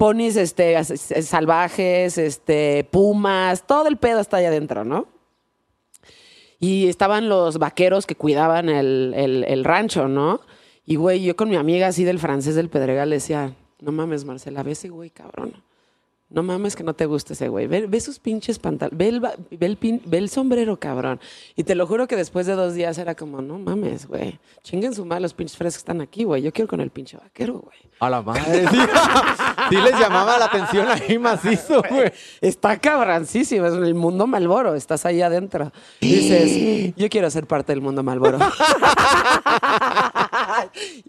ponis 0.00 0.36
este, 0.36 0.82
salvajes, 0.82 2.16
este, 2.16 2.88
pumas, 2.90 3.66
todo 3.66 3.86
el 3.86 3.98
pedo 3.98 4.20
está 4.20 4.38
ahí 4.38 4.46
adentro, 4.46 4.82
¿no? 4.82 5.06
Y 6.58 6.88
estaban 6.88 7.28
los 7.28 7.58
vaqueros 7.58 8.06
que 8.06 8.14
cuidaban 8.14 8.70
el, 8.70 9.12
el- 9.14 9.62
rancho, 9.62 10.08
¿no? 10.08 10.40
Y 10.86 10.96
güey, 10.96 11.22
yo 11.22 11.36
con 11.36 11.50
mi 11.50 11.56
amiga 11.56 11.88
así 11.88 12.04
del 12.04 12.18
francés 12.18 12.54
del 12.54 12.70
Pedregal 12.70 13.10
decía, 13.10 13.54
no 13.78 13.92
mames, 13.92 14.24
Marcela, 14.24 14.62
ve 14.62 14.72
ese 14.72 14.88
güey, 14.88 15.10
cabrón. 15.10 15.62
No 16.30 16.44
mames 16.44 16.76
que 16.76 16.84
no 16.84 16.94
te 16.94 17.06
gusta 17.06 17.32
ese 17.32 17.48
güey. 17.48 17.66
Ve, 17.66 17.86
ve 17.88 18.00
sus 18.00 18.20
pinches 18.20 18.60
pantalones. 18.60 18.96
Ve 18.96 19.08
el, 19.08 19.18
ve, 19.20 19.66
el 19.66 19.76
pin- 19.78 20.00
ve 20.04 20.18
el 20.18 20.28
sombrero, 20.30 20.78
cabrón. 20.78 21.18
Y 21.56 21.64
te 21.64 21.74
lo 21.74 21.86
juro 21.88 22.06
que 22.06 22.14
después 22.14 22.46
de 22.46 22.52
dos 22.54 22.74
días 22.74 22.96
era 22.98 23.16
como, 23.16 23.42
no 23.42 23.58
mames, 23.58 24.06
güey. 24.06 24.38
Chinguen 24.62 24.94
su 24.94 25.04
madre 25.04 25.22
los 25.22 25.34
pinches 25.34 25.56
frescos 25.56 25.78
que 25.78 25.90
están 25.90 26.00
aquí, 26.00 26.22
güey. 26.22 26.40
Yo 26.42 26.52
quiero 26.52 26.68
con 26.68 26.80
el 26.80 26.90
pinche 26.90 27.16
vaquero, 27.16 27.54
güey. 27.58 27.76
A 27.98 28.08
la 28.08 28.22
madre. 28.22 28.66
Sí, 28.68 28.78
Sí 29.70 29.76
les 29.76 29.98
llamaba 29.98 30.38
la 30.38 30.46
atención 30.46 30.86
ahí 30.88 31.18
macizo, 31.18 31.82
güey. 31.90 32.12
Está 32.40 32.78
cabrancísimo. 32.78 33.66
Es 33.66 33.74
el 33.74 33.94
mundo 33.94 34.26
Malboro. 34.28 34.74
Estás 34.76 35.04
ahí 35.06 35.20
adentro. 35.22 35.72
Y 36.00 36.14
dices, 36.14 36.94
yo 36.96 37.08
quiero 37.08 37.28
ser 37.30 37.46
parte 37.48 37.72
del 37.72 37.80
mundo 37.82 38.02
Malboro. 38.04 38.38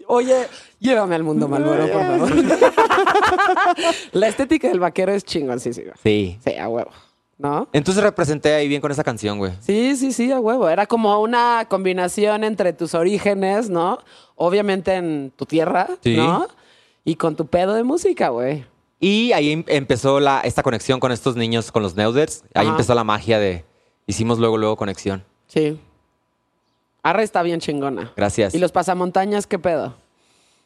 Oye, 0.06 0.46
llévame 0.78 1.14
al 1.14 1.22
mundo 1.22 1.48
Malboro, 1.48 1.86
por 1.88 2.02
favor. 2.02 2.30
La 4.12 4.28
estética 4.28 4.68
del 4.68 4.80
vaquero 4.80 5.12
es 5.12 5.24
chingoncísima. 5.24 5.92
Sí. 6.02 6.38
Sí, 6.44 6.54
a 6.56 6.68
huevo. 6.68 6.90
¿No? 7.38 7.66
Entonces 7.72 8.04
representé 8.04 8.54
ahí 8.54 8.68
bien 8.68 8.80
con 8.80 8.92
esa 8.92 9.02
canción, 9.02 9.38
güey. 9.38 9.52
Sí, 9.60 9.96
sí, 9.96 10.12
sí, 10.12 10.30
a 10.30 10.38
huevo. 10.38 10.68
Era 10.68 10.86
como 10.86 11.20
una 11.20 11.66
combinación 11.68 12.44
entre 12.44 12.72
tus 12.72 12.94
orígenes, 12.94 13.68
¿no? 13.68 13.98
Obviamente 14.36 14.94
en 14.94 15.32
tu 15.34 15.44
tierra, 15.44 15.88
Sí. 16.02 16.14
¿no? 16.16 16.46
Y 17.04 17.16
con 17.16 17.34
tu 17.34 17.46
pedo 17.46 17.74
de 17.74 17.82
música, 17.82 18.28
güey. 18.28 18.64
Y 19.00 19.32
ahí 19.32 19.50
em- 19.50 19.64
empezó 19.66 20.20
la, 20.20 20.40
esta 20.42 20.62
conexión 20.62 21.00
con 21.00 21.10
estos 21.10 21.34
niños, 21.34 21.72
con 21.72 21.82
los 21.82 21.96
Neuders. 21.96 22.44
Ahí 22.54 22.66
Ajá. 22.66 22.70
empezó 22.70 22.94
la 22.94 23.02
magia 23.02 23.40
de... 23.40 23.64
Hicimos 24.06 24.38
luego, 24.38 24.56
luego 24.56 24.76
conexión. 24.76 25.24
Sí. 25.48 25.80
Arre 27.02 27.24
está 27.24 27.42
bien 27.42 27.60
chingona. 27.60 28.12
Gracias. 28.16 28.54
¿Y 28.54 28.58
los 28.58 28.72
pasamontañas 28.72 29.46
qué 29.46 29.58
pedo? 29.58 29.94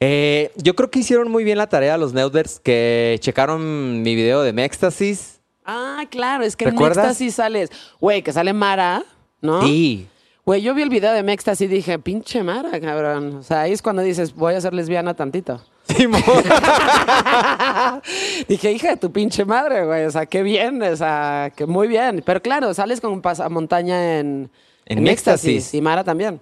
Eh, 0.00 0.52
yo 0.56 0.76
creo 0.76 0.90
que 0.90 0.98
hicieron 0.98 1.30
muy 1.30 1.44
bien 1.44 1.56
la 1.56 1.68
tarea 1.68 1.96
los 1.96 2.12
Neuders 2.12 2.60
que 2.60 3.16
checaron 3.20 4.02
mi 4.02 4.14
video 4.14 4.42
de 4.42 4.52
Mextasis. 4.52 5.40
Ah, 5.64 6.04
claro, 6.10 6.44
es 6.44 6.54
que 6.54 6.66
en. 6.66 6.80
Éxtasis 6.80 7.34
sales. 7.34 7.70
Güey, 7.98 8.22
que 8.22 8.32
sale 8.32 8.52
Mara, 8.52 9.02
¿no? 9.40 9.62
Sí. 9.62 10.06
Güey, 10.44 10.62
yo 10.62 10.74
vi 10.74 10.82
el 10.82 10.90
video 10.90 11.12
de 11.12 11.22
Mextasis 11.22 11.68
y 11.68 11.74
dije, 11.74 11.98
pinche 11.98 12.42
Mara, 12.42 12.78
cabrón. 12.80 13.36
O 13.36 13.42
sea, 13.42 13.62
ahí 13.62 13.72
es 13.72 13.82
cuando 13.82 14.02
dices, 14.02 14.34
voy 14.34 14.54
a 14.54 14.60
ser 14.60 14.74
lesbiana 14.74 15.14
tantito. 15.14 15.60
Simón. 15.88 16.22
Dije, 18.48 18.72
hija 18.72 18.90
de 18.90 18.96
tu 18.96 19.10
pinche 19.12 19.44
madre, 19.44 19.84
güey. 19.84 20.04
O 20.04 20.10
sea, 20.10 20.26
qué 20.26 20.42
bien, 20.42 20.82
o 20.82 20.96
sea, 20.96 21.52
que 21.54 21.66
muy 21.66 21.88
bien. 21.88 22.22
Pero 22.24 22.42
claro, 22.42 22.74
sales 22.74 23.00
con 23.00 23.12
un 23.12 23.22
pasamontaña 23.22 24.18
en, 24.18 24.50
En 24.86 24.98
en 24.98 25.08
Éxtasis. 25.08 25.48
Éxtasis. 25.56 25.74
Y 25.74 25.80
Mara 25.82 26.02
también. 26.04 26.40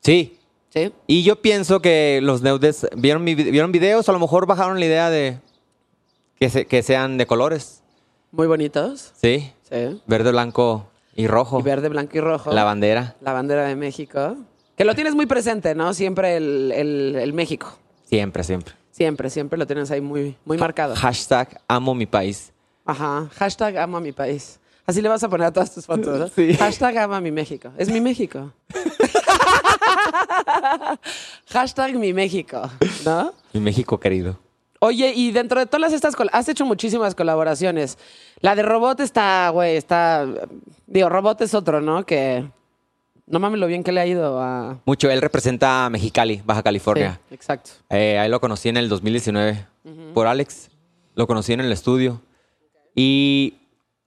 sí. 0.00 0.36
Sí. 0.72 0.92
Y 1.08 1.24
yo 1.24 1.42
pienso 1.42 1.82
que 1.82 2.20
los 2.22 2.42
Neuders 2.42 2.86
vieron, 2.96 3.24
mi, 3.24 3.34
vi- 3.34 3.50
vieron 3.50 3.72
videos, 3.72 4.08
a 4.08 4.12
lo 4.12 4.20
mejor 4.20 4.46
bajaron 4.46 4.78
la 4.78 4.86
idea 4.86 5.10
de 5.10 5.40
que, 6.38 6.48
se- 6.48 6.64
que 6.66 6.84
sean 6.84 7.18
de 7.18 7.26
colores. 7.26 7.82
Muy 8.30 8.46
bonitos. 8.46 9.10
Sí. 9.20 9.52
Sí. 9.68 10.00
Verde, 10.06 10.30
blanco 10.30 10.88
y 11.16 11.26
rojo. 11.26 11.58
Y 11.58 11.62
verde, 11.64 11.88
blanco 11.88 12.16
y 12.16 12.20
rojo. 12.20 12.52
La 12.52 12.62
bandera. 12.62 13.16
La 13.20 13.32
bandera 13.32 13.64
de 13.66 13.74
México. 13.74 14.36
Que 14.76 14.84
lo 14.84 14.94
tienes 14.94 15.16
muy 15.16 15.26
presente, 15.26 15.74
¿no? 15.74 15.92
Siempre 15.92 16.36
el, 16.36 16.70
el- 16.72 17.16
el 17.16 17.32
México. 17.32 17.76
Siempre, 18.04 18.44
siempre. 18.44 18.74
Siempre, 18.92 19.28
siempre 19.28 19.58
lo 19.58 19.66
tienes 19.66 19.90
ahí 19.90 20.00
muy, 20.00 20.36
muy 20.44 20.56
marcado. 20.56 20.94
Hashtag 20.94 21.60
amo 21.66 21.96
mi 21.96 22.06
país. 22.06 22.52
Ajá. 22.84 23.28
Hashtag 23.34 23.76
amo 23.78 23.96
a 23.96 24.00
mi 24.00 24.12
país. 24.12 24.59
Así 24.90 25.00
le 25.00 25.08
vas 25.08 25.22
a 25.22 25.28
poner 25.28 25.46
a 25.46 25.52
todas 25.52 25.72
tus 25.72 25.86
fotos, 25.86 26.18
¿no? 26.18 26.26
Sí. 26.26 26.52
Hashtag 26.54 26.98
amo 26.98 27.14
a 27.14 27.20
mi 27.20 27.30
México. 27.30 27.70
Es 27.78 27.88
mi 27.88 28.00
México. 28.00 28.52
Hashtag 31.46 31.94
mi 31.94 32.12
México, 32.12 32.68
¿no? 33.04 33.32
Mi 33.52 33.60
México 33.60 34.00
querido. 34.00 34.36
Oye, 34.80 35.12
y 35.14 35.30
dentro 35.30 35.60
de 35.60 35.66
todas 35.66 35.92
estas... 35.92 36.16
Has 36.32 36.48
hecho 36.48 36.66
muchísimas 36.66 37.14
colaboraciones. 37.14 37.98
La 38.40 38.56
de 38.56 38.64
Robot 38.64 38.98
está, 38.98 39.50
güey, 39.50 39.76
está... 39.76 40.26
Digo, 40.88 41.08
Robot 41.08 41.40
es 41.42 41.54
otro, 41.54 41.80
¿no? 41.80 42.04
Que... 42.04 42.50
No 43.28 43.38
mames 43.38 43.60
lo 43.60 43.68
bien 43.68 43.84
que 43.84 43.92
le 43.92 44.00
ha 44.00 44.06
ido 44.08 44.40
a... 44.40 44.80
Mucho. 44.86 45.08
Él 45.08 45.22
representa 45.22 45.86
a 45.86 45.90
Mexicali, 45.90 46.42
Baja 46.44 46.64
California. 46.64 47.20
Sí, 47.28 47.34
exacto. 47.36 47.70
Eh, 47.90 48.18
ahí 48.18 48.28
lo 48.28 48.40
conocí 48.40 48.68
en 48.68 48.76
el 48.76 48.88
2019 48.88 49.68
por 50.14 50.26
Alex. 50.26 50.68
Lo 51.14 51.28
conocí 51.28 51.52
en 51.52 51.60
el 51.60 51.70
estudio. 51.70 52.22
Y 52.96 53.59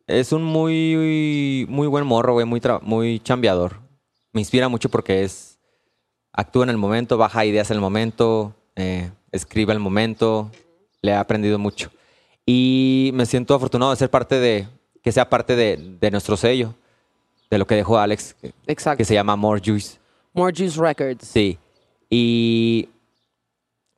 es 0.08 0.32
un 0.32 0.44
muy, 0.44 1.66
muy 1.70 1.88
buen 1.88 2.06
morro, 2.06 2.34
güey, 2.34 2.46
muy, 2.46 2.62
muy 2.82 3.20
chambeador. 3.20 3.80
Me 4.32 4.42
inspira 4.42 4.68
mucho 4.70 4.90
porque 4.90 5.24
es. 5.24 5.60
Actúa 6.32 6.64
en 6.64 6.70
el 6.72 6.78
momento, 6.78 7.18
baja 7.18 7.46
ideas 7.46 7.70
en 7.70 7.76
el 7.76 7.82
momento, 7.82 8.56
eh, 8.76 9.12
escribe 9.32 9.72
al 9.72 9.80
momento. 9.80 10.52
Le 11.02 11.12
he 11.12 11.16
aprendido 11.16 11.60
mucho. 11.60 11.92
Y 12.46 13.12
me 13.14 13.26
siento 13.26 13.54
afortunado 13.54 13.92
de 13.92 13.98
ser 13.98 14.10
parte 14.10 14.40
de. 14.40 14.68
que 15.04 15.12
sea 15.12 15.30
parte 15.30 15.56
de, 15.56 15.98
de 16.00 16.12
nuestro 16.12 16.36
sello, 16.36 16.74
de 17.52 17.58
lo 17.58 17.68
que 17.68 17.76
dejó 17.76 18.00
Alex, 18.00 18.36
Exacto. 18.68 18.98
que 18.98 19.06
se 19.06 19.14
llama 19.14 19.36
More 19.36 19.62
Juice. 19.64 20.00
More 20.34 20.54
Juice 20.56 20.80
Records. 20.80 21.28
Sí. 21.28 21.60
Y 22.10 22.90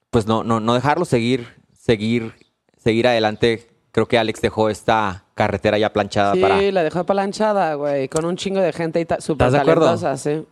pues 0.10 0.26
no, 0.26 0.43
no, 0.43 0.60
no 0.60 0.74
dejarlo 0.74 1.06
seguir, 1.06 1.47
seguir, 1.74 2.34
seguir 2.78 3.08
adelante. 3.08 3.70
Creo 3.91 4.08
que 4.08 4.18
Alex 4.18 4.41
dejó 4.41 4.70
esta 4.70 5.24
carretera 5.36 5.77
ya 5.77 5.93
planchada 5.93 6.33
Sí, 6.33 6.41
para. 6.41 6.59
la 6.71 6.83
dejó 6.83 7.05
planchada, 7.05 7.75
güey, 7.75 8.09
con 8.09 8.25
un 8.25 8.36
chingo 8.38 8.61
de 8.61 8.73
gente 8.73 8.99
y 9.01 9.21
súper 9.21 9.51
talentosa, 9.51 10.17
sí. 10.17 10.45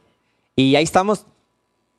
Y 0.55 0.75
ahí 0.75 0.84
estamos. 0.84 1.25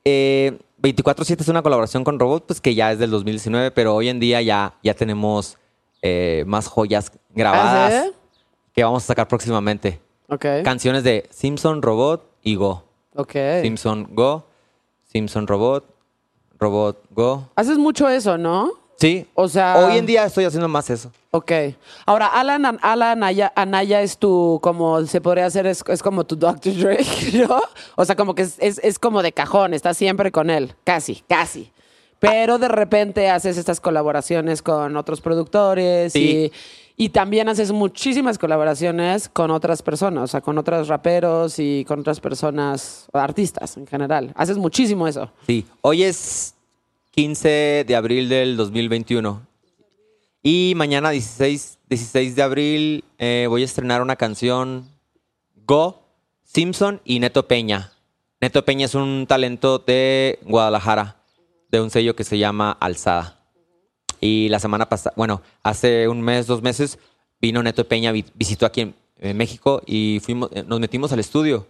Eh, 0.05 0.57
24-7 0.81 1.41
es 1.41 1.47
una 1.49 1.63
colaboración 1.63 2.03
con 2.03 2.19
Robot, 2.19 2.45
pues 2.45 2.61
que 2.61 2.75
ya 2.75 2.91
es 2.91 2.99
del 2.99 3.09
2019, 3.11 3.71
pero 3.71 3.95
hoy 3.95 4.07
en 4.07 4.19
día 4.19 4.41
ya, 4.41 4.75
ya 4.83 4.93
tenemos 4.93 5.57
eh, 6.01 6.43
más 6.47 6.67
joyas 6.67 7.11
grabadas 7.33 7.93
¿Ah, 7.93 8.03
sí? 8.05 8.11
que 8.73 8.83
vamos 8.83 9.03
a 9.03 9.07
sacar 9.07 9.27
próximamente. 9.27 9.99
Ok. 10.29 10.45
Canciones 10.63 11.03
de 11.03 11.27
Simpson, 11.31 11.81
Robot 11.81 12.29
y 12.43 12.55
Go. 12.55 12.83
Ok. 13.15 13.33
Simpson, 13.63 14.07
Go. 14.11 14.45
Simpson, 15.03 15.47
Robot. 15.47 15.85
Robot, 16.59 17.03
Go. 17.09 17.49
Haces 17.55 17.77
mucho 17.77 18.07
eso, 18.07 18.37
¿no? 18.37 18.71
Sí. 19.05 19.27
O 19.35 19.47
sea- 19.47 19.77
Hoy 19.85 19.97
en 19.97 20.05
día 20.05 20.25
estoy 20.25 20.45
haciendo 20.45 20.67
más 20.67 20.89
eso. 20.89 21.11
Ok. 21.31 21.51
Ahora, 22.05 22.27
Alan, 22.27 22.79
Alan 22.81 23.17
Anaya, 23.23 23.51
Anaya 23.55 24.01
es 24.01 24.17
tu, 24.17 24.59
como 24.63 25.05
se 25.05 25.21
podría 25.21 25.45
hacer, 25.45 25.67
es, 25.67 25.83
es 25.87 26.01
como 26.01 26.23
tu 26.25 26.35
Dr. 26.35 26.73
Dre, 26.75 26.97
¿no? 27.47 27.61
O 27.95 28.05
sea, 28.05 28.15
como 28.15 28.33
que 28.33 28.41
es, 28.43 28.55
es, 28.59 28.79
es 28.83 28.97
como 28.99 29.21
de 29.21 29.31
cajón, 29.31 29.73
estás 29.73 29.97
siempre 29.97 30.31
con 30.31 30.49
él, 30.49 30.73
casi, 30.83 31.23
casi. 31.27 31.71
Pero 32.19 32.57
de 32.57 32.69
repente 32.69 33.29
haces 33.29 33.57
estas 33.57 33.79
colaboraciones 33.79 34.61
con 34.61 34.95
otros 34.97 35.21
productores 35.21 36.13
Sí. 36.13 36.51
y, 36.97 37.05
y 37.05 37.09
también 37.09 37.49
haces 37.49 37.71
muchísimas 37.73 38.37
colaboraciones 38.39 39.27
con 39.29 39.51
otras 39.51 39.81
personas, 39.83 40.23
o 40.23 40.27
sea, 40.27 40.41
con 40.41 40.57
otros 40.57 40.87
raperos 40.87 41.59
y 41.59 41.83
con 41.85 41.99
otras 41.99 42.21
personas, 42.21 43.07
artistas 43.13 43.75
en 43.77 43.85
general. 43.85 44.31
Haces 44.35 44.57
muchísimo 44.57 45.07
eso. 45.07 45.29
Sí. 45.45 45.65
Hoy 45.81 46.03
es 46.03 46.54
15 47.15 47.85
de 47.87 47.95
abril 47.95 48.27
del 48.27 48.57
2021. 48.57 49.47
Y 50.43 50.73
mañana, 50.75 51.11
16, 51.11 51.79
16 51.87 52.35
de 52.35 52.41
abril, 52.43 53.03
eh, 53.19 53.45
voy 53.47 53.61
a 53.61 53.65
estrenar 53.65 54.01
una 54.01 54.17
canción 54.17 54.89
Go, 55.65 56.03
Simpson 56.43 56.99
y 57.05 57.21
Neto 57.21 57.47
Peña. 57.47 57.93
Neto 58.41 58.65
Peña 58.65 58.85
es 58.87 58.95
un 58.95 59.27
talento 59.29 59.79
de 59.79 60.39
Guadalajara, 60.43 61.15
de 61.71 61.79
un 61.79 61.89
sello 61.89 62.17
que 62.17 62.25
se 62.25 62.37
llama 62.37 62.75
Alzada. 62.81 63.39
Y 64.19 64.49
la 64.49 64.59
semana 64.59 64.89
pasada, 64.89 65.13
bueno, 65.15 65.41
hace 65.63 66.09
un 66.09 66.21
mes, 66.21 66.47
dos 66.47 66.61
meses, 66.61 66.99
vino 67.39 67.63
Neto 67.63 67.87
Peña, 67.87 68.11
vi- 68.11 68.25
visitó 68.33 68.65
aquí 68.65 68.81
en, 68.81 68.95
en 69.19 69.37
México 69.37 69.81
y 69.85 70.19
fuimos, 70.21 70.49
eh, 70.53 70.65
nos 70.67 70.81
metimos 70.81 71.13
al 71.13 71.19
estudio 71.21 71.65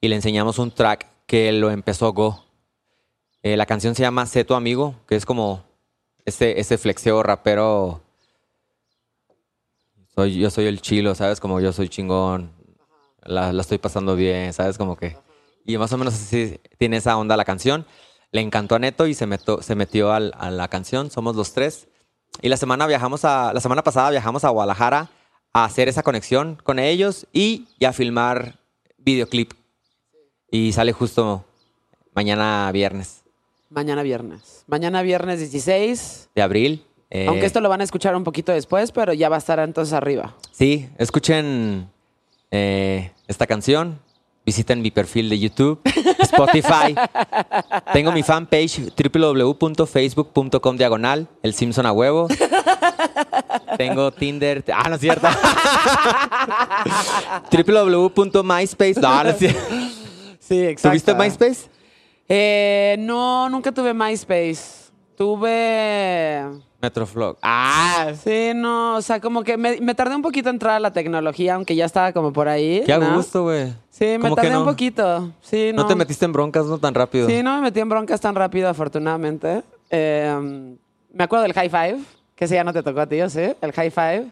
y 0.00 0.08
le 0.08 0.16
enseñamos 0.16 0.58
un 0.58 0.70
track 0.70 1.06
que 1.26 1.52
lo 1.52 1.70
empezó 1.70 2.10
Go. 2.14 2.46
Eh, 3.42 3.56
la 3.56 3.66
canción 3.66 3.94
se 3.94 4.02
llama 4.02 4.26
Sé 4.26 4.44
tu 4.44 4.54
amigo, 4.54 4.94
que 5.06 5.16
es 5.16 5.24
como 5.24 5.64
ese, 6.24 6.58
ese 6.60 6.78
flexeo 6.78 7.22
rapero. 7.22 8.02
Soy, 10.14 10.38
yo 10.38 10.50
soy 10.50 10.66
el 10.66 10.80
chilo, 10.80 11.14
¿sabes? 11.14 11.38
Como 11.40 11.60
yo 11.60 11.72
soy 11.72 11.88
chingón. 11.88 12.52
La, 13.22 13.52
la 13.52 13.62
estoy 13.62 13.78
pasando 13.78 14.16
bien, 14.16 14.52
¿sabes? 14.52 14.76
Como 14.78 14.96
que. 14.96 15.16
Y 15.64 15.76
más 15.78 15.92
o 15.92 15.98
menos 15.98 16.14
así 16.14 16.60
tiene 16.78 16.96
esa 16.96 17.16
onda 17.16 17.36
la 17.36 17.44
canción. 17.44 17.86
Le 18.32 18.40
encantó 18.40 18.74
a 18.74 18.78
Neto 18.78 19.06
y 19.06 19.14
se, 19.14 19.26
meto- 19.26 19.62
se 19.62 19.74
metió 19.74 20.12
al- 20.12 20.32
a 20.38 20.50
la 20.50 20.68
canción. 20.68 21.10
Somos 21.10 21.36
los 21.36 21.52
tres. 21.52 21.88
Y 22.42 22.48
la 22.48 22.56
semana 22.56 22.86
viajamos 22.86 23.24
a. 23.24 23.52
La 23.52 23.60
semana 23.60 23.82
pasada 23.82 24.10
viajamos 24.10 24.44
a 24.44 24.48
Guadalajara 24.50 25.10
a 25.52 25.64
hacer 25.64 25.88
esa 25.88 26.02
conexión 26.02 26.56
con 26.62 26.78
ellos 26.78 27.26
y, 27.32 27.68
y 27.78 27.84
a 27.84 27.92
filmar 27.92 28.58
videoclip. 28.98 29.52
Y 30.50 30.72
sale 30.72 30.92
justo 30.92 31.44
mañana 32.14 32.70
viernes 32.72 33.22
Mañana 33.70 34.02
viernes. 34.02 34.64
Mañana 34.66 35.02
viernes 35.02 35.40
16. 35.40 36.30
de 36.34 36.42
abril. 36.42 36.84
Eh, 37.10 37.26
Aunque 37.26 37.46
esto 37.46 37.60
lo 37.60 37.68
van 37.68 37.80
a 37.80 37.84
escuchar 37.84 38.14
un 38.16 38.24
poquito 38.24 38.52
después, 38.52 38.92
pero 38.92 39.12
ya 39.12 39.28
va 39.28 39.36
a 39.36 39.38
estar 39.38 39.58
entonces 39.60 39.92
arriba. 39.94 40.34
Sí, 40.52 40.88
escuchen 40.98 41.88
eh, 42.50 43.12
esta 43.26 43.46
canción. 43.46 43.98
Visiten 44.44 44.80
mi 44.80 44.90
perfil 44.90 45.28
de 45.28 45.38
YouTube, 45.38 45.78
Spotify. 46.20 46.94
Tengo 47.92 48.12
mi 48.12 48.22
fanpage 48.22 48.80
www.facebook.com 48.96 50.76
diagonal, 50.78 51.28
el 51.42 51.52
Simpson 51.52 51.84
a 51.84 51.92
huevo. 51.92 52.28
Tengo 53.76 54.10
Tinder. 54.10 54.64
Ah, 54.72 54.88
no 54.88 54.94
es 54.94 55.02
cierto. 55.02 55.28
www.myspace. 57.52 59.00
No, 59.00 59.22
no 59.24 59.30
es 59.30 59.38
cierto. 59.38 59.60
Sí, 60.40 60.60
exacto. 60.64 60.88
¿Tuviste 60.90 61.14
MySpace? 61.14 61.68
Eh, 62.28 62.96
no, 62.98 63.48
nunca 63.48 63.72
tuve 63.72 63.94
MySpace. 63.94 64.88
Tuve... 65.16 66.44
Metroflog. 66.80 67.38
Ah, 67.42 68.12
Sí, 68.22 68.52
no, 68.54 68.96
o 68.96 69.02
sea, 69.02 69.20
como 69.20 69.42
que 69.42 69.56
me, 69.56 69.80
me 69.80 69.94
tardé 69.94 70.14
un 70.14 70.22
poquito 70.22 70.48
en 70.48 70.54
entrar 70.56 70.74
a 70.76 70.80
la 70.80 70.92
tecnología, 70.92 71.54
aunque 71.56 71.74
ya 71.74 71.84
estaba 71.84 72.12
como 72.12 72.32
por 72.32 72.48
ahí. 72.48 72.82
qué 72.86 72.96
gusto, 72.98 73.42
güey. 73.44 73.74
Sí, 73.90 74.04
me 74.04 74.18
¿Cómo 74.20 74.36
que 74.36 74.42
tardé 74.42 74.54
no? 74.54 74.60
un 74.60 74.66
poquito. 74.66 75.32
Sí, 75.40 75.72
no. 75.74 75.82
No 75.82 75.88
te 75.88 75.96
metiste 75.96 76.24
en 76.24 76.32
broncas 76.32 76.66
no 76.66 76.78
tan 76.78 76.94
rápido. 76.94 77.26
Sí, 77.26 77.42
no 77.42 77.56
me 77.56 77.62
metí 77.62 77.80
en 77.80 77.88
broncas 77.88 78.20
tan 78.20 78.34
rápido, 78.36 78.68
afortunadamente. 78.68 79.62
Eh, 79.90 80.76
me 81.12 81.24
acuerdo 81.24 81.42
del 81.42 81.52
High 81.54 81.68
Five, 81.70 81.98
que 82.36 82.44
ese 82.44 82.54
ya 82.54 82.62
no 82.62 82.72
te 82.72 82.82
tocó 82.84 83.00
a 83.00 83.06
ti, 83.06 83.20
¿o 83.22 83.28
¿sí? 83.28 83.42
El 83.60 83.72
High 83.72 83.90
Five. 83.90 84.26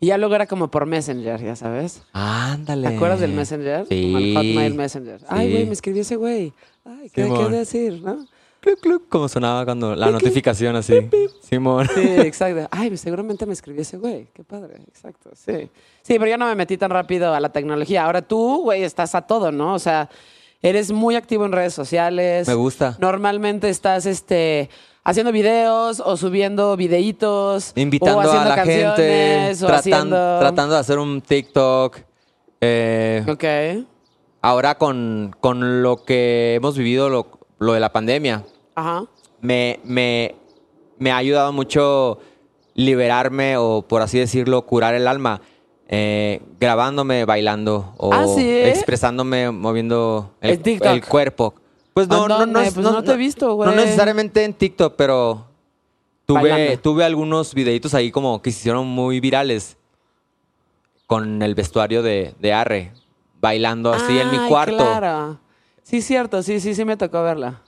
Y 0.00 0.06
ya 0.06 0.18
luego 0.18 0.34
era 0.36 0.46
como 0.46 0.70
por 0.70 0.86
Messenger, 0.86 1.42
ya 1.42 1.56
sabes. 1.56 2.02
Ándale. 2.12 2.88
¿Te 2.88 2.94
acuerdas 2.94 3.20
del 3.20 3.32
Messenger? 3.32 3.86
Sí. 3.88 4.12
Como 4.12 4.18
el 4.18 4.34
Hotmail 4.36 4.74
Messenger. 4.74 5.20
Ay, 5.28 5.50
güey, 5.50 5.66
me 5.66 5.72
escribió 5.72 6.02
ese 6.02 6.16
güey. 6.16 6.52
Ay, 6.84 7.10
¿qué, 7.12 7.24
Simón. 7.24 7.50
¿qué 7.50 7.56
decir, 7.56 8.02
no? 8.02 8.26
Cluc, 8.60 8.80
cluc, 8.80 9.08
como 9.08 9.28
sonaba 9.28 9.64
cuando 9.64 9.94
la 9.94 10.10
notificación 10.10 10.74
así. 10.76 11.08
Simón. 11.42 11.88
Sí, 11.94 12.00
exacto. 12.18 12.68
Ay, 12.70 12.96
seguramente 12.96 13.46
me 13.46 13.52
escribió 13.52 13.82
ese 13.82 13.96
güey. 13.98 14.28
Qué 14.32 14.42
padre, 14.44 14.76
exacto, 14.88 15.30
sí. 15.34 15.68
Sí, 16.02 16.18
pero 16.18 16.26
yo 16.26 16.38
no 16.38 16.46
me 16.46 16.54
metí 16.54 16.76
tan 16.76 16.90
rápido 16.90 17.34
a 17.34 17.40
la 17.40 17.50
tecnología. 17.50 18.04
Ahora 18.04 18.22
tú, 18.22 18.62
güey, 18.62 18.82
estás 18.82 19.14
a 19.14 19.22
todo, 19.22 19.52
¿no? 19.52 19.74
O 19.74 19.78
sea, 19.78 20.10
eres 20.62 20.90
muy 20.90 21.14
activo 21.14 21.44
en 21.44 21.52
redes 21.52 21.74
sociales. 21.74 22.48
Me 22.48 22.54
gusta. 22.54 22.96
Normalmente 23.00 23.68
estás, 23.68 24.06
este, 24.06 24.70
haciendo 25.10 25.32
videos 25.32 26.00
o 26.04 26.16
subiendo 26.16 26.76
videitos. 26.76 27.72
o 27.76 27.80
Invitando 27.80 28.20
a 28.20 28.44
la 28.44 28.64
gente, 28.64 29.50
o 29.52 29.66
tratan- 29.66 29.74
haciendo... 29.78 30.38
tratando 30.38 30.74
de 30.74 30.80
hacer 30.80 30.98
un 30.98 31.20
TikTok. 31.20 31.98
eh, 32.60 33.24
Ok. 33.28 33.86
Ahora 34.40 34.76
con, 34.76 35.34
con 35.40 35.82
lo 35.82 36.04
que 36.04 36.54
hemos 36.54 36.76
vivido, 36.78 37.08
lo, 37.08 37.26
lo 37.58 37.72
de 37.72 37.80
la 37.80 37.92
pandemia, 37.92 38.44
Ajá. 38.74 39.04
me, 39.40 39.80
me, 39.82 40.36
me 40.98 41.10
ha 41.10 41.16
ayudado 41.16 41.52
mucho 41.52 42.18
liberarme 42.74 43.56
o, 43.56 43.82
por 43.82 44.02
así 44.02 44.18
decirlo, 44.18 44.64
curar 44.64 44.94
el 44.94 45.08
alma. 45.08 45.40
eh, 45.88 46.40
grabándome 46.60 47.24
bailando 47.24 47.94
o 47.96 48.12
Ah, 48.12 48.26
¿sí? 48.28 48.46
expresándome 48.48 49.50
moviendo 49.50 50.34
el, 50.42 50.60
el 50.82 51.04
cuerpo. 51.04 51.54
Pues 51.98 52.06
no, 52.08 52.26
¿A 52.26 52.28
no, 52.28 52.46
no, 52.46 52.60
Pues 52.60 52.76
no 52.76 53.02
te 53.02 53.10
he 53.10 53.16
visto, 53.16 53.54
güey. 53.54 53.68
No 53.68 53.74
necesariamente 53.74 54.44
en 54.44 54.54
TikTok, 54.54 54.94
pero 54.96 55.46
tuve, 56.26 56.48
Bailando. 56.50 56.80
tuve 56.80 57.04
algunos 57.04 57.54
videitos 57.54 57.92
ahí 57.92 58.12
como 58.12 58.40
que 58.40 58.52
se 58.52 58.60
hicieron 58.60 58.86
muy 58.86 59.18
virales 59.18 59.76
con 61.08 61.42
el 61.42 61.56
vestuario 61.56 62.02
de, 62.02 62.34
de 62.38 62.52
Arre, 62.52 62.92
bailando 63.40 63.92
así 63.92 64.16
en 64.16 64.30
mi 64.30 64.36
Ay, 64.36 64.48
cuarto. 64.48 64.76
Claro. 64.76 65.40
Sí, 65.82 66.00
cierto. 66.00 66.40
Sí, 66.44 66.60
sí, 66.60 66.72
sí 66.76 66.84
me 66.84 66.96
tocó 66.96 67.20
verla. 67.24 67.62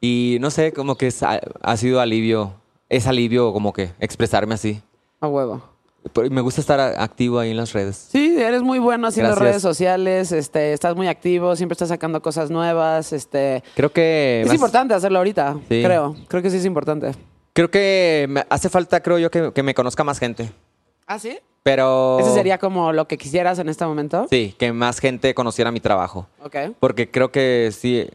Y 0.00 0.36
no 0.40 0.50
sé, 0.50 0.72
como 0.72 0.94
que 0.96 1.08
es- 1.08 1.24
ha 1.24 1.76
sido 1.76 2.00
alivio, 2.00 2.54
es 2.88 3.08
alivio 3.08 3.52
como 3.52 3.72
que 3.72 3.90
expresarme 3.98 4.54
así. 4.54 4.80
A 5.20 5.26
huevo. 5.26 5.60
Pero 6.12 6.28
me 6.30 6.40
gusta 6.40 6.60
estar 6.60 6.80
activo 6.80 7.38
ahí 7.38 7.50
en 7.52 7.56
las 7.56 7.72
redes. 7.72 8.08
Sí, 8.10 8.34
eres 8.38 8.62
muy 8.62 8.78
bueno 8.80 9.06
haciendo 9.06 9.30
Gracias. 9.30 9.48
redes 9.48 9.62
sociales, 9.62 10.32
este, 10.32 10.72
estás 10.72 10.96
muy 10.96 11.06
activo, 11.08 11.54
siempre 11.56 11.74
estás 11.74 11.88
sacando 11.90 12.20
cosas 12.20 12.50
nuevas, 12.50 13.12
este... 13.12 13.62
Creo 13.76 13.92
que... 13.92 14.42
Es 14.44 14.52
importante 14.52 14.94
hacerlo 14.94 15.18
ahorita, 15.18 15.54
Sí. 15.68 15.82
creo. 15.84 16.16
Creo 16.28 16.42
que 16.42 16.50
sí 16.50 16.56
es 16.56 16.64
importante. 16.64 17.12
Creo 17.52 17.70
que 17.70 18.26
me 18.28 18.44
hace 18.50 18.68
falta, 18.68 19.00
creo 19.00 19.18
yo, 19.18 19.30
que, 19.30 19.52
que 19.52 19.62
me 19.62 19.74
conozca 19.74 20.02
más 20.04 20.18
gente. 20.18 20.50
¿Ah, 21.06 21.18
sí? 21.18 21.38
Pero... 21.62 22.18
¿Ese 22.18 22.32
sería 22.34 22.58
como 22.58 22.92
lo 22.92 23.06
que 23.06 23.16
quisieras 23.16 23.58
en 23.60 23.68
este 23.68 23.84
momento? 23.86 24.26
Sí, 24.28 24.54
que 24.58 24.72
más 24.72 24.98
gente 24.98 25.32
conociera 25.34 25.70
mi 25.70 25.80
trabajo. 25.80 26.26
Ok. 26.44 26.56
Porque 26.80 27.10
creo 27.10 27.30
que 27.30 27.70
sí, 27.72 28.08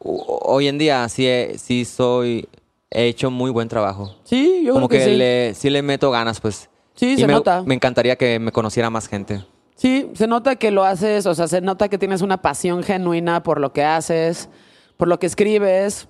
ho- 0.00 0.40
hoy 0.44 0.68
en 0.68 0.76
día 0.76 1.08
sí, 1.08 1.26
sí 1.56 1.84
soy, 1.86 2.46
he 2.90 3.06
hecho 3.06 3.30
muy 3.30 3.50
buen 3.50 3.68
trabajo. 3.68 4.14
Sí, 4.24 4.62
yo 4.64 4.74
Como 4.74 4.88
creo 4.88 5.00
que, 5.00 5.04
que, 5.06 5.10
sí. 5.12 5.16
le, 5.18 5.54
sí 5.54 5.70
le 5.70 5.82
meto 5.82 6.10
ganas, 6.10 6.40
pues. 6.40 6.68
Sí, 7.00 7.12
Y 7.12 7.16
se 7.16 7.26
me, 7.26 7.32
nota. 7.32 7.62
Me 7.64 7.74
encantaría 7.74 8.14
que 8.16 8.38
me 8.38 8.52
conociera 8.52 8.90
más 8.90 9.08
gente. 9.08 9.42
Sí, 9.74 10.10
se 10.12 10.26
nota 10.26 10.56
que 10.56 10.70
lo 10.70 10.84
haces, 10.84 11.24
o 11.24 11.34
sea, 11.34 11.48
se 11.48 11.62
nota 11.62 11.88
que 11.88 11.96
tienes 11.96 12.20
una 12.20 12.42
pasión 12.42 12.82
genuina 12.82 13.42
por 13.42 13.58
lo 13.58 13.72
que 13.72 13.82
haces, 13.82 14.50
por 14.98 15.08
lo 15.08 15.18
que 15.18 15.24
escribes. 15.24 16.08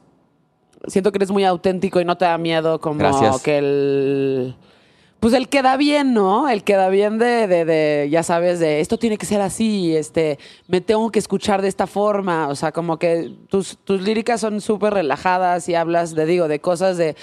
Siento 0.88 1.12
que 1.12 1.18
eres 1.18 1.30
muy 1.30 1.44
auténtico 1.44 2.00
y 2.00 2.04
no 2.04 2.18
te 2.18 2.24
da 2.24 2.36
miedo 2.38 2.80
como 2.80 2.98
Gracias. 2.98 3.40
que 3.40 3.58
el... 3.58 4.56
Pues 5.20 5.32
el 5.32 5.48
queda 5.48 5.76
bien, 5.76 6.12
¿no? 6.12 6.48
El 6.48 6.64
queda 6.64 6.88
bien 6.88 7.18
de, 7.18 7.46
de, 7.46 7.64
de, 7.64 8.08
ya 8.10 8.24
sabes, 8.24 8.58
de 8.58 8.80
esto 8.80 8.98
tiene 8.98 9.16
que 9.16 9.26
ser 9.26 9.42
así, 9.42 9.94
este, 9.94 10.40
me 10.66 10.80
tengo 10.80 11.12
que 11.12 11.20
escuchar 11.20 11.62
de 11.62 11.68
esta 11.68 11.86
forma. 11.86 12.48
O 12.48 12.56
sea, 12.56 12.72
como 12.72 12.98
que 12.98 13.32
tus, 13.48 13.78
tus 13.84 14.02
líricas 14.02 14.40
son 14.40 14.60
súper 14.60 14.94
relajadas 14.94 15.68
y 15.68 15.76
hablas, 15.76 16.16
de 16.16 16.26
digo, 16.26 16.48
de 16.48 16.58
cosas 16.60 16.96
de, 16.96 17.14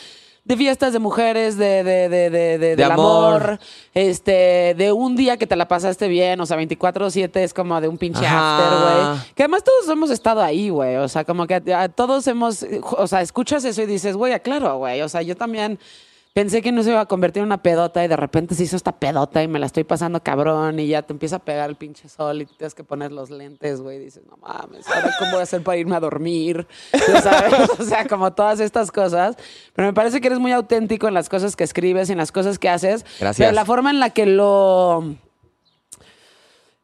de 0.48 0.56
fiestas 0.56 0.94
de 0.94 1.00
mujeres, 1.00 1.58
de, 1.58 1.84
de, 1.84 2.08
de, 2.10 2.30
de, 2.30 2.58
de- 2.58 2.76
del 2.78 2.92
amor. 2.92 3.36
amor, 3.44 3.60
este, 3.94 4.76
de 4.78 4.92
un 4.94 5.16
día 5.18 5.36
que 5.38 5.46
te 5.46 5.56
la 5.58 5.68
pasaste 5.68 6.08
bien, 6.08 6.40
o 6.40 6.46
sea, 6.46 6.58
24-7 6.58 7.36
es 7.42 7.54
como 7.54 7.80
de 7.82 7.88
un 7.90 7.98
pinche 7.98 8.26
Ajá. 8.26 8.58
after, 8.58 8.80
güey. 9.12 9.26
Que 9.36 9.44
además 9.44 9.64
todos 9.64 9.90
hemos 9.90 10.10
estado 10.10 10.42
ahí, 10.42 10.70
güey. 10.70 10.96
O 10.96 11.08
sea, 11.10 11.26
como 11.26 11.46
que 11.48 11.56
a- 11.74 11.82
a 11.82 11.90
todos 11.90 12.26
hemos, 12.28 12.66
o 12.98 13.08
sea, 13.08 13.22
escuchas 13.22 13.66
eso 13.66 13.82
y 13.82 13.86
dices, 13.88 14.16
güey, 14.16 14.40
claro, 14.40 14.78
güey. 14.78 15.02
O 15.02 15.10
sea, 15.10 15.22
yo 15.22 15.36
también 15.36 15.80
pensé 16.38 16.62
que 16.62 16.72
no 16.72 16.84
se 16.84 16.92
iba 16.92 17.02
a 17.02 17.08
convertir 17.08 17.40
en 17.40 17.48
una 17.48 17.64
pedota 17.64 18.06
y 18.06 18.08
de 18.08 18.16
repente 18.16 18.54
se 18.54 18.62
hizo 18.62 18.76
esta 18.76 18.92
pedota 18.92 19.42
y 19.42 19.48
me 19.48 19.58
la 19.58 19.66
estoy 19.66 19.84
pasando 19.84 20.22
cabrón 20.22 20.80
y 20.80 20.86
ya 20.86 21.02
te 21.02 21.12
empieza 21.12 21.38
a 21.38 21.40
pegar 21.40 21.68
el 21.68 21.76
pinche 21.76 22.08
sol 22.10 22.44
y 22.44 22.46
te 22.46 22.54
tienes 22.54 22.76
que 22.76 22.84
poner 22.84 23.12
los 23.12 23.32
lentes, 23.32 23.82
güey. 23.82 23.98
Y 23.98 24.00
dices, 24.02 24.22
no 24.30 24.38
mames, 24.38 24.88
¿ahora 24.88 25.16
cómo 25.18 25.32
voy 25.32 25.40
a 25.40 25.44
hacer 25.44 25.64
para 25.64 25.78
irme 25.80 25.96
a 25.96 26.00
dormir? 26.00 26.68
Sabes, 27.24 27.70
o 27.80 27.84
sea, 27.84 28.08
como 28.08 28.34
todas 28.34 28.60
estas 28.60 28.92
cosas. 28.92 29.36
Pero 29.74 29.88
me 29.88 29.94
parece 29.96 30.22
que 30.22 30.28
eres 30.28 30.38
muy 30.38 30.52
auténtico 30.52 31.08
en 31.08 31.16
las 31.16 31.28
cosas 31.28 31.56
que 31.56 31.64
escribes 31.64 32.08
y 32.10 32.12
en 32.12 32.20
las 32.20 32.32
cosas 32.32 32.60
que 32.60 32.70
haces. 32.70 33.04
Gracias. 33.20 33.38
Pero 33.48 33.52
la 33.56 33.66
forma 33.66 33.90
en 33.90 34.00
la 34.00 34.12
que 34.12 34.28
lo... 34.28 35.16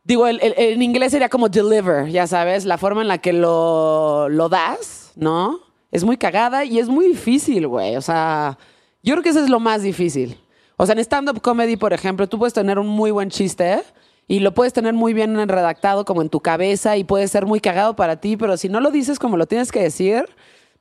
Digo, 0.04 0.26
el- 0.26 0.40
el- 0.42 0.56
en 0.58 0.82
inglés 0.82 1.12
sería 1.12 1.30
como 1.30 1.48
deliver, 1.48 2.10
ya 2.10 2.26
sabes, 2.26 2.66
la 2.66 2.80
forma 2.80 3.04
en 3.04 3.08
la 3.08 3.20
que 3.20 3.34
lo, 3.34 4.30
lo 4.30 4.50
das, 4.50 5.12
¿no? 5.16 5.60
Es 5.92 6.04
muy 6.04 6.18
cagada 6.18 6.66
y 6.66 6.80
es 6.80 6.90
muy 6.90 7.06
difícil, 7.10 7.68
güey. 7.68 7.96
O 7.98 8.02
sea, 8.02 8.58
yo 9.04 9.14
creo 9.14 9.24
que 9.24 9.30
eso 9.30 9.44
es 9.44 9.50
lo 9.50 9.60
más 9.60 9.82
difícil. 9.84 10.38
O 10.78 10.86
sea, 10.86 10.94
en 10.94 11.00
stand-up 11.00 11.42
comedy, 11.42 11.76
por 11.78 11.94
ejemplo, 11.94 12.28
tú 12.28 12.40
puedes 12.40 12.54
tener 12.54 12.80
un 12.80 12.88
muy 12.88 13.12
buen 13.12 13.30
chiste 13.30 13.84
y 14.28 14.40
lo 14.40 14.54
puedes 14.54 14.74
tener 14.74 14.94
muy 14.94 15.14
bien 15.14 15.36
redactado 15.48 16.06
como 16.06 16.22
en 16.22 16.30
tu 16.30 16.40
cabeza 16.40 16.98
y 16.98 17.04
puede 17.04 17.28
ser 17.28 17.46
muy 17.46 17.60
cagado 17.60 17.96
para 17.96 18.20
ti, 18.20 18.38
pero 18.38 18.58
si 18.58 18.70
no 18.70 18.80
lo 18.80 18.90
dices 18.90 19.20
como 19.20 19.38
lo 19.38 19.46
tienes 19.46 19.72
que 19.72 19.82
decir, 19.84 20.26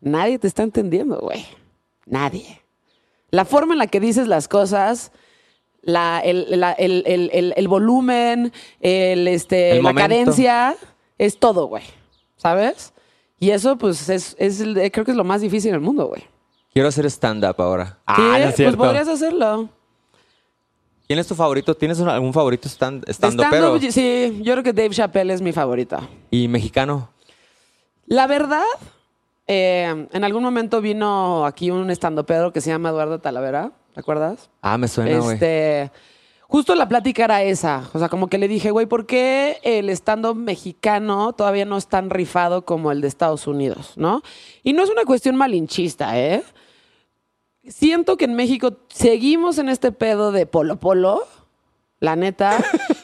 nadie 0.00 0.38
te 0.38 0.46
está 0.46 0.62
entendiendo, 0.62 1.18
güey. 1.20 1.44
Nadie. 2.06 2.62
La 3.30 3.44
forma 3.44 3.74
en 3.74 3.78
la 3.78 3.86
que 3.86 4.00
dices 4.00 4.28
las 4.28 4.48
cosas, 4.48 5.12
la, 5.82 6.20
el, 6.20 6.60
la- 6.60 6.72
el- 6.72 7.02
el- 7.06 7.30
el- 7.32 7.54
el 7.56 7.68
volumen, 7.68 8.52
el, 8.80 9.26
este, 9.28 9.76
la 9.76 9.82
momento. 9.82 10.00
cadencia, 10.08 10.76
es 11.18 11.38
todo, 11.38 11.66
güey. 11.66 11.84
¿Sabes? 12.36 12.92
Y 13.38 13.50
eso, 13.50 13.76
pues, 13.78 14.08
es, 14.08 14.36
es 14.38 14.62
creo 14.92 15.04
que 15.04 15.10
es 15.12 15.16
lo 15.16 15.24
más 15.24 15.40
difícil 15.40 15.70
en 15.70 15.74
el 15.76 15.80
mundo, 15.80 16.06
güey. 16.08 16.22
Quiero 16.72 16.88
hacer 16.88 17.06
stand-up 17.06 17.56
ahora. 17.58 17.98
Sí, 18.16 18.22
no 18.22 18.36
es 18.36 18.42
pues 18.44 18.56
cierto. 18.56 18.78
podrías 18.78 19.08
hacerlo. 19.08 19.68
¿Quién 21.06 21.18
es 21.18 21.26
tu 21.26 21.34
favorito? 21.34 21.74
¿Tienes 21.74 21.98
un- 22.00 22.08
algún 22.08 22.32
favorito 22.32 22.68
stand, 22.68 23.04
De 23.04 23.12
stand 23.12 23.38
stand-up, 23.40 23.80
sí, 23.90 24.40
yo 24.42 24.52
creo 24.54 24.62
que 24.64 24.72
Dave 24.72 24.90
Chappelle 24.90 25.34
es 25.34 25.42
mi 25.42 25.52
favorita. 25.52 26.08
¿Y 26.30 26.48
mexicano? 26.48 27.10
La 28.06 28.26
verdad, 28.26 28.62
eh, 29.46 30.06
en 30.10 30.24
algún 30.24 30.42
momento 30.42 30.80
vino 30.80 31.44
aquí 31.44 31.70
un 31.70 31.90
estandopero 31.90 32.52
que 32.52 32.60
se 32.62 32.70
llama 32.70 32.88
Eduardo 32.88 33.18
Talavera, 33.18 33.72
¿te 33.92 34.00
acuerdas? 34.00 34.48
Ah, 34.62 34.78
me 34.78 34.88
suena, 34.88 35.18
güey. 35.18 35.34
Este, 35.34 35.90
justo 36.48 36.74
la 36.74 36.88
plática 36.88 37.24
era 37.24 37.42
esa. 37.42 37.90
O 37.92 37.98
sea, 37.98 38.08
como 38.08 38.28
que 38.28 38.38
le 38.38 38.48
dije, 38.48 38.70
güey, 38.70 38.86
¿por 38.86 39.04
qué 39.04 39.58
el 39.64 39.90
stand-up 39.90 40.36
mexicano 40.36 41.34
todavía 41.34 41.66
no 41.66 41.76
es 41.76 41.88
tan 41.88 42.08
rifado 42.08 42.64
como 42.64 42.90
el 42.90 43.02
de 43.02 43.08
Estados 43.08 43.46
Unidos, 43.46 43.92
no? 43.96 44.22
Y 44.62 44.72
no 44.72 44.82
es 44.82 44.88
una 44.88 45.04
cuestión 45.04 45.36
malinchista, 45.36 46.18
¿eh? 46.18 46.42
Siento 47.68 48.16
que 48.16 48.24
en 48.24 48.34
México 48.34 48.72
seguimos 48.88 49.58
en 49.58 49.68
este 49.68 49.92
pedo 49.92 50.32
de 50.32 50.46
polo 50.46 50.76
polo, 50.76 51.24
la 52.00 52.16
neta, 52.16 52.58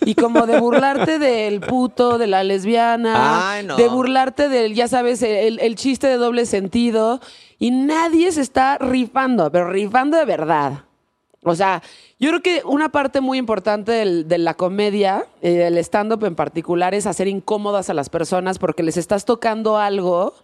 y 0.05 0.17
como 0.17 0.47
de 0.47 0.59
burlarte 0.59 1.21
del 1.21 1.61
puto, 1.61 2.19
de 2.19 2.27
la 2.27 2.43
lesbiana, 2.43 3.53
Ay, 3.53 3.65
no. 3.65 3.77
de 3.77 3.87
burlarte 3.89 4.49
del, 4.49 4.75
ya 4.75 4.89
sabes, 4.89 5.23
el, 5.23 5.61
el 5.61 5.77
chiste 5.77 6.09
de 6.09 6.17
doble 6.17 6.45
sentido, 6.47 7.21
y 7.61 7.71
nadie 7.71 8.33
se 8.33 8.41
está 8.41 8.79
rifando, 8.79 9.53
pero 9.53 9.71
rifando 9.71 10.17
de 10.17 10.25
verdad. 10.25 10.85
O 11.45 11.55
sea, 11.55 11.81
yo 12.19 12.31
creo 12.31 12.43
que 12.43 12.63
una 12.65 12.89
parte 12.89 13.21
muy 13.21 13.39
importante 13.39 13.93
del- 13.93 14.27
de 14.27 14.39
la 14.39 14.55
comedia, 14.55 15.25
y 15.41 15.51
del 15.51 15.79
stand-up 15.79 16.25
en 16.25 16.35
particular, 16.35 16.95
es 16.95 17.07
hacer 17.07 17.29
incómodas 17.29 17.91
a 17.91 17.95
las 17.95 18.09
personas 18.11 18.59
porque 18.59 18.83
les 18.83 18.97
estás 18.97 19.25
tocando 19.25 19.79
algo 19.79 20.35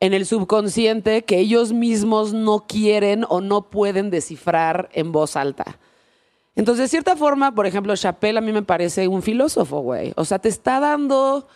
en 0.00 0.14
el 0.14 0.26
subconsciente 0.26 1.24
que 1.24 1.38
ellos 1.38 1.72
mismos 1.72 2.32
no 2.32 2.66
quieren 2.66 3.24
o 3.28 3.40
no 3.40 3.70
pueden 3.70 4.10
descifrar 4.10 4.88
en 4.92 5.12
voz 5.12 5.36
alta. 5.36 5.78
Entonces, 6.54 6.84
de 6.84 6.88
cierta 6.88 7.16
forma, 7.16 7.54
por 7.54 7.66
ejemplo, 7.66 7.94
Chappelle 7.96 8.38
a 8.38 8.40
mí 8.40 8.52
me 8.52 8.62
parece 8.62 9.06
un 9.06 9.22
filósofo, 9.22 9.80
güey. 9.80 10.12
O 10.16 10.24
sea, 10.24 10.38
te 10.40 10.48
está 10.48 10.80
dando, 10.80 11.46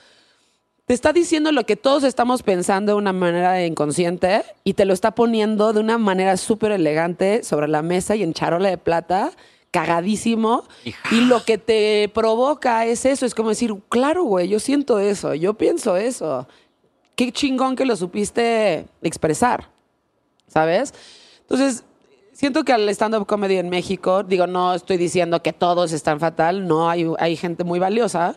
te 0.84 0.94
está 0.94 1.12
diciendo 1.12 1.50
lo 1.50 1.66
que 1.66 1.76
todos 1.76 2.04
estamos 2.04 2.42
pensando 2.42 2.92
de 2.92 2.98
una 2.98 3.12
manera 3.12 3.64
inconsciente 3.64 4.44
y 4.62 4.74
te 4.74 4.84
lo 4.84 4.92
está 4.92 5.12
poniendo 5.12 5.72
de 5.72 5.80
una 5.80 5.98
manera 5.98 6.36
súper 6.36 6.70
elegante 6.70 7.42
sobre 7.42 7.66
la 7.66 7.82
mesa 7.82 8.14
y 8.14 8.22
en 8.22 8.32
charola 8.32 8.68
de 8.68 8.78
plata, 8.78 9.32
cagadísimo. 9.72 10.64
Y 11.10 11.22
lo 11.22 11.44
que 11.44 11.58
te 11.58 12.08
provoca 12.14 12.86
es 12.86 13.04
eso, 13.04 13.26
es 13.26 13.34
como 13.34 13.48
decir, 13.48 13.74
claro, 13.88 14.22
güey, 14.22 14.48
yo 14.48 14.60
siento 14.60 15.00
eso, 15.00 15.34
yo 15.34 15.54
pienso 15.54 15.96
eso. 15.96 16.46
Qué 17.14 17.30
chingón 17.32 17.76
que 17.76 17.84
lo 17.84 17.94
supiste 17.96 18.86
expresar, 19.02 19.68
¿sabes? 20.46 20.94
Entonces, 21.42 21.84
siento 22.32 22.64
que 22.64 22.72
al 22.72 22.88
stand-up 22.88 23.26
comedy 23.26 23.56
en 23.56 23.68
México, 23.68 24.22
digo, 24.22 24.46
no 24.46 24.74
estoy 24.74 24.96
diciendo 24.96 25.42
que 25.42 25.52
todos 25.52 25.92
están 25.92 26.20
fatal, 26.20 26.66
no, 26.66 26.88
hay, 26.88 27.06
hay 27.18 27.36
gente 27.36 27.64
muy 27.64 27.78
valiosa, 27.78 28.36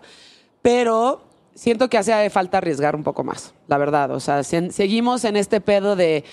pero 0.62 1.22
siento 1.54 1.90
que 1.90 1.98
hace 1.98 2.30
falta 2.30 2.58
arriesgar 2.58 2.96
un 2.96 3.04
poco 3.04 3.24
más, 3.24 3.54
la 3.68 3.78
verdad. 3.78 4.12
O 4.12 4.20
sea, 4.20 4.44
se- 4.44 4.72
seguimos 4.72 5.24
en 5.24 5.38
este 5.38 5.62
pedo 5.62 5.96
de 5.96 6.26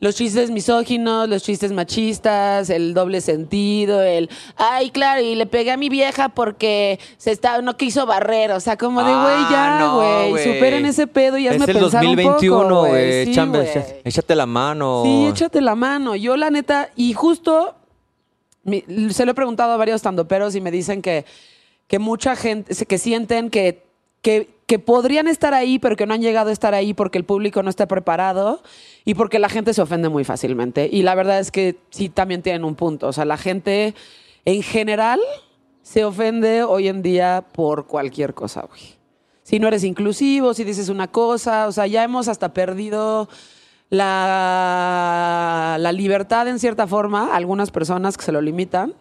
los 0.00 0.14
chistes 0.14 0.50
misóginos, 0.50 1.28
los 1.28 1.42
chistes 1.42 1.72
machistas, 1.72 2.70
el 2.70 2.94
doble 2.94 3.20
sentido, 3.20 4.00
el 4.02 4.30
ay, 4.56 4.90
claro, 4.90 5.20
y 5.22 5.34
le 5.34 5.46
pegué 5.46 5.72
a 5.72 5.76
mi 5.76 5.88
vieja 5.88 6.28
porque 6.28 7.00
se 7.16 7.32
estaba, 7.32 7.60
no 7.62 7.76
quiso 7.76 8.06
barrer. 8.06 8.52
O 8.52 8.60
sea, 8.60 8.76
como 8.76 9.00
de 9.02 9.10
güey, 9.12 9.16
Ah, 9.24 9.48
ya, 9.50 10.28
güey. 10.30 10.44
superen 10.44 10.86
ese 10.86 11.06
pedo 11.08 11.36
y 11.38 11.48
hazme 11.48 11.64
es 11.64 11.68
el 11.70 11.78
pensar 11.78 12.00
un 12.04 12.16
2021, 12.16 12.68
poco, 12.68 12.86
güey. 12.88 13.24
Sí, 13.24 13.34
échate 14.04 14.34
la 14.34 14.46
mano. 14.46 15.02
Sí, 15.04 15.26
échate 15.26 15.60
la 15.60 15.74
mano. 15.74 16.14
Yo, 16.14 16.36
la 16.36 16.50
neta, 16.50 16.90
y 16.94 17.12
justo 17.12 17.74
mi- 18.64 18.84
se 19.10 19.24
lo 19.24 19.32
he 19.32 19.34
preguntado 19.34 19.72
a 19.72 19.76
varios 19.76 20.02
tandoperos 20.02 20.54
y 20.54 20.60
me 20.60 20.70
dicen 20.70 21.02
que, 21.02 21.24
que 21.86 21.98
mucha 21.98 22.36
gente, 22.36 22.74
que 22.86 22.98
sienten 22.98 23.50
que, 23.50 23.82
que, 24.22 24.50
que 24.68 24.78
podrían 24.78 25.28
estar 25.28 25.54
ahí, 25.54 25.78
pero 25.78 25.96
que 25.96 26.06
no 26.06 26.12
han 26.12 26.20
llegado 26.20 26.50
a 26.50 26.52
estar 26.52 26.74
ahí 26.74 26.92
porque 26.92 27.16
el 27.16 27.24
público 27.24 27.62
no 27.62 27.70
está 27.70 27.88
preparado 27.88 28.62
y 29.02 29.14
porque 29.14 29.38
la 29.38 29.48
gente 29.48 29.72
se 29.72 29.80
ofende 29.80 30.10
muy 30.10 30.24
fácilmente. 30.24 30.90
Y 30.92 31.02
la 31.02 31.14
verdad 31.14 31.38
es 31.40 31.50
que 31.50 31.78
sí, 31.88 32.10
también 32.10 32.42
tienen 32.42 32.64
un 32.64 32.74
punto. 32.74 33.08
O 33.08 33.12
sea, 33.14 33.24
la 33.24 33.38
gente 33.38 33.94
en 34.44 34.62
general 34.62 35.20
se 35.80 36.04
ofende 36.04 36.64
hoy 36.64 36.88
en 36.88 37.00
día 37.00 37.46
por 37.50 37.86
cualquier 37.86 38.34
cosa, 38.34 38.66
güey. 38.68 38.98
Si 39.42 39.58
no 39.58 39.68
eres 39.68 39.84
inclusivo, 39.84 40.52
si 40.52 40.64
dices 40.64 40.90
una 40.90 41.08
cosa, 41.08 41.66
o 41.66 41.72
sea, 41.72 41.86
ya 41.86 42.04
hemos 42.04 42.28
hasta 42.28 42.52
perdido 42.52 43.30
la, 43.88 45.78
la 45.80 45.92
libertad 45.92 46.46
en 46.46 46.58
cierta 46.58 46.86
forma, 46.86 47.34
algunas 47.34 47.70
personas 47.70 48.18
que 48.18 48.24
se 48.24 48.32
lo 48.32 48.42
limitan, 48.42 48.92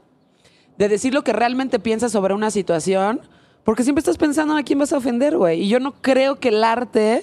de 0.78 0.88
decir 0.88 1.14
lo 1.14 1.26
que 1.26 1.34
realmente 1.34 1.78
piensas 1.78 2.14
sobre 2.14 2.34
una 2.34 2.52
situación, 2.52 3.20
porque 3.68 3.84
siempre 3.84 4.00
estás 4.00 4.18
pensando 4.18 4.56
a 4.56 4.64
quién 4.64 4.80
vas 4.80 4.94
a 4.94 4.98
ofender, 4.98 5.36
güey. 5.36 5.64
Y 5.64 5.68
yo 5.68 5.82
no 5.82 5.92
creo 5.92 6.40
que 6.40 6.48
el 6.48 6.64
arte, 6.64 7.22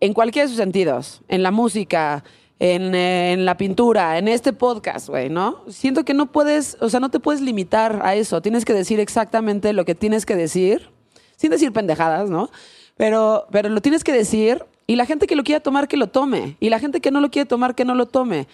en 0.00 0.14
cualquiera 0.14 0.46
de 0.46 0.48
sus 0.48 0.56
sentidos, 0.56 1.20
en 1.28 1.42
la 1.42 1.50
música, 1.50 2.24
en, 2.58 2.94
eh, 2.94 3.34
en 3.34 3.44
la 3.44 3.58
pintura, 3.58 4.16
en 4.16 4.28
este 4.28 4.54
podcast, 4.54 5.10
güey, 5.10 5.28
¿no? 5.28 5.64
Siento 5.68 6.06
que 6.06 6.14
no 6.14 6.32
puedes, 6.32 6.78
o 6.80 6.88
sea, 6.88 7.00
no 7.00 7.10
te 7.10 7.20
puedes 7.20 7.42
limitar 7.42 8.00
a 8.02 8.14
eso. 8.14 8.40
Tienes 8.40 8.64
que 8.64 8.72
decir 8.72 8.98
exactamente 8.98 9.74
lo 9.74 9.84
que 9.84 9.94
tienes 9.94 10.24
que 10.24 10.36
decir, 10.36 10.88
sin 11.36 11.50
decir 11.50 11.70
pendejadas, 11.70 12.30
¿no? 12.30 12.48
Pero, 12.96 13.46
pero 13.50 13.68
lo 13.68 13.82
tienes 13.82 14.04
que 14.04 14.12
decir 14.12 14.64
y 14.86 14.96
la 14.96 15.04
gente 15.04 15.26
que 15.26 15.36
lo 15.36 15.44
quiera 15.44 15.60
tomar, 15.60 15.86
que 15.86 15.98
lo 15.98 16.06
tome. 16.06 16.56
Y 16.60 16.70
la 16.70 16.78
gente 16.78 17.02
que 17.02 17.10
no 17.10 17.20
lo 17.20 17.30
quiere 17.30 17.44
tomar, 17.44 17.74
que 17.74 17.84
no 17.84 17.94
lo 17.94 18.06
tome. 18.06 18.48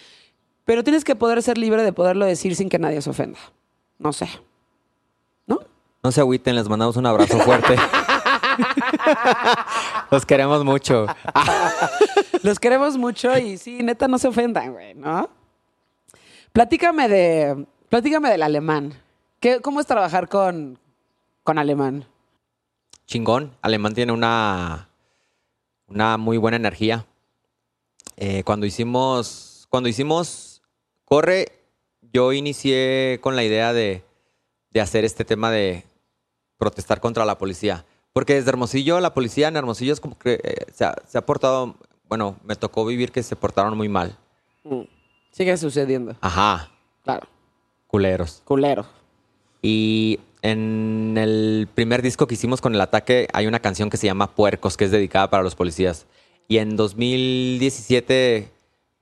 Pero 0.64 0.82
tienes 0.82 1.04
que 1.04 1.14
poder 1.14 1.44
ser 1.44 1.58
libre 1.58 1.84
de 1.84 1.92
poderlo 1.92 2.26
decir 2.26 2.56
sin 2.56 2.68
que 2.68 2.80
nadie 2.80 3.00
se 3.02 3.10
ofenda. 3.10 3.38
No 4.00 4.12
sé. 4.12 4.26
¿No? 6.04 6.12
Se 6.12 6.20
agüiten, 6.20 6.54
les 6.54 6.68
mandamos 6.68 6.96
un 6.96 7.06
abrazo 7.06 7.38
fuerte. 7.38 7.76
Los 10.10 10.26
queremos 10.26 10.62
mucho. 10.62 11.06
Los 12.42 12.58
queremos 12.58 12.98
mucho 12.98 13.36
y 13.38 13.56
sí, 13.56 13.82
neta, 13.82 14.06
no 14.06 14.18
se 14.18 14.28
ofendan, 14.28 14.74
güey, 14.74 14.94
¿no? 14.94 15.30
Platícame 16.52 17.08
de. 17.08 17.66
Platícame 17.88 18.28
del 18.28 18.42
alemán. 18.42 18.92
¿Qué, 19.40 19.62
¿Cómo 19.62 19.80
es 19.80 19.86
trabajar 19.86 20.28
con, 20.28 20.78
con 21.42 21.58
alemán? 21.58 22.04
Chingón. 23.06 23.56
Alemán 23.62 23.94
tiene 23.94 24.12
una, 24.12 24.90
una 25.88 26.18
muy 26.18 26.36
buena 26.36 26.58
energía. 26.58 27.06
Eh, 28.18 28.42
cuando 28.44 28.66
hicimos, 28.66 29.66
cuando 29.70 29.88
hicimos 29.88 30.60
Corre, 31.06 31.46
yo 32.12 32.34
inicié 32.34 33.20
con 33.22 33.36
la 33.36 33.42
idea 33.42 33.72
de, 33.72 34.04
de 34.70 34.80
hacer 34.82 35.06
este 35.06 35.24
tema 35.24 35.50
de 35.50 35.84
protestar 36.58 37.00
contra 37.00 37.24
la 37.24 37.38
policía. 37.38 37.84
Porque 38.12 38.34
desde 38.34 38.50
Hermosillo, 38.50 39.00
la 39.00 39.12
policía 39.14 39.48
en 39.48 39.56
Hermosillo 39.56 39.92
es 39.92 40.00
como 40.00 40.18
que 40.18 40.40
eh, 40.42 40.66
se, 40.72 40.84
ha, 40.84 40.94
se 41.06 41.18
ha 41.18 41.26
portado, 41.26 41.74
bueno, 42.08 42.36
me 42.44 42.54
tocó 42.56 42.84
vivir 42.86 43.10
que 43.10 43.22
se 43.22 43.34
portaron 43.36 43.76
muy 43.76 43.88
mal. 43.88 44.16
Mm. 44.62 44.82
Sigue 45.32 45.56
sucediendo. 45.56 46.14
Ajá, 46.20 46.70
Claro. 47.02 47.26
culeros. 47.88 48.40
Culero. 48.44 48.86
Y 49.62 50.20
en 50.42 51.16
el 51.18 51.68
primer 51.74 52.02
disco 52.02 52.26
que 52.26 52.34
hicimos 52.34 52.60
con 52.60 52.74
el 52.74 52.80
ataque 52.80 53.28
hay 53.32 53.46
una 53.46 53.58
canción 53.60 53.90
que 53.90 53.96
se 53.96 54.06
llama 54.06 54.30
Puercos, 54.30 54.76
que 54.76 54.84
es 54.84 54.90
dedicada 54.90 55.28
para 55.30 55.42
los 55.42 55.54
policías. 55.56 56.06
Y 56.46 56.58
en 56.58 56.76
2017, 56.76 58.48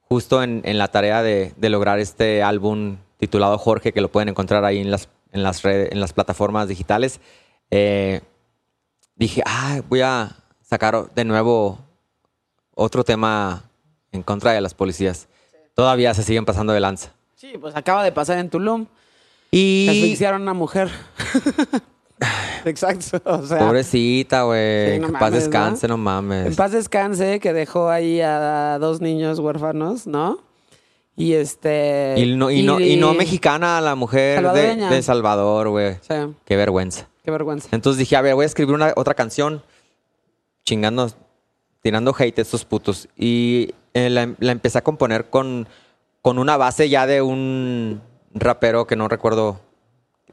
justo 0.09 0.43
en, 0.43 0.63
en 0.65 0.79
la 0.79 0.89
tarea 0.89 1.23
de, 1.23 1.53
de 1.57 1.69
lograr 1.71 1.99
este 1.99 2.43
álbum 2.43 2.97
titulado 3.19 3.59
Jorge, 3.59 3.93
que 3.93 4.01
lo 4.01 4.11
pueden 4.11 4.29
encontrar 4.29 4.65
ahí 4.65 4.79
en 4.79 4.91
las, 4.91 5.09
en 5.33 5.43
las, 5.43 5.63
redes, 5.63 5.93
en 5.93 6.01
las 6.01 6.13
plataformas 6.13 6.69
digitales, 6.69 7.21
eh, 7.75 8.21
dije, 9.17 9.43
ah, 9.47 9.81
voy 9.89 10.03
a 10.03 10.37
sacar 10.63 11.11
de 11.15 11.25
nuevo 11.25 11.79
otro 12.75 13.03
tema 13.03 13.65
en 14.13 14.23
contra 14.23 14.53
de 14.53 14.61
las 14.61 14.75
policías. 14.75 15.27
Todavía 15.75 16.13
se 16.13 16.23
siguen 16.23 16.45
pasando 16.45 16.75
de 16.75 16.81
lanza. 16.81 17.13
Sí, 17.35 17.55
pues 17.59 17.75
acaba 17.75 18.05
de 18.05 18.13
pasar 18.13 18.39
en 18.39 18.51
Tulum. 18.51 18.87
Y... 19.51 19.87
Asfixiaron 19.89 20.43
a 20.43 20.45
una 20.45 20.55
mujer. 20.55 20.91
Exacto. 22.67 23.23
O 23.25 23.47
sea, 23.47 23.59
Pobrecita, 23.59 24.43
güey. 24.43 24.93
Sí, 24.93 25.01
no 25.01 25.07
que 25.07 25.13
paz 25.15 25.33
descanse, 25.33 25.89
¿no? 25.89 25.97
no, 25.97 26.03
mames. 26.03 26.47
En 26.49 26.55
paz 26.55 26.73
descanse, 26.73 27.41
que 27.41 27.55
dejó 27.55 27.89
ahí 27.89 28.21
a 28.21 28.79
dos 28.79 29.01
niños 29.01 29.39
huérfanos, 29.39 30.07
¿no? 30.07 30.39
Y 31.17 31.33
este. 31.33 32.15
y, 32.19 32.37
no, 32.37 32.51
y, 32.51 32.63
no, 32.63 32.81
y 32.81 32.97
no 32.97 33.15
mexicana, 33.15 33.81
la 33.81 33.95
mujer 33.95 34.47
de, 34.53 34.77
de 34.77 35.03
Salvador, 35.03 35.71
güey. 35.71 35.95
Sí, 36.03 36.15
Qué 36.45 36.57
vergüenza. 36.57 37.09
Qué 37.25 37.31
vergüenza. 37.31 37.69
Entonces 37.73 37.99
dije, 37.99 38.17
a 38.17 38.23
ver, 38.23 38.35
voy 38.35 38.45
a 38.45 38.47
escribir 38.47 38.75
una, 38.75 38.93
otra 38.97 39.15
canción 39.15 39.63
chingando, 40.65 41.11
tirando 41.83 42.15
hate 42.19 42.39
a 42.39 42.43
estos 42.43 42.65
putos. 42.65 43.09
Y 43.17 43.71
eh, 43.95 44.11
la, 44.11 44.35
la 44.39 44.53
empecé 44.53 44.79
a 44.79 44.83
componer 44.85 45.31
con, 45.31 45.69
con 46.21 46.39
una 46.39 46.57
base 46.57 46.89
ya 46.89 47.07
de 47.07 47.23
un 47.23 48.01
rapero 48.35 48.87
que 48.87 48.97
no 48.97 49.09
recuerdo 49.09 49.61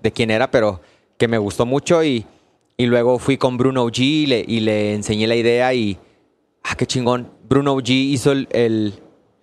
de 0.01 0.11
quién 0.11 0.31
era, 0.31 0.51
pero 0.51 0.81
que 1.17 1.27
me 1.27 1.37
gustó 1.37 1.65
mucho. 1.65 2.03
Y, 2.03 2.25
y 2.77 2.85
luego 2.85 3.19
fui 3.19 3.37
con 3.37 3.57
Bruno 3.57 3.85
G 3.87 3.99
y 3.99 4.25
le, 4.25 4.45
y 4.47 4.59
le 4.61 4.93
enseñé 4.93 5.27
la 5.27 5.35
idea 5.35 5.73
y, 5.73 5.97
ah, 6.63 6.75
qué 6.75 6.85
chingón. 6.85 7.31
Bruno 7.47 7.75
G 7.77 7.89
hizo 7.89 8.31
el, 8.31 8.47
el- 8.51 8.93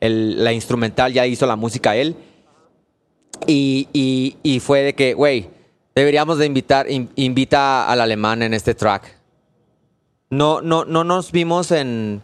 el- 0.00 0.42
la 0.44 0.52
instrumental, 0.52 1.12
ya 1.12 1.26
hizo 1.26 1.46
la 1.46 1.56
música 1.56 1.96
él. 1.96 2.16
Y, 3.46 3.88
y- 3.92 4.36
y 4.42 4.60
fue 4.60 4.80
de 4.82 4.94
que, 4.94 5.14
güey, 5.14 5.50
deberíamos 5.96 6.38
de 6.38 6.46
invitar, 6.46 6.88
in- 6.88 7.10
invita 7.16 7.88
al 7.90 8.00
alemán 8.00 8.42
en 8.42 8.54
este 8.54 8.74
track. 8.74 9.16
No, 10.30 10.60
no, 10.60 10.84
no 10.84 11.02
nos 11.02 11.32
vimos 11.32 11.72
en... 11.72 12.22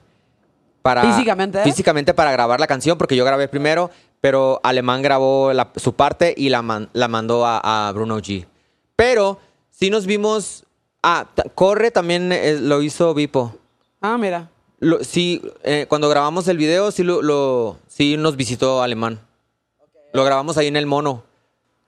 Para, 0.82 1.02
¿Físicamente? 1.02 1.62
Físicamente 1.62 2.12
para 2.14 2.32
grabar 2.32 2.58
la 2.60 2.66
canción, 2.66 2.98
porque 2.98 3.14
yo 3.16 3.24
grabé 3.24 3.46
primero, 3.48 3.90
pero 4.20 4.60
Alemán 4.64 5.00
grabó 5.02 5.52
la- 5.52 5.70
su 5.76 5.94
parte 5.94 6.34
y 6.36 6.48
la, 6.48 6.60
man- 6.62 6.88
la 6.92 7.08
mandó 7.08 7.46
a, 7.46 7.88
a 7.88 7.92
Bruno 7.92 8.18
G. 8.18 8.46
Pero 8.96 9.38
sí 9.70 9.90
nos 9.90 10.06
vimos... 10.06 10.64
Ah, 11.04 11.26
Corre 11.56 11.90
también 11.90 12.30
eh, 12.30 12.58
lo 12.60 12.80
hizo 12.82 13.12
Vipo. 13.14 13.56
Ah, 14.00 14.16
mira. 14.18 14.50
Lo- 14.80 15.02
sí, 15.02 15.40
eh, 15.62 15.86
cuando 15.88 16.08
grabamos 16.08 16.46
el 16.48 16.56
video, 16.58 16.90
sí, 16.90 17.02
lo, 17.04 17.22
lo- 17.22 17.78
sí 17.88 18.16
nos 18.16 18.36
visitó 18.36 18.82
Alemán. 18.82 19.20
Lo 20.12 20.24
grabamos 20.24 20.58
ahí 20.58 20.66
en 20.66 20.76
el 20.76 20.86
mono. 20.86 21.22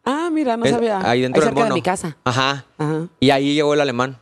Ah, 0.05 0.29
mira, 0.33 0.57
no 0.57 0.65
Es- 0.65 0.73
sabía. 0.73 1.01
Ahí 1.09 1.23
dentro 1.23 1.41
del 1.41 1.49
cerca 1.49 1.61
mono. 1.61 1.75
de 1.75 1.79
mi 1.79 1.83
casa. 1.83 2.17
Ajá. 2.25 2.65
Ajá. 2.79 3.07
Y 3.21 3.31
ahí 3.31 3.55
llegó 3.55 3.75
el 3.75 3.81
alemán. 3.81 4.19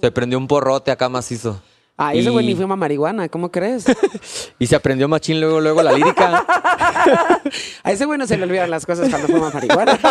Se 0.00 0.10
prendió 0.10 0.38
un 0.38 0.46
porrote 0.48 0.90
acá 0.90 1.08
macizo. 1.08 1.60
Ah, 1.96 2.12
ese 2.14 2.28
güey 2.30 2.44
Y- 2.44 2.48
ni 2.54 2.60
fuma 2.60 2.74
marihuana, 2.76 3.28
¿cómo 3.28 3.50
crees? 3.50 3.84
Y 4.58 4.66
se 4.66 4.74
aprendió 4.76 5.06
machín 5.08 5.40
luego, 5.40 5.60
luego 5.60 5.82
la 5.82 5.92
lírica. 5.92 6.44
A 7.84 7.92
ese 7.92 8.04
güey 8.04 8.18
no 8.18 8.26
se 8.26 8.36
le 8.36 8.42
olvidan 8.44 8.70
las 8.70 8.84
cosas 8.86 9.08
cuando 9.10 9.28
fuma 9.28 9.50
marihuana. 9.50 9.98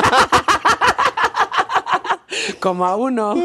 Como 2.60 2.86
a 2.86 2.96
uno. 2.96 3.36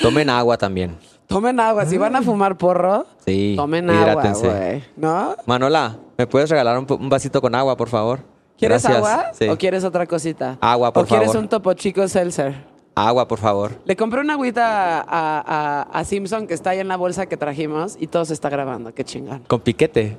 Tomen 0.00 0.30
agua 0.30 0.56
también. 0.56 0.96
Tomen 1.26 1.58
agua. 1.60 1.84
Si 1.86 1.96
van 1.98 2.16
a 2.16 2.22
fumar 2.22 2.56
porro, 2.56 3.06
Sí. 3.24 3.54
tomen 3.56 3.90
agua, 3.90 4.32
güey. 4.32 4.84
¿No? 4.96 5.36
Manola, 5.46 5.96
¿me 6.16 6.26
puedes 6.26 6.48
regalar 6.50 6.78
un, 6.78 6.86
un 6.88 7.08
vasito 7.08 7.40
con 7.40 7.54
agua, 7.54 7.76
por 7.76 7.88
favor? 7.88 8.20
¿Quieres 8.58 8.82
Gracias. 8.82 8.96
agua 8.96 9.30
Sí. 9.34 9.48
o 9.48 9.56
quieres 9.58 9.84
otra 9.84 10.06
cosita? 10.06 10.56
Agua, 10.60 10.92
por 10.92 11.04
¿O 11.04 11.06
quieres 11.06 11.28
favor. 11.28 11.42
un 11.42 11.48
topo 11.48 11.72
chico 11.74 12.06
seltzer? 12.08 12.54
Agua, 12.94 13.28
por 13.28 13.38
favor. 13.38 13.72
Le 13.84 13.94
compré 13.96 14.20
una 14.22 14.32
agüita 14.34 15.00
a, 15.00 15.04
a- 15.06 15.82
a 15.82 16.04
Simpson 16.04 16.46
que 16.46 16.54
está 16.54 16.70
ahí 16.70 16.78
en 16.78 16.88
la 16.88 16.96
bolsa 16.96 17.26
que 17.26 17.36
trajimos 17.36 17.96
y 18.00 18.06
todo 18.06 18.24
se 18.24 18.32
está 18.32 18.48
grabando. 18.48 18.94
Qué 18.94 19.04
chingón. 19.04 19.40
Con 19.46 19.60
piquete. 19.60 20.16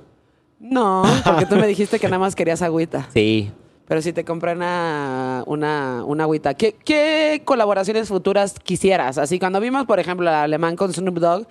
No, 0.59 1.03
porque 1.25 1.45
tú 1.47 1.55
me 1.55 1.65
dijiste 1.67 1.99
que 1.99 2.07
nada 2.07 2.19
más 2.19 2.35
querías 2.35 2.61
agüita. 2.61 3.07
Sí. 3.13 3.51
Pero 3.87 4.01
sí 4.01 4.11
te 4.11 4.25
compré 4.25 4.51
una, 4.53 5.43
una, 5.47 6.03
una 6.05 6.23
agüita. 6.25 6.53
¿Qué, 6.55 6.73
¿Qué 6.73 7.41
colaboraciones 7.45 8.09
futuras 8.09 8.55
quisieras? 8.61 9.17
Así, 9.17 9.39
cuando 9.39 9.59
vimos, 9.59 9.85
por 9.85 9.99
ejemplo, 9.99 10.27
al 10.29 10.35
alemán 10.35 10.75
con 10.75 10.91
Snoop 10.93 11.17
Dogg, 11.19 11.47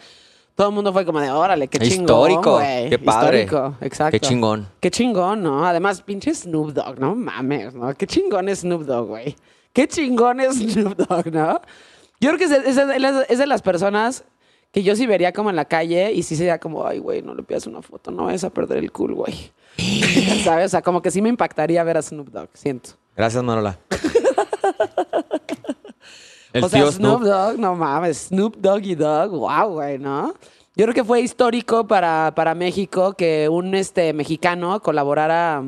todo 0.57 0.71
el 0.71 0.75
mundo 0.75 0.93
fue 0.93 1.05
como 1.07 1.21
de, 1.21 1.31
órale, 1.31 1.69
qué 1.69 1.79
chingón, 1.79 2.01
Histórico. 2.31 2.55
güey". 2.55 2.89
Qué 2.91 2.99
padre. 2.99 3.43
Histórico, 3.45 3.77
exacto. 3.81 4.11
Qué 4.13 4.21
chingón. 4.21 4.69
Qué 4.81 4.91
chingón, 4.91 5.43
¿no? 5.43 5.65
Además, 5.65 6.03
pinche 6.03 6.35
Snoop 6.35 6.73
Dogg, 6.73 6.99
no 6.99 7.15
mames, 7.15 7.75
¿no? 7.75 7.95
Qué 7.95 8.07
chingón 8.09 8.49
es 8.49 8.61
Snoop 8.61 8.83
Dogg, 8.83 9.07
güey. 9.07 9.37
Qué 9.73 9.87
chingón 9.87 10.41
es 10.41 10.57
Snoop 10.73 10.97
Dogg, 10.97 11.31
¿no? 11.33 11.61
Yo 12.21 12.31
creo 12.35 12.39
que 12.39 12.45
es, 12.47 12.51
es- 12.51 12.77
es- 12.79 13.27
es 13.29 13.39
de 13.39 13.47
las 13.47 13.61
personas 13.63 14.25
Que 14.73 14.83
yo 14.83 14.97
sí 14.97 15.07
vería 15.07 15.33
como 15.33 15.49
en 15.51 15.57
la 15.57 15.65
calle 15.65 16.13
y 16.13 16.23
sí 16.23 16.35
sería 16.37 16.59
como, 16.59 16.87
ay, 16.87 16.99
güey, 16.99 17.23
no 17.23 17.35
le 17.35 17.43
pidas 17.43 17.67
una 17.67 17.81
foto, 17.83 18.11
no 18.11 18.25
vayas 18.25 18.45
a 18.45 18.51
perder 18.51 18.79
el 18.79 18.91
cool, 18.93 19.15
güey. 19.15 19.53
¿Sabes? 20.45 20.67
O 20.67 20.69
sea, 20.71 20.83
como 20.83 21.01
que 21.03 21.11
sí 21.11 21.23
me 21.23 21.29
impactaría 21.31 21.83
ver 21.85 21.97
a 21.99 22.03
Snoop 22.03 22.29
Dogg, 22.31 22.49
siento. 22.55 22.91
Gracias, 23.17 23.43
Manola. 23.43 23.79
El 26.57 26.65
o 26.65 26.69
sea, 26.71 26.81
tío 26.81 26.93
Snoop 26.93 27.21
Snoop. 27.21 27.31
Dogg, 27.31 27.59
no 27.59 27.75
mames, 27.75 28.29
Snoop 28.29 28.57
Doggy 28.57 28.95
Dogg, 28.95 29.31
wow, 29.31 29.69
güey, 29.75 29.99
¿no? 29.99 30.33
Yo 30.75 30.85
creo 30.85 30.95
que 30.95 31.05
fue 31.05 31.21
histórico 31.21 31.87
para, 31.87 32.33
para 32.35 32.55
México 32.55 33.13
que 33.13 33.51
un 33.51 33.75
este 33.75 34.15
mexicano 34.15 34.81
colaborara, 34.81 35.63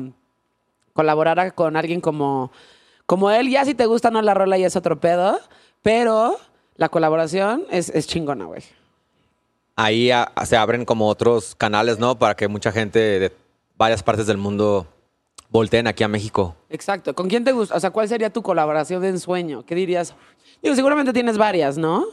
colaborara 0.93 1.51
con 1.51 1.75
alguien 1.75 2.01
como, 2.01 2.51
como 3.05 3.29
él. 3.29 3.49
Ya 3.49 3.65
si 3.65 3.75
te 3.75 3.85
gusta 3.85 4.09
no 4.09 4.19
la 4.23 4.33
rola 4.33 4.57
ya 4.57 4.65
es 4.65 4.75
otro 4.75 4.99
pedo, 4.99 5.39
pero 5.83 6.37
la 6.75 6.89
colaboración 6.89 7.65
es, 7.69 7.89
es 7.89 8.07
chingona, 8.07 8.45
güey. 8.45 8.63
Ahí 9.75 10.09
ah, 10.09 10.31
se 10.43 10.57
abren 10.57 10.85
como 10.85 11.07
otros 11.07 11.53
canales, 11.53 11.99
¿no? 11.99 12.17
Para 12.17 12.35
que 12.35 12.47
mucha 12.47 12.71
gente 12.71 12.99
de 12.99 13.31
varias 13.77 14.01
partes 14.01 14.25
del 14.25 14.37
mundo 14.37 14.87
volteen 15.49 15.87
aquí 15.87 16.03
a 16.03 16.07
México. 16.07 16.55
Exacto. 16.69 17.13
¿Con 17.15 17.27
quién 17.27 17.43
te 17.43 17.51
gusta? 17.51 17.75
O 17.75 17.79
sea, 17.79 17.91
¿cuál 17.91 18.07
sería 18.07 18.29
tu 18.31 18.41
colaboración 18.41 19.01
de 19.01 19.09
ensueño? 19.09 19.65
¿Qué 19.65 19.75
dirías? 19.75 20.13
Digo, 20.61 20.75
seguramente 20.75 21.13
tienes 21.13 21.37
varias, 21.37 21.77
¿no? 21.77 22.05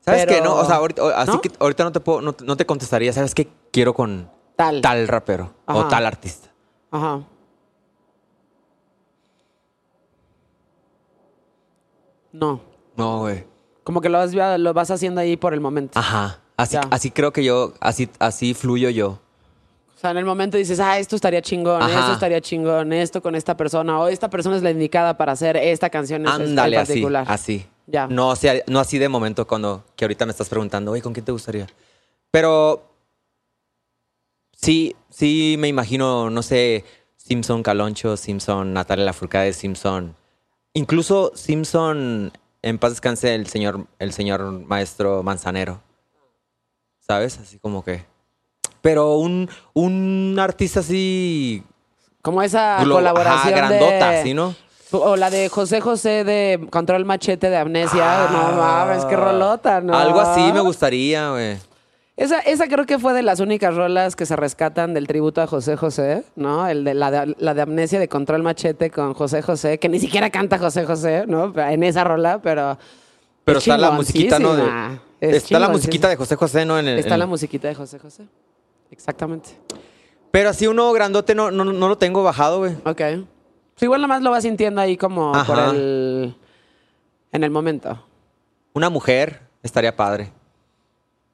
¿Sabes 0.00 0.24
Pero- 0.26 0.36
qué? 0.38 0.40
No, 0.42 0.54
o 0.56 0.64
sea, 0.64 0.76
ahorita, 0.76 1.02
o- 1.04 1.08
así 1.10 1.30
¿No? 1.32 1.40
que 1.40 1.50
ahorita 1.58 1.84
no 1.84 1.92
te 1.92 2.00
puedo, 2.00 2.20
no, 2.22 2.32
te- 2.32 2.44
no 2.44 2.56
te 2.56 2.64
contestaría, 2.66 3.12
¿sabes 3.12 3.34
qué? 3.34 3.48
Quiero 3.70 3.92
con 3.94 4.30
Tal. 4.56 4.80
tal 4.80 5.06
rapero 5.08 5.54
o 5.66 5.86
tal 5.88 6.06
artista. 6.06 6.48
Ajá. 6.90 7.20
No. 12.32 12.60
No, 12.96 13.18
güey. 13.20 13.44
Como 13.84 14.00
que 14.00 14.08
lo 14.08 14.18
vas, 14.18 14.32
lo 14.32 14.74
vas 14.74 14.90
haciendo 14.90 15.20
ahí 15.20 15.36
por 15.36 15.54
el 15.54 15.60
momento. 15.60 15.98
Ajá. 15.98 16.40
Así, 16.56 16.74
Ya. 16.74 16.82
así 16.90 17.10
creo 17.10 17.32
que 17.32 17.42
yo, 17.42 17.72
así, 17.80 18.08
así 18.18 18.54
fluyo 18.54 18.90
yo. 18.90 19.18
O 20.00 20.02
sea, 20.02 20.12
en 20.12 20.16
el 20.16 20.24
momento 20.24 20.56
dices, 20.56 20.80
ah, 20.80 20.98
esto 20.98 21.14
estaría 21.14 21.42
chingón, 21.42 21.82
Ajá. 21.82 22.00
esto 22.00 22.12
estaría 22.14 22.40
chingón, 22.40 22.90
esto 22.94 23.20
con 23.20 23.34
esta 23.34 23.54
persona, 23.54 24.00
o 24.00 24.08
esta 24.08 24.30
persona 24.30 24.56
es 24.56 24.62
la 24.62 24.70
indicada 24.70 25.18
para 25.18 25.32
hacer 25.32 25.58
esta 25.58 25.90
canción 25.90 26.22
en 26.22 26.28
Ándale, 26.28 26.76
en 26.76 26.82
así, 26.82 26.92
particular. 26.92 27.26
así. 27.28 27.66
Ya. 27.86 28.06
No, 28.06 28.30
así, 28.30 28.48
no 28.66 28.80
así 28.80 28.96
de 28.96 29.10
momento 29.10 29.46
cuando, 29.46 29.84
que 29.96 30.06
ahorita 30.06 30.24
me 30.24 30.30
estás 30.30 30.48
preguntando, 30.48 30.92
oye, 30.92 31.02
¿con 31.02 31.12
quién 31.12 31.26
te 31.26 31.32
gustaría? 31.32 31.66
Pero 32.30 32.82
sí, 34.52 34.96
sí 35.10 35.56
me 35.58 35.68
imagino, 35.68 36.30
no 36.30 36.40
sé, 36.40 36.86
Simpson 37.18 37.62
Caloncho, 37.62 38.16
Simpson 38.16 38.72
Natalia 38.72 39.04
Lafourcade, 39.04 39.52
Simpson. 39.52 40.16
Incluso 40.72 41.32
Simpson, 41.34 42.32
en 42.62 42.78
paz 42.78 42.92
descanse 42.92 43.34
el 43.34 43.48
señor, 43.48 43.86
el 43.98 44.14
señor 44.14 44.50
maestro 44.50 45.22
Manzanero. 45.22 45.82
¿Sabes? 47.00 47.38
Así 47.38 47.58
como 47.58 47.84
que. 47.84 48.08
Pero 48.82 49.16
un, 49.16 49.48
un 49.74 50.36
artista 50.40 50.80
así. 50.80 51.62
Como 52.22 52.42
esa 52.42 52.78
glo- 52.82 52.94
colaboración 52.94 53.54
ajá, 53.54 53.68
grandota, 53.68 54.10
de... 54.10 54.22
¿sí, 54.22 54.34
no? 54.34 54.54
O 54.92 55.16
la 55.16 55.30
de 55.30 55.48
José 55.48 55.80
José 55.80 56.24
de 56.24 56.66
Control 56.70 57.04
Machete 57.04 57.48
de 57.48 57.56
Amnesia. 57.56 58.28
no 58.32 58.52
mames, 58.56 59.04
qué 59.04 59.16
rolota, 59.16 59.80
¿no? 59.80 59.94
Ah. 59.94 60.02
Algo 60.02 60.20
así 60.20 60.52
me 60.52 60.60
gustaría, 60.60 61.30
güey. 61.30 61.56
Esa, 62.16 62.40
esa 62.40 62.66
creo 62.66 62.84
que 62.84 62.98
fue 62.98 63.14
de 63.14 63.22
las 63.22 63.40
únicas 63.40 63.74
rolas 63.74 64.14
que 64.14 64.26
se 64.26 64.36
rescatan 64.36 64.92
del 64.92 65.06
tributo 65.06 65.40
a 65.40 65.46
José 65.46 65.76
José, 65.76 66.24
¿no? 66.36 66.66
El 66.68 66.84
de 66.84 66.92
la, 66.92 67.10
de 67.10 67.34
la 67.38 67.54
de 67.54 67.62
Amnesia 67.62 67.98
de 67.98 68.08
Control 68.08 68.42
Machete 68.42 68.90
con 68.90 69.14
José 69.14 69.40
José, 69.40 69.78
que 69.78 69.88
ni 69.88 69.98
siquiera 70.00 70.28
canta 70.28 70.58
José 70.58 70.84
José, 70.84 71.24
¿no? 71.26 71.52
En 71.56 71.82
esa 71.82 72.04
rola, 72.04 72.40
pero... 72.42 72.76
Pero 73.44 73.58
es 73.58 73.64
está 73.66 73.78
la 73.78 73.92
musiquita, 73.92 74.38
¿no? 74.38 74.54
De-. 74.54 74.98
Es 75.22 75.44
está 75.44 75.58
la 75.58 75.68
musiquita 75.70 76.08
de 76.10 76.16
José 76.16 76.36
José, 76.36 76.66
¿no? 76.66 76.78
En 76.78 76.88
el- 76.88 76.98
Está 76.98 77.14
en- 77.14 77.20
la 77.20 77.26
musiquita 77.26 77.68
de 77.68 77.74
José 77.74 77.98
José. 77.98 78.24
Exactamente. 78.90 79.50
Pero 80.30 80.50
así 80.50 80.66
uno 80.66 80.92
grandote 80.92 81.34
no, 81.34 81.50
no, 81.50 81.64
no 81.64 81.88
lo 81.88 81.98
tengo 81.98 82.22
bajado, 82.22 82.58
güey. 82.58 82.74
Ok. 82.84 83.26
Pues 83.74 83.82
igual 83.82 84.02
nomás 84.02 84.22
lo 84.22 84.30
vas 84.30 84.42
sintiendo 84.42 84.80
ahí 84.80 84.96
como 84.96 85.32
por 85.46 85.58
el... 85.58 86.34
En 87.32 87.44
el 87.44 87.50
momento. 87.50 88.04
Una 88.72 88.90
mujer 88.90 89.40
estaría 89.62 89.94
padre. 89.96 90.32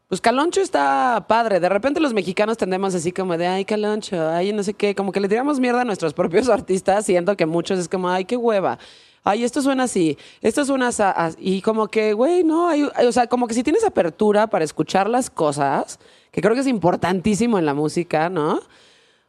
Pues 0.09 0.20
Caloncho 0.20 0.61
está 0.61 1.24
padre. 1.27 1.59
De 1.59 1.69
repente 1.69 2.01
los 2.01 2.15
mexicanos 2.15 2.57
tendemos 2.57 2.95
así 2.95 3.11
como 3.11 3.37
de, 3.37 3.47
ay, 3.49 3.65
Caloncho, 3.65 4.28
ay, 4.28 4.53
no 4.53 4.62
sé 4.62 4.74
qué. 4.74 4.95
Como 4.95 5.11
que 5.11 5.19
le 5.19 5.28
tiramos 5.28 5.59
mierda 5.59 5.81
a 5.81 5.85
nuestros 5.85 6.15
propios 6.15 6.49
artistas, 6.49 7.07
siendo 7.07 7.37
que 7.37 7.47
muchos 7.47 7.78
es 7.78 7.89
como, 7.89 8.09
ay, 8.09 8.24
qué 8.24 8.37
hueva. 8.37 8.78
Ay, 9.28 9.43
esto 9.43 9.61
suena 9.61 9.82
así, 9.82 10.16
esto 10.40 10.65
suena 10.65 10.86
así. 10.86 11.36
Y 11.40 11.61
como 11.61 11.89
que, 11.89 12.12
güey, 12.12 12.44
no, 12.44 12.69
hay, 12.69 12.85
o 12.85 13.11
sea, 13.11 13.27
como 13.27 13.48
que 13.48 13.55
si 13.55 13.65
tienes 13.65 13.82
apertura 13.82 14.47
para 14.47 14.65
escuchar 14.65 15.11
las 15.11 15.31
cosas, 15.31 15.98
que 16.31 16.40
creo 16.40 16.55
que 16.55 16.61
es 16.61 16.69
importantísimo 16.69 17.59
en 17.59 17.66
la 17.66 17.74
música, 17.74 18.31
¿no? 18.31 18.53
O 18.59 18.62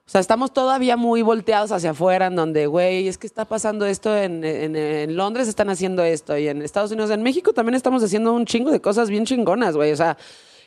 sea, 0.06 0.22
estamos 0.22 0.53
todavía 0.53 0.98
muy 0.98 1.24
volteados 1.24 1.72
hacia 1.72 1.90
afuera, 1.90 2.28
en 2.28 2.36
donde, 2.36 2.68
güey, 2.68 3.07
es 3.07 3.18
que 3.18 3.26
está 3.26 3.45
pasando 3.45 3.88
esto 3.88 4.15
en 4.15 5.15
Londres, 5.15 5.48
están 5.48 5.72
haciendo 5.72 6.03
esto, 6.03 6.38
y 6.38 6.48
en 6.48 6.61
Estados 6.61 6.91
Unidos, 6.91 7.10
en 7.10 7.24
México 7.24 7.53
también 7.53 7.74
estamos 7.74 8.03
haciendo 8.03 8.34
un 8.34 8.45
chingo 8.45 8.69
de 8.69 8.80
cosas 8.80 9.10
bien 9.10 9.26
chingonas, 9.26 9.76
güey. 9.76 9.91
O 9.94 9.98
sea, 9.98 10.15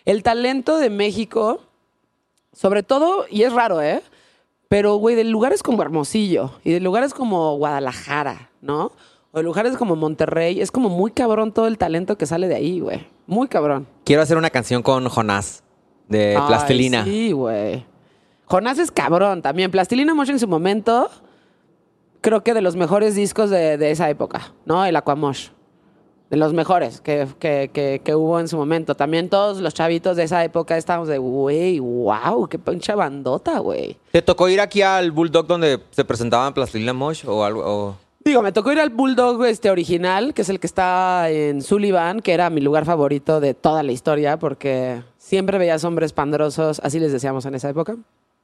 el 0.07 0.25
talento 0.25 0.77
de 0.77 0.91
México, 0.91 1.61
sobre 2.53 2.83
todo, 2.83 3.27
y 3.31 3.45
es 3.45 3.53
raro, 3.53 3.81
¿eh? 3.81 4.03
Pero, 4.67 4.97
güey, 4.97 5.15
de 5.15 5.23
lugares 5.23 5.63
como 5.63 5.83
Hermosillo 5.83 6.51
y 6.65 6.73
de 6.73 6.81
lugares 6.81 7.15
como 7.15 7.57
Guadalajara, 7.59 8.51
¿no? 8.61 8.91
O 9.33 9.43
lugares 9.43 9.77
como 9.77 9.95
Monterrey, 9.97 10.61
es 10.61 10.73
como 10.73 10.89
muy 10.89 11.13
cabrón 11.13 11.53
todo 11.53 11.67
el 11.69 11.79
talento 11.79 12.19
que 12.19 12.27
sale 12.27 12.49
de 12.49 12.57
ahí, 12.57 12.81
güey. 12.81 13.07
Muy 13.27 13.47
cabrón. 13.49 13.87
Quiero 14.05 14.23
hacer 14.23 14.37
una 14.37 14.51
canción 14.51 14.83
con 14.83 15.09
Jonás 15.09 15.63
de 16.09 16.37
Ay, 16.37 16.47
Plastilina. 16.49 17.05
Sí, 17.05 17.31
güey. 17.33 17.87
Jonás 18.47 18.79
es 18.81 18.91
cabrón 18.91 19.41
también. 19.43 19.71
Plastilina 19.71 20.15
Mosh 20.15 20.31
en 20.31 20.41
su 20.41 20.49
momento, 20.49 21.09
creo 22.21 22.43
que 22.43 22.55
de 22.55 22.61
los 22.61 22.75
mejores 22.75 23.15
discos 23.15 23.51
de, 23.51 23.79
de 23.79 23.91
esa 23.93 24.11
época, 24.11 24.53
¿no? 24.67 24.85
El 24.85 24.97
Aquamosh. 24.97 25.49
De 26.29 26.37
los 26.37 26.53
mejores 26.53 27.01
que, 27.01 27.27
que, 27.41 27.71
que, 27.73 28.03
que 28.05 28.15
hubo 28.15 28.39
en 28.39 28.47
su 28.47 28.57
momento. 28.57 28.95
También 28.97 29.29
todos 29.29 29.61
los 29.61 29.75
chavitos 29.75 30.17
de 30.17 30.23
esa 30.25 30.45
época 30.45 30.77
estábamos 30.77 31.09
de, 31.09 31.19
güey, 31.19 31.81
wow, 31.81 32.49
qué 32.49 32.57
pinche 32.59 32.95
bandota, 32.95 33.59
güey. 33.59 33.97
¿Te 34.13 34.23
tocó 34.23 34.49
ir 34.49 34.61
aquí 34.61 34.81
al 34.83 35.11
Bulldog 35.11 35.47
donde 35.49 35.81
se 35.91 36.05
presentaban 36.05 36.53
Plastilina 36.55 36.93
Mosh 36.93 37.25
o 37.27 37.45
algo? 37.45 37.63
o- 37.65 37.97
Digo, 38.23 38.43
me 38.43 38.53
tocó 38.53 38.71
ir 38.71 38.81
al 38.81 38.91
Bulldog 38.91 39.45
este 39.47 39.71
original, 39.71 40.35
que 40.35 40.43
es 40.43 40.49
el 40.51 40.61
que 40.61 40.67
está 40.67 41.31
en 41.31 41.63
Sullivan, 41.63 42.21
que 42.21 42.35
era 42.35 42.51
mi 42.51 42.61
lugar 42.61 42.85
favorito 42.85 43.41
de 43.41 43.55
toda 43.55 43.83
la 43.83 43.93
historia, 43.93 44.39
porque 44.39 45.03
siempre 45.17 45.57
veías 45.59 45.85
hombres 45.85 46.13
pandrosos, 46.13 46.81
así 46.85 47.01
les 47.01 47.13
decíamos 47.13 47.47
en 47.47 47.55
esa 47.55 47.71
época. 47.71 47.97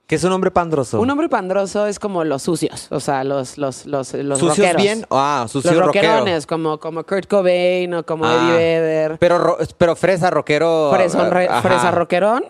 ¿Qué 0.06 0.14
es 0.14 0.24
un 0.24 0.32
hombre 0.32 0.50
pandroso? 0.50 1.00
Un 1.00 1.10
hombre 1.10 1.28
pandroso 1.28 1.86
es 1.86 1.98
como 1.98 2.24
los 2.24 2.42
sucios, 2.42 2.86
o 2.90 3.00
sea, 3.00 3.22
los, 3.24 3.58
los, 3.58 3.84
los, 3.86 4.14
los 4.14 4.38
¿Sucios 4.38 4.58
rockeros. 4.58 4.82
bien? 4.82 5.06
Ah, 5.10 5.46
sucio 5.48 5.72
los 5.72 5.86
rockero. 5.86 6.08
rockerones, 6.08 6.46
como, 6.46 6.78
como 6.78 7.04
Kurt 7.04 7.26
Cobain 7.28 7.92
o 7.92 8.06
como 8.06 8.24
Ah. 8.24 8.34
Eddie 8.48 8.52
Vedder. 8.80 9.18
Pero, 9.18 9.38
ro- 9.38 9.58
pero 9.76 9.94
fresa, 9.96 10.30
rockero. 10.30 10.90
Fresón, 10.94 11.30
re- 11.30 11.48
ajá. 11.48 11.60
fresa 11.60 11.90
rockerón. 11.90 12.44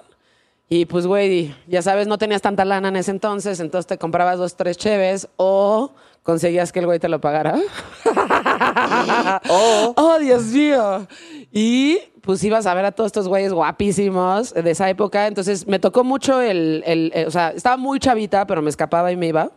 Y 0.69 0.85
pues, 0.85 1.07
güey, 1.07 1.55
ya 1.67 1.81
sabes, 1.81 2.07
no 2.07 2.19
tenías 2.19 2.43
tanta 2.43 2.65
lana 2.65 2.89
en 2.89 2.97
ese 2.97 3.11
entonces, 3.11 3.59
entonces 3.61 3.87
te 3.87 3.99
comprabas 3.99 4.37
dos, 4.39 4.55
tres 4.57 4.77
cheves 4.77 5.29
o 5.37 5.93
conseguías 6.27 6.71
que 6.73 6.81
el 6.81 6.87
güey 6.87 6.99
te 6.99 7.09
lo 7.09 7.21
pagara. 7.23 7.59
O- 9.49 9.95
¡Oh, 9.97 10.19
Dios 10.19 10.45
mío! 10.47 11.07
Y 11.53 11.99
pues 12.21 12.43
ibas 12.45 12.67
a 12.67 12.75
ver 12.75 12.85
a 12.85 12.93
todos 12.93 13.09
estos 13.09 13.29
güeyes 13.29 13.53
guapísimos 13.53 14.53
de 14.53 14.71
esa 14.71 14.89
época. 14.91 15.27
Entonces 15.27 15.67
me 15.67 15.79
tocó 15.79 16.05
mucho 16.05 16.41
el, 16.41 16.83
el- 16.87 17.13
el- 17.15 17.27
O 17.27 17.31
sea, 17.31 17.51
estaba 17.51 17.77
muy 17.77 17.99
chavita, 17.99 18.47
pero 18.47 18.63
me 18.63 18.71
escapaba 18.71 19.11
y 19.13 19.17
me 19.17 19.29
iba 19.29 19.51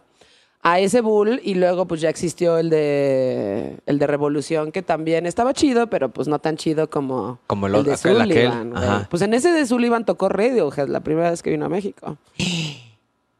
a 0.61 0.79
ese 0.79 1.01
bull. 1.01 1.41
Y 1.43 1.55
luego 1.55 1.87
pues 1.87 2.01
ya 2.01 2.09
existió 2.09 2.57
el 2.57 2.69
de, 2.69 3.77
el 3.85 3.99
de 3.99 4.07
Revolución, 4.07 4.71
que 4.71 4.81
también 4.81 5.25
estaba 5.25 5.53
chido, 5.53 5.87
pero 5.87 6.09
pues 6.09 6.27
no 6.27 6.39
tan 6.39 6.57
chido 6.57 6.89
como, 6.89 7.39
Como 7.47 7.67
el 7.67 7.73
de 7.83 7.93
aquel, 7.93 8.21
aquel. 8.21 8.51
Sullivan. 8.51 8.77
Ajá. 8.77 9.07
Pues 9.09 9.21
en 9.21 9.33
ese 9.33 9.51
de 9.51 9.65
Sullivan 9.65 10.05
tocó 10.05 10.29
Radiohead 10.29 10.87
la 10.87 10.99
primera 11.01 11.31
vez 11.31 11.41
que 11.41 11.49
vino 11.49 11.65
a 11.65 11.69
México. 11.69 12.17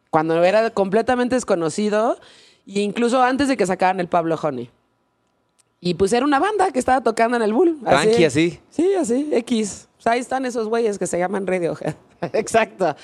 Cuando 0.10 0.44
era 0.44 0.72
completamente 0.72 1.36
desconocido, 1.36 2.18
e 2.78 2.82
incluso 2.82 3.22
antes 3.22 3.48
de 3.48 3.58
que 3.58 3.66
sacaran 3.66 4.00
el 4.00 4.08
Pablo 4.08 4.38
Honey. 4.42 4.70
Y 5.82 5.94
pues 5.94 6.12
era 6.12 6.26
una 6.26 6.40
banda 6.40 6.72
que 6.72 6.80
estaba 6.80 7.02
tocando 7.02 7.38
en 7.38 7.44
el 7.44 7.54
Bull. 7.54 7.80
Tranqui, 7.84 8.26
así. 8.26 8.60
Sí, 8.70 8.94
así, 8.96 9.30
X. 9.32 9.88
Sea, 9.98 10.14
ahí 10.14 10.20
están 10.20 10.46
esos 10.46 10.68
güeyes 10.68 11.00
que 11.00 11.08
se 11.08 11.18
llaman 11.18 11.48
Radiohead. 11.48 11.96
Exacto. 12.34 12.96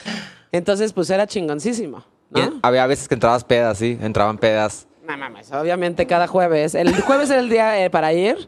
Entonces, 0.51 0.91
pues 0.91 1.09
era 1.09 1.25
chingoncísimo. 1.25 2.03
¿no? 2.29 2.39
Bien, 2.39 2.59
Había 2.61 2.85
veces 2.87 3.07
que 3.07 3.13
entrabas 3.13 3.43
pedas, 3.43 3.77
sí. 3.77 3.97
Entraban 4.01 4.37
pedas. 4.37 4.87
No 5.07 5.17
mames, 5.17 5.51
obviamente 5.51 6.07
cada 6.07 6.27
jueves. 6.27 6.73
El 6.75 6.93
jueves 7.01 7.29
era 7.29 7.39
el 7.39 7.49
día 7.49 7.83
eh, 7.83 7.89
para 7.89 8.11
ir. 8.11 8.47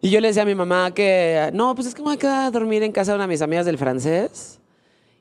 Y 0.00 0.10
yo 0.10 0.20
le 0.20 0.28
decía 0.28 0.42
a 0.42 0.46
mi 0.46 0.54
mamá 0.54 0.92
que, 0.92 1.50
no, 1.54 1.74
pues 1.74 1.86
es 1.86 1.94
que 1.94 2.02
me 2.02 2.06
voy 2.06 2.16
a 2.16 2.18
quedar 2.18 2.46
a 2.46 2.50
dormir 2.50 2.82
en 2.82 2.92
casa 2.92 3.12
de 3.12 3.16
una 3.16 3.24
de 3.24 3.28
mis 3.28 3.40
amigas 3.40 3.64
del 3.64 3.78
francés. 3.78 4.60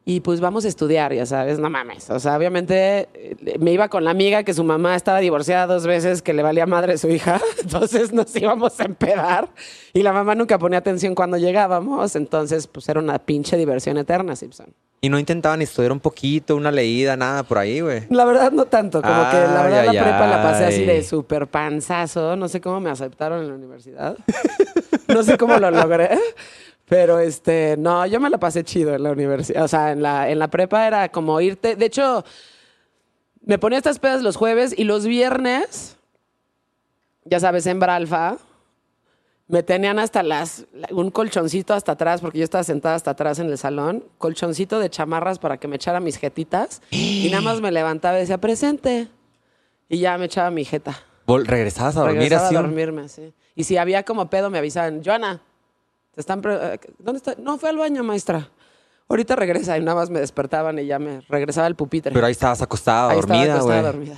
Y 0.05 0.19
pues 0.19 0.41
vamos 0.41 0.65
a 0.65 0.67
estudiar, 0.67 1.13
ya 1.13 1.25
sabes, 1.25 1.59
no 1.59 1.69
mames. 1.69 2.09
O 2.09 2.19
sea, 2.19 2.35
obviamente 2.35 3.07
eh, 3.13 3.57
me 3.57 3.71
iba 3.71 3.87
con 3.87 4.03
la 4.03 4.11
amiga 4.11 4.43
que 4.43 4.53
su 4.53 4.65
mamá 4.65 4.97
estaba 4.97 5.19
divorciada 5.19 5.65
dos 5.65 5.87
veces, 5.87 6.21
que 6.21 6.33
le 6.33 6.43
valía 6.43 6.65
madre 6.65 6.97
su 6.97 7.09
hija. 7.09 7.39
Entonces 7.61 8.11
nos 8.11 8.35
íbamos 8.35 8.77
a 8.81 8.83
empedar. 8.83 9.47
Y 9.93 10.03
la 10.03 10.11
mamá 10.11 10.35
nunca 10.35 10.59
ponía 10.59 10.79
atención 10.79 11.15
cuando 11.15 11.37
llegábamos. 11.37 12.17
Entonces, 12.17 12.67
pues 12.67 12.89
era 12.89 12.99
una 12.99 13.17
pinche 13.17 13.55
diversión 13.55 13.97
eterna, 13.97 14.35
Simpson. 14.35 14.73
Y 14.99 15.07
no 15.07 15.19
intentaban 15.19 15.61
estudiar 15.61 15.91
un 15.93 15.99
poquito, 15.99 16.55
una 16.55 16.71
leída, 16.71 17.15
nada 17.15 17.43
por 17.43 17.57
ahí, 17.57 17.79
güey. 17.79 18.03
La 18.09 18.25
verdad, 18.25 18.51
no 18.51 18.65
tanto. 18.65 19.01
Como 19.01 19.29
que 19.29 19.37
la 19.37 19.63
verdad 19.63 19.79
ay, 19.81 19.95
la 19.95 20.03
prepa 20.03 20.27
la 20.27 20.43
pasé 20.43 20.65
así 20.65 20.85
de 20.85 21.03
súper 21.03 21.47
panzazo. 21.47 22.35
No 22.35 22.49
sé 22.49 22.59
cómo 22.59 22.81
me 22.81 22.89
aceptaron 22.89 23.41
en 23.41 23.49
la 23.49 23.55
universidad. 23.55 24.17
no 25.07 25.23
sé 25.23 25.37
cómo 25.37 25.57
lo 25.57 25.71
logré. 25.71 26.17
Pero 26.93 27.17
este, 27.17 27.75
no, 27.75 28.05
yo 28.05 28.19
me 28.19 28.29
la 28.29 28.37
pasé 28.37 28.63
chido 28.63 28.93
en 28.93 29.01
la 29.01 29.11
universidad. 29.13 29.63
O 29.63 29.67
sea, 29.67 29.93
en 29.93 30.03
la, 30.03 30.29
en 30.29 30.37
la 30.37 30.47
prepa 30.49 30.85
era 30.85 31.09
como 31.09 31.41
irte. 31.41 31.75
De 31.75 31.87
hecho, 31.87 32.23
me 33.43 33.57
ponía 33.57 33.79
estas 33.79 33.97
pedas 33.97 34.21
los 34.21 34.35
jueves 34.35 34.75
y 34.77 34.83
los 34.83 35.07
viernes, 35.07 35.97
ya 37.25 37.39
sabes, 37.39 37.65
en 37.65 37.79
Bralfa, 37.79 38.37
me 39.47 39.63
tenían 39.63 39.97
hasta 39.97 40.21
las, 40.21 40.67
un 40.91 41.09
colchoncito 41.09 41.73
hasta 41.73 41.93
atrás, 41.93 42.21
porque 42.21 42.37
yo 42.37 42.43
estaba 42.43 42.63
sentada 42.63 42.93
hasta 42.93 43.09
atrás 43.09 43.39
en 43.39 43.47
el 43.47 43.57
salón, 43.57 44.03
colchoncito 44.19 44.77
de 44.77 44.91
chamarras 44.91 45.39
para 45.39 45.57
que 45.57 45.67
me 45.67 45.77
echara 45.77 45.99
mis 45.99 46.17
jetitas. 46.17 46.83
Y 46.91 47.27
nada 47.31 47.41
más 47.41 47.59
me 47.59 47.71
levantaba 47.71 48.17
y 48.17 48.21
decía, 48.21 48.37
presente. 48.37 49.07
Y 49.89 49.97
ya 49.97 50.15
me 50.19 50.25
echaba 50.25 50.51
mi 50.51 50.63
jeta. 50.63 50.99
¿Regresabas 51.25 51.97
a 51.97 52.01
dormir 52.01 52.19
Regresaba 52.19 52.45
así? 52.49 52.55
a 52.55 52.61
dormirme, 52.61 53.09
sí. 53.09 53.33
Y 53.55 53.63
si 53.63 53.77
había 53.77 54.03
como 54.03 54.29
pedo, 54.29 54.51
me 54.51 54.59
avisaban, 54.59 55.03
Joana, 55.03 55.41
te 56.13 56.21
están 56.21 56.41
eh, 56.45 56.79
¿dónde 56.99 57.17
está? 57.17 57.35
No, 57.39 57.57
fue 57.57 57.69
al 57.69 57.77
baño, 57.77 58.03
maestra. 58.03 58.49
Ahorita 59.09 59.35
regresa 59.35 59.77
y 59.77 59.81
nada 59.81 59.95
más 59.95 60.09
me 60.09 60.19
despertaban 60.19 60.79
y 60.79 60.85
ya 60.85 60.97
me 60.97 61.21
regresaba 61.27 61.67
el 61.67 61.75
pupitre. 61.75 62.13
Pero 62.13 62.25
ahí 62.25 62.31
estabas 62.31 62.61
acostada, 62.61 63.11
Ahí 63.11 63.19
estaba 63.19 63.37
dormida, 63.37 63.55
acostada, 63.55 63.91
güey. 63.91 64.07
dormida. 64.07 64.15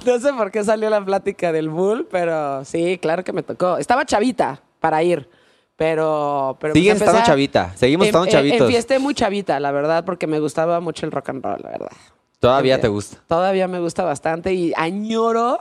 no 0.06 0.18
sé 0.18 0.32
por 0.32 0.50
qué 0.50 0.64
salió 0.64 0.90
la 0.90 1.04
plática 1.04 1.52
del 1.52 1.68
bull, 1.68 2.08
pero 2.10 2.64
sí, 2.64 2.98
claro 3.00 3.22
que 3.24 3.32
me 3.32 3.42
tocó. 3.42 3.78
Estaba 3.78 4.04
chavita 4.04 4.60
para 4.80 5.02
ir, 5.02 5.28
pero... 5.76 6.56
pero 6.60 6.74
Sigues 6.74 6.94
pues, 6.94 7.02
estando 7.02 7.20
a- 7.20 7.24
chavita, 7.26 7.72
seguimos 7.76 8.06
em- 8.06 8.08
estando 8.08 8.26
em- 8.26 8.32
chavitos. 8.32 8.60
Enfiesté 8.62 8.98
muy 8.98 9.14
chavita, 9.14 9.60
la 9.60 9.70
verdad, 9.70 10.04
porque 10.04 10.26
me 10.26 10.40
gustaba 10.40 10.80
mucho 10.80 11.06
el 11.06 11.12
rock 11.12 11.28
and 11.30 11.44
roll, 11.44 11.60
la 11.62 11.70
verdad. 11.70 11.92
Todavía 12.38 12.74
Porque 12.76 12.82
te 12.82 12.88
gusta. 12.88 13.18
Todavía 13.26 13.68
me 13.68 13.80
gusta 13.80 14.02
bastante 14.02 14.52
y 14.54 14.72
añoro 14.76 15.60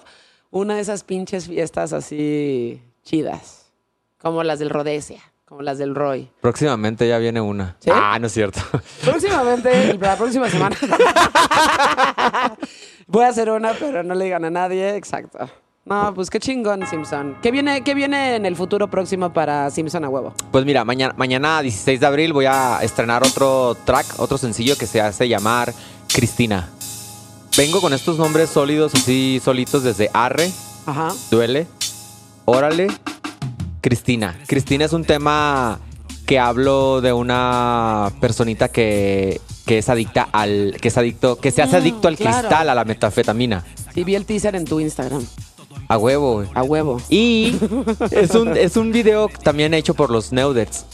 una 0.52 0.76
de 0.76 0.82
esas 0.82 1.04
pinches 1.04 1.48
fiestas 1.48 1.94
así 1.94 2.82
chidas, 3.04 3.72
como 4.18 4.44
las 4.44 4.60
del 4.60 4.70
Rhodesia, 4.70 5.22
como 5.46 5.62
las 5.62 5.78
del 5.78 5.96
Roy. 5.96 6.30
Próximamente 6.42 7.08
ya 7.08 7.18
viene 7.18 7.42
una. 7.42 7.76
¿Sí? 7.80 7.90
Ah, 7.94 8.18
no 8.20 8.28
es 8.28 8.34
cierto. 8.34 8.62
Próximamente, 9.04 9.98
la 9.98 10.18
próxima 10.18 10.50
semana. 10.50 10.76
Voy 13.08 13.24
a 13.24 13.30
hacer 13.30 13.50
una, 13.50 13.74
pero 13.74 14.04
no 14.04 14.14
le 14.14 14.26
digan 14.26 14.46
a 14.46 14.50
nadie. 14.50 14.96
Exacto. 14.96 15.50
No, 15.86 16.14
pues 16.14 16.30
qué 16.30 16.40
chingón, 16.40 16.86
Simpson. 16.86 17.38
¿Qué 17.42 17.50
viene, 17.50 17.84
qué 17.84 17.96
viene 17.96 18.36
en 18.36 18.46
el 18.46 18.56
futuro 18.56 18.88
próximo 18.90 19.34
para 19.34 19.72
Simpson 19.72 20.06
a 20.06 20.10
huevo? 20.10 20.36
Pues 20.52 20.64
mira, 20.64 20.86
mañana, 20.86 21.16
mañana 21.18 21.62
16 21.64 22.00
de 22.00 22.06
abril 22.06 22.32
voy 22.32 22.46
a 22.46 22.80
estrenar 22.84 23.24
otro 23.24 23.76
track, 23.86 24.06
otro 24.20 24.38
sencillo 24.38 24.78
que 24.78 24.86
se 24.86 25.02
hace 25.02 25.28
llamar 25.28 25.74
Cristina. 26.08 26.70
Vengo 27.60 27.82
con 27.82 27.92
estos 27.94 28.18
nombres 28.18 28.50
sólidos, 28.50 28.96
así 28.96 29.42
solitos 29.44 29.84
desde 29.84 30.10
Arre, 30.14 30.50
Ajá. 30.86 31.14
Duele, 31.30 31.68
Órale, 32.46 32.88
Cristina. 33.82 34.40
Cristina 34.48 34.86
es 34.86 34.94
un 34.94 35.04
tema 35.04 35.78
que 36.26 36.40
hablo 36.40 37.02
de 37.02 37.12
una 37.12 38.14
personita 38.22 38.70
que, 38.70 39.42
que 39.66 39.80
es 39.80 39.90
adicta 39.90 40.30
al, 40.32 40.78
que 40.82 40.88
es 40.88 40.98
adicto, 40.98 41.36
que 41.36 41.52
se 41.52 41.62
hace 41.62 41.76
Mm, 41.80 41.82
adicto 41.82 42.08
al 42.08 42.16
claro. 42.16 42.38
cristal, 42.48 42.70
a 42.70 42.76
la 42.76 42.86
metafetamina. 42.86 43.66
Sí, 43.94 44.06
vi 44.06 44.16
el 44.16 44.26
teaser 44.26 44.56
en 44.56 44.64
tu 44.64 44.80
Instagram. 44.80 45.26
A 45.90 45.98
huevo, 45.98 46.36
güey. 46.36 46.48
A 46.54 46.64
huevo. 46.64 47.02
Y 47.10 47.58
es 48.12 48.36
un, 48.36 48.56
es 48.56 48.78
un 48.78 48.94
video 48.94 49.28
también 49.44 49.74
hecho 49.74 49.96
por 49.96 50.12
los 50.12 50.32
Neudets. 50.32 50.86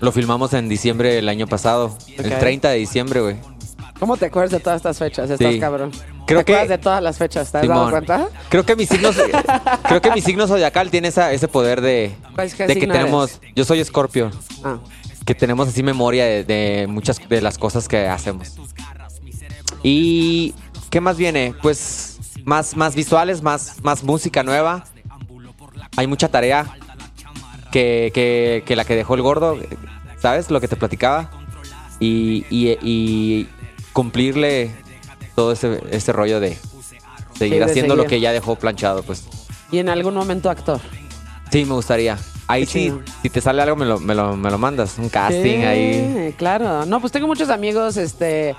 Lo 0.00 0.12
filmamos 0.12 0.54
en 0.54 0.66
diciembre 0.70 1.12
del 1.14 1.28
año 1.28 1.46
pasado. 1.46 1.94
El 2.16 2.32
Ok. 2.32 2.38
30 2.38 2.70
de 2.70 2.78
diciembre, 2.78 3.20
güey. 3.20 3.36
¿Cómo 4.00 4.16
te 4.16 4.26
acuerdas 4.26 4.50
de 4.50 4.58
todas 4.60 4.78
estas 4.78 4.98
fechas? 4.98 5.28
Estás 5.30 5.52
Sí. 5.52 5.60
cabrón. 5.60 5.92
Creo 6.26 6.40
¿Te 6.40 6.44
que- 6.46 6.52
acuerdas 6.54 6.68
de 6.70 6.78
todas 6.78 7.02
las 7.02 7.18
fechas? 7.18 7.52
¿Te 7.52 7.58
has 7.58 7.68
dado 7.68 7.90
cuenta? 7.90 8.28
Creo 8.48 8.64
que 8.64 8.74
mi 8.74 8.86
signo, 8.86 9.10
creo 9.88 10.00
que 10.00 10.10
mi 10.12 10.20
signo 10.22 10.46
zodiacal 10.48 10.90
tiene 10.90 11.08
esa, 11.08 11.32
ese 11.32 11.46
poder 11.48 11.80
de, 11.82 12.16
¿Cuál- 12.34 12.52
qué 12.52 12.66
de 12.66 12.74
que 12.76 12.86
tenemos. 12.86 13.40
Yo 13.54 13.64
soy 13.64 13.80
Escorpio. 13.80 14.30
Ah. 14.64 14.78
Que 15.26 15.34
tenemos 15.34 15.68
así 15.68 15.82
memoria 15.82 16.24
de, 16.24 16.44
de 16.44 16.86
muchas 16.88 17.20
de 17.28 17.42
las 17.42 17.58
cosas 17.58 17.86
que 17.88 18.08
hacemos. 18.08 18.56
Y 19.82 20.54
¿qué 20.88 21.00
más 21.00 21.16
viene? 21.16 21.54
Pues 21.62 22.18
más, 22.44 22.76
más 22.76 22.94
visuales, 22.94 23.42
más, 23.42 23.76
más 23.82 24.02
música 24.02 24.42
nueva. 24.42 24.84
Hay 25.96 26.06
mucha 26.06 26.28
tarea 26.28 26.66
que, 27.70 28.10
que, 28.14 28.62
que 28.66 28.76
la 28.76 28.84
que 28.84 28.96
dejó 28.96 29.14
el 29.14 29.22
gordo, 29.22 29.58
¿sabes? 30.20 30.50
Lo 30.50 30.60
que 30.60 30.68
te 30.68 30.76
platicaba. 30.76 31.30
Y, 32.00 32.46
y- 32.50 32.78
y 32.82 33.48
cumplirle 33.92 34.70
todo 35.34 35.52
ese, 35.52 35.80
ese 35.90 36.12
rollo 36.12 36.40
de 36.40 36.56
seguir 37.36 37.58
de 37.58 37.64
haciendo 37.64 37.96
lo 37.96 38.04
que 38.06 38.20
ya 38.20 38.32
dejó 38.32 38.56
planchado, 38.56 39.02
pues. 39.02 39.24
Y 39.70 39.78
en 39.78 39.88
algún 39.88 40.14
momento 40.14 40.50
actor. 40.50 40.80
Sí, 41.50 41.64
me 41.64 41.74
gustaría. 41.74 42.18
Ahí 42.48 42.66
sí, 42.66 42.92
si 43.22 43.30
te 43.30 43.40
sale 43.40 43.62
algo, 43.62 43.76
me 43.76 43.86
lo, 43.86 44.00
me 44.00 44.14
lo, 44.14 44.36
me 44.36 44.50
lo 44.50 44.58
mandas. 44.58 44.98
Un 44.98 45.08
casting 45.08 45.42
Sí, 45.60 45.64
ahí. 45.64 46.34
claro. 46.36 46.84
No, 46.86 47.00
pues 47.00 47.12
tengo 47.12 47.26
muchos 47.26 47.48
amigos, 47.48 47.96
este... 47.96 48.56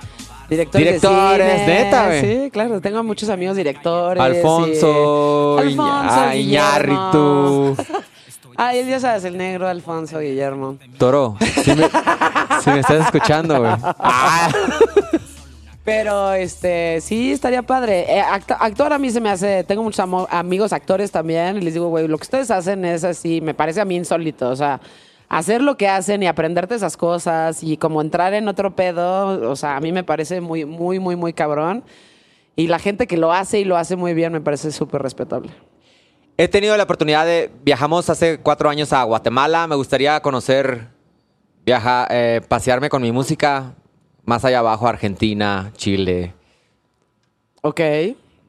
Directores, 0.50 0.86
Directores, 0.86 1.48
de 1.48 1.60
cine. 1.60 1.84
neta, 1.84 2.06
güey. 2.08 2.22
Sí, 2.46 2.52
claro. 2.52 2.82
Tengo 2.82 3.04
muchos 3.04 3.30
amigos 3.30 3.56
directores. 3.56 4.22
Alfonso, 4.22 5.56
y- 5.60 5.62
Alfonso, 5.70 5.84
ah, 6.10 6.36
Iñárritu. 6.36 7.78
Ay, 8.58 8.86
ya 8.86 9.00
sabes, 9.00 9.24
el 9.24 9.38
negro 9.38 9.68
Alfonso 9.70 10.20
Guillermo. 10.20 10.76
Toro, 10.98 11.38
si 11.64 11.74
me, 11.74 11.86
si 12.64 12.70
me 12.70 12.80
estás 12.80 13.06
escuchando, 13.06 13.60
güey. 13.60 13.74
Ah. 14.00 14.50
Pero, 15.84 16.34
este, 16.34 17.02
sí, 17.02 17.32
estaría 17.32 17.64
padre. 17.64 18.06
Eh, 18.08 18.22
actor 18.22 18.94
a 18.94 19.00
mí 19.00 19.10
se 19.10 19.20
me 19.20 19.30
hace... 19.30 19.64
Tengo 19.64 19.82
muchos 19.82 20.06
amigos 20.30 20.74
actores 20.74 21.12
también. 21.12 21.58
Y 21.58 21.62
les 21.62 21.74
digo, 21.74 21.88
güey, 21.90 22.08
lo 22.08 22.18
que 22.18 22.24
ustedes 22.24 22.52
hacen 22.52 22.86
es 22.86 23.04
así... 23.04 23.42
Me 23.42 23.56
parece 23.56 23.82
a 23.82 23.86
mí 23.86 23.96
insólito. 23.96 24.50
O 24.50 24.56
sea, 24.56 24.80
hacer 25.28 25.62
lo 25.62 25.78
que 25.78 25.88
hacen 25.88 26.22
y 26.22 26.28
aprenderte 26.28 26.76
esas 26.76 26.98
cosas 26.98 27.64
y 27.64 27.78
como 27.78 28.02
entrar 28.02 28.34
en 28.36 28.48
otro 28.48 28.76
pedo... 28.76 29.50
O 29.50 29.56
sea, 29.56 29.76
a 29.76 29.80
mí 29.80 29.92
me 29.92 30.04
parece 30.04 30.40
muy, 30.40 30.66
muy, 30.66 31.00
muy, 31.00 31.16
muy 31.16 31.34
cabrón. 31.34 31.84
Y 32.56 32.68
la 32.68 32.78
gente 32.78 33.08
que 33.08 33.18
lo 33.18 33.34
hace 33.34 33.60
y 33.60 33.64
lo 33.64 33.76
hace 33.76 33.96
muy 33.96 34.14
bien 34.14 34.32
me 34.34 34.42
parece 34.42 34.72
súper 34.72 35.02
respetable. 35.02 35.50
He 36.38 36.48
tenido 36.48 36.78
la 36.78 36.84
oportunidad 36.84 37.26
de... 37.26 37.50
Viajamos 37.64 38.08
hace 38.12 38.38
cuatro 38.38 38.70
años 38.70 38.94
a 38.94 39.02
Guatemala. 39.04 39.66
Me 39.66 39.76
gustaría 39.76 40.20
conocer... 40.22 41.01
Viajar, 41.66 42.08
eh, 42.12 42.42
pasearme 42.48 42.90
con 42.90 43.02
mi 43.02 43.12
música 43.12 43.74
más 44.26 44.46
allá 44.46 44.60
abajo, 44.60 44.88
Argentina, 44.88 45.72
Chile. 45.76 46.34
Ok. 47.62 47.80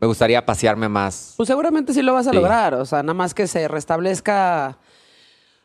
Me 0.01 0.07
gustaría 0.09 0.45
pasearme 0.45 0.89
más. 0.89 1.35
Pues 1.37 1.47
seguramente 1.47 1.93
sí 1.95 2.03
lo 2.03 2.15
vas 2.15 2.27
a 2.27 2.31
Sí. 2.31 2.37
lograr. 2.37 2.75
O 2.75 2.85
sea, 2.85 3.03
nada 3.03 3.15
más 3.15 3.35
que 3.35 3.47
se 3.47 3.69
restablezca 3.69 4.79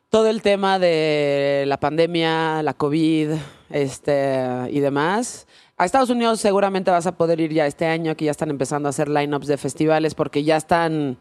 todo 0.10 0.28
el 0.28 0.42
tema 0.42 0.78
de 0.80 1.64
la 1.68 1.80
pandemia, 1.80 2.62
la 2.64 2.74
COVID, 2.74 3.32
este, 3.70 4.40
y 4.70 4.80
demás. 4.80 5.48
A 5.78 5.86
Estados 5.86 6.10
Unidos 6.10 6.40
seguramente 6.40 6.92
vas 6.92 7.08
a 7.08 7.14
poder 7.18 7.40
ir 7.40 7.52
ya 7.54 7.66
este 7.66 7.86
año, 7.86 8.16
que 8.16 8.26
ya 8.26 8.32
están 8.32 8.50
empezando 8.50 8.88
a 8.88 8.92
hacer 8.92 9.10
lineups 9.10 9.48
de 9.48 9.58
festivales, 9.58 10.16
porque 10.16 10.44
ya 10.44 10.58
están, 10.58 11.18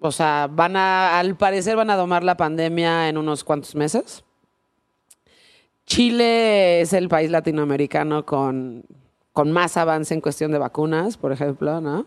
o 0.00 0.12
sea, 0.12 0.48
van 0.50 0.76
a, 0.76 1.18
al 1.18 1.36
parecer 1.36 1.76
van 1.76 1.90
a 1.90 1.96
domar 1.96 2.24
la 2.24 2.36
pandemia 2.36 3.08
en 3.08 3.16
unos 3.18 3.44
cuantos 3.44 3.74
meses. 3.74 4.24
Chile 5.86 6.80
es 6.80 6.92
el 6.92 7.08
país 7.08 7.30
latinoamericano 7.30 8.26
con, 8.26 8.84
con 9.32 9.52
más 9.52 9.76
avance 9.76 10.12
en 10.14 10.20
cuestión 10.20 10.50
de 10.52 10.58
vacunas, 10.58 11.16
por 11.16 11.32
ejemplo, 11.32 11.80
¿no? 11.80 12.04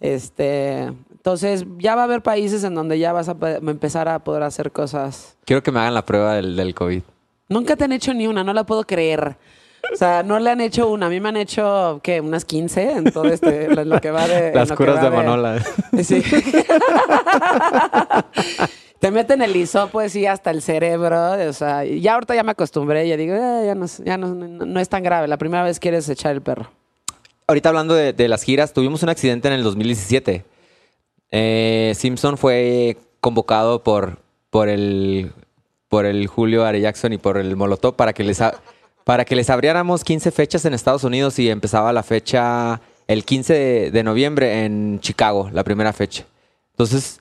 Este, 0.00 0.78
entonces 1.12 1.66
ya 1.78 1.94
va 1.94 2.00
a 2.02 2.04
haber 2.04 2.22
países 2.22 2.64
en 2.64 2.74
donde 2.74 2.98
ya 2.98 3.12
vas 3.12 3.28
a 3.28 3.34
pe- 3.38 3.56
empezar 3.58 4.08
a 4.08 4.20
poder 4.24 4.42
hacer 4.42 4.72
cosas. 4.72 5.36
Quiero 5.44 5.62
que 5.62 5.70
me 5.70 5.80
hagan 5.80 5.92
la 5.94 6.06
prueba 6.06 6.34
del, 6.36 6.56
del 6.56 6.74
COVID. 6.74 7.02
Nunca 7.50 7.76
te 7.76 7.84
han 7.84 7.92
hecho 7.92 8.14
ni 8.14 8.26
una, 8.26 8.42
no 8.42 8.54
la 8.54 8.64
puedo 8.64 8.84
creer. 8.84 9.36
O 9.92 9.96
sea, 9.96 10.22
no 10.22 10.38
le 10.38 10.50
han 10.50 10.60
hecho 10.60 10.88
una. 10.90 11.06
A 11.06 11.08
mí 11.08 11.20
me 11.20 11.28
han 11.30 11.36
hecho, 11.36 12.00
¿qué? 12.02 12.20
Unas 12.20 12.44
15 12.44 12.92
en 12.92 13.04
todo 13.12 13.24
este, 13.24 13.64
en 13.64 13.88
lo 13.88 14.00
que 14.00 14.10
va 14.10 14.26
de... 14.28 14.52
Las 14.54 14.72
curas 14.72 15.02
de 15.02 15.10
Manola. 15.10 15.58
Sí. 16.02 16.22
Te 19.00 19.10
meten 19.10 19.40
el 19.40 19.56
hisopo 19.56 20.00
así 20.00 20.26
hasta 20.26 20.50
el 20.50 20.60
cerebro. 20.60 21.32
O 21.48 21.52
sea, 21.54 21.84
ya 21.84 22.14
ahorita 22.14 22.34
ya 22.34 22.42
me 22.42 22.52
acostumbré. 22.52 23.08
Ya 23.08 23.16
digo, 23.16 23.34
"Eh, 23.34 23.62
ya, 23.66 23.74
no, 23.74 23.86
ya 24.04 24.18
no, 24.18 24.34
no- 24.34 24.80
es 24.80 24.88
tan 24.90 25.02
grave. 25.02 25.26
La 25.26 25.38
primera 25.38 25.64
vez 25.64 25.80
quieres 25.80 26.06
echar 26.08 26.32
el 26.32 26.42
perro. 26.42 26.70
Ahorita 27.46 27.70
hablando 27.70 27.94
de, 27.94 28.28
las 28.28 28.42
giras, 28.44 28.72
tuvimos 28.74 29.02
un 29.02 29.08
accidente 29.08 29.48
en 29.48 29.54
el 29.54 29.62
2017. 29.64 30.44
Eh, 31.30 31.92
Simpson 31.96 32.36
fue 32.36 32.98
convocado 33.20 33.82
por, 33.82 34.18
por 34.50 34.68
el 34.68 35.32
por 35.88 36.06
el 36.06 36.28
Julio 36.28 36.64
Are 36.64 36.80
Jackson 36.80 37.12
y 37.12 37.18
por 37.18 37.36
el 37.36 37.56
Molotov 37.56 37.96
para 37.96 38.12
que 38.12 38.22
les 38.22 38.40
para 39.04 39.24
que 39.24 39.34
les 39.34 39.50
abriéramos 39.50 40.04
15 40.04 40.30
fechas 40.30 40.64
en 40.64 40.74
Estados 40.74 41.02
Unidos 41.02 41.38
y 41.40 41.50
empezaba 41.50 41.92
la 41.92 42.04
fecha 42.04 42.80
el 43.08 43.24
15 43.24 43.52
de, 43.54 43.90
de 43.90 44.02
noviembre 44.04 44.64
en 44.64 45.00
Chicago, 45.00 45.50
la 45.52 45.64
primera 45.64 45.92
fecha. 45.92 46.24
Entonces, 46.72 47.19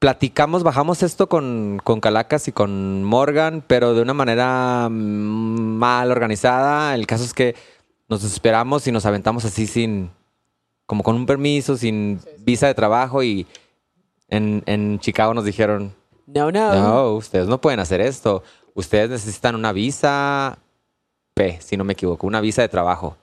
platicamos, 0.00 0.62
bajamos 0.62 1.02
esto 1.02 1.28
con, 1.28 1.80
con 1.84 2.00
Calacas 2.00 2.48
y 2.48 2.52
con 2.52 3.04
Morgan, 3.04 3.62
pero 3.66 3.94
de 3.94 4.00
una 4.00 4.14
manera 4.14 4.88
mm, 4.90 5.76
mal 5.76 6.10
organizada. 6.10 6.94
El 6.94 7.06
caso 7.06 7.22
es 7.22 7.34
que 7.34 7.54
nos 8.08 8.24
esperamos 8.24 8.86
y 8.86 8.92
nos 8.92 9.04
aventamos 9.04 9.44
así 9.44 9.66
sin, 9.66 10.10
como 10.86 11.02
con 11.02 11.14
un 11.16 11.26
permiso, 11.26 11.76
sin 11.76 12.18
visa 12.38 12.66
de 12.66 12.74
trabajo 12.74 13.22
y 13.22 13.46
en, 14.28 14.62
en 14.66 14.98
Chicago 15.00 15.34
nos 15.34 15.44
dijeron, 15.44 15.94
No, 16.26 16.50
no. 16.50 16.74
no, 16.74 17.12
ustedes 17.12 17.46
no 17.46 17.60
pueden 17.60 17.78
hacer 17.78 18.00
esto. 18.00 18.42
Ustedes 18.74 19.10
necesitan 19.10 19.54
una 19.54 19.72
visa 19.72 20.58
P, 21.34 21.60
si 21.60 21.76
no 21.76 21.84
me 21.84 21.92
equivoco, 21.92 22.26
una 22.26 22.40
visa 22.40 22.62
de 22.62 22.68
trabajo. 22.70 23.18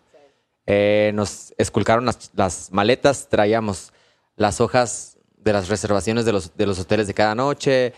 Eh, 0.68 1.12
nos 1.16 1.56
esculcaron 1.58 2.06
las, 2.06 2.30
las 2.36 2.72
maletas, 2.72 3.30
traíamos 3.30 3.94
las 4.36 4.62
hojas 4.62 5.17
de 5.48 5.54
las 5.54 5.68
reservaciones 5.70 6.26
de 6.26 6.34
los, 6.34 6.56
de 6.56 6.66
los 6.68 6.78
hoteles 6.80 7.08
de 7.08 7.14
cada 7.14 7.34
noche. 7.34 7.94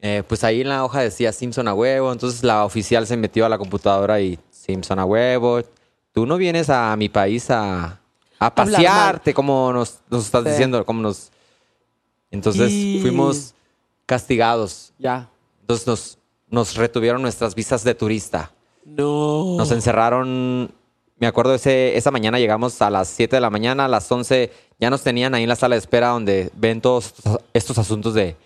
Eh, 0.00 0.22
pues 0.26 0.42
ahí 0.44 0.60
en 0.62 0.68
la 0.68 0.84
hoja 0.84 1.00
decía 1.00 1.32
Simpson 1.32 1.68
a 1.68 1.74
huevo. 1.74 2.10
Entonces 2.12 2.42
la 2.42 2.64
oficial 2.64 3.06
se 3.06 3.16
metió 3.16 3.46
a 3.46 3.48
la 3.48 3.58
computadora 3.58 4.20
y 4.20 4.38
Simpson 4.50 4.98
a 4.98 5.04
huevo. 5.04 5.60
Tú 6.12 6.26
no 6.26 6.36
vienes 6.36 6.68
a 6.70 6.94
mi 6.96 7.08
país 7.08 7.50
a, 7.50 8.00
a 8.38 8.54
pasearte, 8.54 9.32
como 9.34 9.72
nos, 9.72 10.00
nos 10.10 10.24
estás 10.26 10.42
Sí. 10.44 10.50
diciendo, 10.50 10.84
como 10.84 11.02
nos. 11.02 11.30
Entonces 12.30 12.70
Y- 12.70 12.98
fuimos 13.00 13.54
castigados. 14.06 14.92
Ya. 14.98 15.28
Entonces 15.60 15.86
nos, 15.86 16.18
nos 16.48 16.74
retuvieron 16.76 17.22
nuestras 17.22 17.54
visas 17.54 17.84
de 17.84 17.94
turista. 17.94 18.50
No. 18.84 19.56
Nos 19.56 19.70
encerraron, 19.70 20.70
me 21.18 21.26
acuerdo, 21.26 21.54
ese, 21.54 21.96
esa 21.96 22.10
mañana 22.10 22.38
llegamos 22.38 22.80
a 22.82 22.90
las 22.90 23.08
7 23.08 23.36
de 23.36 23.40
la 23.40 23.50
mañana, 23.50 23.86
a 23.86 23.88
las 23.88 24.10
11 24.12 24.52
ya 24.80 24.90
nos 24.90 25.02
tenían 25.02 25.34
ahí 25.34 25.42
en 25.44 25.48
la 25.48 25.56
sala 25.56 25.74
de 25.74 25.78
espera 25.80 26.08
donde 26.08 26.50
ven 26.54 26.80
todos 26.80 27.14
estos, 27.52 27.78
asuntos 27.78 28.14
de, 28.14 28.36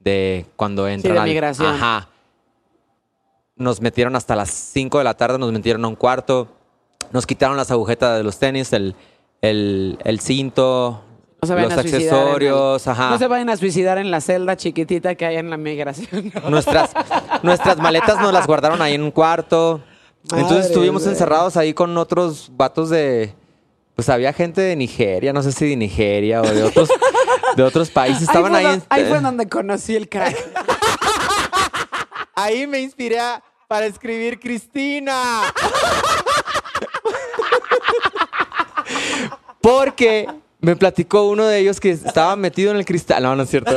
de 0.00 0.46
cuando 0.56 0.86
entran 0.88 1.14
de 1.14 1.20
al- 1.20 1.28
migración. 1.28 1.74
Ajá. 1.74 2.08
Nos 3.56 3.80
metieron 3.80 4.16
hasta 4.16 4.34
las 4.34 4.50
5 4.50 4.98
de 4.98 5.04
la 5.04 5.14
tarde, 5.14 5.38
nos 5.38 5.52
metieron 5.52 5.84
a 5.84 5.88
un 5.88 5.94
cuarto, 5.94 6.48
nos 7.12 7.26
quitaron 7.26 7.56
las 7.56 7.70
agujetas 7.70 8.16
de 8.16 8.24
los 8.24 8.38
tenis, 8.38 8.72
el, 8.72 8.94
el, 9.42 9.98
el 10.04 10.20
cinto, 10.20 11.02
No 11.42 11.46
se 11.48 11.54
los 11.60 11.72
el- 11.72 11.78
accesorios, 11.78 12.88
ajá. 12.88 13.10
No 13.10 13.18
se 13.18 13.26
vayan 13.28 13.50
a 13.50 13.56
suicidar 13.56 13.98
en 13.98 14.10
la 14.10 14.20
celda 14.20 14.56
chiquitita 14.56 15.14
que 15.16 15.26
hay 15.26 15.36
en 15.36 15.50
la 15.50 15.58
migración. 15.58 16.32
Nuestras, 16.48 16.90
nuestras 17.42 17.76
maletas 17.78 18.18
nos 18.20 18.32
las 18.32 18.46
guardaron 18.46 18.80
ahí 18.80 18.94
en 18.94 19.02
un 19.02 19.10
cuarto. 19.10 19.82
Entonces 20.34 20.66
estuvimos 20.66 21.06
encerrados 21.06 21.56
ahí 21.56 21.74
con 21.74 21.96
otros 21.98 22.50
vatos 22.56 22.88
de. 22.90 23.34
Pues 23.94 24.08
había 24.08 24.32
gente 24.32 24.60
de 24.60 24.74
Nigeria, 24.76 25.32
no 25.32 25.42
sé 25.42 25.52
si 25.52 25.68
de 25.70 25.76
Nigeria 25.76 26.40
o 26.40 26.46
de 26.50 26.62
otros, 26.62 26.88
de 27.56 27.62
otros 27.62 27.90
países. 27.90 28.22
Estaban 28.22 28.54
ahí, 28.54 28.64
ahí. 28.64 28.72
fue, 28.72 28.74
en- 28.74 28.84
ahí 28.88 29.04
fue 29.10 29.20
donde 29.20 29.48
conocí 29.48 29.94
el 29.96 30.08
crack. 30.08 30.36
Ahí 32.34 32.66
me 32.66 32.80
inspiré 32.80 33.18
para 33.68 33.86
escribir 33.86 34.40
Cristina. 34.40 35.42
Porque 39.60 40.28
me 40.60 40.76
platicó 40.76 41.28
uno 41.28 41.44
de 41.46 41.58
ellos 41.58 41.78
que 41.80 41.90
estaba 41.90 42.34
metido 42.36 42.70
en 42.72 42.78
el 42.78 42.84
cristal. 42.84 43.22
No, 43.22 43.36
no 43.36 43.42
es 43.44 43.50
cierto. 43.50 43.76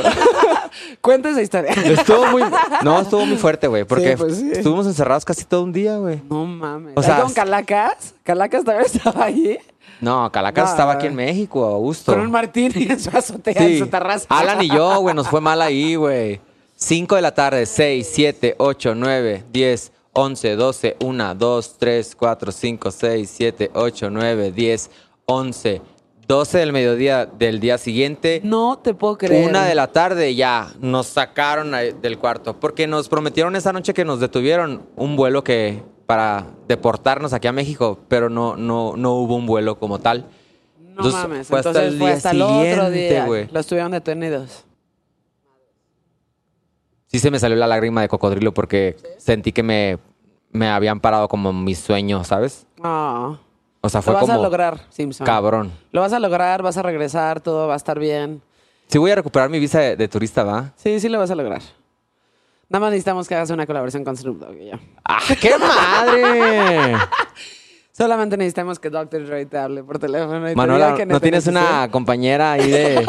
Cuenta 1.00 1.30
esa 1.30 1.42
historia. 1.42 1.70
Estuvo 1.72 2.26
muy. 2.26 2.42
No, 2.82 3.00
estuvo 3.00 3.24
muy 3.26 3.36
fuerte, 3.36 3.66
güey. 3.68 3.84
Porque 3.84 4.10
Sí, 4.12 4.16
pues 4.16 4.36
sí. 4.38 4.50
estuvimos 4.52 4.86
encerrados 4.86 5.24
casi 5.24 5.44
todo 5.44 5.62
un 5.62 5.72
día, 5.72 5.96
güey. 5.98 6.20
No 6.28 6.44
mames. 6.44 6.92
O 6.96 7.02
sea, 7.02 7.20
con 7.20 7.32
Calacas? 7.32 8.14
¿Calacas 8.24 8.64
también 8.64 8.86
estaba 8.92 9.24
allí? 9.24 9.58
No, 10.00 10.30
Calacas 10.30 10.64
No, 10.66 10.70
estaba 10.70 10.92
aquí 10.94 11.06
en 11.06 11.14
México, 11.14 11.64
Augusto. 11.64 12.12
Con 12.12 12.20
un 12.22 12.30
martini 12.30 12.84
en 12.90 13.00
su 13.00 13.10
azotea, 13.16 13.54
Sí. 13.54 13.72
en 13.74 13.78
su 13.78 13.86
terraza. 13.88 14.26
Alan 14.28 14.62
y 14.62 14.68
yo, 14.68 15.00
güey, 15.00 15.14
nos 15.14 15.28
fue 15.28 15.40
mal 15.40 15.62
ahí, 15.62 15.94
güey. 15.94 16.40
5 16.74 17.14
de 17.16 17.22
la 17.22 17.34
tarde, 17.34 17.64
6, 17.64 18.08
7, 18.12 18.54
8, 18.58 18.94
9, 18.94 19.44
10, 19.50 19.92
11, 20.12 20.56
12, 20.56 20.96
1, 21.02 21.34
2, 21.34 21.76
3, 21.78 22.16
4, 22.16 22.52
5, 22.52 22.90
6, 22.90 23.32
7, 23.34 23.70
8, 23.74 24.10
9, 24.10 24.52
10, 24.52 24.90
11, 25.24 25.82
12 26.28 26.58
del 26.58 26.72
mediodía 26.72 27.24
del 27.24 27.60
día 27.60 27.78
siguiente. 27.78 28.40
No 28.44 28.78
te 28.78 28.92
puedo 28.94 29.16
creer. 29.16 29.48
Una 29.48 29.64
de 29.64 29.74
la 29.74 29.86
tarde 29.92 30.34
ya 30.34 30.68
nos 30.80 31.06
sacaron 31.06 31.70
del 32.02 32.18
cuarto 32.18 32.58
porque 32.60 32.86
nos 32.86 33.08
prometieron 33.08 33.56
esa 33.56 33.72
noche 33.72 33.94
que 33.94 34.04
nos 34.04 34.20
detuvieron 34.20 34.86
un 34.96 35.16
vuelo 35.16 35.42
que 35.44 35.82
para 36.06 36.46
deportarnos 36.68 37.32
aquí 37.32 37.48
a 37.48 37.52
México, 37.52 37.98
pero 38.08 38.30
no 38.30 38.56
no 38.56 38.94
no 38.96 39.12
hubo 39.14 39.36
un 39.36 39.46
vuelo 39.46 39.78
como 39.78 39.98
tal. 39.98 40.26
No 40.80 40.88
Entonces, 41.04 41.14
mames. 41.20 41.46
fue 41.48 41.58
hasta 41.58 41.70
Entonces 41.70 41.92
el 41.92 41.98
fue 41.98 42.12
hasta 42.12 42.30
el 42.30 42.42
otro 42.42 42.56
siguiente, 42.86 43.24
día. 43.24 43.48
Los 43.52 43.66
tuvieron 43.66 43.92
detenidos. 43.92 44.64
Sí 47.06 47.18
se 47.18 47.30
me 47.30 47.38
salió 47.38 47.56
la 47.56 47.66
lágrima 47.66 48.00
de 48.02 48.08
cocodrilo 48.08 48.52
porque 48.52 48.96
sentí 49.18 49.52
que 49.52 49.62
me 49.62 49.98
me 50.52 50.68
habían 50.68 51.00
parado 51.00 51.28
como 51.28 51.52
mi 51.52 51.74
sueño, 51.74 52.24
¿sabes? 52.24 52.66
No. 52.82 53.38
O 53.82 53.88
sea, 53.88 53.98
Lo 53.98 54.02
fue 54.02 54.14
vas 54.14 54.20
como 54.22 54.32
a 54.32 54.42
lograr, 54.42 54.80
Simpson. 54.88 55.26
cabrón. 55.26 55.70
Lo 55.92 56.00
vas 56.00 56.12
a 56.12 56.18
lograr, 56.18 56.62
vas 56.62 56.76
a 56.78 56.82
regresar, 56.82 57.40
todo 57.40 57.68
va 57.68 57.74
a 57.74 57.76
estar 57.76 57.98
bien. 57.98 58.40
Sí 58.88 58.96
voy 58.98 59.10
a 59.10 59.16
recuperar 59.16 59.50
mi 59.50 59.58
visa 59.58 59.80
de, 59.80 59.96
de 59.96 60.08
turista, 60.08 60.44
¿va? 60.44 60.72
Sí, 60.76 60.98
sí 60.98 61.08
lo 61.08 61.18
vas 61.18 61.30
a 61.30 61.34
lograr. 61.34 61.60
Nada 62.68 62.80
más 62.80 62.90
necesitamos 62.90 63.28
que 63.28 63.34
hagas 63.34 63.50
una 63.50 63.66
colaboración 63.66 64.04
con 64.04 64.16
Snoop 64.16 64.38
Dogg 64.40 64.56
y 64.60 64.66
ya. 64.66 64.80
¡Ah, 65.04 65.20
qué 65.40 65.54
madre! 65.58 66.96
Solamente 67.92 68.36
necesitamos 68.36 68.78
que 68.78 68.90
Dr. 68.90 69.24
Dre 69.26 69.46
te 69.46 69.56
hable 69.56 69.82
por 69.82 69.98
teléfono. 69.98 70.46
y 70.46 70.50
te 70.52 70.56
Manuela, 70.56 70.86
diga 70.86 70.96
que 70.98 71.06
¿no 71.06 71.20
tienes 71.20 71.46
una 71.46 71.88
compañera 71.90 72.52
ahí 72.52 72.70
de, 72.70 73.06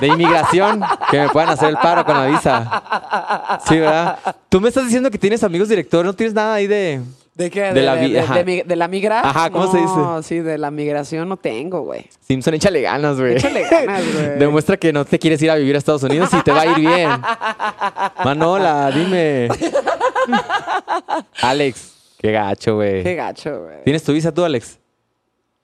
de 0.00 0.06
inmigración 0.06 0.80
que 1.10 1.18
me 1.18 1.28
puedan 1.30 1.48
hacer 1.50 1.70
el 1.70 1.76
paro 1.78 2.04
con 2.04 2.16
la 2.16 2.26
visa? 2.26 3.60
Sí, 3.66 3.78
¿verdad? 3.78 4.18
Tú 4.48 4.60
me 4.60 4.68
estás 4.68 4.84
diciendo 4.84 5.10
que 5.10 5.18
tienes 5.18 5.42
amigos 5.42 5.68
directores, 5.68 6.06
¿no 6.06 6.12
tienes 6.14 6.34
nada 6.34 6.54
ahí 6.54 6.66
de...? 6.68 7.00
¿De 7.34 7.50
qué? 7.50 7.72
De 7.72 7.80
la 7.82 7.96
de, 7.96 8.20
ajá. 8.20 8.42
de 8.44 8.76
la 8.76 8.88
migra? 8.88 9.20
Ajá, 9.20 9.48
¿cómo 9.48 9.70
se 9.72 9.78
dice? 9.78 9.94
No, 9.96 10.22
sí, 10.22 10.40
de 10.40 10.58
la 10.58 10.70
migración 10.70 11.26
no 11.28 11.38
tengo, 11.38 11.80
güey. 11.80 12.04
Simpson, 12.20 12.52
échale 12.54 12.82
ganas, 12.82 13.18
güey. 13.18 13.36
Échale 13.36 13.66
ganas, 13.70 14.02
güey. 14.12 14.26
Demuestra 14.38 14.76
que 14.76 14.92
no 14.92 15.06
te 15.06 15.18
quieres 15.18 15.40
ir 15.40 15.50
a 15.50 15.54
vivir 15.54 15.74
a 15.74 15.78
Estados 15.78 16.02
Unidos 16.02 16.28
y 16.34 16.42
te 16.42 16.52
va 16.52 16.60
a 16.60 16.66
ir 16.66 16.76
bien. 16.78 17.08
Manola, 18.24 18.90
dime. 18.90 19.48
Alex, 21.40 21.94
qué 22.18 22.32
gacho, 22.32 22.78
Qué 22.78 23.02
güey. 23.02 23.14
gacho, 23.16 23.62
güey. 23.62 23.82
¿Tienes 23.84 24.02
tu 24.02 24.12
visa 24.12 24.30
tú, 24.32 24.44
Alex? 24.44 24.78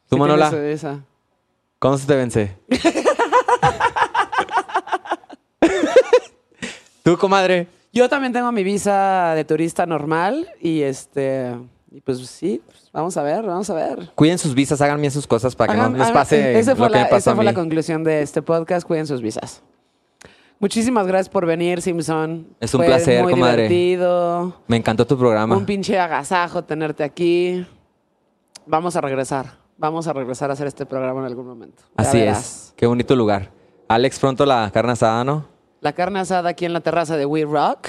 ¿Tú, 0.08 0.16
Sí 0.16 0.20
Manola? 0.20 0.48
tienes 0.48 0.76
esa. 0.76 1.00
¿Cuándo 1.78 1.98
se 1.98 2.06
te 2.06 2.16
vence? 2.16 2.56
¿Tú, 7.02 7.16
comadre? 7.18 7.66
Yo 7.93 8.09
también 8.09 8.32
tengo 8.32 8.51
mi 8.52 8.62
visa 8.65 9.32
de 9.35 9.44
turista 9.44 9.86
normal 9.86 10.48
y 10.60 10.82
este... 10.82 11.55
Y 11.90 12.02
pues 12.02 12.19
sí, 12.27 12.60
pues, 12.66 12.90
vamos 12.93 13.16
a 13.16 13.23
ver, 13.23 13.47
vamos 13.47 13.70
a 13.70 13.74
ver. 13.74 14.10
Cuiden 14.15 14.36
sus 14.36 14.55
visas, 14.55 14.78
hagan 14.82 15.01
bien 15.01 15.10
sus 15.10 15.27
cosas 15.27 15.56
para 15.56 15.73
que 15.73 15.78
no 15.81 15.89
les 15.89 16.10
pase 16.10 16.59
esa 16.59 16.77
fue 16.77 16.86
lo 16.89 16.93
que 16.93 16.98
la, 16.98 17.05
me 17.05 17.10
pasó 17.10 17.16
esa 17.16 17.31
a 17.31 17.35
fue 17.35 17.44
mí. 17.44 17.47
la 17.47 17.55
conclusión 17.55 18.05
de 18.05 18.20
este 18.20 18.43
podcast. 18.43 18.86
Cuiden 18.86 19.06
sus 19.06 19.23
visas. 19.23 19.62
Muchísimas 20.60 21.06
gracias 21.06 21.31
por 21.31 21.47
venir, 21.47 21.81
Simpson. 21.81 22.47
Es 22.60 22.74
un 22.74 22.81
Fue 22.81 22.86
placer, 22.89 23.23
muy 23.23 23.32
comadre. 23.32 23.69
divertido. 23.69 24.60
Me 24.66 24.77
encantó 24.77 25.06
tu 25.06 25.16
programa. 25.16 25.56
Un 25.56 25.65
pinche 25.65 25.98
agasajo 25.98 26.62
tenerte 26.62 27.05
aquí. 27.05 27.66
Vamos 28.66 28.94
a 28.97 29.01
regresar. 29.01 29.56
Vamos 29.78 30.09
a 30.09 30.12
regresar 30.12 30.51
a 30.51 30.52
hacer 30.52 30.66
este 30.66 30.85
programa 30.85 31.20
en 31.20 31.27
algún 31.27 31.47
momento. 31.47 31.85
Ya 31.97 32.05
Así 32.05 32.19
verás. 32.19 32.39
es. 32.39 32.74
Qué 32.77 32.86
bonito 32.86 33.16
lugar. 33.16 33.51
Alex, 33.89 34.19
pronto 34.19 34.44
la 34.44 34.70
carne 34.74 34.93
asada, 34.93 35.24
¿no? 35.24 35.47
La 35.80 35.92
carne 35.92 36.20
asada 36.20 36.50
aquí 36.50 36.64
en 36.64 36.72
la 36.72 36.80
terraza 36.80 37.16
de 37.16 37.26
We 37.26 37.44
Rock. 37.44 37.88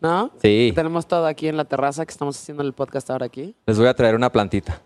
¿No? 0.00 0.32
Sí. 0.42 0.72
Tenemos 0.74 1.06
todo 1.06 1.26
aquí 1.26 1.46
en 1.46 1.56
la 1.56 1.64
terraza 1.64 2.04
que 2.04 2.10
estamos 2.10 2.36
haciendo 2.36 2.64
el 2.64 2.72
podcast 2.72 3.08
ahora 3.10 3.26
aquí. 3.26 3.54
Les 3.66 3.78
voy 3.78 3.86
a 3.86 3.94
traer 3.94 4.16
una 4.16 4.32
plantita. 4.32 4.80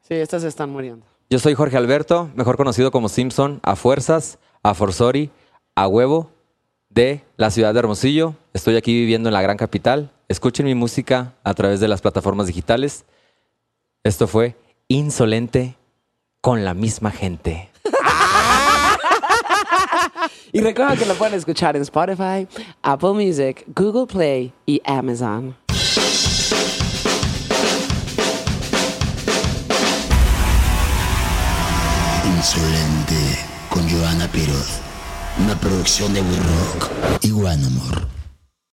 Sí, 0.00 0.14
estas 0.14 0.42
se 0.42 0.48
están 0.48 0.70
muriendo. 0.70 1.04
Yo 1.28 1.38
soy 1.38 1.54
Jorge 1.54 1.76
Alberto, 1.76 2.30
mejor 2.36 2.56
conocido 2.56 2.90
como 2.92 3.08
Simpson, 3.08 3.58
a 3.62 3.74
fuerzas, 3.74 4.38
a 4.62 4.74
Forzori, 4.74 5.30
a 5.74 5.88
huevo, 5.88 6.30
de 6.88 7.24
la 7.36 7.50
ciudad 7.50 7.72
de 7.72 7.80
Hermosillo. 7.80 8.34
Estoy 8.52 8.76
aquí 8.76 8.92
viviendo 8.92 9.28
en 9.28 9.32
la 9.32 9.42
gran 9.42 9.56
capital. 9.56 10.12
Escuchen 10.28 10.66
mi 10.66 10.74
música 10.74 11.34
a 11.42 11.54
través 11.54 11.80
de 11.80 11.88
las 11.88 12.00
plataformas 12.00 12.46
digitales. 12.46 13.04
Esto 14.04 14.28
fue 14.28 14.56
Insolente 14.86 15.76
con 16.40 16.64
la 16.64 16.74
misma 16.74 17.10
gente. 17.10 17.70
Y 20.54 20.60
recuerda 20.60 20.96
que 20.96 21.04
lo 21.04 21.14
pueden 21.14 21.34
escuchar 21.34 21.74
en 21.74 21.82
Spotify, 21.82 22.46
Apple 22.80 23.14
Music, 23.14 23.64
Google 23.74 24.06
Play 24.06 24.52
y 24.66 24.80
Amazon. 24.84 25.56
Insolente 32.36 33.36
con 33.68 33.82
Joana 33.90 34.28
Piroz. 34.28 34.80
Una 35.42 35.58
producción 35.58 36.14
de 36.14 36.20
We 36.20 36.36
Rock 36.36 36.90
y 37.22 37.32
One 37.32 37.66
Amor. 37.66 38.13